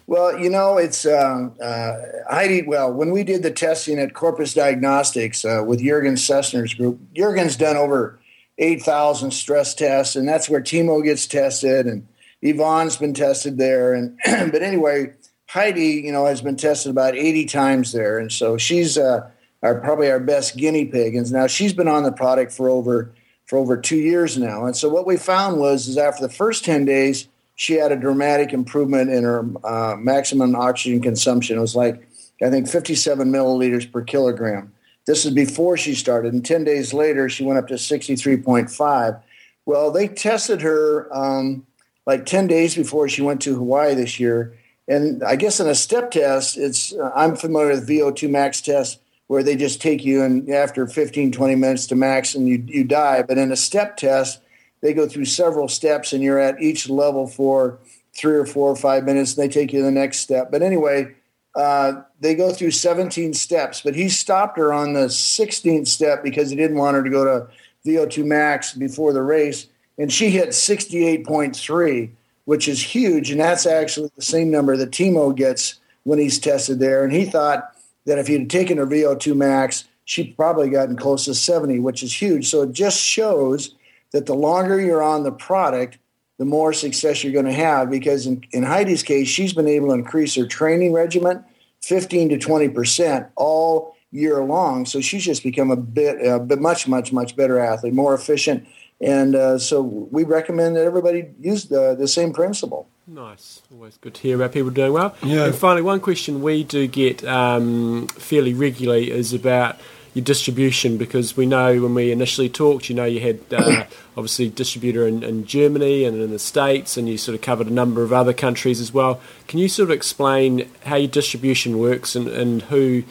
Well, 0.08 0.40
you 0.40 0.50
know, 0.50 0.78
it's 0.78 1.06
um, 1.06 1.54
uh, 1.62 1.98
Heidi. 2.32 2.64
Well, 2.64 2.92
when 2.92 3.12
we 3.12 3.24
did 3.24 3.44
the 3.44 3.52
testing 3.52 4.00
at 4.00 4.16
Corpus 4.16 4.56
Diagnostics 4.56 5.46
uh, 5.46 5.64
with 5.64 5.82
Jurgen 5.82 6.16
Sessner's 6.16 6.74
group, 6.74 7.00
Jurgen's 7.14 7.56
done 7.56 7.78
over 7.78 8.18
8,000 8.58 9.30
stress 9.30 9.76
tests, 9.76 10.16
and 10.16 10.28
that's 10.28 10.50
where 10.50 10.62
Timo 10.62 11.04
gets 11.04 11.28
tested, 11.28 11.86
and 11.86 12.08
Yvonne's 12.42 12.98
been 12.98 13.14
tested 13.14 13.58
there. 13.58 13.94
And 13.94 14.18
but 14.52 14.62
anyway, 14.62 15.14
Heidi, 15.50 16.02
you 16.06 16.12
know, 16.12 16.26
has 16.26 16.42
been 16.42 16.58
tested 16.58 16.92
about 16.92 17.16
80 17.16 17.46
times 17.46 17.92
there, 17.94 18.20
and 18.20 18.32
so 18.32 18.58
she's 18.58 18.98
uh, 18.98 19.30
are 19.64 19.80
probably 19.80 20.10
our 20.10 20.20
best 20.20 20.58
guinea 20.58 20.86
pig. 20.86 21.16
And 21.16 21.32
now 21.32 21.48
she's 21.48 21.74
been 21.74 21.88
on 21.88 22.04
the 22.04 22.12
product 22.12 22.52
for 22.52 22.70
over 22.70 23.14
for 23.46 23.58
over 23.58 23.78
two 23.78 23.98
years 23.98 24.38
now. 24.38 24.66
And 24.66 24.76
so 24.76 24.90
what 24.90 25.08
we 25.08 25.16
found 25.16 25.58
was 25.60 25.88
is 25.88 25.98
after 25.98 26.28
the 26.28 26.34
first 26.34 26.66
10 26.66 26.84
days, 26.84 27.30
she 27.56 27.74
had 27.74 27.94
a 27.94 27.96
dramatic 27.96 28.52
improvement 28.52 29.10
in 29.10 29.24
her 29.24 29.46
uh, 29.64 29.96
maximum 29.98 30.54
oxygen 30.54 31.02
consumption. 31.02 31.58
It 31.58 31.62
was 31.62 31.76
like, 31.76 32.08
I 32.44 32.50
think, 32.50 32.68
57 32.68 33.32
milliliters 33.32 33.90
per 33.90 34.02
kilogram. 34.02 34.74
This 35.06 35.26
is 35.26 35.32
before 35.34 35.78
she 35.78 35.96
started. 35.96 36.34
And 36.34 36.46
10 36.46 36.66
days 36.66 36.94
later, 36.94 37.30
she 37.30 37.46
went 37.46 37.58
up 37.58 37.70
to 37.70 37.76
63.5. 37.76 39.22
Well, 39.66 39.92
they 39.92 40.10
tested 40.10 40.62
her 40.62 41.08
um, 41.16 41.66
like 42.08 42.26
10 42.26 42.48
days 42.48 42.74
before 42.74 43.08
she 43.10 43.22
went 43.22 43.42
to 43.42 43.56
Hawaii 43.56 43.94
this 43.94 44.20
year. 44.20 44.58
And 44.88 45.22
I 45.24 45.36
guess 45.36 45.60
in 45.60 45.68
a 45.68 45.76
step 45.76 46.10
test, 46.10 46.58
it's 46.58 46.94
uh, 46.94 47.12
I'm 47.14 47.36
familiar 47.36 47.72
with 47.72 47.88
VO2 47.88 48.30
max 48.30 48.62
test 48.62 49.00
where 49.28 49.44
they 49.44 49.58
just 49.58 49.82
take 49.82 50.06
you 50.06 50.24
and 50.24 50.50
after 50.50 50.88
15, 50.88 51.34
20 51.34 51.56
minutes 51.56 51.86
to 51.88 51.96
max 51.96 52.34
and 52.34 52.48
you, 52.48 52.64
you 52.66 52.86
die. 52.86 53.22
But 53.24 53.38
in 53.38 53.52
a 53.52 53.58
step 53.58 53.98
test, 53.98 54.40
they 54.82 54.94
go 54.94 55.06
through 55.06 55.26
several 55.26 55.68
steps 55.68 56.14
and 56.14 56.24
you're 56.24 56.40
at 56.40 56.62
each 56.62 56.88
level 56.88 57.28
for 57.28 57.78
three 58.14 58.36
or 58.36 58.46
four 58.46 58.72
or 58.72 58.78
five 58.78 59.04
minutes 59.04 59.38
and 59.38 59.44
they 59.44 59.54
take 59.54 59.74
you 59.74 59.80
to 59.80 59.86
the 59.86 59.92
next 59.92 60.20
step. 60.20 60.50
But 60.50 60.62
anyway, 60.62 61.14
uh, 61.56 62.04
they 62.22 62.36
go 62.36 62.54
through 62.54 62.72
17 62.72 63.34
steps, 63.34 63.82
but 63.82 63.96
he 63.96 64.08
stopped 64.08 64.58
her 64.58 64.72
on 64.72 64.94
the 64.94 65.08
16th 65.08 65.88
step 65.88 66.24
because 66.24 66.50
he 66.50 66.56
didn't 66.56 66.78
want 66.78 66.96
her 66.96 67.04
to 67.04 67.10
go 67.10 67.26
to 67.26 67.48
VO2 67.86 68.24
max 68.24 68.74
before 68.74 69.12
the 69.12 69.22
race. 69.22 69.68
And 69.98 70.12
she 70.12 70.30
hit 70.30 70.50
68.3, 70.50 72.10
which 72.46 72.68
is 72.68 72.82
huge. 72.82 73.32
And 73.32 73.40
that's 73.40 73.66
actually 73.66 74.12
the 74.16 74.22
same 74.22 74.52
number 74.52 74.78
that 74.78 74.92
Timo 74.92 75.36
gets 75.36 75.80
when 76.04 76.20
he's 76.20 76.40
tested 76.40 76.80
there. 76.80 77.04
And 77.04 77.12
he 77.12 77.26
thought 77.26 77.76
that 78.06 78.20
if 78.20 78.28
he 78.28 78.34
had 78.34 78.50
taken 78.50 78.78
her 78.78 78.88
VO2 78.88 79.36
max, 79.36 79.86
she'd 80.06 80.36
probably 80.38 80.70
gotten 80.70 80.96
close 80.96 81.26
to 81.26 81.34
70, 81.34 81.80
which 81.80 82.04
is 82.04 82.22
huge. 82.22 82.48
So 82.48 82.62
it 82.62 82.72
just 82.72 83.00
shows 83.00 83.76
that 84.12 84.26
the 84.26 84.36
longer 84.36 84.80
you're 84.80 85.04
on 85.04 85.24
the 85.24 85.32
product, 85.32 85.98
the 86.38 86.46
more 86.46 86.72
success 86.72 87.24
you're 87.24 87.34
going 87.34 87.46
to 87.46 87.52
have. 87.52 87.90
Because 87.90 88.26
in, 88.26 88.44
in 88.52 88.64
Heidi's 88.64 89.04
case, 89.04 89.28
she's 89.28 89.54
been 89.54 89.68
able 89.68 89.90
to 89.90 89.94
increase 89.96 90.36
her 90.36 90.46
training 90.46 90.94
regimen 90.94 91.44
15 91.82 92.30
to 92.30 92.38
20 92.38 92.70
percent 92.70 93.28
all 93.36 93.96
year 94.12 94.44
long. 94.44 94.86
So 94.86 95.02
she's 95.02 95.26
just 95.26 95.44
become 95.44 95.72
a 95.72 95.76
bit, 95.76 96.26
a 96.26 96.40
bit 96.40 96.60
much, 96.60 96.88
much, 96.88 97.12
much 97.12 97.36
better 97.36 97.60
athlete, 97.60 97.94
more 97.94 98.14
efficient. 98.14 98.68
And 99.00 99.36
uh, 99.36 99.60
so 99.60 99.82
we 99.82 100.24
recommend 100.24 100.76
that 100.76 100.84
everybody 100.84 101.30
use 101.40 101.66
the, 101.66 101.96
the 101.96 102.08
same 102.08 102.34
principle. 102.34 102.90
Nice. 103.06 103.62
Always 103.72 103.98
good 103.98 104.16
to 104.16 104.22
hear 104.22 104.36
about 104.36 104.52
people 104.52 104.72
doing 104.72 104.92
well. 104.92 105.16
Yeah. 105.24 105.46
And 105.46 105.56
finally, 105.56 105.82
one 105.82 106.00
question 106.00 106.42
we 106.42 106.64
do 106.64 106.88
get 106.88 107.24
um, 107.24 108.08
fairly 108.08 108.54
regularly 108.54 109.12
is 109.12 109.34
about 109.34 109.78
your 110.14 110.24
distribution 110.24 110.98
because 110.98 111.38
we 111.38 111.46
know 111.46 111.80
when 111.80 111.94
we 111.94 112.12
initially 112.12 112.50
talked, 112.50 112.90
you 112.90 112.96
know, 112.96 113.06
you 113.06 113.20
had 113.20 113.40
uh, 113.52 113.86
obviously 114.18 114.50
distributor 114.50 115.08
in, 115.08 115.22
in, 115.24 115.46
Germany 115.46 116.06
and 116.06 116.20
in 116.20 116.32
the 116.32 116.40
States, 116.40 116.98
and 116.98 117.08
you 117.08 117.20
sort 117.20 117.36
of 117.36 117.42
covered 117.42 117.68
a 117.68 117.74
number 117.74 118.02
of 118.02 118.12
other 118.12 118.34
countries 118.34 118.82
as 118.82 118.92
well. 118.92 119.22
Can 119.48 119.60
you 119.60 119.70
sort 119.70 119.90
of 119.90 119.96
explain 119.96 120.68
how 120.86 120.96
your 120.96 121.08
distribution 121.08 121.78
works 121.78 122.16
and, 122.16 122.28
and 122.28 122.64
who, 122.64 123.04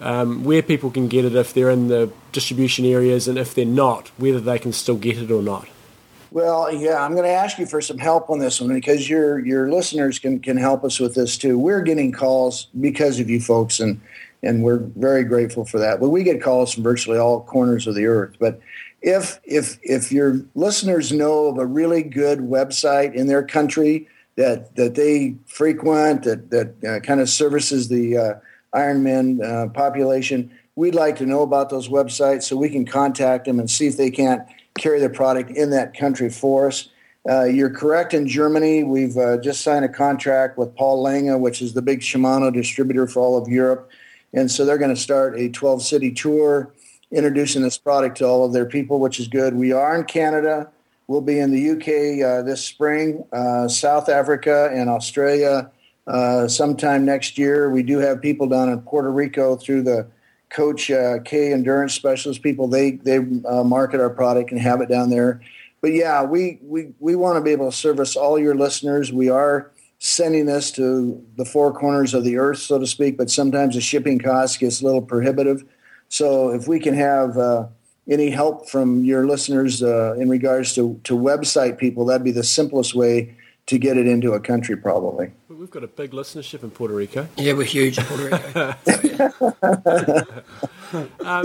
um, 0.00 0.44
where 0.44 0.62
people 0.62 0.90
can 0.90 1.08
get 1.08 1.24
it 1.24 1.34
if 1.34 1.54
they're 1.54 1.70
in 1.70 1.88
the 1.88 2.12
distribution 2.32 2.84
areas, 2.84 3.28
and 3.28 3.38
if 3.38 3.54
they're 3.54 3.64
not, 3.64 4.08
whether 4.18 4.40
they 4.40 4.58
can 4.58 4.72
still 4.72 4.96
get 4.96 5.18
it 5.18 5.30
or 5.30 5.42
not? 5.42 5.68
Well, 6.30 6.72
yeah, 6.72 7.04
I'm 7.04 7.12
going 7.12 7.24
to 7.24 7.30
ask 7.30 7.58
you 7.58 7.66
for 7.66 7.82
some 7.82 7.98
help 7.98 8.30
on 8.30 8.38
this 8.38 8.58
one 8.58 8.72
because 8.72 9.08
your 9.08 9.44
your 9.44 9.70
listeners 9.70 10.18
can 10.18 10.40
can 10.40 10.56
help 10.56 10.82
us 10.82 10.98
with 10.98 11.14
this 11.14 11.36
too. 11.36 11.58
We're 11.58 11.82
getting 11.82 12.10
calls 12.10 12.68
because 12.80 13.20
of 13.20 13.28
you 13.28 13.38
folks, 13.38 13.80
and 13.80 14.00
and 14.42 14.62
we're 14.62 14.78
very 14.78 15.24
grateful 15.24 15.66
for 15.66 15.78
that. 15.78 16.00
But 16.00 16.08
we 16.08 16.22
get 16.22 16.42
calls 16.42 16.72
from 16.72 16.82
virtually 16.84 17.18
all 17.18 17.42
corners 17.42 17.86
of 17.86 17.94
the 17.94 18.06
earth. 18.06 18.36
But 18.40 18.60
if 19.02 19.40
if 19.44 19.78
if 19.82 20.10
your 20.10 20.40
listeners 20.54 21.12
know 21.12 21.46
of 21.46 21.58
a 21.58 21.66
really 21.66 22.02
good 22.02 22.38
website 22.38 23.14
in 23.14 23.26
their 23.26 23.42
country 23.42 24.08
that 24.36 24.74
that 24.76 24.94
they 24.94 25.36
frequent 25.46 26.22
that 26.22 26.50
that 26.50 26.84
uh, 26.84 27.00
kind 27.00 27.20
of 27.20 27.28
services 27.28 27.88
the 27.88 28.16
uh, 28.16 28.34
Ironman 28.74 29.42
uh, 29.44 29.68
population, 29.68 30.50
we'd 30.76 30.94
like 30.94 31.16
to 31.16 31.26
know 31.26 31.42
about 31.42 31.70
those 31.70 31.88
websites 31.88 32.44
so 32.44 32.56
we 32.56 32.70
can 32.70 32.86
contact 32.86 33.44
them 33.44 33.58
and 33.58 33.70
see 33.70 33.86
if 33.86 33.96
they 33.96 34.10
can't 34.10 34.42
carry 34.78 35.00
the 35.00 35.10
product 35.10 35.50
in 35.50 35.70
that 35.70 35.94
country 35.94 36.30
for 36.30 36.68
us. 36.68 36.88
Uh, 37.28 37.44
you're 37.44 37.70
correct 37.70 38.14
in 38.14 38.26
Germany. 38.26 38.82
We've 38.82 39.16
uh, 39.16 39.36
just 39.38 39.60
signed 39.60 39.84
a 39.84 39.88
contract 39.88 40.58
with 40.58 40.74
Paul 40.74 41.02
Lange, 41.02 41.38
which 41.40 41.62
is 41.62 41.74
the 41.74 41.82
big 41.82 42.00
Shimano 42.00 42.52
distributor 42.52 43.06
for 43.06 43.20
all 43.20 43.38
of 43.38 43.48
Europe. 43.48 43.90
And 44.32 44.50
so 44.50 44.64
they're 44.64 44.78
going 44.78 44.94
to 44.94 45.00
start 45.00 45.38
a 45.38 45.48
12 45.48 45.82
city 45.82 46.10
tour 46.10 46.72
introducing 47.10 47.62
this 47.62 47.78
product 47.78 48.16
to 48.18 48.26
all 48.26 48.44
of 48.44 48.52
their 48.52 48.64
people, 48.64 48.98
which 48.98 49.20
is 49.20 49.28
good. 49.28 49.54
We 49.54 49.72
are 49.72 49.94
in 49.96 50.04
Canada. 50.04 50.70
We'll 51.06 51.20
be 51.20 51.38
in 51.38 51.52
the 51.52 51.70
UK 51.72 52.24
uh, 52.24 52.42
this 52.42 52.64
spring, 52.64 53.24
uh, 53.32 53.68
South 53.68 54.08
Africa, 54.08 54.70
and 54.72 54.88
Australia 54.88 55.70
uh, 56.06 56.48
sometime 56.48 57.04
next 57.04 57.36
year. 57.36 57.70
We 57.70 57.82
do 57.82 57.98
have 57.98 58.22
people 58.22 58.48
down 58.48 58.70
in 58.70 58.80
Puerto 58.80 59.12
Rico 59.12 59.56
through 59.56 59.82
the 59.82 60.06
Coach 60.52 60.90
uh, 60.90 61.18
K 61.24 61.52
Endurance 61.52 61.94
Specialist 61.94 62.42
people. 62.42 62.68
They 62.68 62.92
they 62.92 63.18
uh, 63.18 63.64
market 63.64 64.00
our 64.00 64.10
product 64.10 64.52
and 64.52 64.60
have 64.60 64.80
it 64.80 64.88
down 64.88 65.10
there. 65.10 65.40
But 65.80 65.92
yeah, 65.92 66.22
we 66.22 66.58
we 66.62 66.92
we 67.00 67.16
want 67.16 67.36
to 67.36 67.42
be 67.42 67.50
able 67.50 67.70
to 67.70 67.76
service 67.76 68.16
all 68.16 68.38
your 68.38 68.54
listeners. 68.54 69.12
We 69.12 69.28
are 69.28 69.70
sending 69.98 70.46
this 70.46 70.70
to 70.72 71.24
the 71.36 71.44
four 71.44 71.72
corners 71.72 72.12
of 72.12 72.24
the 72.24 72.36
earth, 72.36 72.58
so 72.58 72.78
to 72.78 72.86
speak. 72.86 73.16
But 73.16 73.30
sometimes 73.30 73.74
the 73.74 73.80
shipping 73.80 74.18
cost 74.18 74.60
gets 74.60 74.82
a 74.82 74.84
little 74.84 75.02
prohibitive. 75.02 75.64
So 76.08 76.50
if 76.50 76.68
we 76.68 76.78
can 76.80 76.94
have 76.94 77.38
uh, 77.38 77.66
any 78.08 78.30
help 78.30 78.68
from 78.68 79.04
your 79.04 79.26
listeners 79.26 79.82
uh, 79.82 80.14
in 80.18 80.28
regards 80.28 80.74
to, 80.74 81.00
to 81.04 81.14
website 81.14 81.78
people, 81.78 82.04
that'd 82.04 82.24
be 82.24 82.32
the 82.32 82.42
simplest 82.42 82.94
way 82.94 83.36
to 83.72 83.78
get 83.78 83.96
it 83.96 84.06
into 84.06 84.32
a 84.32 84.40
country, 84.40 84.76
probably. 84.76 85.32
We've 85.48 85.70
got 85.70 85.82
a 85.82 85.88
big 85.88 86.12
listenership 86.12 86.62
in 86.62 86.70
Puerto 86.70 86.94
Rico. 86.94 87.26
Yeah, 87.36 87.54
we're 87.54 87.64
huge 87.64 87.98
in 87.98 88.04
Puerto 88.04 88.24
Rico. 88.24 88.74
um, 91.24 91.44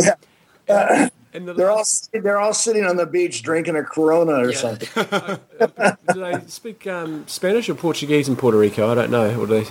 yeah. 0.68 1.10
The 1.32 1.54
they're 1.54 1.72
last... 1.72 2.10
all 2.14 2.22
they're 2.22 2.40
all 2.40 2.54
sitting 2.54 2.84
on 2.84 2.98
the 2.98 3.06
beach 3.06 3.44
drinking 3.44 3.76
a 3.76 3.84
Corona 3.84 4.34
or 4.34 4.52
yeah. 4.52 4.58
something. 4.58 4.90
uh, 5.12 5.96
do 6.14 6.20
they 6.20 6.42
speak 6.48 6.88
um, 6.88 7.28
Spanish 7.28 7.70
or 7.70 7.76
Portuguese 7.76 8.28
in 8.28 8.36
Puerto 8.36 8.58
Rico? 8.58 8.92
I 8.92 8.96
don't 8.96 9.12
know. 9.12 9.40
Or 9.40 9.46
do 9.46 9.64
they? 9.64 9.70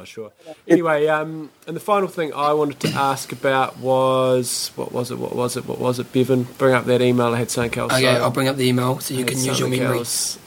I'm 0.00 0.04
not 0.04 0.08
sure. 0.08 0.32
Anyway, 0.66 1.08
um, 1.08 1.50
and 1.66 1.76
the 1.76 1.80
final 1.80 2.08
thing 2.08 2.32
I 2.32 2.54
wanted 2.54 2.80
to 2.80 2.88
ask 2.88 3.32
about 3.32 3.76
was 3.78 4.72
what 4.74 4.92
was 4.92 5.10
it? 5.10 5.18
What 5.18 5.36
was 5.36 5.58
it? 5.58 5.66
What 5.66 5.78
was 5.78 5.98
it? 5.98 6.10
Bevan, 6.10 6.44
bring 6.56 6.72
up 6.72 6.86
that 6.86 7.02
email. 7.02 7.34
I 7.34 7.38
had 7.38 7.50
something 7.50 7.78
else. 7.78 7.92
Okay, 7.92 8.08
I'll 8.08 8.30
bring 8.30 8.48
up 8.48 8.56
the 8.56 8.66
email 8.66 8.98
so 9.00 9.12
you 9.12 9.26
can 9.26 9.38
use 9.38 9.60
your 9.60 9.68
memory. 9.68 10.02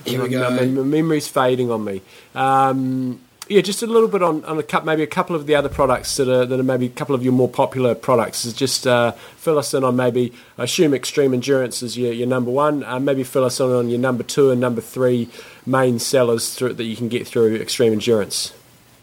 Here 0.06 0.24
we 0.24 0.30
go. 0.30 0.50
My 0.50 0.66
memory's 0.66 1.28
fading 1.28 1.70
on 1.70 1.84
me. 1.84 2.02
Um, 2.34 3.20
yeah, 3.48 3.62
just 3.62 3.84
a 3.84 3.88
little 3.88 4.08
bit 4.08 4.24
on, 4.24 4.44
on 4.46 4.58
a 4.58 4.64
couple, 4.64 4.88
maybe 4.88 5.04
a 5.04 5.08
couple 5.08 5.36
of 5.36 5.46
the 5.46 5.54
other 5.54 5.70
products 5.70 6.16
that 6.18 6.28
are 6.30 6.46
that 6.46 6.60
are 6.60 6.64
maybe 6.64 6.88
a 6.88 6.90
couple 6.90 7.14
of 7.14 7.24
your 7.24 7.34
more 7.34 7.50
popular 7.50 7.94
products. 7.94 8.46
Is 8.46 8.54
just 8.54 8.88
uh, 8.88 9.12
fill 9.12 9.60
us 9.60 9.76
in 9.76 9.84
on 9.84 9.96
maybe 9.96 10.34
I 10.58 10.64
assume 10.64 10.96
extreme 10.96 11.34
endurance 11.34 11.84
is 11.84 11.96
your, 11.96 12.12
your 12.12 12.28
number 12.28 12.50
one. 12.50 12.84
Uh, 12.84 13.00
maybe 13.00 13.24
fill 13.24 13.44
us 13.44 13.60
in 13.60 13.70
on 13.70 13.90
your 13.90 14.00
number 14.00 14.24
two 14.24 14.50
and 14.50 14.60
number 14.60 14.82
three 14.82 15.30
main 15.64 16.00
sellers 16.00 16.56
through, 16.56 16.74
that 16.74 16.86
you 16.86 16.96
can 16.96 17.08
get 17.10 17.28
through 17.28 17.58
extreme 17.58 17.94
endurance. 17.94 18.54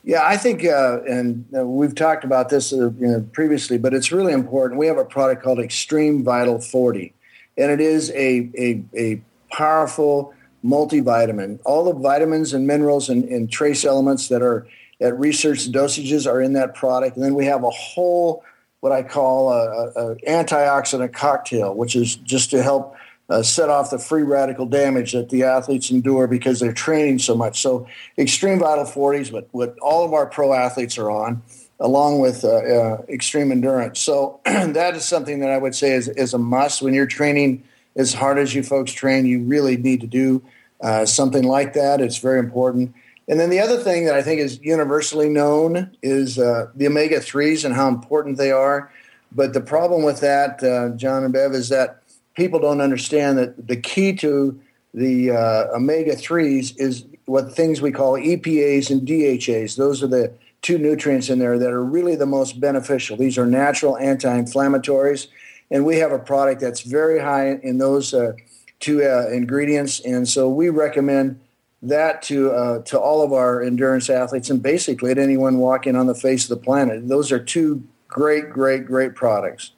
Yeah, 0.03 0.23
I 0.25 0.37
think, 0.39 0.65
uh, 0.65 1.03
and 1.03 1.45
uh, 1.55 1.67
we've 1.67 1.95
talked 1.95 2.25
about 2.25 2.49
this 2.49 2.73
uh, 2.73 2.91
you 2.93 3.07
know, 3.07 3.29
previously, 3.33 3.77
but 3.77 3.93
it's 3.93 4.11
really 4.11 4.33
important. 4.33 4.79
We 4.79 4.87
have 4.87 4.97
a 4.97 5.05
product 5.05 5.43
called 5.43 5.59
Extreme 5.59 6.25
Vital 6.25 6.59
40, 6.59 7.13
and 7.59 7.71
it 7.71 7.81
is 7.81 8.11
a, 8.13 8.51
a, 8.57 8.83
a 8.97 9.23
powerful 9.53 10.33
multivitamin. 10.65 11.61
All 11.65 11.85
the 11.85 11.93
vitamins 11.93 12.55
and 12.55 12.67
minerals 12.67 13.11
and, 13.11 13.25
and 13.25 13.51
trace 13.51 13.85
elements 13.85 14.29
that 14.29 14.43
are 14.43 14.67
at 15.03 15.19
research 15.19 15.71
dosages 15.71 16.31
are 16.31 16.41
in 16.41 16.55
that 16.55 16.75
product. 16.75 17.17
And 17.17 17.25
then 17.25 17.35
we 17.35 17.47
have 17.47 17.65
a 17.65 17.71
whole, 17.71 18.45
what 18.81 18.93
I 18.93 19.03
call 19.03 19.53
a, 19.53 19.91
a, 19.97 20.13
a 20.13 20.17
antioxidant 20.17 21.13
cocktail, 21.13 21.75
which 21.75 21.97
is 21.97 22.17
just 22.17 22.51
to 22.51 22.63
help 22.63 22.95
uh, 23.31 23.43
set 23.43 23.71
off 23.71 23.91
the 23.91 23.99
free 23.99 24.23
radical 24.23 24.67
damage 24.67 25.13
that 25.13 25.31
the 25.31 25.45
athletes 25.45 25.91
endure 25.91 26.27
because 26.27 26.59
they're 26.59 26.73
training 26.73 27.19
so 27.21 27.35
much. 27.35 27.63
So, 27.63 27.87
Extreme 28.19 28.59
Vital 28.59 28.85
40s, 28.85 29.31
what, 29.33 29.49
what 29.53 29.79
all 29.79 30.05
of 30.05 30.13
our 30.13 30.27
pro 30.27 30.53
athletes 30.53 30.99
are 30.99 31.11
on, 31.11 31.41
along 31.79 32.19
with 32.19 32.45
uh, 32.45 32.49
uh, 32.49 33.03
extreme 33.09 33.53
endurance. 33.53 34.01
So, 34.01 34.41
that 34.45 34.97
is 34.97 35.05
something 35.05 35.39
that 35.41 35.51
I 35.51 35.59
would 35.59 35.77
say 35.77 35.93
is, 35.93 36.09
is 36.09 36.35
a 36.35 36.39
must. 36.39 36.83
When 36.83 36.93
you're 36.93 37.07
training 37.07 37.63
as 37.95 38.13
hard 38.13 38.37
as 38.39 38.55
you 38.55 38.65
folks 38.65 38.93
train, 38.93 39.27
you 39.27 39.43
really 39.45 39.77
need 39.77 40.01
to 40.01 40.09
do 40.09 40.43
uh, 40.81 41.07
something 41.07 41.45
like 41.45 41.75
that. 41.75 42.01
It's 42.01 42.19
very 42.19 42.41
important. 42.41 42.95
And 43.29 43.39
then 43.39 43.51
the 43.51 43.61
other 43.61 43.79
thing 43.79 44.07
that 44.07 44.17
I 44.17 44.23
think 44.23 44.41
is 44.41 44.59
universally 44.61 45.29
known 45.29 45.97
is 46.03 46.37
uh, 46.37 46.67
the 46.75 46.89
omega 46.89 47.19
3s 47.19 47.65
and 47.65 47.75
how 47.75 47.87
important 47.87 48.39
they 48.39 48.51
are. 48.51 48.91
But 49.31 49.53
the 49.53 49.61
problem 49.61 50.03
with 50.03 50.19
that, 50.21 50.61
uh, 50.65 50.97
John 50.97 51.23
and 51.23 51.33
Bev, 51.33 51.53
is 51.53 51.69
that 51.69 52.00
people 52.35 52.61
don't 52.61 52.81
understand 52.81 53.39
that 53.39 53.67
the 53.67 53.77
key 53.77 54.13
to 54.15 54.61
the 54.95 55.31
uh, 55.31 55.77
omega 55.77 56.17
3s 56.17 56.75
is 56.79 57.05
what 57.27 57.53
things 57.53 57.81
we 57.81 57.93
call 57.93 58.15
EPAs 58.15 58.91
and 58.91 59.07
DHAs. 59.07 59.77
Those 59.77 60.03
are 60.03 60.09
the 60.09 60.33
two 60.63 60.79
nutrients 60.79 61.31
in 61.31 61.39
there 61.39 61.59
that 61.59 61.71
are 61.71 61.85
really 61.85 62.17
the 62.17 62.27
most 62.27 62.61
beneficial. 62.61 63.17
These 63.17 63.39
are 63.39 63.47
natural 63.47 63.97
anti-inflammatories, 63.97 65.29
and 65.71 65.85
we 65.85 65.97
have 65.99 66.13
a 66.13 66.19
product 66.19 66.61
that's 66.61 66.81
very 66.83 67.21
high 67.21 67.53
in 67.63 67.79
those 67.79 68.13
uh, 68.13 68.33
two 68.81 69.03
uh, 69.03 69.29
ingredients, 69.29 70.01
and 70.01 70.29
so 70.29 70.49
we 70.49 70.69
recommend 70.69 71.41
that 71.83 72.21
to 72.23 72.51
uh, 72.51 72.83
to 72.83 73.01
all 73.01 73.23
of 73.23 73.33
our 73.33 73.63
endurance 73.63 74.11
athletes 74.11 74.51
and 74.51 74.63
basically 74.63 75.15
to 75.15 75.23
anyone 75.23 75.59
walking 75.59 75.97
on 75.97 76.07
the 76.07 76.15
face 76.15 76.45
of 76.45 76.59
the 76.59 76.63
planet. 76.63 77.09
Those 77.09 77.33
are 77.33 77.39
two 77.39 77.83
great, 78.07 78.51
great, 78.51 78.85
great 78.85 79.15
products. 79.15 79.73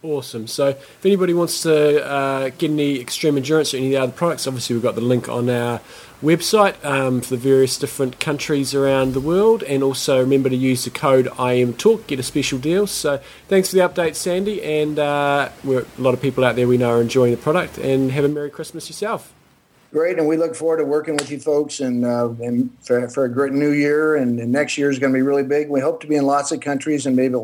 Awesome. 0.00 0.46
So, 0.46 0.68
if 0.68 1.04
anybody 1.04 1.34
wants 1.34 1.62
to 1.62 2.06
uh, 2.06 2.50
get 2.50 2.70
any 2.70 3.00
extreme 3.00 3.36
endurance 3.36 3.74
or 3.74 3.78
any 3.78 3.86
of 3.86 3.90
the 3.90 3.96
other 3.96 4.12
products, 4.12 4.46
obviously 4.46 4.74
we've 4.74 4.82
got 4.82 4.94
the 4.94 5.00
link 5.00 5.28
on 5.28 5.50
our 5.50 5.80
website 6.22 6.82
um, 6.84 7.20
for 7.20 7.30
the 7.30 7.36
various 7.36 7.76
different 7.76 8.20
countries 8.20 8.76
around 8.76 9.12
the 9.12 9.20
world. 9.20 9.64
And 9.64 9.82
also 9.82 10.20
remember 10.20 10.50
to 10.50 10.56
use 10.56 10.84
the 10.84 10.90
code 10.90 11.26
IMTalk, 11.26 12.06
get 12.06 12.20
a 12.20 12.22
special 12.22 12.60
deal. 12.60 12.86
So, 12.86 13.20
thanks 13.48 13.70
for 13.70 13.76
the 13.76 13.82
update, 13.82 14.14
Sandy. 14.14 14.62
And 14.62 15.00
uh, 15.00 15.48
we're, 15.64 15.80
a 15.82 16.00
lot 16.00 16.14
of 16.14 16.22
people 16.22 16.44
out 16.44 16.54
there 16.54 16.68
we 16.68 16.78
know 16.78 16.90
are 16.90 17.00
enjoying 17.00 17.32
the 17.32 17.36
product. 17.36 17.76
And 17.76 18.12
have 18.12 18.24
a 18.24 18.28
Merry 18.28 18.50
Christmas 18.50 18.88
yourself. 18.88 19.34
Great, 19.90 20.18
and 20.18 20.28
we 20.28 20.36
look 20.36 20.54
forward 20.54 20.76
to 20.76 20.84
working 20.84 21.16
with 21.16 21.30
you 21.30 21.40
folks 21.40 21.80
and 21.80 22.04
uh, 22.04 22.28
and 22.42 22.70
for, 22.82 23.08
for, 23.08 23.24
a 23.24 23.28
great 23.28 23.54
new 23.54 23.72
year. 23.72 24.16
And, 24.16 24.38
and 24.38 24.52
next 24.52 24.78
year 24.78 24.90
is 24.90 24.98
going 25.00 25.12
to 25.12 25.16
be 25.16 25.22
really 25.22 25.42
big. 25.42 25.70
We 25.70 25.80
hope 25.80 26.00
to 26.02 26.06
be 26.06 26.14
in 26.14 26.26
lots 26.26 26.52
of 26.52 26.60
countries 26.60 27.06
and 27.06 27.16
maybe 27.16 27.36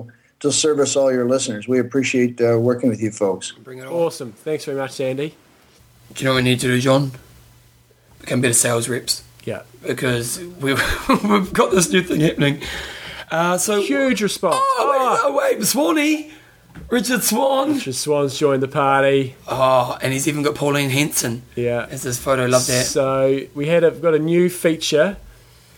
to 0.45 0.53
service 0.53 0.95
all 0.97 1.13
your 1.13 1.27
listeners. 1.29 1.67
We 1.67 1.79
appreciate 1.79 2.41
uh, 2.41 2.59
working 2.59 2.89
with 2.91 3.01
you 3.03 3.11
folks. 3.11 3.53
Bring 3.53 3.79
it 3.79 3.87
on. 3.87 3.93
Awesome. 3.93 4.33
Thanks 4.33 4.65
very 4.67 4.77
much, 4.77 4.93
Sandy. 4.93 5.35
Do 6.15 6.23
you 6.23 6.27
know 6.29 6.35
what 6.35 6.45
we 6.45 6.51
need 6.51 6.61
to 6.61 6.67
do, 6.69 6.81
John? 6.81 7.13
Become 8.21 8.41
better 8.43 8.55
sales 8.55 8.89
reps 8.89 9.25
Yeah. 9.45 9.63
because 9.87 10.39
we've, 10.61 10.81
we've 11.25 11.53
got 11.53 11.71
this 11.73 11.91
new 11.91 12.03
thing 12.03 12.21
happening. 12.21 12.63
Uh, 13.31 13.59
so 13.59 13.81
Huge 13.81 14.23
response. 14.23 14.57
Oh, 14.61 14.89
wait, 14.93 15.21
oh, 15.25 15.57
wait, 15.59 15.65
Swanee, 15.67 16.31
Richard 16.91 17.23
Swan. 17.23 17.75
Richard 17.75 17.95
Swan's 17.95 18.39
joined 18.39 18.63
the 18.63 18.69
party. 18.69 19.35
Oh, 19.49 19.99
and 20.03 20.13
he's 20.13 20.29
even 20.29 20.43
got 20.43 20.55
Pauline 20.55 20.91
Hanson 20.91 21.43
Yeah. 21.57 21.87
as 21.91 22.03
his 22.03 22.19
photo. 22.19 22.47
Love 22.47 22.67
that. 22.67 22.85
So 22.87 23.41
we 23.55 23.67
had 23.67 23.83
a, 23.83 23.91
got 23.91 24.15
a 24.15 24.19
new 24.19 24.49
feature 24.51 25.17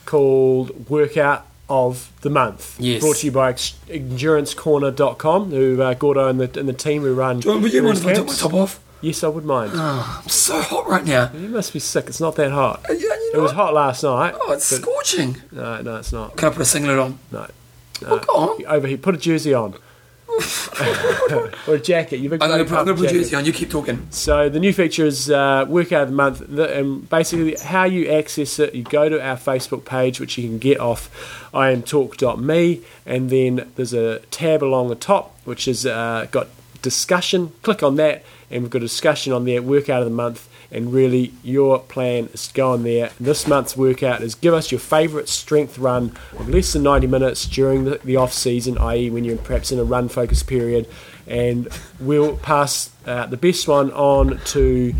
called 0.05 0.91
Workout 0.91 1.47
of 1.69 2.13
the 2.21 2.31
Month. 2.31 2.77
Yes. 2.81 3.01
Brought 3.03 3.17
to 3.17 3.27
you 3.27 3.33
by 3.33 3.51
ex- 3.51 3.75
endurancecorner.com, 3.89 5.51
who 5.51 5.83
uh, 5.83 5.95
Gordo 5.95 6.29
and 6.29 6.41
the, 6.41 6.59
and 6.61 6.69
the 6.69 6.73
team 6.73 7.03
who 7.03 7.15
run. 7.15 7.41
John, 7.41 7.63
would 7.63 7.73
you 7.73 7.83
mind 7.83 7.99
if 7.99 8.07
I 8.07 8.15
took 8.15 8.27
my 8.29 8.35
top 8.35 8.55
off? 8.55 8.81
Yes, 9.03 9.23
I 9.23 9.29
would 9.29 9.45
mind. 9.45 9.73
I'm 9.75 10.29
so 10.29 10.61
hot 10.61 10.89
right 10.89 11.05
now. 11.05 11.31
You 11.33 11.49
must 11.49 11.73
be 11.73 11.79
sick. 11.79 12.07
It's 12.07 12.21
not 12.21 12.35
that 12.37 12.51
hot. 12.51 12.85
Uh, 12.89 12.95
yeah, 12.95 13.01
you 13.01 13.31
It 13.35 13.39
was 13.39 13.51
what? 13.53 13.57
hot 13.57 13.75
last 13.75 14.03
night. 14.03 14.35
Oh, 14.41 14.53
it's 14.53 14.65
scorching. 14.65 15.37
no, 15.53 15.83
no, 15.83 15.97
it's 15.97 16.13
not. 16.13 16.37
Can 16.37 16.49
I 16.49 16.53
put 16.53 16.63
a 16.63 16.65
singlet 16.65 16.99
on? 16.99 17.19
No. 17.31 17.47
Oh, 18.07 18.19
go 18.19 18.33
on. 18.35 18.67
Overheat. 18.67 19.03
Put 19.03 19.15
a 19.15 19.19
jersey 19.19 19.53
on. 19.55 19.75
Or 21.67 21.75
a 21.75 21.79
jacket. 21.79 22.19
You've 22.19 22.33
I'm 22.33 22.39
going 22.39 22.59
to 22.59 22.65
put, 22.65 22.79
I'm 22.79 22.85
gonna 22.85 22.97
put 22.97 23.11
a 23.11 23.13
jersey 23.13 23.37
on. 23.37 23.45
You 23.45 23.53
keep 23.53 23.71
talking. 23.71 24.07
So 24.11 24.49
the 24.49 24.61
new 24.61 24.73
feature 24.73 25.07
is 25.07 25.31
uh, 25.31 25.65
Workout 25.69 26.05
of 26.05 26.09
the 26.09 26.15
Month, 26.15 26.43
the, 26.47 26.79
and 26.79 27.09
basically 27.09 27.57
how 27.63 27.85
you 27.85 28.09
access 28.11 28.59
it. 28.59 28.75
You 28.75 28.83
go 28.83 29.09
to 29.09 29.23
our 29.23 29.37
Facebook 29.37 29.85
page, 29.85 30.21
which 30.21 30.39
you 30.39 30.49
can 30.49 30.59
get 30.59 30.79
off 30.81 31.11
imtalk.me, 31.53 32.83
and 33.07 33.31
then 33.31 33.71
there's 33.77 33.95
a 33.95 34.21
tab 34.31 34.63
along 34.63 34.89
the 34.89 34.95
top 34.95 35.35
which 35.45 35.67
has 35.67 35.87
uh, 35.87 36.27
got 36.31 36.49
discussion. 36.83 37.53
Click 37.63 37.83
on 37.83 37.97
that, 37.97 38.25
and 38.51 38.63
we've 38.63 38.71
got 38.71 38.79
a 38.79 38.87
discussion 38.87 39.33
on 39.33 39.45
there. 39.45 39.63
Workout 39.63 40.03
of 40.03 40.09
the 40.09 40.15
Month, 40.15 40.49
and 40.71 40.93
really 40.93 41.33
your 41.43 41.79
plan 41.79 42.29
is 42.33 42.49
to 42.49 42.55
go 42.55 42.73
on 42.73 42.83
there. 42.83 43.11
This 43.21 43.47
month's 43.47 43.77
workout 43.77 44.23
is 44.23 44.35
give 44.35 44.55
us 44.55 44.71
your 44.71 44.81
favourite 44.81 45.29
strength 45.29 45.79
run 45.79 46.17
of 46.39 46.49
less 46.49 46.73
than 46.73 46.83
90 46.83 47.07
minutes 47.07 47.47
during 47.47 47.85
the, 47.85 48.01
the 48.05 48.17
off 48.17 48.33
season, 48.33 48.79
i.e., 48.79 49.11
when 49.11 49.25
you're 49.25 49.37
perhaps 49.37 49.73
in 49.73 49.79
a 49.79 49.85
run 49.85 50.09
focus 50.09 50.43
period, 50.43 50.89
and 51.27 51.69
we'll 51.99 52.37
pass 52.37 52.91
uh, 53.07 53.27
the 53.27 53.37
best 53.37 53.69
one 53.69 53.91
on 53.93 54.39
to 54.47 54.95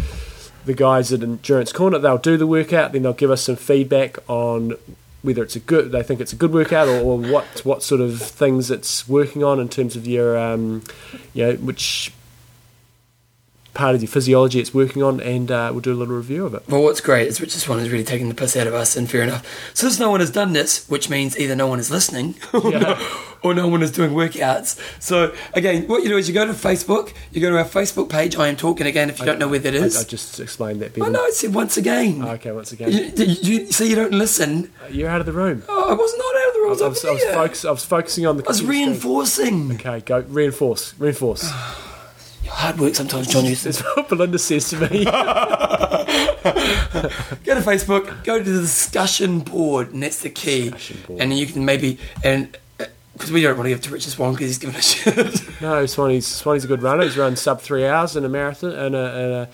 the 0.65 0.75
guys 0.75 1.13
at 1.13 1.23
Endurance 1.23 1.73
Corner. 1.73 1.99
They'll 1.99 2.19
do 2.19 2.37
the 2.37 2.47
workout, 2.47 2.93
then 2.93 3.03
they'll 3.03 3.13
give 3.13 3.31
us 3.31 3.43
some 3.43 3.57
feedback 3.57 4.19
on 4.29 4.75
whether 5.23 5.43
it's 5.43 5.57
a 5.57 5.61
good, 5.61 5.91
they 5.91 6.05
think 6.05 6.21
it's 6.21 6.33
a 6.33 6.37
good 6.37 6.53
workout, 6.53 6.87
or, 6.87 7.01
or 7.01 7.19
what 7.19 7.45
what 7.65 7.83
sort 7.83 8.01
of 8.01 8.21
things 8.23 8.71
it's 8.71 9.09
working 9.09 9.43
on 9.43 9.59
in 9.59 9.69
terms 9.69 9.97
of 9.97 10.07
your, 10.07 10.39
um, 10.39 10.83
you 11.35 11.45
know, 11.45 11.55
which 11.57 12.13
part 13.77 13.95
of 13.95 14.03
your 14.03 14.09
physiology 14.09 14.59
it's 14.59 14.73
working 14.73 15.03
on, 15.03 15.21
and 15.21 15.51
uh, 15.51 15.69
we'll 15.71 15.81
do 15.81 15.93
a 15.93 15.95
little 15.95 16.17
review 16.17 16.47
of 16.47 16.55
it. 16.55 16.63
Well, 16.69 16.83
what's 16.83 17.01
great 17.01 17.29
is 17.29 17.41
Richard 17.41 17.61
Swan 17.61 17.79
is 17.81 17.91
really 17.91 18.05
taking 18.05 18.29
the 18.29 18.35
piss 18.35 18.57
out 18.57 18.67
of 18.67 18.75
us, 18.75 18.97
and 18.97 19.09
fair 19.09 19.23
enough. 19.23 19.47
Since 19.75 19.99
no 20.01 20.11
one 20.11 20.21
has 20.21 20.31
done 20.31 20.53
this, 20.55 20.89
which 20.89 21.11
means 21.11 21.39
either 21.39 21.55
no 21.55 21.67
one 21.67 21.79
is 21.79 21.91
listening 21.91 22.35
or, 22.53 22.71
Yeah. 22.73 22.79
no, 22.79 23.09
or 23.43 23.55
no 23.55 23.69
one 23.69 23.83
is 23.83 23.91
doing 23.93 24.11
workouts. 24.13 24.79
So, 25.01 25.35
again, 25.53 25.87
what 25.89 26.03
you 26.03 26.09
do 26.09 26.17
is 26.17 26.27
you 26.27 26.35
go 26.35 26.47
to 26.47 26.53
Facebook, 26.55 27.13
you 27.33 27.41
go 27.41 27.51
to 27.51 27.59
our 27.59 27.65
Facebook 27.65 28.09
page, 28.09 28.35
I 28.37 28.49
am 28.49 28.57
talking 28.57 28.87
again, 28.87 29.11
if 29.11 29.21
you 29.21 29.27
don't 29.27 29.39
know 29.39 29.49
where 29.49 29.59
that 29.59 29.75
I, 29.75 29.79
is. 29.79 29.97
I 29.97 30.05
just 30.05 30.41
explained 30.41 30.81
that. 30.81 30.87
I 30.93 30.95
Bevan. 30.95 31.13
know, 31.13 31.23
I 31.25 31.31
said 31.31 31.55
once 31.55 31.77
again. 31.77 32.25
Okay, 32.25 32.53
once 32.53 32.73
again, 32.73 32.91
You, 32.91 33.13
you, 33.17 33.35
you 33.43 33.73
say 33.73 33.87
you 33.87 33.95
don't 33.95 34.13
listen. 34.13 34.73
you're 34.91 35.11
out 35.11 35.21
of 35.21 35.27
the 35.27 35.33
room. 35.33 35.63
Oh, 35.69 35.91
I 35.91 35.93
was 35.95 36.17
not 36.17 36.37
out 36.37 36.49
of 36.49 36.55
the 36.55 36.61
room. 36.61 36.69
I 36.69 36.73
was, 36.73 36.83
I 36.83 36.89
was, 36.89 37.05
I 37.05 37.13
was, 37.13 37.25
focus, 37.35 37.65
I 37.67 37.71
was 37.71 37.85
focusing 37.85 38.27
on 38.27 38.37
the. 38.39 38.45
I 38.45 38.49
was 38.49 38.61
computer 38.61 38.95
screen. 38.97 39.69
reinforcing. 39.69 39.73
Okay, 39.75 40.01
go 40.01 40.21
reinforce, 40.21 40.95
reinforce. 40.99 41.51
Hard 42.57 42.79
work 42.81 42.95
sometimes, 42.95 43.27
John. 43.29 43.45
That's 43.45 43.65
Eustace. 43.67 43.83
what 43.97 44.09
Belinda 44.09 44.39
says 44.39 44.71
to 44.71 44.81
me. 44.89 45.05
Go 47.45 47.55
to 47.55 47.61
Facebook, 47.61 48.25
go 48.25 48.39
to 48.39 48.45
the 48.45 48.61
discussion 48.63 49.41
board, 49.41 49.93
and 49.93 50.03
that's 50.03 50.21
the 50.23 50.31
key. 50.31 50.73
And 51.09 51.19
then 51.19 51.33
you 51.33 51.47
can 51.47 51.65
maybe 51.65 51.99
and. 52.25 52.57
Because 53.13 53.33
we 53.33 53.41
don't 53.41 53.57
want 53.57 53.65
to 53.67 53.71
give 53.71 53.81
to 53.83 53.91
Richard 53.91 54.11
Swan 54.11 54.33
because 54.35 54.49
he's 54.49 54.59
giving 54.59 54.77
a 54.77 54.83
shit. 54.83 55.17
no, 55.63 55.87
Swanee's 55.87 56.27
Swanee's 56.27 56.65
a 56.65 56.69
good 56.69 56.83
runner. 56.83 57.03
He's 57.05 57.17
run 57.17 57.35
sub 57.35 57.63
three 57.63 57.87
hours 57.87 58.15
in 58.15 58.27
a 58.27 58.29
marathon 58.29 58.73
and 58.73 58.95
a 58.95 58.99
and 59.15 59.33
a, 59.33 59.49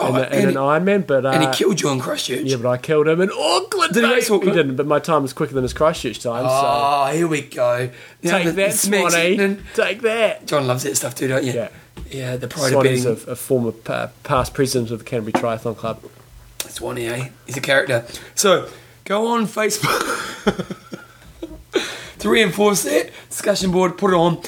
Oh, 0.00 0.06
and, 0.14 0.16
a, 0.18 0.26
and, 0.26 0.34
and 0.34 0.48
an 0.50 0.54
Ironman, 0.54 1.04
but 1.04 1.26
uh, 1.26 1.30
and 1.30 1.42
he 1.42 1.50
killed 1.52 1.80
you 1.80 1.88
in 1.90 1.98
Christchurch. 1.98 2.42
yeah, 2.44 2.56
but 2.56 2.68
I 2.68 2.76
killed 2.78 3.08
him 3.08 3.20
in 3.20 3.30
Auckland. 3.36 3.92
Did 3.94 4.04
he 4.04 4.10
race 4.12 4.30
Auckland? 4.30 4.56
He 4.56 4.62
didn't, 4.62 4.76
but 4.76 4.86
my 4.86 5.00
time 5.00 5.22
was 5.22 5.32
quicker 5.32 5.52
than 5.54 5.64
his 5.64 5.72
Christchurch 5.72 6.20
time. 6.20 6.44
Oh, 6.48 7.10
here 7.12 7.26
we 7.26 7.40
go. 7.42 7.88
so 7.88 7.92
Now 8.22 8.38
take 8.38 8.54
that, 8.54 8.70
the 8.70 8.70
Swanee. 8.70 9.56
Take 9.74 10.02
that. 10.02 10.46
John 10.46 10.68
loves 10.68 10.84
that 10.84 10.96
stuff 10.96 11.16
too, 11.16 11.26
don't 11.26 11.42
you? 11.44 11.54
Yeah. 11.54 11.70
Yeah, 12.10 12.36
the 12.36 12.48
pride 12.48 12.72
of 12.72 13.28
a, 13.28 13.32
a 13.32 13.36
former 13.36 13.72
pa- 13.72 14.10
past 14.22 14.54
president 14.54 14.90
of 14.90 14.98
the 15.00 15.04
Canterbury 15.04 15.32
Triathlon 15.32 15.76
Club. 15.76 16.00
betting. 16.02 16.10
Swanee, 16.70 17.06
eh? 17.06 17.28
He's 17.46 17.56
a 17.56 17.60
character. 17.60 18.06
So, 18.34 18.68
go 19.04 19.26
on 19.28 19.46
Facebook. 19.46 20.76
to 22.18 22.28
reinforce 22.30 22.82
that 22.84 23.10
discussion 23.28 23.70
board, 23.70 23.96
put 23.98 24.12
it 24.12 24.16
on. 24.16 24.40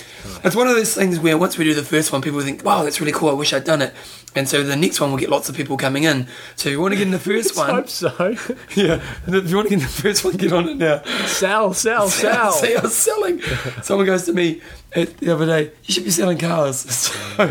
It's 0.44 0.56
one 0.56 0.68
of 0.68 0.74
those 0.76 0.94
things 0.94 1.18
where 1.18 1.36
once 1.38 1.56
we 1.58 1.64
do 1.64 1.74
the 1.74 1.82
first 1.82 2.12
one, 2.12 2.22
people 2.22 2.40
think, 2.40 2.64
wow, 2.64 2.82
that's 2.82 3.00
really 3.00 3.12
cool, 3.12 3.30
I 3.30 3.32
wish 3.34 3.52
I'd 3.52 3.64
done 3.64 3.82
it. 3.82 3.94
And 4.34 4.48
so 4.48 4.62
the 4.62 4.76
next 4.76 5.00
one 5.00 5.10
will 5.10 5.18
get 5.18 5.28
lots 5.28 5.48
of 5.48 5.56
people 5.56 5.76
coming 5.76 6.04
in. 6.04 6.28
So 6.54 6.68
if 6.68 6.74
you 6.74 6.80
want 6.80 6.92
to 6.92 6.98
get 6.98 7.06
in 7.06 7.10
the 7.12 7.18
first 7.18 7.56
Let's 7.56 7.68
one, 7.68 7.74
hope 7.74 7.88
so. 7.88 8.08
yeah, 8.76 9.02
if 9.26 9.50
you 9.50 9.56
want 9.56 9.68
to 9.68 9.70
get 9.70 9.72
in 9.72 9.80
the 9.80 9.86
first 10.02 10.24
one, 10.24 10.36
get 10.36 10.52
on 10.52 10.68
it 10.68 10.76
now. 10.76 11.02
sell, 11.26 11.74
sell, 11.74 12.08
sell. 12.10 12.52
See, 12.52 12.76
I 12.76 12.80
was 12.80 12.94
selling. 12.94 13.40
Someone 13.82 14.06
goes 14.06 14.24
to 14.26 14.32
me 14.32 14.60
the 14.94 15.32
other 15.32 15.46
day, 15.46 15.72
you 15.84 15.94
should 15.94 16.04
be 16.04 16.10
selling 16.10 16.38
cars. 16.38 16.78
So, 16.78 17.46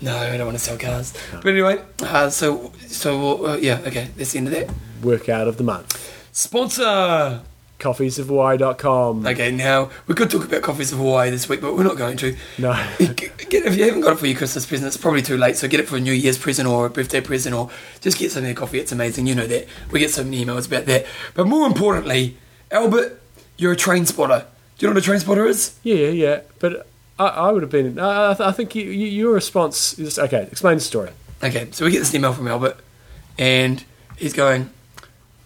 no, 0.00 0.16
I 0.16 0.36
don't 0.36 0.46
want 0.46 0.58
to 0.58 0.64
sell 0.64 0.78
cars. 0.78 1.14
But 1.32 1.46
anyway, 1.46 1.82
uh, 2.00 2.30
so, 2.30 2.72
so 2.86 3.46
uh, 3.46 3.56
yeah, 3.56 3.80
okay, 3.86 4.08
that's 4.16 4.32
the 4.32 4.38
end 4.38 4.48
of 4.48 4.54
that. 4.54 4.70
Workout 5.02 5.46
of 5.46 5.58
the 5.58 5.64
month. 5.64 5.98
Sponsor! 6.32 7.42
Coffeesofhawaii.com. 7.82 9.26
Okay, 9.26 9.50
now 9.50 9.90
we 10.06 10.14
could 10.14 10.30
talk 10.30 10.44
about 10.44 10.62
Coffees 10.62 10.92
of 10.92 10.98
Hawaii 10.98 11.30
this 11.30 11.48
week, 11.48 11.60
but 11.60 11.74
we're 11.74 11.82
not 11.82 11.96
going 11.96 12.16
to. 12.18 12.36
No. 12.58 12.72
If 13.54 13.76
you 13.76 13.84
haven't 13.84 14.00
got 14.00 14.14
it 14.14 14.18
for 14.18 14.26
your 14.26 14.36
Christmas 14.38 14.64
present, 14.64 14.86
it's 14.88 14.96
probably 14.96 15.20
too 15.20 15.36
late. 15.36 15.56
So 15.56 15.68
get 15.68 15.78
it 15.78 15.86
for 15.86 15.96
a 15.98 16.00
New 16.00 16.12
Year's 16.14 16.38
present 16.38 16.66
or 16.66 16.86
a 16.86 16.90
birthday 16.90 17.20
present, 17.20 17.54
or 17.54 17.68
just 18.00 18.18
get 18.18 18.30
some 18.32 18.38
of 18.38 18.44
their 18.44 18.54
coffee. 18.54 18.78
It's 18.78 18.92
amazing. 18.92 19.26
You 19.26 19.34
know 19.34 19.46
that. 19.46 19.68
We 19.90 20.00
get 20.00 20.10
so 20.10 20.24
many 20.24 20.42
emails 20.42 20.66
about 20.66 20.86
that. 20.86 21.04
But 21.34 21.46
more 21.46 21.66
importantly, 21.66 22.38
Albert, 22.70 23.20
you're 23.58 23.72
a 23.72 23.76
train 23.76 24.06
spotter. 24.06 24.46
Do 24.78 24.86
you 24.86 24.88
know 24.88 24.94
what 24.94 25.02
a 25.02 25.04
train 25.04 25.20
spotter 25.20 25.44
is? 25.44 25.78
Yeah, 25.82 26.08
yeah, 26.08 26.40
but 26.60 26.86
I, 27.18 27.26
I 27.26 27.52
would 27.52 27.62
have 27.62 27.70
been. 27.70 27.98
I, 27.98 28.30
I 28.30 28.34
th- 28.34 28.48
I 28.48 28.52
think 28.52 28.74
you, 28.74 28.84
you, 28.84 29.06
your 29.06 29.34
response 29.34 29.98
is 29.98 30.18
okay. 30.18 30.48
Explain 30.50 30.76
the 30.76 30.80
story. 30.80 31.10
Okay, 31.42 31.68
so 31.72 31.84
we 31.84 31.90
get 31.90 31.98
this 31.98 32.14
email 32.14 32.32
from 32.32 32.48
Albert, 32.48 32.78
and 33.38 33.84
he's 34.16 34.32
going, 34.32 34.70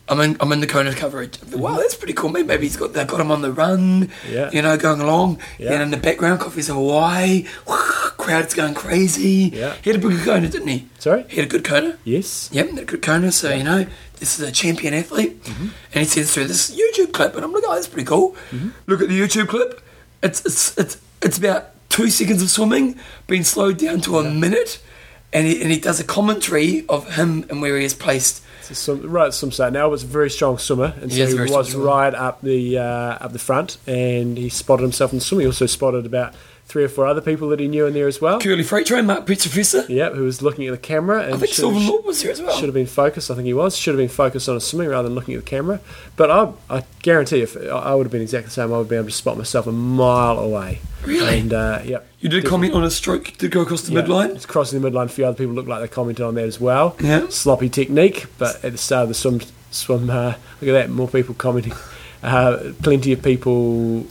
"I'm 0.08 0.20
in, 0.20 0.36
I'm 0.40 0.52
in 0.52 0.60
the 0.60 0.66
Kona 0.66 0.94
coverage." 0.94 1.38
Wow, 1.52 1.76
that's 1.76 1.94
pretty 1.94 2.12
cool. 2.12 2.30
Maybe, 2.30 2.46
maybe 2.46 2.62
he's 2.64 2.76
got 2.76 2.92
they've 2.92 3.06
got 3.06 3.20
him 3.20 3.30
on 3.30 3.42
the 3.42 3.52
run. 3.52 4.10
Yeah. 4.30 4.50
you 4.52 4.62
know, 4.62 4.76
going 4.76 5.00
along. 5.00 5.40
Yeah. 5.58 5.72
And 5.72 5.82
in 5.82 5.90
the 5.90 5.96
background, 5.96 6.40
coffees 6.40 6.68
of 6.68 6.76
Hawaii. 6.76 7.46
Crowd's 7.66 8.54
going 8.54 8.74
crazy. 8.74 9.50
Yeah. 9.54 9.76
he 9.82 9.90
had 9.90 10.00
a 10.00 10.02
good 10.02 10.24
Kona, 10.24 10.48
didn't 10.48 10.68
he? 10.68 10.88
Sorry. 10.98 11.24
He 11.28 11.36
had 11.36 11.44
a 11.44 11.48
good 11.48 11.64
Kona. 11.64 11.96
Yes. 12.02 12.50
Yep, 12.52 12.70
had 12.70 12.78
a 12.80 12.84
good 12.84 13.02
Kona. 13.02 13.30
So 13.30 13.54
you 13.54 13.62
know, 13.62 13.86
this 14.18 14.38
is 14.38 14.48
a 14.48 14.52
champion 14.52 14.94
athlete, 14.94 15.42
mm-hmm. 15.44 15.68
and 15.92 15.94
he 15.94 16.04
sends 16.04 16.32
through 16.32 16.46
this 16.46 16.70
YouTube 16.70 17.12
clip, 17.12 17.34
and 17.36 17.44
I'm 17.44 17.52
like, 17.52 17.62
"Oh, 17.66 17.74
that's 17.74 17.88
pretty 17.88 18.06
cool." 18.06 18.32
Mm-hmm. 18.50 18.70
Look 18.86 19.02
at 19.02 19.08
the 19.08 19.20
YouTube 19.20 19.48
clip. 19.48 19.80
It's 20.22 20.44
it's 20.44 20.76
it's 20.78 20.98
it's 21.22 21.38
about 21.38 21.70
two 21.88 22.10
seconds 22.10 22.42
of 22.42 22.50
swimming 22.50 22.98
being 23.26 23.44
slowed 23.44 23.78
down 23.78 24.00
to 24.02 24.18
a 24.18 24.30
minute, 24.30 24.82
and 25.32 25.46
he, 25.46 25.60
and 25.62 25.70
he 25.70 25.78
does 25.78 26.00
a 26.00 26.04
commentary 26.04 26.84
of 26.88 27.14
him 27.16 27.44
and 27.48 27.60
where 27.60 27.78
he 27.78 27.84
is 27.84 27.94
placed 27.94 28.42
some, 28.74 29.02
right 29.08 29.26
at 29.26 29.34
some 29.34 29.50
start 29.52 29.72
now, 29.72 29.86
it 29.86 29.90
was 29.90 30.02
a 30.02 30.06
very 30.06 30.30
strong 30.30 30.58
swimmer, 30.58 30.94
and 31.00 31.10
He 31.10 31.24
so 31.24 31.44
he 31.44 31.50
was 31.52 31.74
right 31.74 32.14
up 32.14 32.40
the 32.42 32.78
uh, 32.78 32.82
up 33.20 33.32
the 33.32 33.38
front, 33.38 33.78
and 33.86 34.36
he 34.36 34.48
spotted 34.48 34.82
himself 34.82 35.12
in 35.12 35.18
the 35.18 35.24
swim. 35.24 35.40
He 35.40 35.46
also 35.46 35.66
spotted 35.66 36.06
about 36.06 36.34
three 36.68 36.82
or 36.82 36.88
four 36.88 37.06
other 37.06 37.20
people 37.20 37.48
that 37.50 37.60
he 37.60 37.68
knew 37.68 37.86
in 37.86 37.94
there 37.94 38.08
as 38.08 38.20
well. 38.20 38.40
Curly 38.40 38.64
Freight 38.64 38.86
Train, 38.86 39.06
Mark 39.06 39.24
Petrofessa. 39.24 39.88
Yep, 39.88 40.14
who 40.14 40.24
was 40.24 40.42
looking 40.42 40.66
at 40.66 40.72
the 40.72 40.78
camera 40.78 41.22
and 41.22 41.34
I 41.34 41.36
think 41.38 41.48
should- 41.52 41.60
Sylvan 41.62 41.86
Lord 41.86 42.04
was 42.04 42.20
here 42.22 42.32
as 42.32 42.42
well. 42.42 42.56
should 42.56 42.64
have 42.64 42.74
been 42.74 42.86
focused. 42.86 43.30
I 43.30 43.34
think 43.34 43.46
he 43.46 43.54
was. 43.54 43.76
Should 43.76 43.94
have 43.94 43.98
been 43.98 44.08
focused 44.08 44.48
on 44.48 44.56
a 44.56 44.60
swimming 44.60 44.88
rather 44.90 45.08
than 45.08 45.14
looking 45.14 45.34
at 45.34 45.44
the 45.44 45.48
camera. 45.48 45.78
But 46.16 46.30
I, 46.30 46.52
I 46.68 46.82
guarantee, 47.02 47.40
if 47.42 47.56
I 47.56 47.94
would 47.94 48.04
have 48.06 48.10
been 48.12 48.20
exactly 48.22 48.46
the 48.46 48.52
same, 48.52 48.72
I 48.74 48.78
would 48.78 48.88
be 48.88 48.96
able 48.96 49.06
to 49.06 49.12
spot 49.12 49.38
myself 49.38 49.66
a 49.68 49.72
mile 49.72 50.38
away. 50.40 50.80
Really? 51.04 51.38
And 51.38 51.52
uh, 51.54 51.82
yep. 51.84 52.06
You 52.18 52.28
did 52.28 52.44
comment 52.44 52.74
on 52.74 52.82
a 52.82 52.90
stroke, 52.90 53.32
did 53.38 53.52
go 53.52 53.60
across 53.60 53.82
the 53.82 53.92
Yeah, 53.94 54.02
midline. 54.02 54.34
It's 54.34 54.44
crossing 54.46 54.80
the 54.80 54.90
midline. 54.90 55.04
A 55.04 55.08
few 55.08 55.24
other 55.24 55.36
people 55.38 55.54
looked 55.54 55.68
like 55.68 55.80
they 55.80 55.88
commented 55.88 56.24
on 56.26 56.34
that 56.34 56.46
as 56.46 56.58
well. 56.60 56.96
Yeah. 57.00 57.28
Sloppy 57.28 57.68
technique, 57.68 58.26
but 58.38 58.56
at 58.64 58.72
the 58.72 58.78
start 58.78 59.04
of 59.04 59.08
the 59.10 59.14
swim, 59.14 59.40
swim 59.70 60.10
uh, 60.10 60.34
look 60.60 60.68
at 60.68 60.72
that, 60.72 60.90
more 60.90 61.06
people 61.06 61.34
commenting. 61.36 61.74
Uh, 62.22 62.72
plenty 62.82 63.12
of 63.12 63.22
people. 63.22 64.04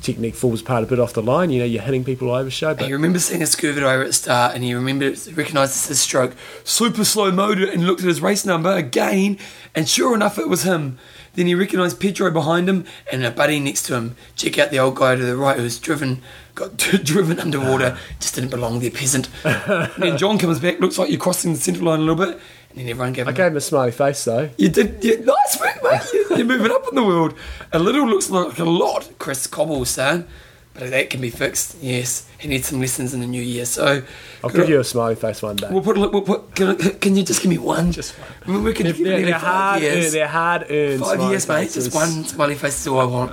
Technique 0.00 0.34
falls 0.34 0.60
apart 0.60 0.84
a 0.84 0.86
bit 0.86 1.00
off 1.00 1.12
the 1.12 1.22
line. 1.22 1.50
You 1.50 1.60
know, 1.60 1.64
you're 1.64 1.82
hitting 1.82 2.04
people 2.04 2.30
over 2.30 2.50
show, 2.50 2.74
but 2.74 2.86
He 2.86 2.92
remembers 2.92 3.24
seeing 3.24 3.42
a 3.42 3.46
scurvy 3.46 3.82
over 3.82 4.02
at 4.02 4.06
the 4.08 4.12
start 4.12 4.54
and 4.54 4.62
he 4.62 4.72
remembered, 4.74 5.18
recognised 5.36 5.88
his 5.88 6.00
stroke. 6.00 6.34
Super 6.64 7.04
slow 7.04 7.32
motor 7.32 7.68
and 7.68 7.84
looked 7.86 8.00
at 8.02 8.06
his 8.06 8.20
race 8.20 8.44
number 8.44 8.70
again, 8.72 9.38
and 9.74 9.88
sure 9.88 10.14
enough, 10.14 10.38
it 10.38 10.48
was 10.48 10.62
him. 10.62 10.98
Then 11.34 11.46
he 11.46 11.54
recognised 11.54 12.00
Pedro 12.00 12.30
behind 12.30 12.68
him 12.68 12.84
and 13.12 13.24
a 13.24 13.30
buddy 13.30 13.60
next 13.60 13.84
to 13.84 13.94
him. 13.94 14.16
Check 14.34 14.58
out 14.58 14.70
the 14.70 14.78
old 14.78 14.96
guy 14.96 15.14
to 15.14 15.24
the 15.24 15.36
right 15.36 15.56
who's 15.56 15.78
driven, 15.78 16.22
got 16.54 16.76
driven 16.76 17.38
underwater, 17.38 17.96
just 18.18 18.34
didn't 18.34 18.50
belong 18.50 18.80
there, 18.80 18.90
peasant. 18.90 19.28
then 19.42 20.16
John 20.16 20.38
comes 20.38 20.58
back, 20.60 20.80
looks 20.80 20.98
like 20.98 21.10
you're 21.10 21.20
crossing 21.20 21.52
the 21.52 21.58
centre 21.58 21.82
line 21.82 22.00
a 22.00 22.02
little 22.02 22.26
bit, 22.26 22.40
and 22.70 22.78
then 22.80 22.88
everyone 22.88 23.12
gave 23.12 23.26
I 23.26 23.30
him 23.30 23.36
gave 23.36 23.46
him 23.52 23.56
a 23.56 23.60
smiley 23.60 23.92
face 23.92 24.24
though. 24.24 24.50
You 24.56 24.68
did, 24.68 25.02
you, 25.02 25.18
nice 25.24 25.60
work, 25.60 25.82
mate. 25.82 26.02
You, 26.12 26.36
you're 26.36 26.46
moving 26.46 26.70
up 26.70 26.86
in 26.88 26.94
the 26.94 27.04
world. 27.04 27.34
A 27.72 27.78
little 27.78 28.06
looks 28.06 28.30
like 28.30 28.58
a 28.58 28.64
lot, 28.64 29.10
Chris 29.18 29.46
Cobble's 29.46 29.90
saying, 29.90 30.26
but 30.74 30.90
that 30.90 31.10
can 31.10 31.20
be 31.20 31.30
fixed. 31.30 31.76
Yes, 31.80 32.28
he 32.38 32.46
needs 32.48 32.68
some 32.68 32.80
lessons 32.80 33.12
in 33.14 33.20
the 33.20 33.26
new 33.26 33.42
year. 33.42 33.64
So 33.64 34.02
I'll 34.44 34.50
give 34.50 34.68
you 34.68 34.78
a 34.78 34.84
smiley 34.84 35.16
face 35.16 35.42
one 35.42 35.56
day. 35.56 35.66
We'll 35.70 35.82
put. 35.82 35.96
We'll 35.98 36.22
put. 36.22 36.54
Can, 36.54 36.76
can 36.76 37.16
you 37.16 37.24
just 37.24 37.42
give 37.42 37.50
me 37.50 37.58
one? 37.58 37.90
Just 37.90 38.14
one. 38.46 38.62
We 38.62 38.72
can 38.72 38.84
They're, 38.84 38.92
give 38.92 39.04
they're, 39.04 39.22
they're 39.22 39.34
hard. 39.38 39.82
years. 39.82 40.12
They're 40.12 40.28
hard 40.28 40.66
earned. 40.70 41.00
five 41.00 41.20
years, 41.20 41.48
mate. 41.48 41.72
Just 41.72 41.92
one 41.94 42.24
smiley 42.24 42.54
face 42.54 42.80
is 42.80 42.86
all 42.86 43.00
I 43.00 43.04
want. 43.04 43.32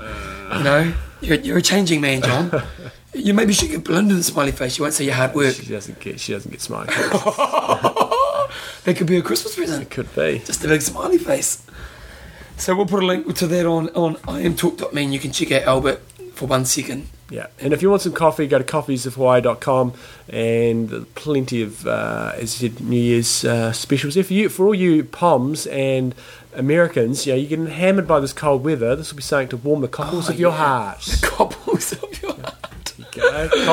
You 0.57 0.63
know, 0.63 0.93
you're, 1.21 1.37
you're 1.37 1.57
a 1.57 1.61
changing 1.61 2.01
man, 2.01 2.21
John. 2.23 2.63
you 3.13 3.33
maybe 3.33 3.53
should 3.53 3.69
get 3.69 3.83
Belinda 3.83 4.15
the 4.15 4.23
smiley 4.23 4.51
face. 4.51 4.77
You 4.77 4.83
won't 4.83 4.93
say 4.95 5.05
your 5.05 5.13
hard 5.13 5.35
work. 5.35 5.53
She 5.55 5.67
doesn't 5.67 5.99
get. 5.99 6.19
She 6.19 6.33
doesn't 6.33 6.49
get 6.49 6.61
smiley 6.61 6.87
face. 6.93 7.09
That 8.83 8.95
could 8.97 9.07
be 9.07 9.17
a 9.17 9.21
Christmas 9.21 9.55
present. 9.55 9.81
it 9.83 9.89
could 9.89 10.13
be. 10.15 10.39
just 10.45 10.63
a 10.63 10.67
big 10.67 10.81
smiley 10.81 11.17
face. 11.17 11.65
So 12.57 12.75
we'll 12.75 12.85
put 12.85 13.03
a 13.03 13.05
link 13.05 13.35
to 13.37 13.47
that 13.47 13.65
on 13.65 13.89
on 13.89 14.15
imtalk.me 14.15 15.03
and 15.03 15.13
you 15.13 15.19
can 15.19 15.31
check 15.31 15.51
out 15.51 15.63
Albert 15.63 16.01
for 16.33 16.45
one 16.47 16.65
second. 16.65 17.07
Yeah, 17.29 17.47
and 17.59 17.73
if 17.73 17.81
you 17.81 17.89
want 17.89 18.03
some 18.03 18.13
coffee, 18.13 18.45
go 18.45 18.59
to 18.59 18.63
coffeesofhawaii.com 18.63 19.93
and 20.29 21.15
plenty 21.15 21.63
of, 21.63 21.87
uh, 21.87 22.33
as 22.35 22.61
you 22.61 22.69
said, 22.69 22.79
New 22.81 22.99
Year's 22.99 23.43
uh, 23.43 23.71
specials 23.73 24.13
for 24.15 24.33
you. 24.33 24.47
For 24.47 24.67
all 24.67 24.75
you 24.75 25.03
Poms 25.03 25.65
and 25.65 26.13
Americans, 26.53 27.25
you 27.25 27.33
know, 27.33 27.37
you're 27.39 27.49
getting 27.49 27.65
hammered 27.65 28.07
by 28.07 28.19
this 28.19 28.31
cold 28.31 28.63
weather. 28.63 28.95
This 28.95 29.11
will 29.11 29.17
be 29.17 29.23
something 29.23 29.47
to 29.49 29.57
warm 29.57 29.81
the 29.81 29.87
cockles 29.87 30.29
Oh, 30.29 30.33
of 30.33 30.39
your 30.39 30.51
yeah. 30.51 30.57
heart. 30.57 31.17
Couples 31.23 31.93
of 31.93 32.21
your 32.21 32.33
heart. 32.35 32.64
Okay? 33.17 33.65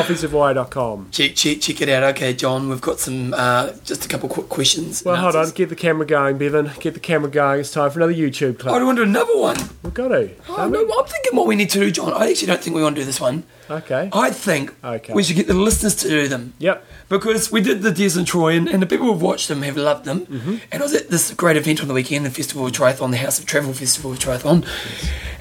Check, 1.11 1.35
check, 1.35 1.61
check 1.61 1.81
it 1.83 1.89
out. 1.89 2.03
Okay, 2.15 2.33
John, 2.35 2.69
we've 2.69 2.81
got 2.81 2.99
some, 3.01 3.35
uh, 3.35 3.73
just 3.85 4.05
a 4.05 4.09
couple 4.09 4.29
quick 4.29 4.49
questions. 4.49 5.05
Well, 5.05 5.17
hold 5.17 5.37
on. 5.37 5.51
Get 5.51 5.69
the 5.69 5.77
camera 5.77 6.07
going, 6.07 6.39
Bevan. 6.39 6.71
Get 6.81 6.95
the 6.95 7.01
camera 7.01 7.31
going. 7.31 7.61
It's 7.61 7.71
time 7.73 7.91
for 7.91 7.99
another 7.99 8.15
YouTube 8.15 8.59
clip. 8.59 8.73
I 8.73 8.79
clip. 8.79 8.85
want 8.85 8.99
to 8.99 9.05
do 9.05 9.11
another 9.11 9.39
one. 9.39 9.57
We've 9.83 9.95
got 9.95 10.09
to. 10.09 10.31
Oh, 10.49 10.69
no? 10.69 10.81
I'm 10.99 11.07
thinking 11.07 11.37
what 11.37 11.47
we 11.47 11.57
need 11.57 11.71
to 11.71 11.81
do, 11.81 11.91
John. 11.91 12.13
I 12.13 12.31
actually 12.31 12.47
don't 12.49 12.63
think 12.63 12.77
we 12.77 12.83
want 12.83 12.97
to 12.97 13.03
do 13.03 13.07
this 13.07 13.21
one. 13.21 13.45
Okay. 13.71 14.11
I 14.13 14.31
think 14.31 14.75
Okay. 14.85 15.13
we 15.15 15.23
should 15.23 15.37
get 15.37 15.47
the 15.47 15.55
listeners 15.55 15.95
to 15.97 16.09
do 16.09 16.29
them. 16.29 16.53
Yep. 16.59 16.85
Because 17.09 17.51
we 17.51 17.61
did 17.61 17.83
the 17.83 17.91
Des 17.93 18.19
and 18.19 18.27
Troy, 18.27 18.55
and, 18.57 18.69
and 18.69 18.83
the 18.83 18.87
people 18.87 19.07
who've 19.07 19.23
watched 19.23 19.49
them 19.49 19.63
have 19.63 19.77
loved 19.77 20.05
them. 20.05 20.27
Mm-hmm. 20.27 20.57
And 20.71 20.83
I 20.83 20.85
was 20.85 20.95
at 20.95 21.09
this 21.11 21.33
great 21.35 21.57
event 21.57 21.81
on 21.81 21.89
the 21.89 21.95
weekend, 21.95 22.27
the 22.27 22.31
Festival 22.31 22.67
of 22.67 22.73
Triathlon, 22.73 23.11
the 23.13 23.17
House 23.19 23.39
of 23.39 23.47
Travel 23.47 23.73
Festival 23.73 24.13
of 24.13 24.19
Triathlon. 24.19 24.67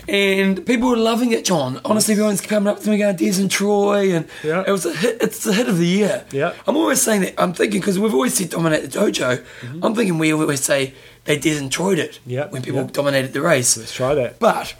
And 0.07 0.65
people 0.65 0.89
were 0.89 0.97
loving 0.97 1.31
it, 1.31 1.45
John. 1.45 1.79
Honestly, 1.85 2.13
everyone's 2.13 2.41
coming 2.41 2.67
up 2.67 2.79
to 2.81 2.89
me 2.89 2.97
going, 2.97 3.15
Des 3.15 3.39
and 3.39 3.49
Troy, 3.51 4.13
and 4.13 4.27
Yeah. 4.43 4.63
it 4.65 4.71
was 4.71 4.85
a 4.85 4.93
hit. 4.93 5.17
It's 5.21 5.43
the 5.43 5.53
hit 5.53 5.67
of 5.67 5.77
the 5.77 5.85
year. 5.87 6.25
Yeah. 6.31 6.53
I'm 6.67 6.75
always 6.75 7.01
saying 7.01 7.21
that. 7.21 7.35
I'm 7.37 7.53
thinking 7.53 7.79
because 7.79 7.99
we've 7.99 8.13
always 8.13 8.33
said 8.33 8.49
dominate 8.49 8.81
the 8.89 8.99
dojo. 8.99 9.43
I'm 9.83 9.93
thinking 9.95 10.17
we 10.17 10.33
always 10.33 10.61
say 10.63 10.93
they 11.25 11.37
Des 11.37 11.57
and 11.57 11.71
Troyed 11.71 11.99
it 11.99 12.13
Mm-hmm. 12.21 12.29
Yeah, 12.31 12.47
when 12.47 12.61
people 12.61 12.81
yeah. 12.81 12.87
dominated 12.91 13.33
the 13.33 13.41
race. 13.41 13.77
Let's 13.77 13.93
try 13.93 14.15
that. 14.15 14.39
But 14.39 14.73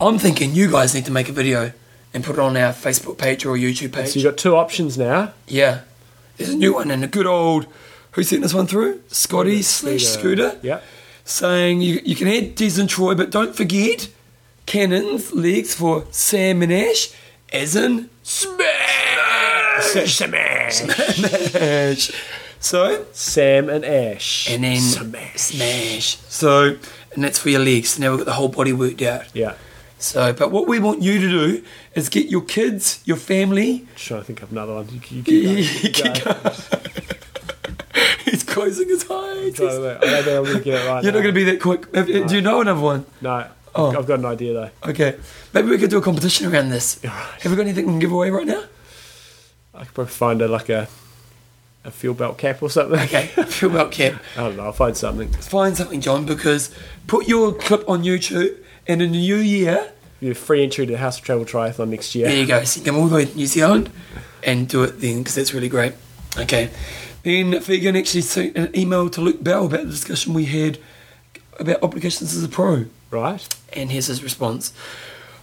I'm 0.00 0.18
thinking 0.18 0.54
you 0.54 0.70
guys 0.70 0.94
need 0.94 1.04
to 1.04 1.12
make 1.12 1.28
a 1.28 1.32
video 1.32 1.72
and 2.14 2.24
put 2.24 2.34
it 2.36 2.38
on 2.40 2.56
our 2.56 2.72
Facebook 2.72 3.18
page 3.18 3.44
or 3.44 3.56
YouTube 3.56 3.92
page. 3.92 4.08
So 4.08 4.20
you've 4.20 4.24
got 4.32 4.38
two 4.38 4.56
options 4.56 4.96
now. 4.98 5.32
Yeah. 5.46 5.80
There's 6.38 6.50
a 6.50 6.56
new 6.56 6.74
one 6.74 6.90
and 6.90 7.04
a 7.04 7.06
good 7.08 7.26
old 7.26 7.66
who 8.12 8.22
sent 8.22 8.42
this 8.42 8.52
one 8.54 8.66
through? 8.66 9.00
Scotty 9.08 9.62
slash 9.62 10.04
Scooter. 10.04 10.58
Yep. 10.62 10.82
Saying 11.24 11.80
you, 11.82 12.00
you 12.04 12.16
can 12.16 12.28
add 12.28 12.54
Des 12.56 12.80
and 12.80 12.88
Troy, 12.88 13.14
but 13.14 13.30
don't 13.30 13.54
forget 13.54 14.08
Cannon's 14.66 15.32
legs 15.32 15.74
for 15.74 16.04
Sam 16.10 16.62
and 16.62 16.72
Ash, 16.72 17.08
as 17.52 17.76
in 17.76 18.10
smash. 18.22 20.06
Smash. 20.06 20.74
Smash. 20.76 22.10
So, 22.60 23.04
Sam 23.12 23.68
and 23.68 23.84
Ash. 23.84 24.48
and 24.50 24.62
then 24.64 24.80
Smash. 24.80 25.36
smash. 25.36 26.16
So, 26.28 26.76
and 27.14 27.24
that's 27.24 27.38
for 27.38 27.48
your 27.50 27.64
legs. 27.64 27.98
Now 27.98 28.10
we've 28.10 28.18
got 28.20 28.26
the 28.26 28.32
whole 28.34 28.48
body 28.48 28.72
worked 28.72 29.02
out. 29.02 29.24
Yeah. 29.34 29.54
So, 29.98 30.32
but 30.32 30.50
what 30.50 30.66
we 30.68 30.78
want 30.80 31.02
you 31.02 31.20
to 31.20 31.28
do 31.28 31.64
is 31.94 32.08
get 32.08 32.26
your 32.28 32.42
kids, 32.42 33.00
your 33.04 33.16
family. 33.16 33.86
Just 33.94 34.06
trying 34.06 34.20
to 34.20 34.26
think 34.26 34.42
of 34.42 34.50
another 34.52 34.74
one. 34.74 34.88
You, 34.88 35.22
you 35.22 35.22
You 35.58 35.64
keep 35.90 36.02
going. 36.02 36.14
keep 36.14 36.24
Go. 36.24 36.50
Closing 38.52 38.88
his 38.88 39.02
eyes. 39.10 39.54
Trying 39.54 39.68
to 39.68 39.98
think. 40.00 40.04
I 40.04 40.22
don't 40.22 40.24
think 40.24 40.36
I'm 40.38 40.44
going 40.44 40.58
to 40.58 40.60
get 40.64 40.74
it 40.84 40.88
right 40.88 41.02
You're 41.04 41.12
now. 41.12 41.18
not 41.18 41.22
going 41.22 41.34
to 41.34 41.40
be 41.40 41.44
that 41.44 41.60
quick. 41.60 41.94
Have 41.94 42.08
you- 42.08 42.24
Do 42.26 42.34
you 42.34 42.40
know 42.42 42.60
another 42.60 42.80
one? 42.80 43.06
No. 43.20 43.46
Oh. 43.74 43.96
I've 43.96 44.06
got 44.06 44.18
an 44.18 44.26
idea 44.26 44.52
though. 44.52 44.70
Okay. 44.90 45.16
Maybe 45.54 45.68
we 45.68 45.78
could 45.78 45.88
do 45.90 45.96
a 45.98 46.02
competition 46.02 46.52
around 46.52 46.68
this. 46.68 47.00
Have 47.02 47.50
we 47.50 47.56
got 47.56 47.62
anything 47.62 47.86
we 47.86 47.92
can 47.92 47.98
give 48.00 48.12
away 48.12 48.28
right 48.30 48.46
now? 48.46 48.64
I 49.74 49.84
could 49.84 49.94
probably 49.94 50.10
find 50.12 50.42
a 50.42 50.48
like 50.48 50.68
a 50.68 50.88
a 51.84 51.90
fuel 51.90 52.14
belt 52.14 52.36
cap 52.38 52.62
or 52.62 52.68
something. 52.70 53.00
Okay. 53.00 53.26
Fill 53.46 53.70
belt 53.70 53.90
cap. 53.90 54.22
I 54.36 54.40
don't 54.42 54.56
know. 54.56 54.64
I'll 54.64 54.72
find 54.72 54.96
something. 54.96 55.28
Find 55.32 55.76
something, 55.76 56.00
John, 56.02 56.26
because 56.26 56.72
put 57.06 57.26
your 57.26 57.52
clip 57.54 57.88
on 57.88 58.02
YouTube 58.04 58.56
and 58.86 59.00
in 59.02 59.12
the 59.12 59.18
new 59.18 59.36
year, 59.36 59.90
You 60.20 60.28
have 60.28 60.38
free 60.38 60.62
entry 60.62 60.84
to 60.86 60.92
the 60.92 60.98
House 60.98 61.18
of 61.18 61.24
Travel 61.24 61.44
Triathlon 61.46 61.88
next 61.88 62.14
year. 62.14 62.28
there 62.28 62.36
you 62.36 62.46
go. 62.46 62.62
So 62.64 62.78
you 62.80 62.86
come 62.86 62.96
all 62.96 63.08
the 63.08 63.16
way 63.16 63.24
to 63.24 63.34
New 63.36 63.46
Zealand 63.46 63.90
and 64.44 64.68
do 64.68 64.82
it 64.84 65.00
then 65.00 65.18
because 65.20 65.34
that's 65.34 65.54
really 65.54 65.68
great. 65.70 65.94
Okay. 66.36 66.70
Then 67.22 67.52
Fegan 67.52 67.98
actually 67.98 68.22
sent 68.22 68.56
an 68.56 68.76
email 68.76 69.08
to 69.10 69.20
Luke 69.20 69.42
Bell 69.42 69.66
about 69.66 69.84
the 69.84 69.90
discussion 69.90 70.34
we 70.34 70.46
had 70.46 70.78
about 71.58 71.82
obligations 71.82 72.34
as 72.34 72.42
a 72.42 72.48
pro. 72.48 72.86
Right. 73.10 73.46
And 73.72 73.92
here's 73.92 74.06
his 74.06 74.22
response. 74.22 74.72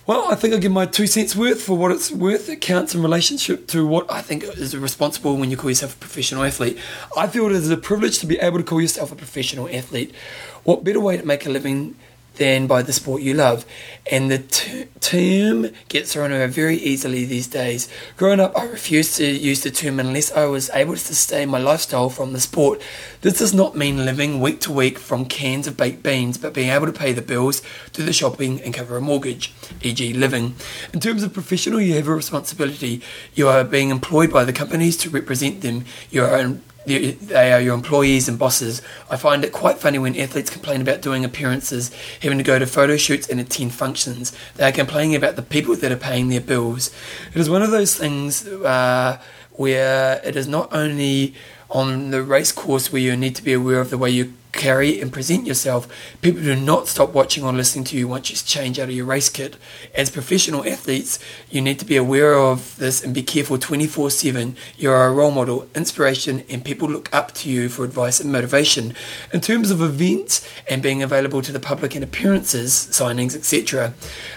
Well, 0.06 0.32
I 0.32 0.36
think 0.36 0.54
I'll 0.54 0.60
give 0.60 0.72
my 0.72 0.88
two 0.88 1.06
cents 1.06 1.36
worth 1.36 1.62
for 1.62 1.78
what 1.78 1.92
it's 1.92 2.12
worth. 2.12 2.50
It 2.50 2.62
counts 2.62 2.96
in 2.96 3.04
relationship 3.04 3.68
to 3.68 3.86
what 3.86 4.12
I 4.12 4.22
think 4.22 4.44
is 4.44 4.76
responsible 4.76 5.38
when 5.38 5.52
you 5.52 5.58
call 5.58 5.70
yourself 5.70 5.96
a 5.96 6.00
professional 6.00 6.44
athlete. 6.44 6.80
I 7.16 7.28
feel 7.28 7.46
it 7.46 7.52
is 7.52 7.70
a 7.70 7.78
privilege 7.78 8.18
to 8.20 8.26
be 8.26 8.40
able 8.40 8.58
to 8.58 8.64
call 8.64 8.82
yourself 8.82 9.12
a 9.12 9.16
professional 9.16 9.70
athlete. 9.70 10.16
What 10.64 10.84
better 10.84 11.00
way 11.00 11.18
to 11.18 11.26
make 11.26 11.46
a 11.46 11.50
living 11.50 11.96
than 12.40 12.66
by 12.66 12.82
the 12.82 12.92
sport 12.92 13.22
you 13.22 13.36
love? 13.36 13.66
And 14.12 14.32
the 14.32 14.40
t- 14.40 14.86
term 15.00 15.68
gets 15.88 16.14
thrown 16.14 16.32
around 16.32 16.52
very 16.52 16.78
easily 16.78 17.26
these 17.26 17.48
days. 17.48 17.88
Growing 18.18 18.40
up, 18.40 18.58
I 18.58 18.66
refused 18.66 19.18
to 19.18 19.26
use 19.26 19.62
the 19.62 19.70
term 19.70 20.00
unless 20.00 20.32
I 20.32 20.46
was 20.46 20.72
able 20.74 20.94
to 20.94 21.00
sustain 21.00 21.50
my 21.50 21.60
lifestyle 21.60 22.10
from 22.10 22.34
the 22.34 22.40
sport. 22.40 22.82
This 23.22 23.38
does 23.38 23.54
not 23.54 23.78
mean 23.78 24.06
living 24.06 24.40
week 24.40 24.62
to 24.62 24.72
week 24.72 24.98
from 24.98 25.26
cans 25.26 25.68
of 25.68 25.78
baked 25.78 26.02
beans, 26.02 26.40
but 26.40 26.54
being 26.54 26.70
able 26.70 26.88
to 26.88 26.94
pay 26.94 27.12
the 27.12 27.22
bills, 27.22 27.62
do 27.94 28.04
the 28.04 28.14
shopping, 28.14 28.62
and 28.62 28.74
cover 28.74 28.98
a 28.98 29.02
mortgage, 29.02 29.54
e.g., 29.82 30.14
living. 30.14 30.56
In 30.94 31.00
terms 31.00 31.22
of 31.22 31.34
professional, 31.34 31.82
you 31.82 31.94
have 31.96 32.08
a 32.08 32.16
responsibility. 32.16 33.02
You 33.36 33.50
are 33.50 33.64
being 33.64 33.90
employed 33.90 34.32
by 34.32 34.46
the 34.46 34.54
companies 34.54 34.98
to 34.98 35.10
represent 35.10 35.62
them. 35.62 35.86
You 36.10 36.24
are 36.24 36.58
they 36.86 37.54
are 37.54 37.62
your 37.62 37.76
employees 37.76 38.28
and 38.28 38.40
bosses. 38.40 38.82
I 39.10 39.18
find 39.18 39.44
it 39.44 39.52
quite 39.52 39.78
funny 39.78 40.00
when 40.00 40.16
athletes 40.18 40.50
complain 40.50 40.82
about 40.82 41.02
doing 41.02 41.24
appearances, 41.24 41.92
having 42.22 42.38
to 42.38 42.44
go 42.44 42.58
to 42.58 42.66
photo 42.66 42.98
shoots 42.98 43.28
and 43.30 43.40
attend 43.40 43.74
functions. 43.74 44.36
They 44.56 44.68
are 44.68 44.72
complaining 44.72 45.16
about 45.16 45.36
the 45.36 45.42
people 45.42 45.76
that 45.76 45.92
are 45.92 45.98
paying 45.98 46.30
their 46.30 46.42
bills. 46.42 46.92
It 47.34 47.40
is 47.40 47.50
one 47.50 47.62
of 47.62 47.72
those 47.72 47.96
things 47.96 48.48
uh, 48.48 49.22
where 49.52 50.22
it 50.24 50.36
is 50.36 50.48
not 50.48 50.74
only 50.74 51.36
on 51.70 52.12
the 52.12 52.24
race 52.24 52.52
course 52.52 52.92
where 52.92 53.02
you 53.02 53.16
need 53.16 53.36
to 53.36 53.44
be 53.44 53.54
aware 53.54 53.80
of 53.80 53.90
the 53.90 53.98
way 53.98 54.10
you 54.10 54.34
carry 54.52 55.00
and 55.00 55.14
present 55.14 55.46
yourself. 55.46 55.88
People 56.22 56.42
do 56.42 56.56
not 56.56 56.88
stop 56.88 57.14
watching 57.14 57.44
or 57.44 57.54
listening 57.54 57.86
to 57.86 57.98
you 57.98 58.08
once 58.08 58.30
you 58.30 58.36
change 58.36 58.80
out 58.80 58.90
of 58.90 58.96
your 58.96 59.06
race 59.06 59.30
kit. 59.30 59.56
As 59.96 60.10
professional 60.10 60.68
athletes, 60.68 61.20
you 61.50 61.62
need 61.62 61.80
to 61.80 61.86
be 61.86 61.96
aware 61.96 62.34
of 62.34 62.76
this 62.78 63.04
and 63.04 63.14
be 63.14 63.24
careful 63.24 63.58
24 63.58 64.10
7. 64.12 64.56
You're 64.78 65.06
a 65.06 65.12
role 65.12 65.32
model, 65.32 65.68
inspiration, 65.76 66.44
and 66.50 66.66
people 66.66 66.90
look 66.90 67.14
up 67.14 67.34
to 67.36 67.50
you 67.50 67.70
for 67.70 67.84
advice 67.84 68.20
and 68.20 68.32
motivation. 68.32 68.94
In 69.34 69.42
terms 69.42 69.72
of 69.72 69.82
events 69.82 70.48
and 70.70 70.82
being 70.82 71.04
available 71.04 71.42
to 71.42 71.52
the 71.52 71.60
public 71.60 71.96
and 71.96 72.04
appearances, 72.04 72.74
signings, 72.92 73.36
etc., 73.36 73.94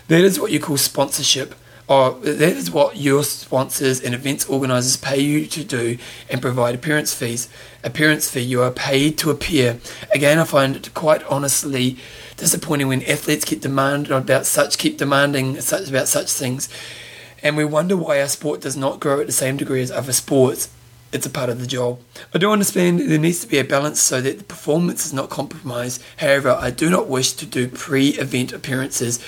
that 0.09 0.21
is 0.21 0.39
what 0.39 0.53
you 0.53 0.61
call 0.61 0.77
sponsorship 0.77 1.55
or 1.89 2.13
that 2.13 2.41
is 2.41 2.71
what 2.71 2.97
your 2.97 3.25
sponsors 3.25 4.01
and 4.01 4.15
events 4.15 4.49
organisers 4.49 4.97
pay 4.97 5.21
you 5.21 5.47
to 5.47 5.65
do 5.65 5.99
and 6.31 6.41
provide 6.41 6.75
appearance 6.75 7.13
fees. 7.13 7.49
Appearance 7.85 8.31
fee, 8.31 8.41
you 8.41 8.63
are 8.63 8.71
paid 8.71 9.19
to 9.19 9.31
appear. 9.31 9.81
Again, 10.15 10.39
I 10.39 10.45
find 10.45 10.77
it 10.77 10.95
quite 10.95 11.25
honestly 11.25 11.97
disappointing 12.37 12.87
when 12.89 13.03
athletes 13.03 13.45
keep 13.45 13.61
demanding 13.61 14.13
about 14.13 14.47
such, 14.47 14.79
keep 14.79 14.99
demanding 14.99 15.61
such 15.61 15.89
about 15.89 16.07
such 16.07 16.31
things, 16.31 16.69
and 17.43 17.57
we 17.57 17.65
wonder 17.65 17.97
why 17.97 18.21
our 18.21 18.29
sport 18.29 18.61
does 18.61 18.77
not 18.77 19.01
grow 19.01 19.21
at 19.21 19.27
the 19.27 19.33
same 19.33 19.57
degree 19.57 19.83
as 19.83 19.91
other 19.91 20.13
sports. 20.13 20.71
It's 21.13 21.27
a 21.27 21.31
part 21.31 21.51
of 21.51 21.61
the 21.61 21.67
job. 21.67 22.01
I 22.33 22.39
do 22.39 22.53
understand 22.53 23.01
there 23.01 23.19
needs 23.19 23.41
to 23.41 23.47
be 23.47 23.59
a 23.59 23.65
balance 23.65 24.01
so 24.01 24.21
that 24.23 24.39
the 24.39 24.45
performance 24.45 25.05
is 25.05 25.13
not 25.13 25.29
compromised. 25.29 26.03
However, 26.19 26.57
I 26.59 26.71
do 26.71 26.89
not 26.89 27.09
wish 27.09 27.33
to 27.33 27.45
do 27.45 27.69
pre-event 27.69 28.53
appearances 28.53 29.23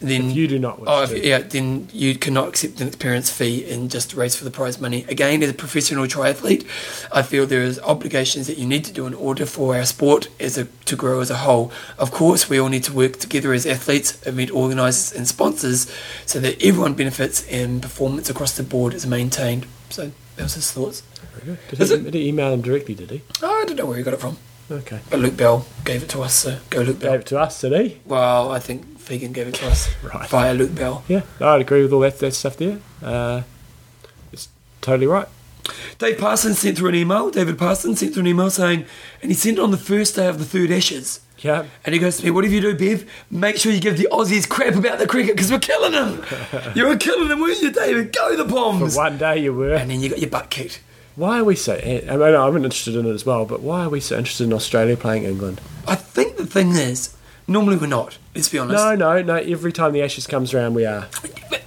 then 0.00 0.30
If 0.30 0.36
you 0.36 0.46
do 0.46 0.58
not 0.60 0.80
oh, 0.86 1.02
if- 1.02 1.24
yeah, 1.24 1.38
then 1.38 1.88
you 1.92 2.14
cannot 2.14 2.48
accept 2.48 2.80
an 2.80 2.86
experience 2.86 3.30
fee 3.30 3.68
and 3.70 3.90
just 3.90 4.14
race 4.14 4.36
for 4.36 4.44
the 4.44 4.50
prize 4.50 4.80
money. 4.80 5.04
Again, 5.08 5.42
as 5.42 5.50
a 5.50 5.54
professional 5.54 6.06
triathlete, 6.06 6.64
I 7.12 7.22
feel 7.22 7.46
there 7.46 7.62
is 7.62 7.80
obligations 7.80 8.46
that 8.46 8.58
you 8.58 8.66
need 8.66 8.84
to 8.84 8.92
do 8.92 9.06
in 9.06 9.14
order 9.14 9.44
for 9.46 9.74
our 9.74 9.84
sport 9.84 10.28
as 10.38 10.56
a, 10.56 10.66
to 10.84 10.94
grow 10.96 11.20
as 11.20 11.30
a 11.30 11.36
whole. 11.38 11.72
Of 11.98 12.10
course, 12.12 12.48
we 12.48 12.60
all 12.60 12.68
need 12.68 12.84
to 12.84 12.92
work 12.92 13.18
together 13.18 13.52
as 13.52 13.66
athletes, 13.66 14.24
event 14.26 14.50
organisers, 14.52 15.12
and 15.16 15.26
sponsors, 15.26 15.90
so 16.26 16.38
that 16.40 16.62
everyone 16.62 16.94
benefits 16.94 17.44
and 17.48 17.82
performance 17.82 18.30
across 18.30 18.56
the 18.56 18.62
board 18.62 18.94
is 18.94 19.04
maintained. 19.06 19.66
So 19.90 20.12
that 20.36 20.42
was 20.44 20.54
his 20.54 20.70
thoughts. 20.70 21.02
Did 21.44 21.78
he, 21.78 21.94
it- 21.94 22.04
did 22.04 22.14
he 22.14 22.28
email 22.28 22.52
him 22.52 22.60
directly, 22.60 22.94
did 22.94 23.10
he? 23.10 23.22
Oh, 23.42 23.62
I 23.62 23.64
don't 23.64 23.76
know 23.76 23.86
where 23.86 23.96
he 23.96 24.02
got 24.04 24.14
it 24.14 24.20
from, 24.20 24.36
Okay. 24.70 25.00
but 25.10 25.18
Luke 25.20 25.36
Bell 25.36 25.66
gave 25.84 26.02
it 26.02 26.08
to 26.10 26.20
us. 26.22 26.34
So 26.34 26.58
go 26.70 26.82
Luke 26.82 26.98
Bell. 27.00 27.12
Gave 27.12 27.20
it 27.20 27.26
to 27.28 27.38
us, 27.40 27.60
did 27.60 27.72
he? 27.72 28.00
Well, 28.04 28.50
I 28.52 28.58
think 28.58 28.97
Fegan 29.08 29.32
gave 29.32 29.48
it 29.48 29.54
to 29.54 29.66
us 29.66 29.88
Right. 30.02 30.28
via 30.28 30.54
Luke 30.54 30.74
Bell. 30.74 31.02
Yeah, 31.08 31.22
I'd 31.40 31.60
agree 31.62 31.82
with 31.82 31.92
all 31.92 32.00
that, 32.00 32.18
that 32.18 32.34
stuff 32.34 32.56
there. 32.56 32.78
Uh, 33.02 33.42
it's 34.32 34.48
totally 34.80 35.06
right. 35.06 35.26
Dave 35.98 36.18
Parsons 36.18 36.58
sent 36.58 36.78
through 36.78 36.90
an 36.90 36.94
email. 36.94 37.30
David 37.30 37.58
Parsons 37.58 38.00
sent 38.00 38.14
through 38.14 38.22
an 38.22 38.26
email 38.28 38.50
saying, 38.50 38.84
and 39.22 39.30
he 39.30 39.34
sent 39.34 39.58
it 39.58 39.60
on 39.62 39.70
the 39.70 39.76
first 39.76 40.16
day 40.16 40.26
of 40.28 40.38
the 40.38 40.44
third 40.44 40.70
Ashes. 40.70 41.20
Yeah. 41.40 41.66
And 41.84 41.94
he 41.94 42.00
goes 42.00 42.16
to 42.18 42.24
me, 42.24 42.30
Whatever 42.30 42.54
you 42.54 42.60
do, 42.60 42.74
Bev, 42.74 43.08
make 43.30 43.56
sure 43.56 43.70
you 43.70 43.80
give 43.80 43.96
the 43.98 44.08
Aussies 44.10 44.48
crap 44.48 44.74
about 44.74 44.98
the 44.98 45.06
cricket 45.06 45.36
because 45.36 45.50
we're 45.52 45.58
killing 45.60 45.92
them. 45.92 46.22
you 46.74 46.86
were 46.86 46.96
killing 46.96 47.28
them, 47.28 47.40
weren't 47.40 47.60
you, 47.60 47.70
David? 47.70 48.12
Go 48.16 48.36
the 48.36 48.44
bombs. 48.44 48.94
For 48.94 49.00
one 49.02 49.18
day 49.18 49.38
you 49.38 49.54
were. 49.54 49.74
And 49.74 49.90
then 49.90 50.00
you 50.00 50.08
got 50.08 50.18
your 50.18 50.30
butt 50.30 50.50
kicked. 50.50 50.80
Why 51.16 51.40
are 51.40 51.44
we 51.44 51.54
so? 51.56 51.74
I 51.74 52.16
mean, 52.16 52.34
I'm 52.34 52.56
interested 52.56 52.94
in 52.96 53.04
it 53.06 53.12
as 53.12 53.26
well, 53.26 53.44
but 53.44 53.60
why 53.60 53.84
are 53.84 53.88
we 53.88 54.00
so 54.00 54.16
interested 54.16 54.44
in 54.44 54.52
Australia 54.52 54.96
playing 54.96 55.24
England? 55.24 55.60
I 55.86 55.96
think 55.96 56.36
the 56.36 56.46
thing 56.46 56.70
is, 56.70 57.14
normally 57.48 57.76
we're 57.76 57.86
not, 57.88 58.18
let's 58.34 58.48
be 58.48 58.58
honest. 58.58 58.76
No, 58.76 58.94
no, 58.94 59.22
no. 59.22 59.34
Every 59.34 59.72
time 59.72 59.92
the 59.92 60.02
Ashes 60.02 60.26
comes 60.26 60.54
around, 60.54 60.74
we 60.74 60.84
are. 60.84 61.08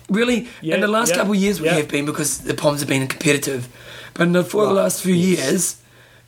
Really, 0.10 0.48
Yeah, 0.62 0.76
in 0.76 0.82
the 0.82 0.88
last 0.88 1.10
yeah, 1.10 1.16
couple 1.18 1.32
of 1.34 1.40
years 1.40 1.60
we 1.62 1.68
yeah. 1.68 1.74
have 1.76 1.88
been 1.90 2.06
because 2.06 2.40
the 2.40 2.54
Poms 2.54 2.80
have 2.82 2.90
been 2.90 3.08
competitive. 3.08 3.68
But 4.14 4.24
in 4.24 4.32
the, 4.34 4.44
for 4.44 4.66
the 4.66 4.74
last 4.74 5.02
few 5.02 5.14
yes. 5.16 5.40
years, 5.50 5.82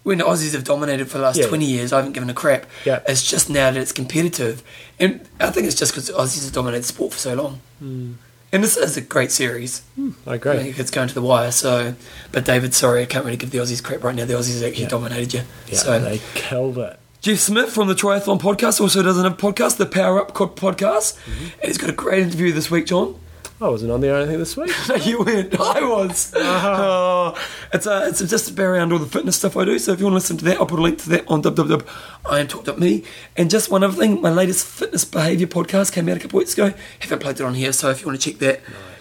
when 0.03 0.17
the 0.19 0.23
Aussies 0.25 0.53
have 0.53 0.63
dominated 0.63 1.09
for 1.09 1.17
the 1.17 1.23
last. 1.23 1.41
20 1.41 1.65
years, 1.65 1.93
I 1.93 1.97
haven't 1.97 2.13
given 2.13 2.29
a 2.29 2.33
crap. 2.33 2.65
Yeah. 2.85 3.01
It's 3.07 3.23
just 3.29 3.49
now 3.49 3.71
that 3.71 3.79
it's 3.79 3.91
competitive. 3.91 4.63
And 4.99 5.21
I 5.39 5.49
think 5.49 5.67
it's 5.67 5.75
just 5.77 5.91
because 5.93 6.07
the 6.07 6.13
Aussies 6.13 6.43
have 6.45 6.53
dominated 6.53 6.83
sport 6.85 7.13
for 7.13 7.19
so 7.19 7.33
long. 7.35 7.59
Hmm. 7.79 8.13
And 8.51 8.63
this 8.63 8.77
is 8.77 8.95
a 8.97 9.01
great 9.01 9.31
series. 9.31 9.81
I 9.97 10.11
I 10.27 10.35
agree. 10.35 10.57
think 10.57 10.79
it's 10.79 10.91
going 10.91 11.07
to 11.07 11.13
the 11.13 11.21
wire. 11.21 11.51
So, 11.51 11.95
But 12.31 12.45
David, 12.45 12.73
sorry, 12.73 13.01
I 13.01 13.05
can't 13.05 13.25
really 13.25 13.37
give 13.37 13.49
the 13.51 13.57
Aussies 13.57 13.81
crap 13.83 14.03
right 14.03 14.13
now. 14.15 14.25
The 14.25 14.33
Aussies 14.35 14.65
actually 14.65 14.83
Yeah. 14.83 14.89
dominated 14.89 15.33
you. 15.33 15.41
Yeah, 15.67 15.77
so 15.77 15.99
they 15.99 16.21
killed 16.35 16.77
it. 16.77 16.99
Jeff 17.23 17.39
Smith 17.39 17.71
from 17.71 17.87
the 17.87 17.93
Triathlon 17.93 18.37
Podcast 18.37 18.81
also 18.81 19.01
does 19.01 19.17
another 19.17 19.33
podcast, 19.33 19.77
the 19.77 19.85
Power 19.85 20.19
Up 20.19 20.33
Podcast. 20.33 21.15
Mm-hmm. 21.19 21.43
And 21.61 21.63
he's 21.63 21.77
got 21.77 21.89
a 21.89 21.93
great 21.93 22.21
interview 22.21 22.51
this 22.51 22.69
week, 22.69 22.85
John. 22.85 23.17
I 23.61 23.69
wasn't 23.69 23.93
on 23.93 24.01
there 24.01 24.15
or 24.15 24.17
anything 24.17 24.39
this 24.39 24.57
week. 24.57 24.73
No, 24.89 24.95
you 25.05 25.19
weren't. 25.19 25.57
I 25.57 25.81
was. 25.85 26.33
Oh, 26.35 27.33
it's 27.73 27.87
uh, 27.87 28.07
it's 28.09 28.19
just 28.29 28.51
about 28.51 28.65
around 28.65 28.91
all 28.91 28.99
the 28.99 29.05
fitness 29.05 29.37
stuff 29.37 29.55
I 29.55 29.63
do. 29.63 29.79
So 29.79 29.93
if 29.93 29.99
you 29.99 30.05
want 30.05 30.15
to 30.15 30.17
listen 30.17 30.35
to 30.39 30.43
that, 30.43 30.57
I'll 30.57 30.65
put 30.65 30.79
a 30.79 30.81
link 30.81 30.97
to 31.03 31.09
that 31.11 31.25
on 31.29 31.41
www.imtalk.me. 31.41 33.03
And 33.37 33.49
just 33.49 33.71
one 33.71 33.85
other 33.85 33.95
thing, 33.95 34.19
my 34.19 34.29
latest 34.29 34.67
fitness 34.67 35.05
behaviour 35.05 35.47
podcast 35.47 35.93
came 35.93 36.09
out 36.09 36.17
a 36.17 36.19
couple 36.19 36.39
of 36.39 36.41
weeks 36.41 36.55
ago. 36.55 36.73
Haven't 36.99 37.19
plugged 37.19 37.39
it 37.39 37.45
on 37.45 37.53
here, 37.53 37.71
so 37.71 37.89
if 37.89 38.01
you 38.01 38.07
want 38.07 38.19
to 38.19 38.31
check 38.31 38.39
that, 38.39 38.59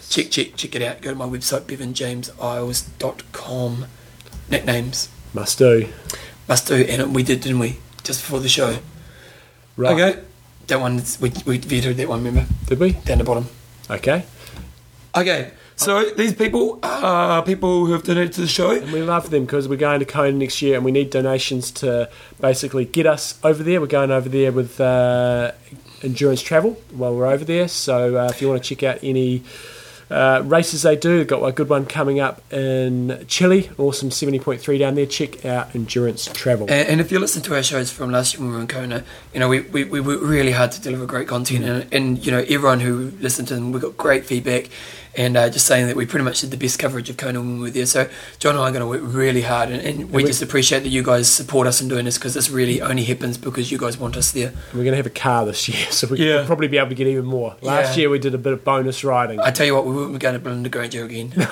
check 0.09 0.31
check 0.31 0.55
check 0.55 0.77
it 0.77 0.82
out. 0.82 1.03
Go 1.03 1.11
to 1.11 1.16
my 1.16 1.27
website 1.27 1.62
bevanjameseyles.com. 1.62 3.86
Nicknames 4.49 5.09
Must 5.35 5.59
do. 5.59 5.89
must 6.47 6.69
do, 6.69 6.77
and 6.77 7.16
we 7.16 7.24
did, 7.24 7.40
didn't 7.40 7.59
we? 7.59 7.78
Just 8.03 8.23
before 8.23 8.41
the 8.41 8.49
show. 8.49 8.79
Right. 9.77 9.93
Okay, 9.93 10.23
that 10.66 10.81
one 10.81 11.03
we 11.20 11.33
we 11.47 11.59
vetoed 11.59 11.97
that 11.97 12.09
one. 12.09 12.24
Remember 12.24 12.47
Did 12.66 12.79
we? 12.79 12.93
down 12.93 13.19
the 13.19 13.24
bottom. 13.24 13.47
Okay. 13.91 14.24
Okay, 15.15 15.53
so 15.77 16.11
these 16.11 16.33
people 16.33 16.79
are 16.83 17.43
people 17.43 17.87
who 17.87 17.93
have 17.93 18.03
donated 18.03 18.33
to 18.35 18.41
the 18.43 18.47
show. 18.47 18.70
And 18.70 18.93
we 18.93 19.03
love 19.03 19.31
them 19.31 19.45
because 19.45 19.69
we're 19.69 19.77
going 19.77 20.01
to 20.01 20.07
Kona 20.07 20.33
next 20.33 20.62
year 20.62 20.77
and 20.77 20.85
we 20.85 20.93
need 20.93 21.11
donations 21.11 21.70
to 21.73 22.09
basically 22.41 22.85
get 22.85 23.07
us 23.07 23.39
over 23.43 23.62
there. 23.62 23.81
We're 23.81 23.89
going 23.89 24.11
over 24.11 24.29
there 24.29 24.53
with 24.53 24.81
uh, 24.81 25.53
endurance 26.03 26.41
travel 26.41 26.81
while 26.93 27.15
we're 27.15 27.27
over 27.27 27.45
there. 27.45 27.69
So 27.69 28.16
uh, 28.16 28.29
if 28.31 28.41
you 28.41 28.49
want 28.49 28.62
to 28.62 28.74
check 28.74 28.83
out 28.83 28.99
any 29.03 29.43
uh, 30.11 30.43
races 30.45 30.83
they 30.83 30.97
do, 30.97 31.24
got 31.24 31.43
a 31.43 31.53
good 31.53 31.69
one 31.69 31.87
coming 31.87 32.20
up 32.20 32.43
in 32.53 33.24
Chile. 33.29 33.70
Awesome 33.79 34.11
70.3 34.11 34.79
down 34.79 34.95
there. 34.95 35.07
Check 35.07 35.45
out 35.45 35.74
endurance 35.74 36.27
travel. 36.27 36.66
And, 36.70 36.89
and 36.89 37.01
if 37.01 37.11
you 37.11 37.19
listen 37.19 37.43
to 37.43 37.55
our 37.55 37.62
shows 37.62 37.91
from 37.91 38.11
last 38.12 38.35
year 38.35 38.43
when 38.43 38.51
we 38.51 38.57
were 38.57 38.61
in 38.62 38.69
Kona, 38.69 39.05
you 39.33 39.41
know, 39.41 39.49
we, 39.49 39.61
we, 39.61 39.85
we 39.85 40.01
worked 40.01 40.23
really 40.23 40.53
hard 40.53 40.73
to 40.73 40.81
deliver 40.81 41.07
great 41.07 41.29
content. 41.29 41.65
And, 41.65 41.95
and, 41.95 42.27
you 42.27 42.33
know, 42.33 42.41
everyone 42.41 42.81
who 42.81 43.12
listened 43.20 43.49
to 43.49 43.55
them, 43.55 43.73
we 43.73 43.81
got 43.81 43.97
great 43.97 44.27
feedback. 44.27 44.69
And 45.14 45.36
uh, 45.36 45.51
just 45.51 45.66
saying 45.66 45.89
that 45.89 45.97
we 45.97 46.06
pretty 46.06 46.24
much 46.24 46.40
did 46.40 46.51
the 46.51 46.56
best 46.56 46.78
coverage 46.78 47.10
of 47.10 47.18
Kona 47.18 47.39
when 47.40 47.56
we 47.59 47.64
were 47.64 47.70
there. 47.70 47.84
So 47.84 48.09
John 48.39 48.55
and 48.55 48.64
I 48.64 48.68
are 48.68 48.72
going 48.72 48.80
to 48.80 48.86
work 48.86 49.02
really 49.14 49.43
hard. 49.43 49.68
And, 49.70 49.82
and 49.86 50.10
we 50.10 50.22
we- 50.22 50.24
just 50.24 50.40
appreciate 50.40 50.80
that 50.84 50.89
you 50.89 51.02
guys 51.02 51.28
support 51.28 51.66
us 51.66 51.82
in 51.82 51.89
doing 51.89 52.06
this 52.06 52.16
because 52.16 52.32
this 52.32 52.48
really 52.48 52.80
only 52.80 53.05
happens 53.05 53.36
because 53.36 53.70
you 53.70 53.76
guys 53.76 53.98
want 53.98 54.16
us 54.16 54.32
there. 54.32 54.52
We're 54.72 54.84
going 54.84 54.93
to 54.93 54.97
have 54.97 55.05
a 55.06 55.10
car 55.10 55.44
this 55.44 55.68
year, 55.68 55.86
so 55.90 56.06
we 56.06 56.18
Yeah. 56.26 56.39
will 56.39 56.47
probably 56.47 56.68
be 56.68 56.78
able 56.78 56.89
to 56.89 56.94
get 56.94 57.06
even 57.06 57.26
more. 57.26 57.56
Last 57.60 57.94
Yeah. 57.97 58.02
year 58.02 58.10
we 58.10 58.18
did 58.18 58.34
a 58.34 58.39
bit 58.39 58.55
of 58.55 58.64
bonus 58.64 59.05
riding. 59.05 59.39
I 59.40 59.51
tell 59.51 59.66
you 59.66 59.74
what, 59.74 59.84
we 59.84 59.94
won't 59.94 60.18
going 60.18 60.32
to 60.34 60.39
Belinda 60.40 60.68
Granger 60.70 61.05
again. 61.05 61.32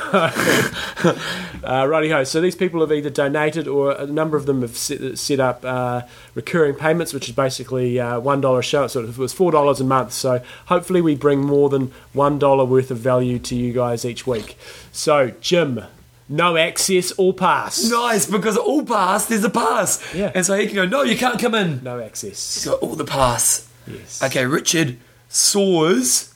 Uh, 1.62 1.86
righty 1.86 2.08
ho. 2.08 2.24
So 2.24 2.40
these 2.40 2.56
people 2.56 2.80
have 2.80 2.90
either 2.90 3.10
donated 3.10 3.68
or 3.68 3.92
a 3.92 4.06
number 4.06 4.36
of 4.36 4.46
them 4.46 4.62
have 4.62 4.76
set, 4.76 5.18
set 5.18 5.40
up 5.40 5.62
uh, 5.64 6.02
recurring 6.34 6.74
payments, 6.74 7.12
which 7.12 7.28
is 7.28 7.34
basically 7.34 7.98
uh, 7.98 8.20
one 8.20 8.40
dollar 8.40 8.60
a 8.60 8.62
show. 8.62 8.86
So 8.86 9.04
it 9.04 9.18
was 9.18 9.32
four 9.32 9.52
dollars 9.52 9.80
a 9.80 9.84
month. 9.84 10.12
So 10.12 10.42
hopefully 10.66 11.00
we 11.00 11.14
bring 11.14 11.40
more 11.40 11.68
than 11.68 11.92
one 12.12 12.38
dollar 12.38 12.64
worth 12.64 12.90
of 12.90 12.98
value 12.98 13.38
to 13.40 13.56
you 13.56 13.72
guys 13.72 14.04
each 14.04 14.26
week. 14.26 14.56
So 14.92 15.32
Jim, 15.40 15.82
no 16.28 16.56
access, 16.56 17.10
all 17.12 17.32
pass. 17.32 17.90
nice, 17.90 18.26
because 18.26 18.56
all 18.56 18.84
pass, 18.84 19.26
there's 19.26 19.44
a 19.44 19.50
pass. 19.50 20.02
Yeah. 20.14 20.30
And 20.34 20.46
so 20.46 20.56
he 20.56 20.66
can 20.66 20.76
go, 20.76 20.86
no, 20.86 21.02
you 21.02 21.16
can't 21.16 21.40
come 21.40 21.54
in. 21.54 21.82
No 21.82 22.00
access. 22.00 22.54
He's 22.54 22.66
got 22.66 22.78
all 22.80 22.94
the 22.94 23.04
pass. 23.04 23.68
Yes. 23.86 24.22
Okay, 24.22 24.46
Richard 24.46 24.98
soars, 25.28 26.32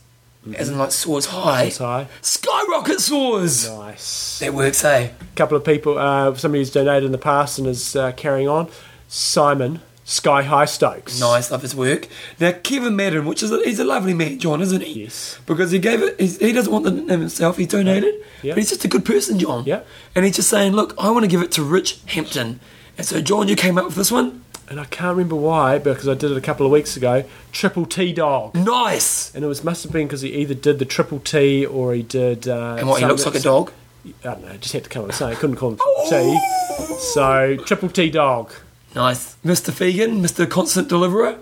as 0.56 0.68
in 0.68 0.78
like 0.78 0.90
soars 0.90 1.26
high. 1.26 1.64
That's 1.64 1.78
high. 1.78 2.08
Skyrocket 2.22 3.00
soars. 3.00 3.68
Nice. 3.68 4.40
That 4.40 4.52
works, 4.54 4.84
eh? 4.84 5.10
A 5.20 5.36
couple 5.36 5.56
of 5.56 5.64
people, 5.64 5.96
uh, 5.98 6.34
somebody 6.34 6.60
who's 6.60 6.72
donated 6.72 7.04
in 7.04 7.12
the 7.12 7.18
past 7.18 7.58
and 7.58 7.68
is 7.68 7.94
uh, 7.94 8.12
carrying 8.12 8.48
on. 8.48 8.68
Simon 9.14 9.80
Sky 10.06 10.42
High 10.42 10.64
Stokes. 10.64 11.18
Nice, 11.20 11.50
love 11.50 11.62
his 11.62 11.74
work. 11.74 12.08
Now 12.40 12.52
Kevin 12.52 12.94
Madden, 12.96 13.24
which 13.24 13.42
is 13.42 13.52
a, 13.52 13.62
he's 13.64 13.78
a 13.78 13.84
lovely 13.84 14.12
man, 14.12 14.38
John, 14.38 14.60
isn't 14.60 14.82
he? 14.82 15.04
Yes. 15.04 15.38
Because 15.46 15.70
he 15.70 15.78
gave 15.78 16.02
it. 16.02 16.20
He's, 16.20 16.38
he 16.38 16.52
doesn't 16.52 16.72
want 16.72 16.84
the 16.84 16.90
name 16.90 17.20
himself. 17.20 17.56
He 17.56 17.64
donated, 17.64 18.14
Yeah. 18.42 18.52
but 18.52 18.58
he's 18.58 18.68
just 18.70 18.84
a 18.84 18.88
good 18.88 19.04
person, 19.04 19.38
John. 19.38 19.64
Yeah. 19.66 19.82
And 20.14 20.24
he's 20.24 20.36
just 20.36 20.50
saying, 20.50 20.72
look, 20.72 20.94
I 20.98 21.10
want 21.10 21.22
to 21.24 21.28
give 21.30 21.40
it 21.42 21.52
to 21.52 21.62
Rich 21.62 22.00
Hampton. 22.06 22.60
And 22.98 23.06
so, 23.06 23.20
John, 23.22 23.48
you 23.48 23.56
came 23.56 23.78
up 23.78 23.86
with 23.86 23.94
this 23.94 24.10
one. 24.12 24.42
And 24.68 24.80
I 24.80 24.84
can't 24.86 25.10
remember 25.16 25.36
why, 25.36 25.78
because 25.78 26.08
I 26.08 26.14
did 26.14 26.30
it 26.30 26.36
a 26.36 26.40
couple 26.40 26.64
of 26.66 26.72
weeks 26.72 26.96
ago. 26.96 27.24
Triple 27.52 27.84
T 27.86 28.12
Dog. 28.14 28.54
Nice. 28.54 29.34
And 29.34 29.44
it 29.44 29.46
was 29.48 29.62
must 29.62 29.82
have 29.84 29.92
been 29.92 30.06
because 30.06 30.22
he 30.22 30.30
either 30.34 30.54
did 30.54 30.78
the 30.78 30.86
triple 30.86 31.20
T 31.20 31.64
or 31.66 31.92
he 31.94 32.02
did. 32.02 32.48
Uh, 32.48 32.76
And 32.78 32.88
what? 32.88 33.00
He 33.00 33.06
looks 33.06 33.24
like 33.26 33.34
a 33.34 33.40
dog. 33.40 33.72
I 34.06 34.10
don't 34.22 34.42
know. 34.44 34.56
Just 34.56 34.72
had 34.72 34.84
to 34.84 34.90
come 34.90 35.10
something. 35.12 35.36
I 35.36 35.38
couldn't 35.40 35.56
call 35.56 35.70
him 35.72 35.76
triple 36.08 36.08
T. 36.08 36.96
So 36.98 37.56
triple 37.66 37.88
T 37.90 38.08
Dog 38.10 38.52
Nice, 38.94 39.36
Mr. 39.44 39.70
Fegan, 39.72 40.20
Mr. 40.20 40.48
Constant 40.48 40.88
Deliverer. 40.88 41.38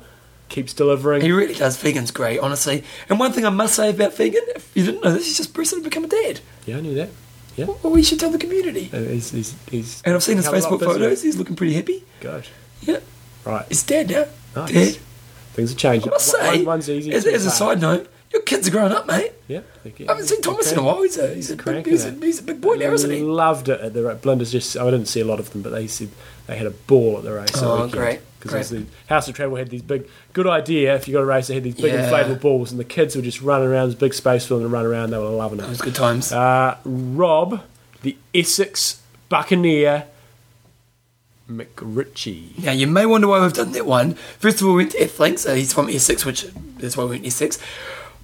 keeps 0.48 0.72
delivering. 0.72 1.22
He 1.22 1.32
really 1.32 1.54
does. 1.54 1.76
Fegan's 1.82 2.10
great, 2.10 2.38
honestly. 2.40 2.84
And 3.08 3.18
one 3.18 3.32
thing 3.32 3.44
I 3.44 3.50
must 3.50 3.74
say 3.74 3.90
about 3.90 4.12
Fegan, 4.12 4.40
if 4.56 4.70
you 4.74 4.84
didn't 4.84 5.02
know 5.04 5.12
this, 5.12 5.26
he's 5.26 5.36
just 5.36 5.56
recently 5.56 5.84
become 5.84 6.04
a 6.04 6.08
dad. 6.08 6.40
yeah, 6.66 6.76
I 6.78 6.80
knew 6.80 6.94
that. 6.94 7.10
Yeah. 7.56 7.66
Well, 7.82 7.92
we 7.92 8.02
should 8.02 8.18
tell 8.18 8.30
the 8.30 8.38
community. 8.38 8.88
Uh, 8.92 8.98
He's, 9.00 9.30
he's, 9.30 9.54
he's 9.70 10.02
And 10.06 10.14
I've 10.14 10.22
seen 10.22 10.36
his 10.38 10.46
become 10.46 10.58
a 10.58 10.62
lot 10.62 10.72
Facebook 10.80 10.84
photos. 10.86 11.22
He's 11.22 11.36
looking 11.36 11.54
pretty 11.56 11.74
happy. 11.74 12.02
Good. 12.20 12.48
Yeah. 12.80 13.00
Right. 13.44 13.66
He's 13.68 13.82
dead 13.82 14.08
now. 14.10 14.24
Nice. 14.56 14.72
Dead. 14.72 14.98
Things 15.52 15.68
have 15.70 15.78
changed. 15.78 16.08
I 16.08 16.10
must 16.12 16.32
One- 16.32 16.42
say, 16.54 16.64
one's 16.64 16.88
easy. 16.88 17.12
as, 17.12 17.26
as 17.26 17.44
a 17.44 17.50
side 17.50 17.78
note, 17.82 18.10
your 18.32 18.40
kids 18.40 18.68
are 18.68 18.70
growing 18.70 18.92
up, 18.92 19.06
mate. 19.06 19.32
Yeah. 19.48 19.60
I 19.84 19.90
haven't 20.08 20.28
seen 20.28 20.40
Thomas 20.40 20.72
in 20.72 20.78
a 20.78 20.82
while. 20.82 21.02
He's 21.02 21.18
a, 21.18 21.34
he's 21.34 21.50
a, 21.50 21.56
big, 21.56 21.86
he's, 21.86 22.06
a, 22.06 22.12
he's 22.12 22.38
a 22.38 22.42
big 22.42 22.62
boy 22.62 22.76
now, 22.76 22.90
isn't 22.92 23.10
he? 23.10 23.20
Loved 23.20 23.68
it 23.68 23.80
at 23.82 23.92
the 23.92 24.02
ra- 24.04 24.14
Blunders. 24.14 24.50
Just 24.50 24.78
I 24.78 24.84
didn't 24.86 25.06
see 25.06 25.20
a 25.20 25.26
lot 25.26 25.38
of 25.38 25.50
them, 25.52 25.60
but 25.60 25.70
they 25.72 25.86
said 25.86 26.08
they 26.47 26.56
had 26.56 26.66
a 26.66 26.70
ball 26.70 27.19
at 27.19 27.24
the 27.24 27.32
race. 27.32 27.51
Oh, 27.56 27.86
great, 27.89 28.20
Because 28.40 28.70
the 28.70 28.85
House 29.09 29.28
of 29.28 29.35
Travel 29.36 29.56
had 29.56 29.70
these 29.70 29.82
big, 29.82 30.09
good 30.32 30.47
idea. 30.47 30.94
If 30.97 31.06
you 31.06 31.14
got 31.14 31.20
a 31.23 31.24
race, 31.27 31.47
they 31.47 31.55
had 31.55 31.62
these 31.62 31.74
big 31.77 31.93
Yeah. 31.93 32.10
inflatable 32.10 32.40
balls, 32.40 32.70
and 32.70 32.81
the 32.81 32.85
kids 32.85 33.14
were 33.14 33.23
just 33.23 33.40
running 33.40 33.69
around. 33.69 33.89
This 33.90 33.98
big 33.98 34.14
space 34.14 34.44
for 34.47 34.55
them 34.55 34.64
to 34.64 34.69
run 34.69 34.85
around. 34.85 35.10
They 35.10 35.19
were 35.19 35.28
loving 35.28 35.60
It 35.60 35.64
It 35.64 35.69
was 35.69 35.81
good 35.81 35.94
times. 35.94 36.32
Uh, 36.32 36.77
Rob, 36.85 37.60
the 38.02 38.16
Essex 38.35 39.01
Buccaneer, 39.28 40.05
McRitchie. 41.51 42.59
Now, 42.64 42.73
you 42.73 42.86
may 42.86 43.06
wonder 43.06 43.28
why 43.28 43.40
we've 43.40 43.52
done 43.52 43.73
that 43.73 43.86
one. 43.86 44.14
First 44.39 44.60
of 44.60 44.66
all, 44.66 44.74
we 44.74 44.82
went 44.85 44.93
to 44.93 45.02
F-Link, 45.02 45.39
so 45.39 45.55
he's 45.55 45.73
from 45.73 45.89
Essex, 45.89 46.24
which 46.24 46.47
is 46.81 46.97
why 46.97 47.05
we 47.05 47.10
went 47.10 47.23
to 47.23 47.28
Essex. 47.28 47.59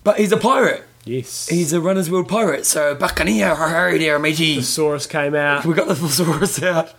But 0.04 0.18
he's 0.18 0.32
a 0.32 0.36
pirate. 0.36 0.84
Yes. 1.08 1.48
He's 1.48 1.72
a 1.72 1.80
Runner's 1.80 2.10
World 2.10 2.28
pirate. 2.28 2.66
So, 2.66 2.94
Buccaneer, 2.94 3.54
hurry 3.54 3.98
there, 3.98 4.18
matey. 4.18 4.56
Thesaurus 4.56 5.06
came 5.06 5.34
out. 5.34 5.64
We 5.64 5.74
got 5.74 5.88
the 5.88 5.94
thesaurus 5.96 6.62
out. 6.62 6.92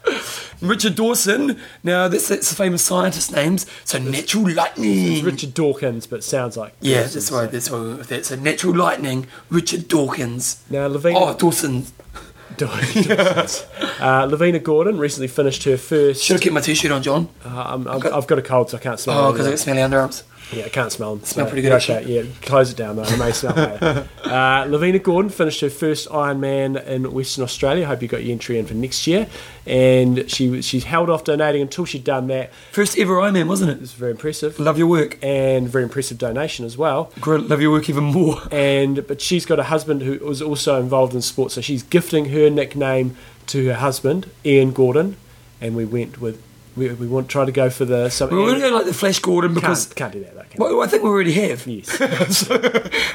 Richard 0.61 0.95
Dawson. 0.95 1.59
Now, 1.83 2.07
that's, 2.07 2.27
that's 2.27 2.49
the 2.49 2.55
famous 2.55 2.81
scientist 2.81 3.31
names. 3.33 3.65
So, 3.85 3.99
natural 3.99 4.49
lightning. 4.51 5.23
Richard 5.23 5.53
Dawkins, 5.53 6.07
but 6.07 6.23
sounds 6.23 6.57
like 6.57 6.73
yeah, 6.81 7.01
Dawson, 7.03 7.13
that's 7.13 7.31
why. 7.31 7.45
so- 7.45 7.47
That's 7.51 7.69
why. 7.69 7.79
we 7.79 7.87
went 7.87 7.99
with 7.99 8.07
that. 8.09 8.25
So, 8.25 8.35
natural 8.35 8.75
lightning. 8.75 9.27
Richard 9.49 9.87
Dawkins. 9.87 10.63
Now, 10.69 10.87
Lavina, 10.87 11.19
Oh, 11.19 11.33
Dawson. 11.35 11.85
Dawkins. 12.57 13.65
uh, 14.01 14.27
Lavina 14.29 14.59
Gordon 14.59 14.97
recently 14.97 15.27
finished 15.27 15.63
her 15.65 15.77
first. 15.77 16.23
Should 16.23 16.33
have 16.35 16.41
kept 16.41 16.53
my 16.53 16.61
t-shirt 16.61 16.91
on, 16.91 17.03
John. 17.03 17.29
Uh, 17.45 17.63
I'm, 17.67 17.87
I've, 17.87 18.01
got, 18.01 18.11
I've 18.13 18.27
got 18.27 18.39
a 18.39 18.41
cold, 18.41 18.69
so 18.71 18.77
I 18.77 18.79
can't 18.81 18.99
smell. 18.99 19.27
Oh, 19.27 19.31
because 19.31 19.47
I 19.47 19.51
got 19.51 19.59
smelly 19.59 19.79
underarms. 19.81 20.23
Yeah, 20.51 20.65
I 20.65 20.69
can't 20.69 20.91
smell 20.91 21.15
them. 21.15 21.25
Smell 21.25 21.45
so 21.45 21.49
pretty 21.51 21.61
good, 21.61 21.73
actually. 21.73 22.15
Yeah, 22.15 22.23
close 22.41 22.71
it 22.71 22.77
down 22.77 22.95
though. 22.95 23.03
It 23.03 23.17
may 23.19 23.31
smell 23.31 23.53
later. 23.55 24.07
Uh, 24.29 24.63
Lavina 24.69 24.99
Gordon 24.99 25.31
finished 25.31 25.59
her 25.61 25.71
first 25.71 26.07
Ironman 26.09 26.85
in 26.85 27.11
Western 27.11 27.43
Australia. 27.43 27.87
Hope 27.87 28.01
you 28.03 28.07
got 28.07 28.23
your 28.23 28.31
entry 28.31 28.59
in 28.59 28.67
for 28.67 28.75
next 28.75 29.07
year. 29.07 29.27
And 29.65 30.29
she 30.29 30.61
she 30.61 30.79
held 30.81 31.09
off 31.09 31.23
donating 31.23 31.61
until 31.63 31.85
she'd 31.85 32.03
done 32.03 32.27
that. 32.27 32.51
First 32.71 32.97
ever 32.99 33.15
Ironman, 33.15 33.47
wasn't 33.47 33.71
It 33.71 33.77
it? 33.77 33.81
was 33.81 33.93
very 33.93 34.11
impressive 34.11 34.59
Love 34.59 34.77
your 34.77 34.85
work. 34.87 35.17
and 35.23 35.67
very 35.67 35.83
impressive 35.83 36.17
donation 36.19 36.63
as 36.65 36.77
well. 36.77 37.11
Great, 37.19 37.41
Love 37.41 37.59
your 37.61 37.71
work 37.71 37.89
even 37.89 38.03
more. 38.03 38.41
And 38.51 39.07
but 39.07 39.19
she's 39.19 39.45
got 39.47 39.59
a 39.59 39.63
husband 39.63 40.03
who 40.03 40.19
was 40.19 40.41
also 40.41 40.79
involved 40.79 41.15
in 41.15 41.21
sports, 41.21 41.55
so 41.55 41.61
she's 41.61 41.81
gifting 41.81 42.25
her 42.29 42.49
nickname 42.51 43.15
to 43.47 43.67
her 43.67 43.75
husband, 43.75 44.29
Ian 44.45 44.71
Gordon. 44.73 45.15
And 45.61 45.75
we 45.75 45.85
went 45.85 46.21
with 46.21 46.39
we, 46.75 46.89
we 46.93 47.07
want 47.07 47.27
to 47.27 47.31
try 47.31 47.45
to 47.45 47.51
go 47.51 47.69
for 47.71 47.85
the 47.85 48.09
some. 48.09 48.29
We 48.29 48.37
were 48.37 48.45
going 48.49 48.61
to 48.61 48.69
go 48.69 48.75
like 48.75 48.85
the 48.85 48.93
Flash 48.93 49.19
Gordon 49.19 49.53
because. 49.55 49.85
can't, 49.87 49.95
can't 49.95 50.13
do 50.13 50.23
that. 50.23 50.38
Can 50.49 50.61
Well, 50.63 50.81
I 50.81 50.87
think 50.87 51.03
we 51.03 51.09
already 51.09 51.33
have. 51.33 51.65
Yes. 51.67 51.87
so, 52.37 52.55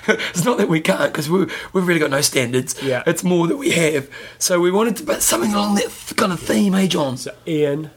it's 0.09 0.45
not 0.45 0.59
that 0.59 0.69
we 0.69 0.81
can't 0.81 1.13
because 1.13 1.29
we, 1.29 1.47
we've 1.73 1.87
really 1.87 2.01
got 2.01 2.11
no 2.11 2.21
standards. 2.21 2.81
Yeah. 2.83 3.03
It's 3.07 3.25
more 3.25 3.47
that 3.49 3.57
we 3.57 3.71
have. 3.71 4.09
So 4.39 4.61
we 4.61 4.71
wanted 4.71 4.97
to, 4.97 5.03
but 5.05 5.23
something 5.23 5.53
along 5.53 5.75
that 5.77 5.91
kind 6.17 6.33
of 6.33 6.41
theme, 6.41 6.75
eh, 6.75 6.87
John? 6.87 7.17
So 7.17 7.35
Ian, 7.47 7.91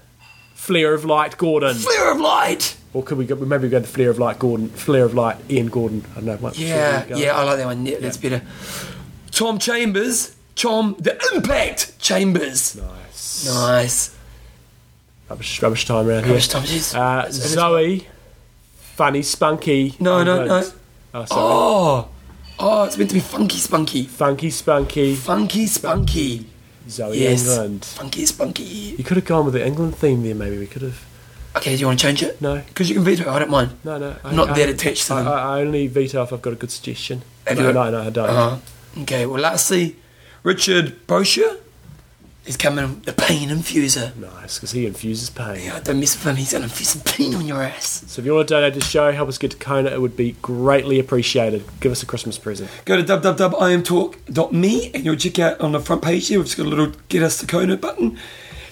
Flare 0.56 0.94
of 0.94 1.06
Light 1.06 1.38
Gordon. 1.38 1.76
Flare 1.76 2.12
of 2.12 2.20
light. 2.20 2.78
Or 2.94 3.04
could 3.04 3.18
we 3.18 3.26
go, 3.26 3.36
maybe 3.36 3.70
go 3.70 3.80
the 3.80 3.88
Flare 3.88 4.10
of 4.10 4.18
Light 4.18 4.40
Gordon, 4.40 4.70
Flare 4.70 5.06
of 5.06 5.14
Light 5.14 5.38
Ian 5.52 5.68
Gordon? 5.68 6.04
I 6.12 6.16
don't 6.16 6.26
know. 6.26 6.38
What 6.38 6.58
Yeah, 6.58 7.06
we 7.14 7.24
yeah, 7.24 7.36
I 7.38 7.44
like 7.44 7.58
that 7.58 7.66
one. 7.68 7.86
Yeah, 7.86 7.98
that's 8.00 8.18
better. 8.18 8.42
Tom 9.32 9.60
Chambers. 9.60 10.36
Tom, 10.56 10.96
the 10.98 11.20
Impact 11.36 12.00
Chambers. 12.00 12.76
Nice. 12.76 13.46
Nice. 13.46 14.16
Rubbish, 15.30 15.62
rubbish 15.62 15.86
time 15.86 16.08
around 16.08 16.24
here. 16.24 16.34
Rubbish 16.34 16.48
jeez. 16.50 16.96
Uh, 16.96 17.20
It's- 17.28 17.38
it's- 17.38 17.52
Zoe, 17.54 18.08
funny, 18.98 19.22
spunky. 19.22 19.94
No, 20.00 20.24
no, 20.24 20.44
no. 20.44 20.64
Oh, 21.14 21.26
sorry. 21.26 21.30
Oh, 21.32 22.10
oh, 22.60 22.84
it's 22.86 22.98
meant 22.98 23.12
to 23.12 23.14
be 23.14 23.20
funky, 23.20 23.58
spunky. 23.60 24.04
Funky, 24.04 24.50
spunky. 24.50 25.16
Funky, 25.16 25.68
spunky. 25.68 26.46
Zoe 26.90 27.18
Yes. 27.20 27.48
England. 27.48 27.86
Funky, 27.86 28.26
spunky. 28.26 28.64
You 28.98 29.04
could 29.04 29.18
have 29.18 29.26
gone 29.26 29.46
with 29.46 29.54
the 29.54 29.66
England 29.66 29.96
theme 29.96 30.24
there. 30.24 30.34
Maybe 30.34 30.58
we 30.58 30.66
could 30.66 30.82
have. 30.82 31.06
Okay, 31.56 31.76
do 31.76 31.82
you 31.82 31.86
want 31.88 32.00
to 32.00 32.06
change 32.08 32.24
it? 32.24 32.42
No. 32.42 32.56
Because 32.68 32.90
you 32.90 32.96
can 32.96 33.04
veto 33.04 33.24
it, 33.24 33.28
I 33.28 33.40
don't 33.40 33.52
mind. 33.52 33.72
No, 33.84 33.98
no. 34.00 34.16
I, 34.24 34.30
I'm 34.30 34.36
not 34.36 34.50
I, 34.50 34.54
that 34.60 34.70
attached 34.70 35.04
to 35.08 35.16
them. 35.16 35.28
I, 35.28 35.32
I 35.32 35.62
only 35.62 35.88
veto 35.88 36.24
if 36.24 36.34
I've 36.34 36.42
got 36.42 36.54
a 36.54 36.56
good 36.56 36.72
suggestion. 36.72 37.22
Have 37.46 37.58
no, 37.60 37.68
you? 37.68 37.74
no, 37.74 37.90
no, 37.92 38.02
I 38.02 38.10
don't. 38.10 38.30
Uh-huh. 38.30 38.58
Okay, 39.04 39.26
well, 39.28 39.42
lastly, 39.42 39.96
Richard 40.44 41.06
Bosher. 41.06 41.58
He's 42.48 42.56
coming, 42.56 43.02
the 43.02 43.12
pain 43.12 43.50
infuser. 43.50 44.16
Nice, 44.16 44.58
because 44.58 44.72
he 44.72 44.86
infuses 44.86 45.30
pain. 45.30 45.66
Yeah, 45.66 45.82
don't 45.82 46.00
mess 46.00 46.16
with 46.16 46.26
him, 46.26 46.38
he's 46.38 46.54
going 46.54 46.62
to 46.62 46.70
infuse 46.70 46.88
some 46.88 47.02
pain 47.02 47.36
on 47.36 47.46
your 47.46 47.62
ass. 47.62 48.06
So 48.08 48.22
if 48.22 48.26
you 48.26 48.34
want 48.34 48.48
to 48.48 48.54
donate 48.54 48.74
to 48.76 48.80
the 48.80 48.86
show, 48.86 49.12
help 49.12 49.28
us 49.28 49.38
get 49.38 49.52
to 49.52 49.58
Kona, 49.58 49.90
it 49.90 50.00
would 50.00 50.16
be 50.16 50.32
greatly 50.42 50.98
appreciated. 50.98 51.66
Give 51.82 51.92
us 51.92 52.02
a 52.04 52.06
Christmas 52.06 52.38
present. 52.38 52.72
Go 52.86 52.96
to 52.96 53.04
www.imtalk.me 53.04 54.92
and 54.94 55.04
you'll 55.06 55.18
check 55.18 55.40
out 55.40 55.60
on 55.60 55.74
the 55.74 55.82
front 55.82 56.02
page 56.02 56.30
here, 56.30 56.40
we've 56.40 56.46
just 56.46 56.56
got 56.56 56.68
a 56.68 56.70
little 56.70 56.94
get 57.10 57.22
us 57.22 57.38
to 57.42 57.48
Kona 57.48 57.76
button. 57.76 58.18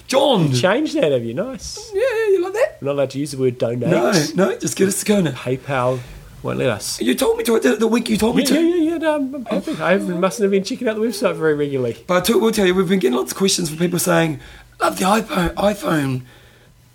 John! 0.06 0.54
Change 0.54 0.94
that, 0.94 1.12
have 1.12 1.22
you? 1.22 1.34
Nice. 1.34 1.90
Yeah, 1.92 2.00
you 2.00 2.42
like 2.42 2.54
that? 2.54 2.78
We're 2.80 2.86
not 2.86 2.92
allowed 2.92 3.10
to 3.10 3.18
use 3.18 3.32
the 3.32 3.38
word 3.38 3.58
donate. 3.58 3.90
No, 3.90 4.10
no, 4.34 4.56
just 4.58 4.78
get 4.78 4.88
us 4.88 5.00
to 5.00 5.04
Kona. 5.04 5.32
PayPal 5.32 6.00
won't 6.46 6.58
let 6.58 6.68
us. 6.70 7.00
You 7.00 7.14
told 7.14 7.36
me 7.38 7.44
to, 7.44 7.56
I 7.56 7.58
did 7.60 7.72
it 7.74 7.80
the 7.80 7.86
week 7.86 8.08
you 8.08 8.16
told 8.16 8.36
me 8.36 8.42
Yeah, 8.42 8.48
to. 8.48 8.60
yeah, 8.60 8.74
yeah, 8.76 8.90
yeah. 8.92 8.98
No, 8.98 9.14
I'm, 9.16 9.46
I'm. 9.50 9.82
I 9.82 9.96
mustn't 9.98 10.42
have 10.44 10.50
been 10.50 10.64
checking 10.64 10.88
out 10.88 10.96
the 10.96 11.02
website 11.02 11.36
very 11.36 11.54
regularly. 11.54 11.96
But 12.06 12.16
I 12.16 12.20
took, 12.20 12.40
we'll 12.40 12.52
tell 12.52 12.66
you, 12.66 12.74
we've 12.74 12.88
been 12.88 12.98
getting 12.98 13.16
lots 13.18 13.32
of 13.32 13.38
questions 13.38 13.68
from 13.68 13.78
people 13.78 13.98
saying, 13.98 14.40
love 14.80 14.98
the 14.98 15.04
iPhone, 15.04 15.54
iPhone 15.54 16.22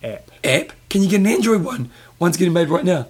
App. 0.03 0.31
app. 0.43 0.71
Can 0.89 1.03
you 1.03 1.09
get 1.09 1.19
an 1.19 1.27
Android 1.27 1.63
one? 1.63 1.89
One's 2.19 2.37
getting 2.37 2.53
made 2.53 2.69
right 2.69 2.83
now. 2.85 3.07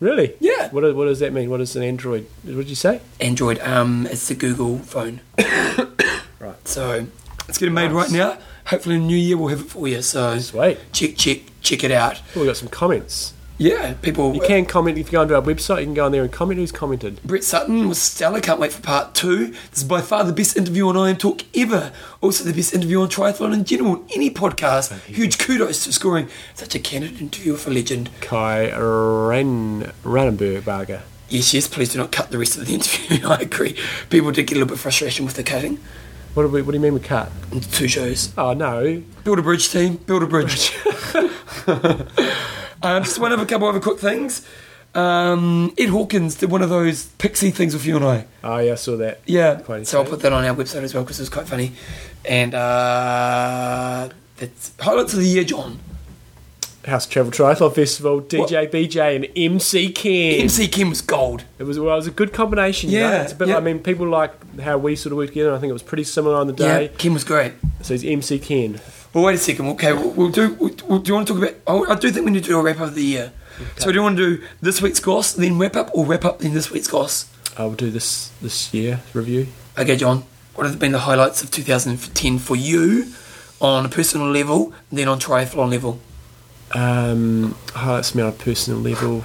Really? 0.00 0.34
Yeah. 0.40 0.70
What, 0.70 0.94
what 0.96 1.04
does 1.04 1.18
that 1.20 1.32
mean? 1.34 1.50
What 1.50 1.60
is 1.60 1.76
an 1.76 1.82
Android? 1.82 2.26
What 2.44 2.56
did 2.56 2.68
you 2.70 2.74
say? 2.74 3.00
Android, 3.20 3.58
um, 3.60 4.06
it's 4.10 4.28
the 4.28 4.34
Google 4.34 4.78
phone. 4.78 5.20
Right. 6.38 6.66
So 6.66 7.06
it's 7.50 7.58
getting 7.58 7.74
made 7.74 7.92
right 7.92 8.10
now. 8.10 8.38
Hopefully 8.64 8.94
in 8.94 9.02
the 9.02 9.06
new 9.08 9.16
year 9.16 9.36
we'll 9.36 9.48
have 9.48 9.60
it 9.60 9.68
for 9.68 9.86
you. 9.86 10.00
So 10.00 10.38
Sweet. 10.38 10.78
check, 10.90 11.16
check, 11.16 11.40
check 11.60 11.84
it 11.84 11.92
out. 11.92 12.18
Oh, 12.34 12.40
we 12.40 12.46
got 12.46 12.56
some 12.56 12.68
comments. 12.68 13.34
Yeah, 13.60 13.92
people. 14.00 14.34
You 14.34 14.40
can 14.40 14.64
comment 14.64 14.96
if 14.96 15.08
you 15.08 15.12
go 15.12 15.20
onto 15.20 15.34
our 15.34 15.42
website. 15.42 15.80
You 15.80 15.84
can 15.84 15.92
go 15.92 16.06
on 16.06 16.12
there 16.12 16.22
and 16.22 16.32
comment 16.32 16.58
who's 16.58 16.72
commented. 16.72 17.22
Brett 17.22 17.44
Sutton 17.44 17.90
was 17.90 18.00
stellar. 18.00 18.40
Can't 18.40 18.58
wait 18.58 18.72
for 18.72 18.80
part 18.80 19.14
two. 19.14 19.48
This 19.48 19.80
is 19.80 19.84
by 19.84 20.00
far 20.00 20.24
the 20.24 20.32
best 20.32 20.56
interview 20.56 20.88
on 20.88 20.94
IMTalk 20.94 21.44
ever. 21.54 21.92
Also, 22.22 22.42
the 22.42 22.54
best 22.54 22.72
interview 22.72 23.02
on 23.02 23.08
triathlon 23.08 23.52
in 23.52 23.64
general, 23.66 23.92
on 23.96 24.06
any 24.14 24.30
podcast. 24.30 24.98
Huge 25.02 25.36
kudos 25.36 25.84
to 25.84 25.92
scoring 25.92 26.30
such 26.54 26.74
a 26.74 26.78
candid 26.78 27.20
interview 27.20 27.52
with 27.52 27.66
a 27.66 27.70
legend. 27.70 28.08
Kai 28.22 28.70
Ran 28.70 29.92
Rannenberg 30.04 30.64
Barger. 30.64 31.02
Yes, 31.28 31.52
yes, 31.52 31.68
please 31.68 31.92
do 31.92 31.98
not 31.98 32.12
cut 32.12 32.30
the 32.30 32.38
rest 32.38 32.56
of 32.56 32.66
the 32.66 32.72
interview. 32.76 33.28
I 33.28 33.40
agree. 33.42 33.76
People 34.08 34.32
did 34.32 34.46
get 34.46 34.52
a 34.56 34.60
little 34.60 34.74
bit 34.74 34.78
frustration 34.78 35.26
with 35.26 35.34
the 35.34 35.42
cutting. 35.42 35.78
What 36.32 36.44
do, 36.44 36.48
we, 36.48 36.62
what 36.62 36.70
do 36.72 36.78
you 36.78 36.82
mean 36.82 36.94
we 36.94 37.00
cut? 37.00 37.30
Two 37.72 37.88
shows. 37.88 38.32
Oh 38.38 38.54
no, 38.54 39.02
Build 39.22 39.38
a 39.38 39.42
bridge, 39.42 39.68
team. 39.68 39.96
Build 39.96 40.22
a 40.22 40.26
bridge. 40.26 40.74
um, 42.82 43.04
just 43.04 43.18
one 43.18 43.32
of 43.32 43.40
a 43.40 43.46
couple 43.46 43.68
of 43.68 43.74
other 43.74 43.82
quick 43.82 43.98
things. 43.98 44.46
Um, 44.94 45.72
Ed 45.78 45.88
Hawkins 45.90 46.34
did 46.34 46.50
one 46.50 46.62
of 46.62 46.68
those 46.68 47.06
pixie 47.06 47.50
things 47.52 47.74
with 47.74 47.86
you 47.86 47.96
and 47.96 48.04
I. 48.04 48.26
Oh 48.42 48.58
yeah, 48.58 48.72
I 48.72 48.74
saw 48.74 48.96
that. 48.96 49.20
Yeah, 49.24 49.60
Quite 49.60 49.86
so 49.86 50.00
I'll 50.02 50.08
put 50.08 50.20
that 50.20 50.32
on 50.32 50.44
our 50.44 50.54
website 50.54 50.82
as 50.82 50.94
well 50.94 51.04
because 51.04 51.20
it 51.20 51.22
was 51.22 51.28
quite 51.28 51.46
funny. 51.46 51.72
And 52.24 52.54
uh, 52.54 54.08
that's 54.36 54.72
highlights 54.80 55.12
of 55.12 55.20
the 55.20 55.26
year, 55.28 55.44
John. 55.44 55.78
House 56.86 57.06
Travel 57.06 57.30
Triathlon 57.30 57.74
Festival, 57.74 58.22
DJ 58.22 58.68
BJ 58.70 59.16
and 59.16 59.28
MC 59.36 59.92
Ken. 59.92 60.40
MC 60.40 60.66
Kim 60.66 60.88
was 60.88 61.02
gold. 61.02 61.44
It 61.58 61.64
was 61.64 61.78
well, 61.78 61.92
it 61.92 61.96
was 61.96 62.06
a 62.06 62.10
good 62.10 62.32
combination. 62.32 62.88
Yeah, 62.88 63.22
It's 63.22 63.32
a 63.32 63.36
bit, 63.36 63.48
yeah. 63.48 63.58
I 63.58 63.60
mean, 63.60 63.80
people 63.80 64.08
like 64.08 64.60
how 64.60 64.78
we 64.78 64.96
sort 64.96 65.12
of 65.12 65.18
worked 65.18 65.28
together. 65.32 65.54
I 65.54 65.58
think 65.58 65.68
it 65.70 65.74
was 65.74 65.82
pretty 65.82 66.04
similar 66.04 66.36
on 66.36 66.46
the 66.46 66.54
day. 66.54 66.84
Yeah. 66.84 66.96
Kim 66.96 67.12
was 67.12 67.22
great. 67.22 67.52
So 67.82 67.92
he's 67.94 68.04
MC 68.04 68.38
Ken. 68.38 68.80
Well, 69.12 69.24
wait 69.24 69.34
a 69.34 69.38
second. 69.38 69.66
Okay, 69.70 69.92
we'll, 69.92 70.10
we'll 70.10 70.30
do. 70.30 70.54
We'll, 70.54 70.70
we'll- 70.88 70.98
do 71.00 71.08
you 71.08 71.14
want 71.14 71.26
to 71.28 71.34
talk 71.34 71.42
about? 71.42 71.56
Oh, 71.66 71.90
I 71.90 71.96
do 71.96 72.10
think 72.10 72.24
we 72.26 72.30
need 72.32 72.44
to 72.44 72.50
do 72.50 72.58
a 72.58 72.62
wrap 72.62 72.76
up 72.76 72.88
of 72.88 72.94
the 72.94 73.02
year. 73.02 73.32
So, 73.76 73.90
do 73.90 73.98
you 73.98 74.02
want 74.02 74.16
to 74.16 74.36
do 74.38 74.44
this 74.62 74.80
week's 74.80 75.00
goss, 75.00 75.32
then 75.32 75.58
wrap 75.58 75.76
up, 75.76 75.90
or 75.92 76.06
wrap 76.06 76.24
up 76.24 76.38
then 76.38 76.54
this 76.54 76.70
week's 76.70 76.88
goss? 76.88 77.28
I 77.58 77.64
will 77.64 77.74
do 77.74 77.90
this 77.90 78.28
this 78.40 78.72
year 78.72 79.00
review. 79.12 79.48
Okay, 79.76 79.96
John. 79.96 80.24
What 80.54 80.66
have 80.66 80.78
been 80.78 80.92
the 80.92 81.00
highlights 81.00 81.42
of 81.42 81.50
2010 81.50 82.38
for 82.38 82.56
you 82.56 83.06
on 83.60 83.84
a 83.84 83.88
personal 83.88 84.30
level, 84.30 84.72
and 84.90 84.98
then 84.98 85.08
on 85.08 85.18
triathlon 85.20 85.70
level? 85.70 86.00
Um, 86.72 87.56
highlights 87.74 88.10
for 88.12 88.18
me 88.18 88.22
on 88.22 88.28
a 88.30 88.32
personal 88.32 88.78
level. 88.80 89.24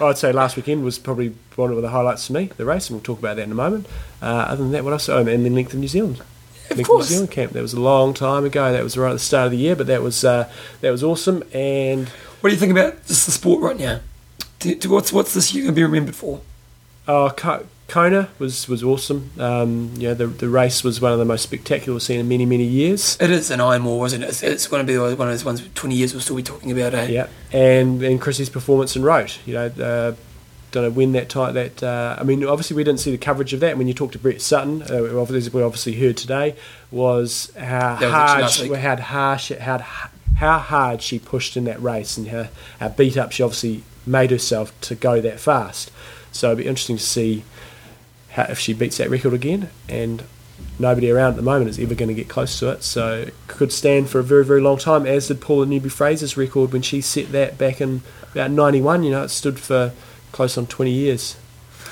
I'd 0.00 0.18
say 0.18 0.32
last 0.32 0.56
weekend 0.56 0.84
was 0.84 0.98
probably 0.98 1.34
one 1.56 1.70
of 1.72 1.80
the 1.82 1.88
highlights 1.90 2.26
for 2.26 2.32
me, 2.34 2.50
the 2.56 2.64
race, 2.64 2.88
and 2.88 2.96
we'll 2.96 3.02
talk 3.04 3.18
about 3.18 3.36
that 3.36 3.42
in 3.42 3.52
a 3.52 3.54
moment. 3.54 3.86
Uh, 4.22 4.26
other 4.26 4.62
than 4.62 4.72
that, 4.72 4.84
what 4.84 4.92
else? 4.92 5.08
Oh, 5.08 5.18
and 5.18 5.44
the 5.46 5.50
Length 5.50 5.74
of 5.74 5.80
New 5.80 5.88
Zealand. 5.88 6.20
Of 6.70 6.82
course. 6.82 7.10
New 7.10 7.14
Zealand 7.16 7.30
camp. 7.30 7.52
That 7.52 7.62
was 7.62 7.72
a 7.74 7.80
long 7.80 8.14
time 8.14 8.44
ago. 8.44 8.72
That 8.72 8.82
was 8.82 8.96
right 8.96 9.10
at 9.10 9.14
the 9.14 9.18
start 9.18 9.46
of 9.46 9.52
the 9.52 9.58
year, 9.58 9.76
but 9.76 9.86
that 9.86 10.02
was 10.02 10.24
uh, 10.24 10.50
that 10.80 10.90
was 10.90 11.02
awesome. 11.04 11.42
And 11.52 12.08
What 12.40 12.50
do 12.50 12.54
you 12.54 12.60
think 12.60 12.72
about 12.72 13.06
just 13.06 13.26
the 13.26 13.32
sport 13.32 13.62
right 13.62 13.78
now? 13.78 14.00
Do, 14.60 14.74
do- 14.74 14.90
what's 14.90 15.12
what's 15.12 15.34
this 15.34 15.54
year 15.54 15.64
going 15.64 15.74
to 15.74 15.78
be 15.78 15.82
remembered 15.82 16.16
for? 16.16 16.40
oh, 17.06 17.30
Kai, 17.36 17.60
Kona 17.86 18.30
was 18.38 18.66
was 18.66 18.82
awesome. 18.82 19.30
Um, 19.38 19.92
know, 19.94 20.14
the 20.14 20.26
the 20.26 20.48
race 20.48 20.82
was 20.82 21.00
one 21.02 21.12
of 21.12 21.18
the 21.18 21.24
most 21.26 21.42
spectacular 21.42 22.00
seen 22.00 22.18
in 22.18 22.28
many 22.28 22.46
many 22.46 22.64
years. 22.64 23.18
It 23.20 23.30
is 23.30 23.50
an 23.50 23.60
Iron 23.60 23.84
War, 23.84 23.98
wasn't 24.00 24.24
it? 24.24 24.30
It's, 24.30 24.42
it's 24.42 24.66
going 24.66 24.84
to 24.84 24.90
be 24.90 24.96
one 24.98 25.10
of 25.12 25.18
those 25.18 25.44
ones. 25.44 25.68
Twenty 25.74 25.96
years 25.96 26.14
we'll 26.14 26.22
still 26.22 26.36
be 26.36 26.42
talking 26.42 26.72
about. 26.72 26.94
Eh? 26.94 27.08
Yeah, 27.08 27.26
and 27.52 28.02
and 28.02 28.18
Chrissie's 28.20 28.48
performance 28.48 28.96
in 28.96 29.02
Roth. 29.02 29.38
You 29.46 29.54
know, 29.54 29.66
uh, 29.66 30.14
don't 30.74 30.84
know 30.84 30.90
when 30.90 31.12
that 31.12 31.28
time 31.28 31.54
that. 31.54 31.82
Uh, 31.82 32.16
I 32.18 32.24
mean, 32.24 32.44
obviously 32.44 32.76
we 32.76 32.84
didn't 32.84 33.00
see 33.00 33.10
the 33.10 33.18
coverage 33.18 33.52
of 33.52 33.60
that. 33.60 33.78
When 33.78 33.86
you 33.86 33.94
talked 33.94 34.12
to 34.14 34.18
Brett 34.18 34.42
Sutton, 34.42 34.82
uh, 34.82 35.18
obviously 35.18 35.50
we 35.50 35.62
obviously 35.62 35.94
heard 35.94 36.16
today 36.16 36.56
was 36.90 37.52
how 37.56 37.94
was 37.94 38.10
hard, 38.10 38.50
she, 38.50 38.68
how 38.74 38.96
hard, 38.96 39.40
she, 39.40 39.54
how 39.54 39.78
how 40.36 40.58
hard 40.58 41.00
she 41.00 41.18
pushed 41.18 41.56
in 41.56 41.64
that 41.64 41.80
race 41.80 42.16
and 42.16 42.28
how, 42.28 42.48
how 42.80 42.88
beat 42.88 43.16
up 43.16 43.32
she 43.32 43.42
obviously 43.42 43.84
made 44.04 44.30
herself 44.30 44.78
to 44.82 44.94
go 44.94 45.20
that 45.20 45.40
fast. 45.40 45.90
So 46.32 46.48
it'd 46.48 46.58
be 46.58 46.66
interesting 46.66 46.96
to 46.96 47.02
see 47.02 47.44
how, 48.30 48.44
if 48.44 48.58
she 48.58 48.72
beats 48.74 48.98
that 48.98 49.08
record 49.08 49.32
again. 49.32 49.70
And 49.88 50.24
nobody 50.78 51.10
around 51.10 51.30
at 51.30 51.36
the 51.36 51.42
moment 51.42 51.70
is 51.70 51.78
ever 51.78 51.94
going 51.94 52.08
to 52.08 52.14
get 52.14 52.28
close 52.28 52.58
to 52.58 52.70
it. 52.70 52.82
So 52.82 53.22
it 53.28 53.34
could 53.46 53.72
stand 53.72 54.10
for 54.10 54.18
a 54.18 54.24
very, 54.24 54.44
very 54.44 54.60
long 54.60 54.78
time, 54.78 55.06
as 55.06 55.28
did 55.28 55.40
Paula 55.40 55.66
Newby 55.66 55.88
Fraser's 55.88 56.36
record 56.36 56.72
when 56.72 56.82
she 56.82 57.00
set 57.00 57.30
that 57.30 57.56
back 57.56 57.80
in 57.80 58.02
about 58.32 58.50
91. 58.50 59.04
You 59.04 59.12
know, 59.12 59.22
it 59.22 59.28
stood 59.28 59.60
for 59.60 59.92
close 60.34 60.58
on 60.58 60.66
20 60.66 60.90
years. 60.90 61.36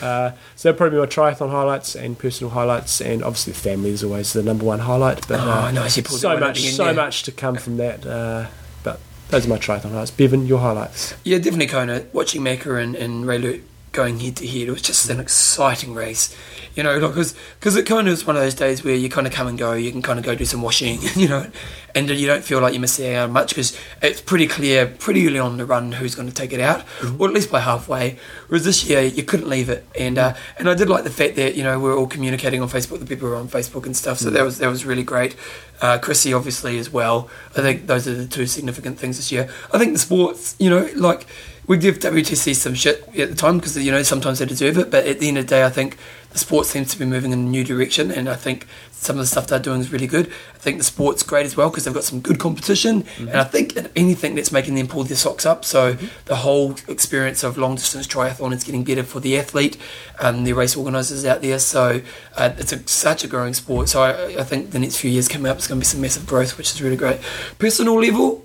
Uh, 0.02 0.32
so 0.56 0.68
that'd 0.68 0.76
probably 0.76 0.96
be 0.96 1.00
my 1.00 1.06
triathlon 1.06 1.50
highlights 1.50 1.94
and 1.94 2.18
personal 2.18 2.50
highlights, 2.50 3.00
and 3.00 3.22
obviously 3.22 3.52
the 3.52 3.58
family 3.58 3.90
is 3.90 4.02
always 4.02 4.32
the 4.32 4.42
number 4.42 4.64
one 4.64 4.80
highlight. 4.80 5.26
But 5.28 5.38
Oh, 5.40 5.50
uh, 5.50 5.70
nice, 5.70 5.96
you 5.96 6.02
so 6.02 6.30
that 6.30 6.40
much, 6.40 6.60
so 6.60 6.86
yeah. 6.86 6.92
much 6.92 7.22
to 7.22 7.32
come 7.32 7.54
from 7.54 7.76
that. 7.76 8.04
Uh, 8.04 8.46
but 8.82 8.98
those 9.28 9.46
are 9.46 9.48
my 9.48 9.58
triathlon 9.58 9.90
highlights. 9.90 10.10
Bevan, 10.10 10.46
your 10.46 10.58
highlights? 10.58 11.14
Yeah, 11.22 11.38
definitely 11.38 11.68
Kona. 11.68 12.04
Watching 12.12 12.42
Macca 12.42 12.82
and, 12.82 12.96
and 12.96 13.24
Raelert 13.24 13.62
going 13.92 14.20
head 14.20 14.36
to 14.36 14.46
head, 14.46 14.68
it 14.68 14.70
was 14.70 14.82
just 14.82 15.08
an 15.10 15.20
exciting 15.20 15.94
race. 15.94 16.34
You 16.74 16.82
know, 16.82 16.98
because 17.06 17.34
because 17.60 17.76
it 17.76 17.84
kind 17.84 18.08
of 18.08 18.14
is 18.14 18.26
one 18.26 18.34
of 18.34 18.42
those 18.42 18.54
days 18.54 18.82
where 18.82 18.94
you 18.94 19.10
kind 19.10 19.26
of 19.26 19.32
come 19.32 19.46
and 19.46 19.58
go. 19.58 19.74
You 19.74 19.92
can 19.92 20.00
kind 20.00 20.18
of 20.18 20.24
go 20.24 20.34
do 20.34 20.46
some 20.46 20.62
washing, 20.62 21.00
you 21.14 21.28
know, 21.28 21.46
and 21.94 22.08
you 22.08 22.26
don't 22.26 22.42
feel 22.42 22.60
like 22.60 22.72
you're 22.72 22.80
missing 22.80 23.14
out 23.14 23.30
much 23.30 23.50
because 23.50 23.78
it's 24.00 24.22
pretty 24.22 24.46
clear 24.46 24.86
pretty 24.86 25.26
early 25.26 25.38
on 25.38 25.58
the 25.58 25.66
run 25.66 25.92
who's 25.92 26.14
going 26.14 26.28
to 26.28 26.34
take 26.34 26.52
it 26.52 26.60
out, 26.60 26.82
or 27.18 27.28
at 27.28 27.34
least 27.34 27.52
by 27.52 27.60
halfway. 27.60 28.16
Whereas 28.48 28.64
this 28.64 28.88
year 28.88 29.02
you 29.02 29.22
couldn't 29.22 29.48
leave 29.48 29.68
it, 29.68 29.86
and 29.98 30.16
uh, 30.16 30.34
and 30.58 30.68
I 30.68 30.74
did 30.74 30.88
like 30.88 31.04
the 31.04 31.10
fact 31.10 31.36
that 31.36 31.54
you 31.54 31.62
know 31.62 31.78
we're 31.78 31.96
all 31.96 32.06
communicating 32.06 32.62
on 32.62 32.68
Facebook. 32.70 33.00
The 33.00 33.06
people 33.06 33.28
were 33.28 33.36
on 33.36 33.48
Facebook 33.48 33.84
and 33.84 33.94
stuff, 33.94 34.18
so 34.18 34.30
that 34.30 34.42
was 34.42 34.58
that 34.58 34.68
was 34.68 34.86
really 34.86 35.04
great. 35.04 35.36
Uh, 35.82 35.98
Chrissie 35.98 36.32
obviously 36.32 36.78
as 36.78 36.90
well. 36.90 37.28
I 37.50 37.60
think 37.60 37.86
those 37.86 38.08
are 38.08 38.14
the 38.14 38.26
two 38.26 38.46
significant 38.46 38.98
things 38.98 39.16
this 39.16 39.30
year. 39.30 39.50
I 39.72 39.78
think 39.78 39.92
the 39.92 39.98
sports, 39.98 40.56
you 40.58 40.70
know, 40.70 40.88
like 40.94 41.26
we 41.66 41.78
give 41.78 42.00
WTC 42.00 42.56
some 42.56 42.74
shit 42.74 43.02
at 43.16 43.30
the 43.30 43.36
time 43.36 43.58
because 43.58 43.76
you 43.76 43.92
know 43.92 44.02
sometimes 44.02 44.40
they 44.40 44.46
deserve 44.46 44.78
it, 44.78 44.90
but 44.90 45.06
at 45.06 45.20
the 45.20 45.28
end 45.28 45.38
of 45.38 45.46
the 45.46 45.50
day, 45.50 45.64
I 45.64 45.70
think 45.70 45.96
the 46.30 46.38
sport 46.38 46.66
seems 46.66 46.90
to 46.90 46.98
be 46.98 47.04
moving 47.04 47.30
in 47.30 47.38
a 47.38 47.42
new 47.42 47.62
direction, 47.62 48.10
and 48.10 48.28
I 48.28 48.34
think 48.34 48.66
some 48.90 49.16
of 49.16 49.20
the 49.20 49.26
stuff 49.26 49.46
they're 49.46 49.60
doing 49.60 49.80
is 49.80 49.92
really 49.92 50.08
good. 50.08 50.26
I 50.54 50.58
think 50.58 50.78
the 50.78 50.84
sport's 50.84 51.22
great 51.22 51.46
as 51.46 51.56
well 51.56 51.70
because 51.70 51.84
they've 51.84 51.94
got 51.94 52.04
some 52.04 52.20
good 52.20 52.40
competition, 52.40 53.02
mm-hmm. 53.02 53.28
and 53.28 53.36
I 53.36 53.44
think 53.44 53.76
anything 53.94 54.34
that's 54.34 54.50
making 54.50 54.74
them 54.74 54.88
pull 54.88 55.04
their 55.04 55.16
socks 55.16 55.46
up. 55.46 55.64
So 55.64 55.94
mm-hmm. 55.94 56.06
the 56.24 56.36
whole 56.36 56.76
experience 56.88 57.44
of 57.44 57.56
long 57.56 57.76
distance 57.76 58.08
triathlon 58.08 58.52
is 58.52 58.64
getting 58.64 58.82
better 58.82 59.04
for 59.04 59.20
the 59.20 59.38
athlete 59.38 59.76
and 60.20 60.44
the 60.44 60.54
race 60.54 60.76
organisers 60.76 61.24
out 61.24 61.42
there. 61.42 61.60
So 61.60 62.00
uh, 62.36 62.52
it's 62.58 62.72
a, 62.72 62.86
such 62.88 63.22
a 63.22 63.28
growing 63.28 63.54
sport. 63.54 63.88
So 63.88 64.02
I, 64.02 64.40
I 64.40 64.44
think 64.44 64.72
the 64.72 64.80
next 64.80 64.96
few 64.96 65.10
years 65.10 65.28
coming 65.28 65.50
up, 65.50 65.58
is 65.58 65.68
going 65.68 65.80
to 65.80 65.84
be 65.84 65.86
some 65.86 66.00
massive 66.00 66.26
growth, 66.26 66.58
which 66.58 66.72
is 66.72 66.82
really 66.82 66.96
great. 66.96 67.20
Personal 67.58 68.00
level, 68.00 68.44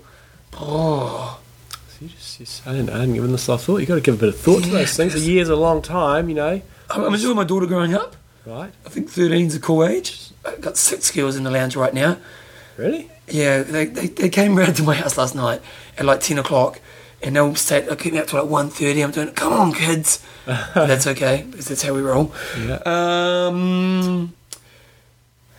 oh. 0.54 1.40
You 2.00 2.08
just, 2.08 2.38
just- 2.38 2.66
I, 2.66 2.72
didn't, 2.72 2.90
I 2.90 2.98
hadn't 3.00 3.14
given 3.14 3.32
this 3.32 3.48
a 3.48 3.58
thought. 3.58 3.78
You've 3.78 3.88
got 3.88 3.96
to 3.96 4.00
give 4.00 4.14
a 4.14 4.18
bit 4.18 4.28
of 4.28 4.36
thought 4.38 4.62
to 4.64 4.70
those 4.70 4.96
things. 4.96 5.14
A 5.14 5.20
year's 5.20 5.48
a 5.48 5.56
long 5.56 5.82
time, 5.82 6.28
you 6.28 6.34
know. 6.34 6.62
I'm 6.90 7.04
I'm 7.04 7.12
enjoying 7.14 7.36
my 7.36 7.44
daughter 7.44 7.66
growing 7.66 7.94
up. 7.94 8.16
Right? 8.46 8.72
I 8.86 8.88
think 8.88 9.10
13's 9.10 9.54
a 9.56 9.60
cool 9.60 9.84
age. 9.84 10.30
I've 10.46 10.60
got 10.60 10.76
six 10.76 11.10
girls 11.10 11.36
in 11.36 11.42
the 11.44 11.50
lounge 11.50 11.76
right 11.76 11.92
now. 11.92 12.16
Really? 12.78 13.10
Yeah, 13.28 13.62
they, 13.62 13.84
they, 13.86 14.06
they 14.06 14.28
came 14.30 14.56
round 14.56 14.76
to 14.76 14.82
my 14.84 14.94
house 14.94 15.18
last 15.18 15.34
night 15.34 15.60
at 15.98 16.06
like 16.06 16.20
10 16.20 16.38
o'clock 16.38 16.80
and 17.20 17.36
they'll 17.36 17.54
stay, 17.56 17.80
they'll 17.80 17.96
keep 17.96 18.12
me 18.14 18.20
up 18.20 18.28
to 18.28 18.42
like 18.42 18.70
1.30. 18.70 19.04
I'm 19.04 19.10
doing, 19.10 19.32
come 19.34 19.52
on, 19.52 19.72
kids. 19.72 20.24
That's 20.46 21.06
okay 21.08 21.44
because 21.50 21.68
that's 21.68 21.82
how 21.82 21.92
we 21.92 22.00
roll. 22.00 22.32
Yeah. 22.58 22.78
Um, 22.86 24.32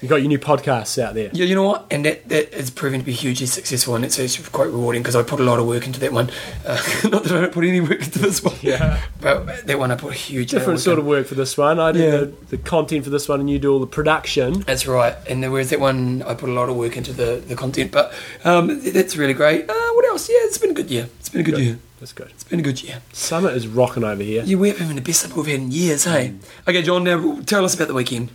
You 0.02 0.08
got 0.08 0.18
your 0.18 0.30
new 0.30 0.40
podcasts 0.40 1.02
out 1.02 1.14
there. 1.14 1.30
yeah, 1.34 1.46
you 1.46 1.56
know 1.56 1.64
what? 1.64 1.88
And 1.92 2.06
that, 2.06 2.30
that 2.30 2.54
is 2.58 2.70
proving 2.70 3.02
to 3.02 3.06
be 3.06 3.12
hugely 3.12 3.48
successful 3.48 3.96
and 3.96 4.06
it's 4.06 4.18
actually 4.20 4.46
quite 4.50 4.68
rewarding 4.68 5.02
because 5.02 5.16
I 5.16 5.24
put 5.24 5.40
a 5.40 5.44
lot 5.44 5.60
of 5.60 5.68
work 5.68 5.86
into 5.86 6.00
that 6.00 6.14
one. 6.14 6.30
Uh, 6.66 6.76
not 7.10 7.24
that 7.24 7.32
I 7.34 7.42
don't 7.42 7.52
put 7.52 7.66
any 7.66 7.82
work 7.82 8.02
into 8.02 8.20
this 8.20 8.42
one. 8.44 8.56
Yeah. 8.62 9.02
But 9.20 9.68
that 9.68 9.78
one 9.78 9.92
I 9.92 9.96
put 9.96 10.12
a 10.14 10.16
huge 10.18 10.52
Different 10.52 10.80
sort 10.80 10.96
in. 11.00 11.02
of 11.02 11.06
work 11.08 11.28
for 11.28 11.36
this 11.36 11.58
one. 11.58 11.80
I 11.80 11.92
do 11.92 12.00
Yeah. 12.00 12.12
the, 12.12 12.26
the 12.52 12.58
content 12.58 13.04
for 13.04 13.10
this 13.10 13.28
one, 13.28 13.40
and 13.42 13.50
you 13.50 13.60
do 13.60 13.74
all 13.74 13.80
the 13.80 13.88
production. 13.88 14.62
That's 14.62 14.88
right. 14.88 15.16
And 15.28 15.44
there 15.44 15.52
was 15.52 15.70
that 15.72 15.80
one, 15.80 16.22
I 16.24 16.34
put 16.34 16.50
a 16.50 16.54
lot 16.54 16.70
of 16.70 16.76
work 16.78 16.96
into 16.96 17.12
the, 17.12 17.44
the 17.46 17.56
content, 17.56 17.92
but 17.92 18.14
um, 18.46 18.80
that's 18.82 19.18
really 19.18 19.34
great. 19.34 19.70
Uh, 19.70 19.74
what 19.94 20.06
else? 20.06 20.30
Yeah, 20.30 20.38
it's 20.42 20.58
been 20.58 20.72
a 20.72 20.74
good 20.74 20.90
year. 20.90 21.10
It's 21.20 21.30
been 21.30 21.42
a 21.42 21.44
good, 21.44 21.56
Good. 21.56 21.64
year. 21.64 21.80
That's 22.00 22.14
good. 22.14 22.30
It's 22.30 22.46
been 22.46 22.62
a 22.62 22.64
good 22.64 22.82
year. 22.82 23.02
Summer 23.12 23.50
is 23.50 23.68
rocking 23.68 24.06
over 24.06 24.24
here. 24.24 24.44
Yeah, 24.46 24.56
we're 24.56 24.78
having 24.78 24.96
the 24.96 25.02
best 25.02 25.20
summer 25.20 25.36
we've 25.36 25.48
had 25.48 25.56
in 25.60 25.72
years, 25.72 26.06
hey? 26.06 26.34
Okay, 26.66 26.82
John, 26.82 27.04
now 27.04 27.42
tell 27.46 27.66
us 27.66 27.76
about 27.76 27.90
the 27.90 27.94
weekend. 27.94 28.30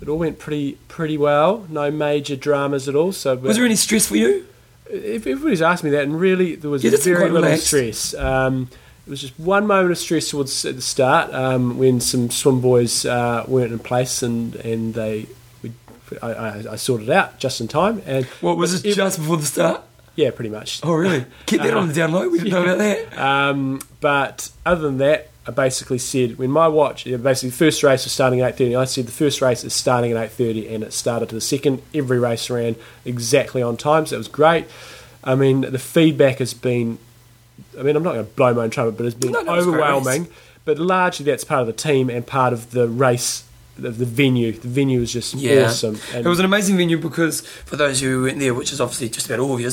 It 0.00 0.08
all 0.08 0.18
went 0.18 0.38
pretty 0.38 0.78
pretty 0.88 1.18
well. 1.18 1.66
No 1.68 1.90
major 1.90 2.36
dramas 2.36 2.88
at 2.88 2.94
all. 2.94 3.12
So 3.12 3.34
Was 3.36 3.56
there 3.56 3.64
any 3.64 3.76
stress 3.76 4.06
for 4.06 4.16
you? 4.16 4.46
if 4.90 5.26
everybody's 5.26 5.60
asked 5.60 5.84
me 5.84 5.90
that, 5.90 6.04
and 6.04 6.18
really 6.18 6.54
there 6.56 6.70
was 6.70 6.82
Yeah, 6.82 6.92
very 7.02 7.24
little 7.30 7.42
relaxed. 7.42 7.66
stress. 7.66 8.14
Um, 8.14 8.68
it 9.06 9.10
was 9.10 9.20
just 9.20 9.38
one 9.38 9.66
moment 9.66 9.90
of 9.90 9.98
stress 9.98 10.30
towards 10.30 10.64
at 10.64 10.76
the 10.76 10.82
start 10.82 11.32
um, 11.34 11.76
when 11.78 12.00
some 12.00 12.30
swim 12.30 12.60
boys 12.60 13.04
uh, 13.04 13.44
weren't 13.48 13.72
in 13.72 13.78
place, 13.80 14.22
and 14.22 14.54
and 14.56 14.94
they. 14.94 15.26
We, 15.62 15.72
I, 16.22 16.30
I, 16.32 16.64
I 16.72 16.76
sorted 16.76 17.08
it 17.08 17.12
out 17.14 17.38
just 17.38 17.60
in 17.60 17.68
time, 17.68 18.02
and 18.06 18.24
What, 18.40 18.56
was 18.56 18.72
it 18.74 18.84
If- 18.88 18.96
just 18.96 19.18
before 19.18 19.36
the 19.36 19.44
start? 19.46 19.82
yeah, 20.14 20.30
pretty 20.30 20.50
much. 20.50 20.80
Oh, 20.82 20.92
really? 20.94 21.26
Keep 21.46 21.62
that 21.62 21.74
on 21.76 21.88
the 21.88 21.94
down 21.94 22.12
low. 22.12 22.26
We 22.28 22.38
didn't 22.38 22.52
know 22.52 22.62
about 22.62 22.78
that. 22.78 23.18
Um, 23.18 23.80
but 24.00 24.50
other 24.64 24.82
than 24.82 24.98
that, 24.98 25.28
I 25.48 25.50
basically 25.50 25.96
said 25.96 26.36
when 26.38 26.50
my 26.50 26.68
watch, 26.68 27.06
yeah, 27.06 27.16
basically 27.16 27.48
the 27.48 27.56
first 27.56 27.82
race 27.82 28.04
was 28.04 28.12
starting 28.12 28.40
at 28.42 28.50
eight 28.50 28.56
thirty. 28.58 28.76
I 28.76 28.84
said 28.84 29.06
the 29.06 29.12
first 29.12 29.40
race 29.40 29.64
is 29.64 29.72
starting 29.72 30.12
at 30.12 30.22
eight 30.22 30.30
thirty, 30.30 30.68
and 30.72 30.84
it 30.84 30.92
started 30.92 31.30
to 31.30 31.34
the 31.34 31.40
second. 31.40 31.80
Every 31.94 32.18
race 32.18 32.50
ran 32.50 32.76
exactly 33.06 33.62
on 33.62 33.78
time, 33.78 34.04
so 34.04 34.16
it 34.16 34.18
was 34.18 34.28
great. 34.28 34.66
I 35.24 35.34
mean, 35.34 35.62
the 35.62 35.78
feedback 35.78 36.38
has 36.38 36.52
been. 36.52 36.98
I 37.78 37.82
mean, 37.82 37.96
I'm 37.96 38.02
not 38.02 38.12
going 38.12 38.26
to 38.26 38.30
blow 38.32 38.52
my 38.52 38.64
own 38.64 38.70
trumpet, 38.70 38.98
but 38.98 39.06
it's 39.06 39.14
been 39.16 39.32
No, 39.32 39.40
no, 39.40 39.54
it's 39.54 39.66
a 39.66 39.70
great 39.70 39.82
overwhelming. 39.82 40.28
But 40.66 40.78
largely, 40.78 41.24
that's 41.24 41.44
part 41.44 41.62
of 41.62 41.66
the 41.66 41.72
team 41.72 42.10
and 42.10 42.26
part 42.26 42.52
of 42.52 42.72
the 42.72 42.86
race, 42.86 43.44
the, 43.78 43.90
the 43.90 44.04
venue. 44.04 44.52
The 44.52 44.68
venue 44.68 45.00
was 45.00 45.12
just 45.14 45.32
Yeah. 45.34 45.64
awesome. 45.64 45.98
And 46.14 46.26
It 46.26 46.28
was 46.28 46.38
an 46.40 46.44
amazing 46.44 46.76
venue 46.76 46.98
because 46.98 47.40
for 47.40 47.76
those 47.76 48.00
who 48.00 48.22
weren't 48.22 48.38
there, 48.38 48.52
which 48.52 48.70
is 48.70 48.80
obviously 48.82 49.08
just 49.08 49.26
about 49.26 49.38
all 49.40 49.54
of 49.54 49.60
you, 49.60 49.70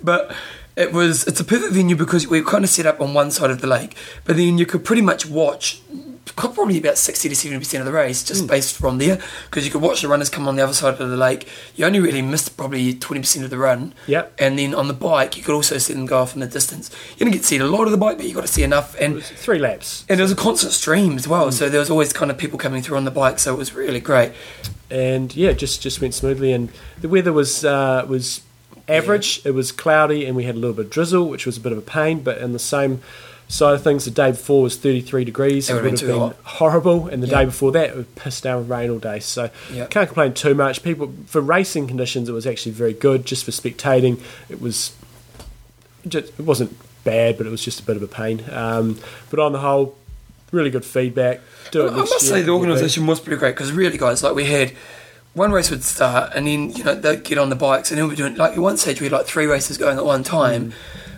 but 0.04 0.34
it 0.78 0.92
was 0.92 1.26
it's 1.26 1.40
a 1.40 1.44
perfect 1.44 1.72
venue 1.74 1.96
because 1.96 2.26
we 2.28 2.40
were 2.40 2.50
kind 2.50 2.64
of 2.64 2.70
set 2.70 2.86
up 2.86 3.00
on 3.00 3.12
one 3.12 3.30
side 3.30 3.50
of 3.50 3.60
the 3.60 3.66
lake, 3.66 3.96
but 4.24 4.36
then 4.36 4.58
you 4.58 4.64
could 4.66 4.84
pretty 4.84 5.02
much 5.02 5.26
watch 5.26 5.82
probably 6.36 6.78
about 6.78 6.96
60 6.98 7.28
to 7.30 7.34
70 7.34 7.58
percent 7.58 7.80
of 7.80 7.86
the 7.86 7.92
race 7.92 8.22
just 8.22 8.46
based 8.46 8.76
from 8.76 8.98
there 8.98 9.18
because 9.46 9.64
you 9.64 9.72
could 9.72 9.80
watch 9.80 10.02
the 10.02 10.08
runners 10.08 10.28
come 10.28 10.46
on 10.46 10.56
the 10.56 10.62
other 10.62 10.74
side 10.74 11.00
of 11.00 11.08
the 11.10 11.16
lake 11.16 11.48
you 11.74 11.84
only 11.86 11.98
really 11.98 12.20
missed 12.22 12.54
probably 12.56 12.94
20 12.94 13.20
percent 13.22 13.44
of 13.44 13.50
the 13.50 13.56
run 13.58 13.92
Yep. 14.06 14.34
and 14.38 14.58
then 14.58 14.74
on 14.74 14.88
the 14.88 14.94
bike 14.94 15.36
you 15.38 15.42
could 15.42 15.54
also 15.54 15.78
see 15.78 15.94
them 15.94 16.04
go 16.06 16.18
off 16.18 16.34
in 16.34 16.40
the 16.40 16.46
distance 16.46 16.90
you 17.12 17.24
didn't 17.24 17.32
get 17.32 17.38
to 17.40 17.46
see 17.46 17.56
a 17.56 17.64
lot 17.64 17.86
of 17.86 17.90
the 17.92 17.96
bike 17.96 18.18
but 18.18 18.26
you 18.28 18.34
got 18.34 18.42
to 18.42 18.46
see 18.46 18.62
enough 18.62 18.94
and 19.00 19.22
three 19.22 19.58
laps. 19.58 20.04
and 20.08 20.18
there 20.18 20.24
was 20.24 20.30
a 20.30 20.36
constant 20.36 20.72
stream 20.72 21.16
as 21.16 21.26
well 21.26 21.50
so 21.50 21.68
there 21.70 21.80
was 21.80 21.90
always 21.90 22.12
kind 22.12 22.30
of 22.30 22.36
people 22.36 22.58
coming 22.58 22.82
through 22.82 22.98
on 22.98 23.04
the 23.06 23.10
bike 23.10 23.38
so 23.38 23.54
it 23.54 23.58
was 23.58 23.74
really 23.74 23.98
great 24.00 24.30
and 24.90 25.34
yeah, 25.36 25.52
just 25.52 25.82
just 25.82 26.00
went 26.00 26.14
smoothly. 26.14 26.52
And 26.52 26.70
the 27.00 27.08
weather 27.08 27.32
was 27.32 27.64
uh, 27.64 28.06
was 28.08 28.40
average. 28.88 29.40
It 29.44 29.52
was 29.52 29.72
cloudy, 29.72 30.24
and 30.26 30.34
we 30.36 30.44
had 30.44 30.54
a 30.54 30.58
little 30.58 30.74
bit 30.74 30.86
of 30.86 30.90
drizzle, 30.90 31.28
which 31.28 31.46
was 31.46 31.56
a 31.56 31.60
bit 31.60 31.72
of 31.72 31.78
a 31.78 31.82
pain. 31.82 32.20
But 32.20 32.38
in 32.38 32.52
the 32.52 32.58
same 32.58 33.00
side 33.48 33.74
of 33.74 33.82
things, 33.82 34.04
the 34.04 34.10
day 34.10 34.30
before 34.32 34.62
was 34.62 34.76
33 34.76 35.24
degrees. 35.24 35.70
It 35.70 35.74
would've 35.74 35.98
been 36.00 36.06
been 36.08 36.34
horrible. 36.44 37.06
And 37.08 37.22
the 37.22 37.26
Yeah. 37.26 37.38
day 37.40 37.44
before 37.46 37.72
that, 37.72 37.90
it 37.90 37.96
was 37.96 38.06
pissed 38.14 38.42
down 38.44 38.58
with 38.60 38.70
rain 38.70 38.90
all 38.90 38.98
day. 38.98 39.20
So 39.20 39.48
Yeah. 39.72 39.86
can't 39.86 40.06
complain 40.08 40.34
too 40.34 40.54
much. 40.54 40.82
People 40.82 41.12
for 41.26 41.40
racing 41.40 41.86
conditions, 41.86 42.28
it 42.28 42.32
was 42.32 42.46
actually 42.46 42.72
very 42.72 42.92
good. 42.92 43.24
Just 43.24 43.44
for 43.44 43.50
spectating, 43.50 44.18
it 44.50 44.60
was 44.60 44.90
just, 46.06 46.28
it 46.38 46.44
wasn't 46.44 46.76
bad, 47.04 47.38
but 47.38 47.46
it 47.46 47.50
was 47.50 47.62
just 47.64 47.80
a 47.80 47.82
bit 47.82 47.96
of 47.96 48.02
a 48.02 48.06
pain. 48.06 48.44
Um, 48.52 48.98
but 49.30 49.40
on 49.40 49.52
the 49.52 49.60
whole, 49.60 49.96
really 50.52 50.70
good 50.70 50.84
feedback. 50.84 51.40
Do 51.70 51.86
it 51.86 51.92
I 51.92 51.96
next 51.96 52.10
must 52.10 52.22
year. 52.26 52.36
say 52.36 52.42
the 52.42 52.50
organisation 52.52 53.06
was 53.06 53.20
pretty 53.20 53.38
great 53.38 53.54
because 53.54 53.72
really, 53.72 53.98
guys, 53.98 54.22
like 54.22 54.34
we 54.34 54.44
had 54.44 54.72
one 55.38 55.52
race 55.52 55.70
would 55.70 55.84
start 55.84 56.32
and 56.34 56.46
then 56.46 56.70
you 56.72 56.84
know 56.84 56.94
they'd 56.94 57.24
get 57.24 57.38
on 57.38 57.48
the 57.48 57.56
bikes 57.56 57.90
and 57.90 57.98
then 57.98 58.08
we're 58.08 58.14
doing 58.16 58.34
like 58.36 58.52
at 58.52 58.58
one 58.58 58.76
stage 58.76 59.00
we 59.00 59.06
had 59.06 59.12
like 59.12 59.26
three 59.26 59.46
races 59.46 59.78
going 59.78 59.96
at 59.96 60.04
one 60.04 60.22
time, 60.24 60.72
mm. 60.72 60.74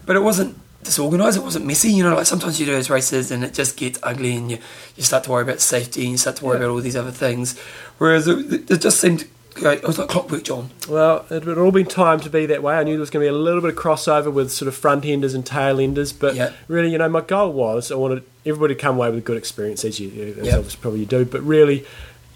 but 0.06 0.14
it 0.16 0.20
wasn't 0.20 0.56
disorganised. 0.84 1.36
It 1.36 1.42
wasn't 1.42 1.66
messy. 1.66 1.90
You 1.92 2.04
know, 2.04 2.14
like 2.14 2.26
sometimes 2.26 2.58
you 2.60 2.66
do 2.66 2.72
those 2.72 2.88
races 2.90 3.30
and 3.30 3.42
it 3.44 3.52
just 3.54 3.76
gets 3.76 3.98
ugly 4.02 4.36
and 4.36 4.50
you 4.50 4.58
you 4.96 5.02
start 5.02 5.24
to 5.24 5.30
worry 5.30 5.42
about 5.42 5.60
safety 5.60 6.02
and 6.02 6.12
you 6.12 6.16
start 6.18 6.36
to 6.36 6.44
worry 6.44 6.58
Yeah. 6.58 6.64
about 6.66 6.72
all 6.74 6.80
these 6.80 6.96
other 6.96 7.10
things. 7.10 7.58
Whereas 7.98 8.28
it, 8.28 8.70
it 8.70 8.80
just 8.80 9.00
seemed 9.00 9.26
It 9.56 9.82
was 9.82 9.98
like 9.98 10.08
clockwork, 10.08 10.44
John. 10.44 10.70
Well, 10.88 11.26
it 11.28 11.42
had 11.44 11.58
all 11.58 11.72
been 11.72 11.84
timed 11.86 12.22
to 12.22 12.30
be 12.30 12.46
that 12.46 12.62
way. 12.62 12.76
I 12.76 12.84
knew 12.84 12.92
there 12.92 13.00
was 13.00 13.10
going 13.10 13.26
to 13.26 13.30
be 13.30 13.36
a 13.36 13.38
little 13.38 13.60
bit 13.60 13.70
of 13.70 13.76
crossover 13.76 14.32
with 14.32 14.50
sort 14.52 14.68
of 14.68 14.74
front 14.74 15.04
enders 15.04 15.34
and 15.34 15.44
tail 15.44 15.80
enders, 15.80 16.12
but 16.12 16.34
Yeah. 16.34 16.52
really, 16.68 16.90
you 16.92 16.98
know, 16.98 17.08
my 17.08 17.20
goal 17.20 17.52
was 17.52 17.90
I 17.92 17.96
wanted 17.96 18.22
everybody 18.46 18.74
to 18.74 18.80
come 18.80 18.96
away 18.96 19.10
with 19.10 19.18
a 19.18 19.22
good 19.22 19.36
experience, 19.36 19.84
as 19.84 19.98
you, 20.00 20.36
as 20.40 20.76
probably 20.76 21.00
you 21.00 21.06
do. 21.06 21.24
But 21.26 21.42
really, 21.42 21.84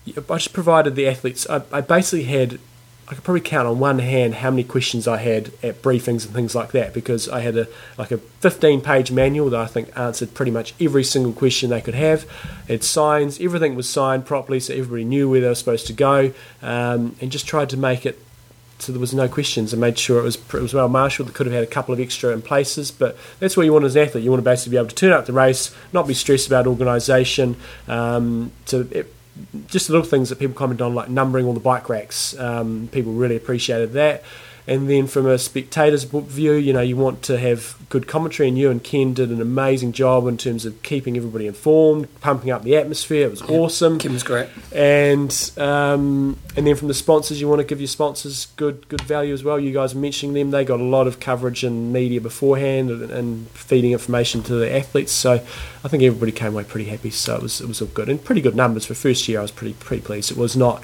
I 0.06 0.36
just 0.36 0.52
provided 0.52 0.96
the 0.96 1.08
athletes. 1.08 1.48
I, 1.48 1.62
I 1.72 1.80
basically 1.80 2.24
had. 2.24 2.58
I 3.06 3.12
could 3.14 3.22
probably 3.22 3.42
count 3.42 3.68
on 3.68 3.78
one 3.78 3.98
hand 3.98 4.36
how 4.36 4.48
many 4.48 4.64
questions 4.64 5.06
I 5.06 5.18
had 5.18 5.52
at 5.62 5.82
briefings 5.82 6.24
and 6.24 6.34
things 6.34 6.54
like 6.54 6.72
that 6.72 6.94
because 6.94 7.28
I 7.28 7.40
had 7.40 7.54
a 7.54 7.68
like 7.98 8.10
a 8.10 8.16
15 8.16 8.80
page 8.80 9.12
manual 9.12 9.50
that 9.50 9.60
I 9.60 9.66
think 9.66 9.94
answered 9.94 10.32
pretty 10.32 10.50
much 10.50 10.72
every 10.80 11.04
single 11.04 11.34
question 11.34 11.68
they 11.68 11.82
could 11.82 11.94
have. 11.94 12.24
It 12.66 12.82
signs, 12.82 13.38
everything 13.42 13.74
was 13.74 13.86
signed 13.86 14.24
properly 14.24 14.58
so 14.58 14.72
everybody 14.72 15.04
knew 15.04 15.28
where 15.28 15.42
they 15.42 15.48
were 15.48 15.54
supposed 15.54 15.86
to 15.88 15.92
go 15.92 16.32
um, 16.62 17.14
and 17.20 17.30
just 17.30 17.46
tried 17.46 17.68
to 17.70 17.76
make 17.76 18.06
it 18.06 18.18
so 18.78 18.92
there 18.92 19.00
was 19.00 19.14
no 19.14 19.28
questions 19.28 19.72
and 19.72 19.80
made 19.80 19.98
sure 19.98 20.18
it 20.18 20.22
was 20.22 20.36
it 20.36 20.54
was 20.54 20.74
well 20.74 20.88
marshalled. 20.88 21.28
They 21.28 21.32
could 21.32 21.46
have 21.46 21.54
had 21.54 21.64
a 21.64 21.68
couple 21.68 21.94
of 21.94 22.00
extra 22.00 22.30
in 22.30 22.42
places, 22.42 22.90
but 22.90 23.16
that's 23.38 23.56
what 23.56 23.64
you 23.64 23.72
want 23.72 23.84
as 23.84 23.96
an 23.96 24.02
athlete. 24.02 24.24
You 24.24 24.30
want 24.30 24.40
to 24.40 24.44
basically 24.44 24.72
be 24.72 24.76
able 24.76 24.88
to 24.88 24.94
turn 24.94 25.12
up 25.12 25.26
the 25.26 25.32
race, 25.32 25.74
not 25.92 26.06
be 26.06 26.14
stressed 26.14 26.46
about 26.46 26.66
organisation. 26.66 27.56
Um, 27.86 28.52
to 28.66 28.80
it, 28.90 29.14
just 29.66 29.90
little 29.90 30.06
things 30.06 30.28
that 30.28 30.38
people 30.38 30.54
comment 30.54 30.80
on, 30.80 30.94
like 30.94 31.08
numbering 31.08 31.46
all 31.46 31.52
the 31.52 31.60
bike 31.60 31.88
racks. 31.88 32.38
Um, 32.38 32.88
people 32.92 33.12
really 33.12 33.36
appreciated 33.36 33.92
that. 33.92 34.22
And 34.66 34.88
then 34.88 35.06
from 35.06 35.26
a 35.26 35.36
spectator's 35.36 36.04
view, 36.04 36.52
you 36.52 36.72
know, 36.72 36.80
you 36.80 36.96
want 36.96 37.22
to 37.24 37.38
have 37.38 37.76
good 37.90 38.06
commentary, 38.06 38.48
and 38.48 38.56
you 38.56 38.70
and 38.70 38.82
Ken 38.82 39.12
did 39.12 39.30
an 39.30 39.42
amazing 39.42 39.92
job 39.92 40.26
in 40.26 40.38
terms 40.38 40.64
of 40.64 40.82
keeping 40.82 41.16
everybody 41.16 41.46
informed, 41.46 42.08
pumping 42.20 42.50
up 42.50 42.62
the 42.62 42.76
atmosphere. 42.76 43.26
It 43.26 43.30
was 43.30 43.42
awesome 43.42 43.98
Kim 43.98 44.14
was 44.14 44.22
great. 44.22 44.48
and 44.74 45.50
um, 45.58 46.38
and 46.56 46.66
then 46.66 46.76
from 46.76 46.88
the 46.88 46.94
sponsors, 46.94 47.40
you 47.40 47.48
want 47.48 47.60
to 47.60 47.66
give 47.66 47.78
your 47.80 47.88
sponsors 47.88 48.46
good 48.56 48.88
good 48.88 49.02
value 49.02 49.34
as 49.34 49.44
well. 49.44 49.60
You 49.60 49.72
guys 49.72 49.94
are 49.94 49.98
mentioning 49.98 50.34
them; 50.34 50.50
they 50.50 50.64
got 50.64 50.80
a 50.80 50.84
lot 50.84 51.06
of 51.06 51.20
coverage 51.20 51.62
and 51.62 51.92
media 51.92 52.20
beforehand, 52.20 52.90
and, 52.90 53.10
and 53.10 53.48
feeding 53.50 53.92
information 53.92 54.42
to 54.44 54.54
the 54.54 54.74
athletes. 54.74 55.12
So 55.12 55.32
I 55.32 55.88
think 55.88 56.02
everybody 56.02 56.32
came 56.32 56.54
away 56.54 56.64
pretty 56.64 56.88
happy. 56.88 57.10
So 57.10 57.36
it 57.36 57.42
was 57.42 57.60
it 57.60 57.68
was 57.68 57.82
all 57.82 57.88
good 57.88 58.08
and 58.08 58.22
pretty 58.22 58.40
good 58.40 58.56
numbers 58.56 58.86
for 58.86 58.94
first 58.94 59.28
year. 59.28 59.40
I 59.40 59.42
was 59.42 59.50
pretty 59.50 59.74
pretty 59.74 60.02
pleased. 60.02 60.30
It 60.30 60.38
was 60.38 60.56
not 60.56 60.82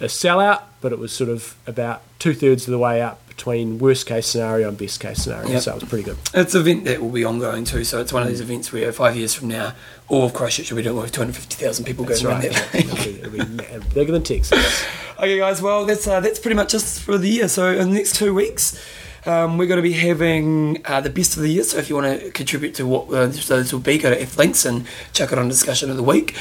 a 0.00 0.04
sellout, 0.04 0.62
but 0.80 0.92
it 0.92 0.98
was 0.98 1.12
sort 1.12 1.30
of 1.30 1.56
about 1.66 2.02
two 2.18 2.34
thirds 2.34 2.66
of 2.66 2.72
the 2.72 2.78
way 2.78 3.00
up 3.00 3.26
between 3.28 3.78
worst 3.78 4.06
case 4.06 4.26
scenario 4.26 4.68
and 4.68 4.78
best 4.78 5.00
case 5.00 5.22
scenario. 5.22 5.48
Yep. 5.48 5.62
So 5.62 5.72
it 5.72 5.74
was 5.80 5.84
pretty 5.88 6.04
good. 6.04 6.16
It's 6.32 6.54
an 6.54 6.60
event 6.60 6.84
that 6.84 7.00
will 7.00 7.10
be 7.10 7.24
ongoing 7.24 7.64
too, 7.64 7.84
so 7.84 8.00
it's 8.00 8.12
one 8.12 8.22
of 8.22 8.28
these 8.28 8.40
events 8.40 8.72
where 8.72 8.92
five 8.92 9.16
years 9.16 9.34
from 9.34 9.48
now, 9.48 9.74
all 10.08 10.24
of 10.24 10.34
Christchurch 10.34 10.70
will 10.70 10.76
be 10.76 10.82
doing 10.82 10.96
with 10.96 11.12
250,000 11.12 11.84
people 11.84 12.04
That's 12.04 12.22
going 12.22 12.34
right. 12.34 12.52
that 12.52 12.74
it'll, 12.74 13.30
be, 13.30 13.38
it'll 13.38 13.80
be 13.80 13.94
bigger 13.94 14.12
than 14.12 14.22
Texas. 14.22 14.84
Okay, 15.18 15.38
guys. 15.38 15.62
Well, 15.62 15.84
that's 15.86 16.06
uh, 16.06 16.20
that's 16.20 16.38
pretty 16.38 16.56
much 16.56 16.74
us 16.74 16.98
for 16.98 17.16
the 17.18 17.28
year. 17.28 17.48
So 17.48 17.70
in 17.70 17.90
the 17.90 17.94
next 17.94 18.16
two 18.16 18.34
weeks, 18.34 18.80
um, 19.26 19.58
we're 19.58 19.66
going 19.66 19.78
to 19.78 19.82
be 19.82 19.92
having 19.92 20.82
uh, 20.84 21.00
the 21.00 21.10
best 21.10 21.36
of 21.36 21.42
the 21.42 21.48
year. 21.48 21.62
So 21.62 21.78
if 21.78 21.88
you 21.88 21.94
want 21.94 22.20
to 22.20 22.30
contribute 22.32 22.74
to 22.74 22.86
what 22.86 23.08
uh, 23.08 23.26
those 23.26 23.72
will 23.72 23.80
be, 23.80 23.96
go 23.96 24.10
to 24.10 24.20
F 24.20 24.36
Links 24.36 24.64
and 24.64 24.86
chuck 25.12 25.32
it 25.32 25.38
on 25.38 25.48
discussion 25.48 25.88
of 25.90 25.96
the 25.96 26.02
week. 26.02 26.36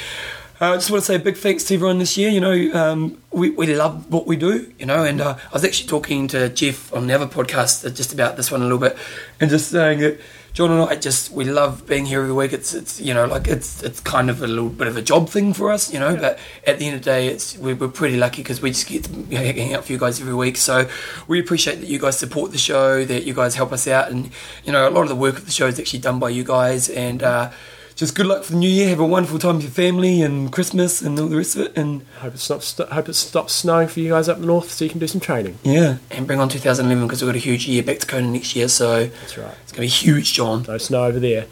Uh, 0.62 0.74
I 0.74 0.76
just 0.76 0.92
want 0.92 1.02
to 1.02 1.06
say 1.08 1.16
a 1.16 1.20
big 1.20 1.36
thanks 1.36 1.64
to 1.66 1.74
everyone 1.74 1.98
this 1.98 2.16
year. 2.16 2.30
You 2.30 2.40
know, 2.40 2.74
um, 2.74 3.22
we, 3.32 3.50
we 3.50 3.76
love 3.76 4.12
what 4.12 4.28
we 4.28 4.36
do, 4.36 4.72
you 4.78 4.86
know, 4.86 5.04
and 5.04 5.20
uh, 5.20 5.36
I 5.36 5.54
was 5.54 5.66
actually 5.66 5.90
talking 5.90 6.28
to 6.28 6.48
Jeff 6.50 6.94
on 6.94 7.08
the 7.08 7.14
other 7.14 7.26
podcast 7.26 7.84
uh, 7.84 7.90
just 7.90 8.14
about 8.14 8.38
this 8.38 8.52
one 8.52 8.62
a 8.62 8.64
little 8.64 8.78
bit 8.78 8.96
and 9.42 9.50
just 9.50 9.72
saying 9.72 10.00
that 10.00 10.22
John 10.54 10.70
and 10.70 10.88
I 10.88 10.96
just, 10.96 11.32
we 11.32 11.44
love 11.46 11.88
being 11.88 12.06
here 12.06 12.22
every 12.22 12.34
week. 12.34 12.54
It's, 12.54 12.76
it's 12.76 13.02
you 13.02 13.16
know, 13.16 13.26
like 13.26 13.48
it's 13.48 13.82
it's 13.82 14.00
kind 14.00 14.30
of 14.30 14.44
a 14.44 14.48
little 14.48 14.70
bit 14.70 14.88
of 14.88 14.96
a 14.96 15.02
job 15.02 15.28
thing 15.28 15.54
for 15.54 15.72
us, 15.72 15.92
you 15.92 16.00
know, 16.00 16.16
but 16.16 16.38
at 16.68 16.78
the 16.78 16.86
end 16.86 16.98
of 16.98 17.02
the 17.02 17.10
day, 17.10 17.28
it's 17.30 17.58
we're, 17.58 17.74
we're 17.74 17.88
pretty 17.88 18.18
lucky 18.18 18.44
because 18.44 18.62
we 18.62 18.70
just 18.70 18.88
get 18.88 19.06
to 19.06 19.12
you 19.12 19.40
know, 19.40 19.44
hang 19.44 19.74
out 19.74 19.86
for 19.86 19.92
you 19.92 19.98
guys 19.98 20.22
every 20.22 20.36
week. 20.36 20.58
So 20.58 20.88
we 21.28 21.40
appreciate 21.40 21.80
that 21.80 21.88
you 21.88 21.98
guys 21.98 22.20
support 22.20 22.52
the 22.52 22.60
show, 22.60 23.04
that 23.04 23.24
you 23.24 23.34
guys 23.34 23.56
help 23.56 23.74
us 23.74 23.88
out, 23.88 24.12
and, 24.12 24.30
you 24.64 24.72
know, 24.72 24.88
a 24.88 24.92
lot 24.92 25.02
of 25.02 25.10
the 25.10 25.16
work 25.16 25.38
of 25.38 25.46
the 25.46 25.52
show 25.52 25.66
is 25.66 25.80
actually 25.80 26.00
done 26.00 26.20
by 26.20 26.30
you 26.30 26.44
guys, 26.44 26.88
and, 26.90 27.24
uh, 27.24 27.50
just 27.96 28.16
good 28.16 28.26
luck 28.26 28.44
for 28.44 28.54
the 28.54 28.58
new 28.58 28.70
year. 28.70 28.90
Have 28.90 29.00
a 29.00 29.06
wonderful 29.06 29.38
time 29.40 29.56
with 29.56 29.64
your 29.64 29.72
family 29.72 30.22
and 30.22 30.52
Christmas 30.52 31.02
and 31.02 31.20
all 31.20 31.28
the 31.28 31.38
rest 31.38 31.56
of 31.56 31.64
it. 31.64 31.78
And 31.78 32.04
Hope 32.20 32.34
it 32.36 32.40
stops. 32.40 32.68
St- 32.68 32.90
hope 32.90 33.08
it 33.10 33.14
stops 33.14 33.54
snowing 33.54 33.88
for 33.88 34.00
you 34.00 34.10
guys 34.10 34.28
up 34.30 34.40
north, 34.40 34.72
so 34.72 34.84
you 34.86 34.90
can 34.92 35.00
do 35.00 35.08
some 35.08 35.22
training. 35.22 35.58
yeah, 35.64 35.98
and 36.12 36.26
bring 36.28 36.40
on 36.40 36.50
2011 36.50 37.06
because 37.08 37.22
we've 37.22 37.30
got 37.30 37.36
a 37.36 37.40
huge 37.40 37.68
year 37.68 37.84
back 37.84 38.00
to 38.00 38.08
Kona 38.08 38.28
next 38.28 38.56
year. 38.56 38.68
So 38.68 39.06
That's 39.08 39.38
right. 39.38 39.56
it's 39.64 39.72
going 39.72 39.88
to 39.88 39.94
be 39.94 40.06
huge, 40.06 40.34
John. 40.34 40.64
No 40.68 40.78
snow 40.78 41.04
over 41.06 41.20
there. 41.20 41.46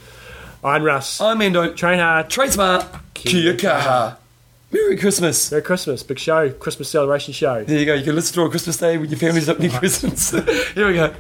I'm 0.64 0.84
Russ. 0.84 1.20
I'm 1.22 1.42
Endo. 1.42 1.74
Train 1.74 2.00
hard. 2.00 2.30
Train 2.30 2.52
smart. 2.52 2.86
Kia 3.14 3.56
kaha. 3.56 4.18
Merry 4.72 4.96
Christmas. 4.96 5.52
Merry 5.52 5.64
Christmas. 5.64 6.02
Big 6.04 6.18
show. 6.20 6.50
Christmas 6.52 6.90
celebration 6.90 7.34
show. 7.34 7.64
There 7.64 7.78
you 7.80 7.86
go. 7.86 7.94
You 7.94 8.04
can 8.04 8.16
listen 8.16 8.34
to 8.36 8.42
it 8.42 8.44
on 8.46 8.50
Christmas 8.52 8.78
Day 8.78 8.98
when 8.98 9.10
your 9.10 9.20
family's 9.20 9.50
opening 9.50 9.72
presents. 9.72 10.32
Here 10.32 10.88
we 10.88 10.94
go. 10.94 11.14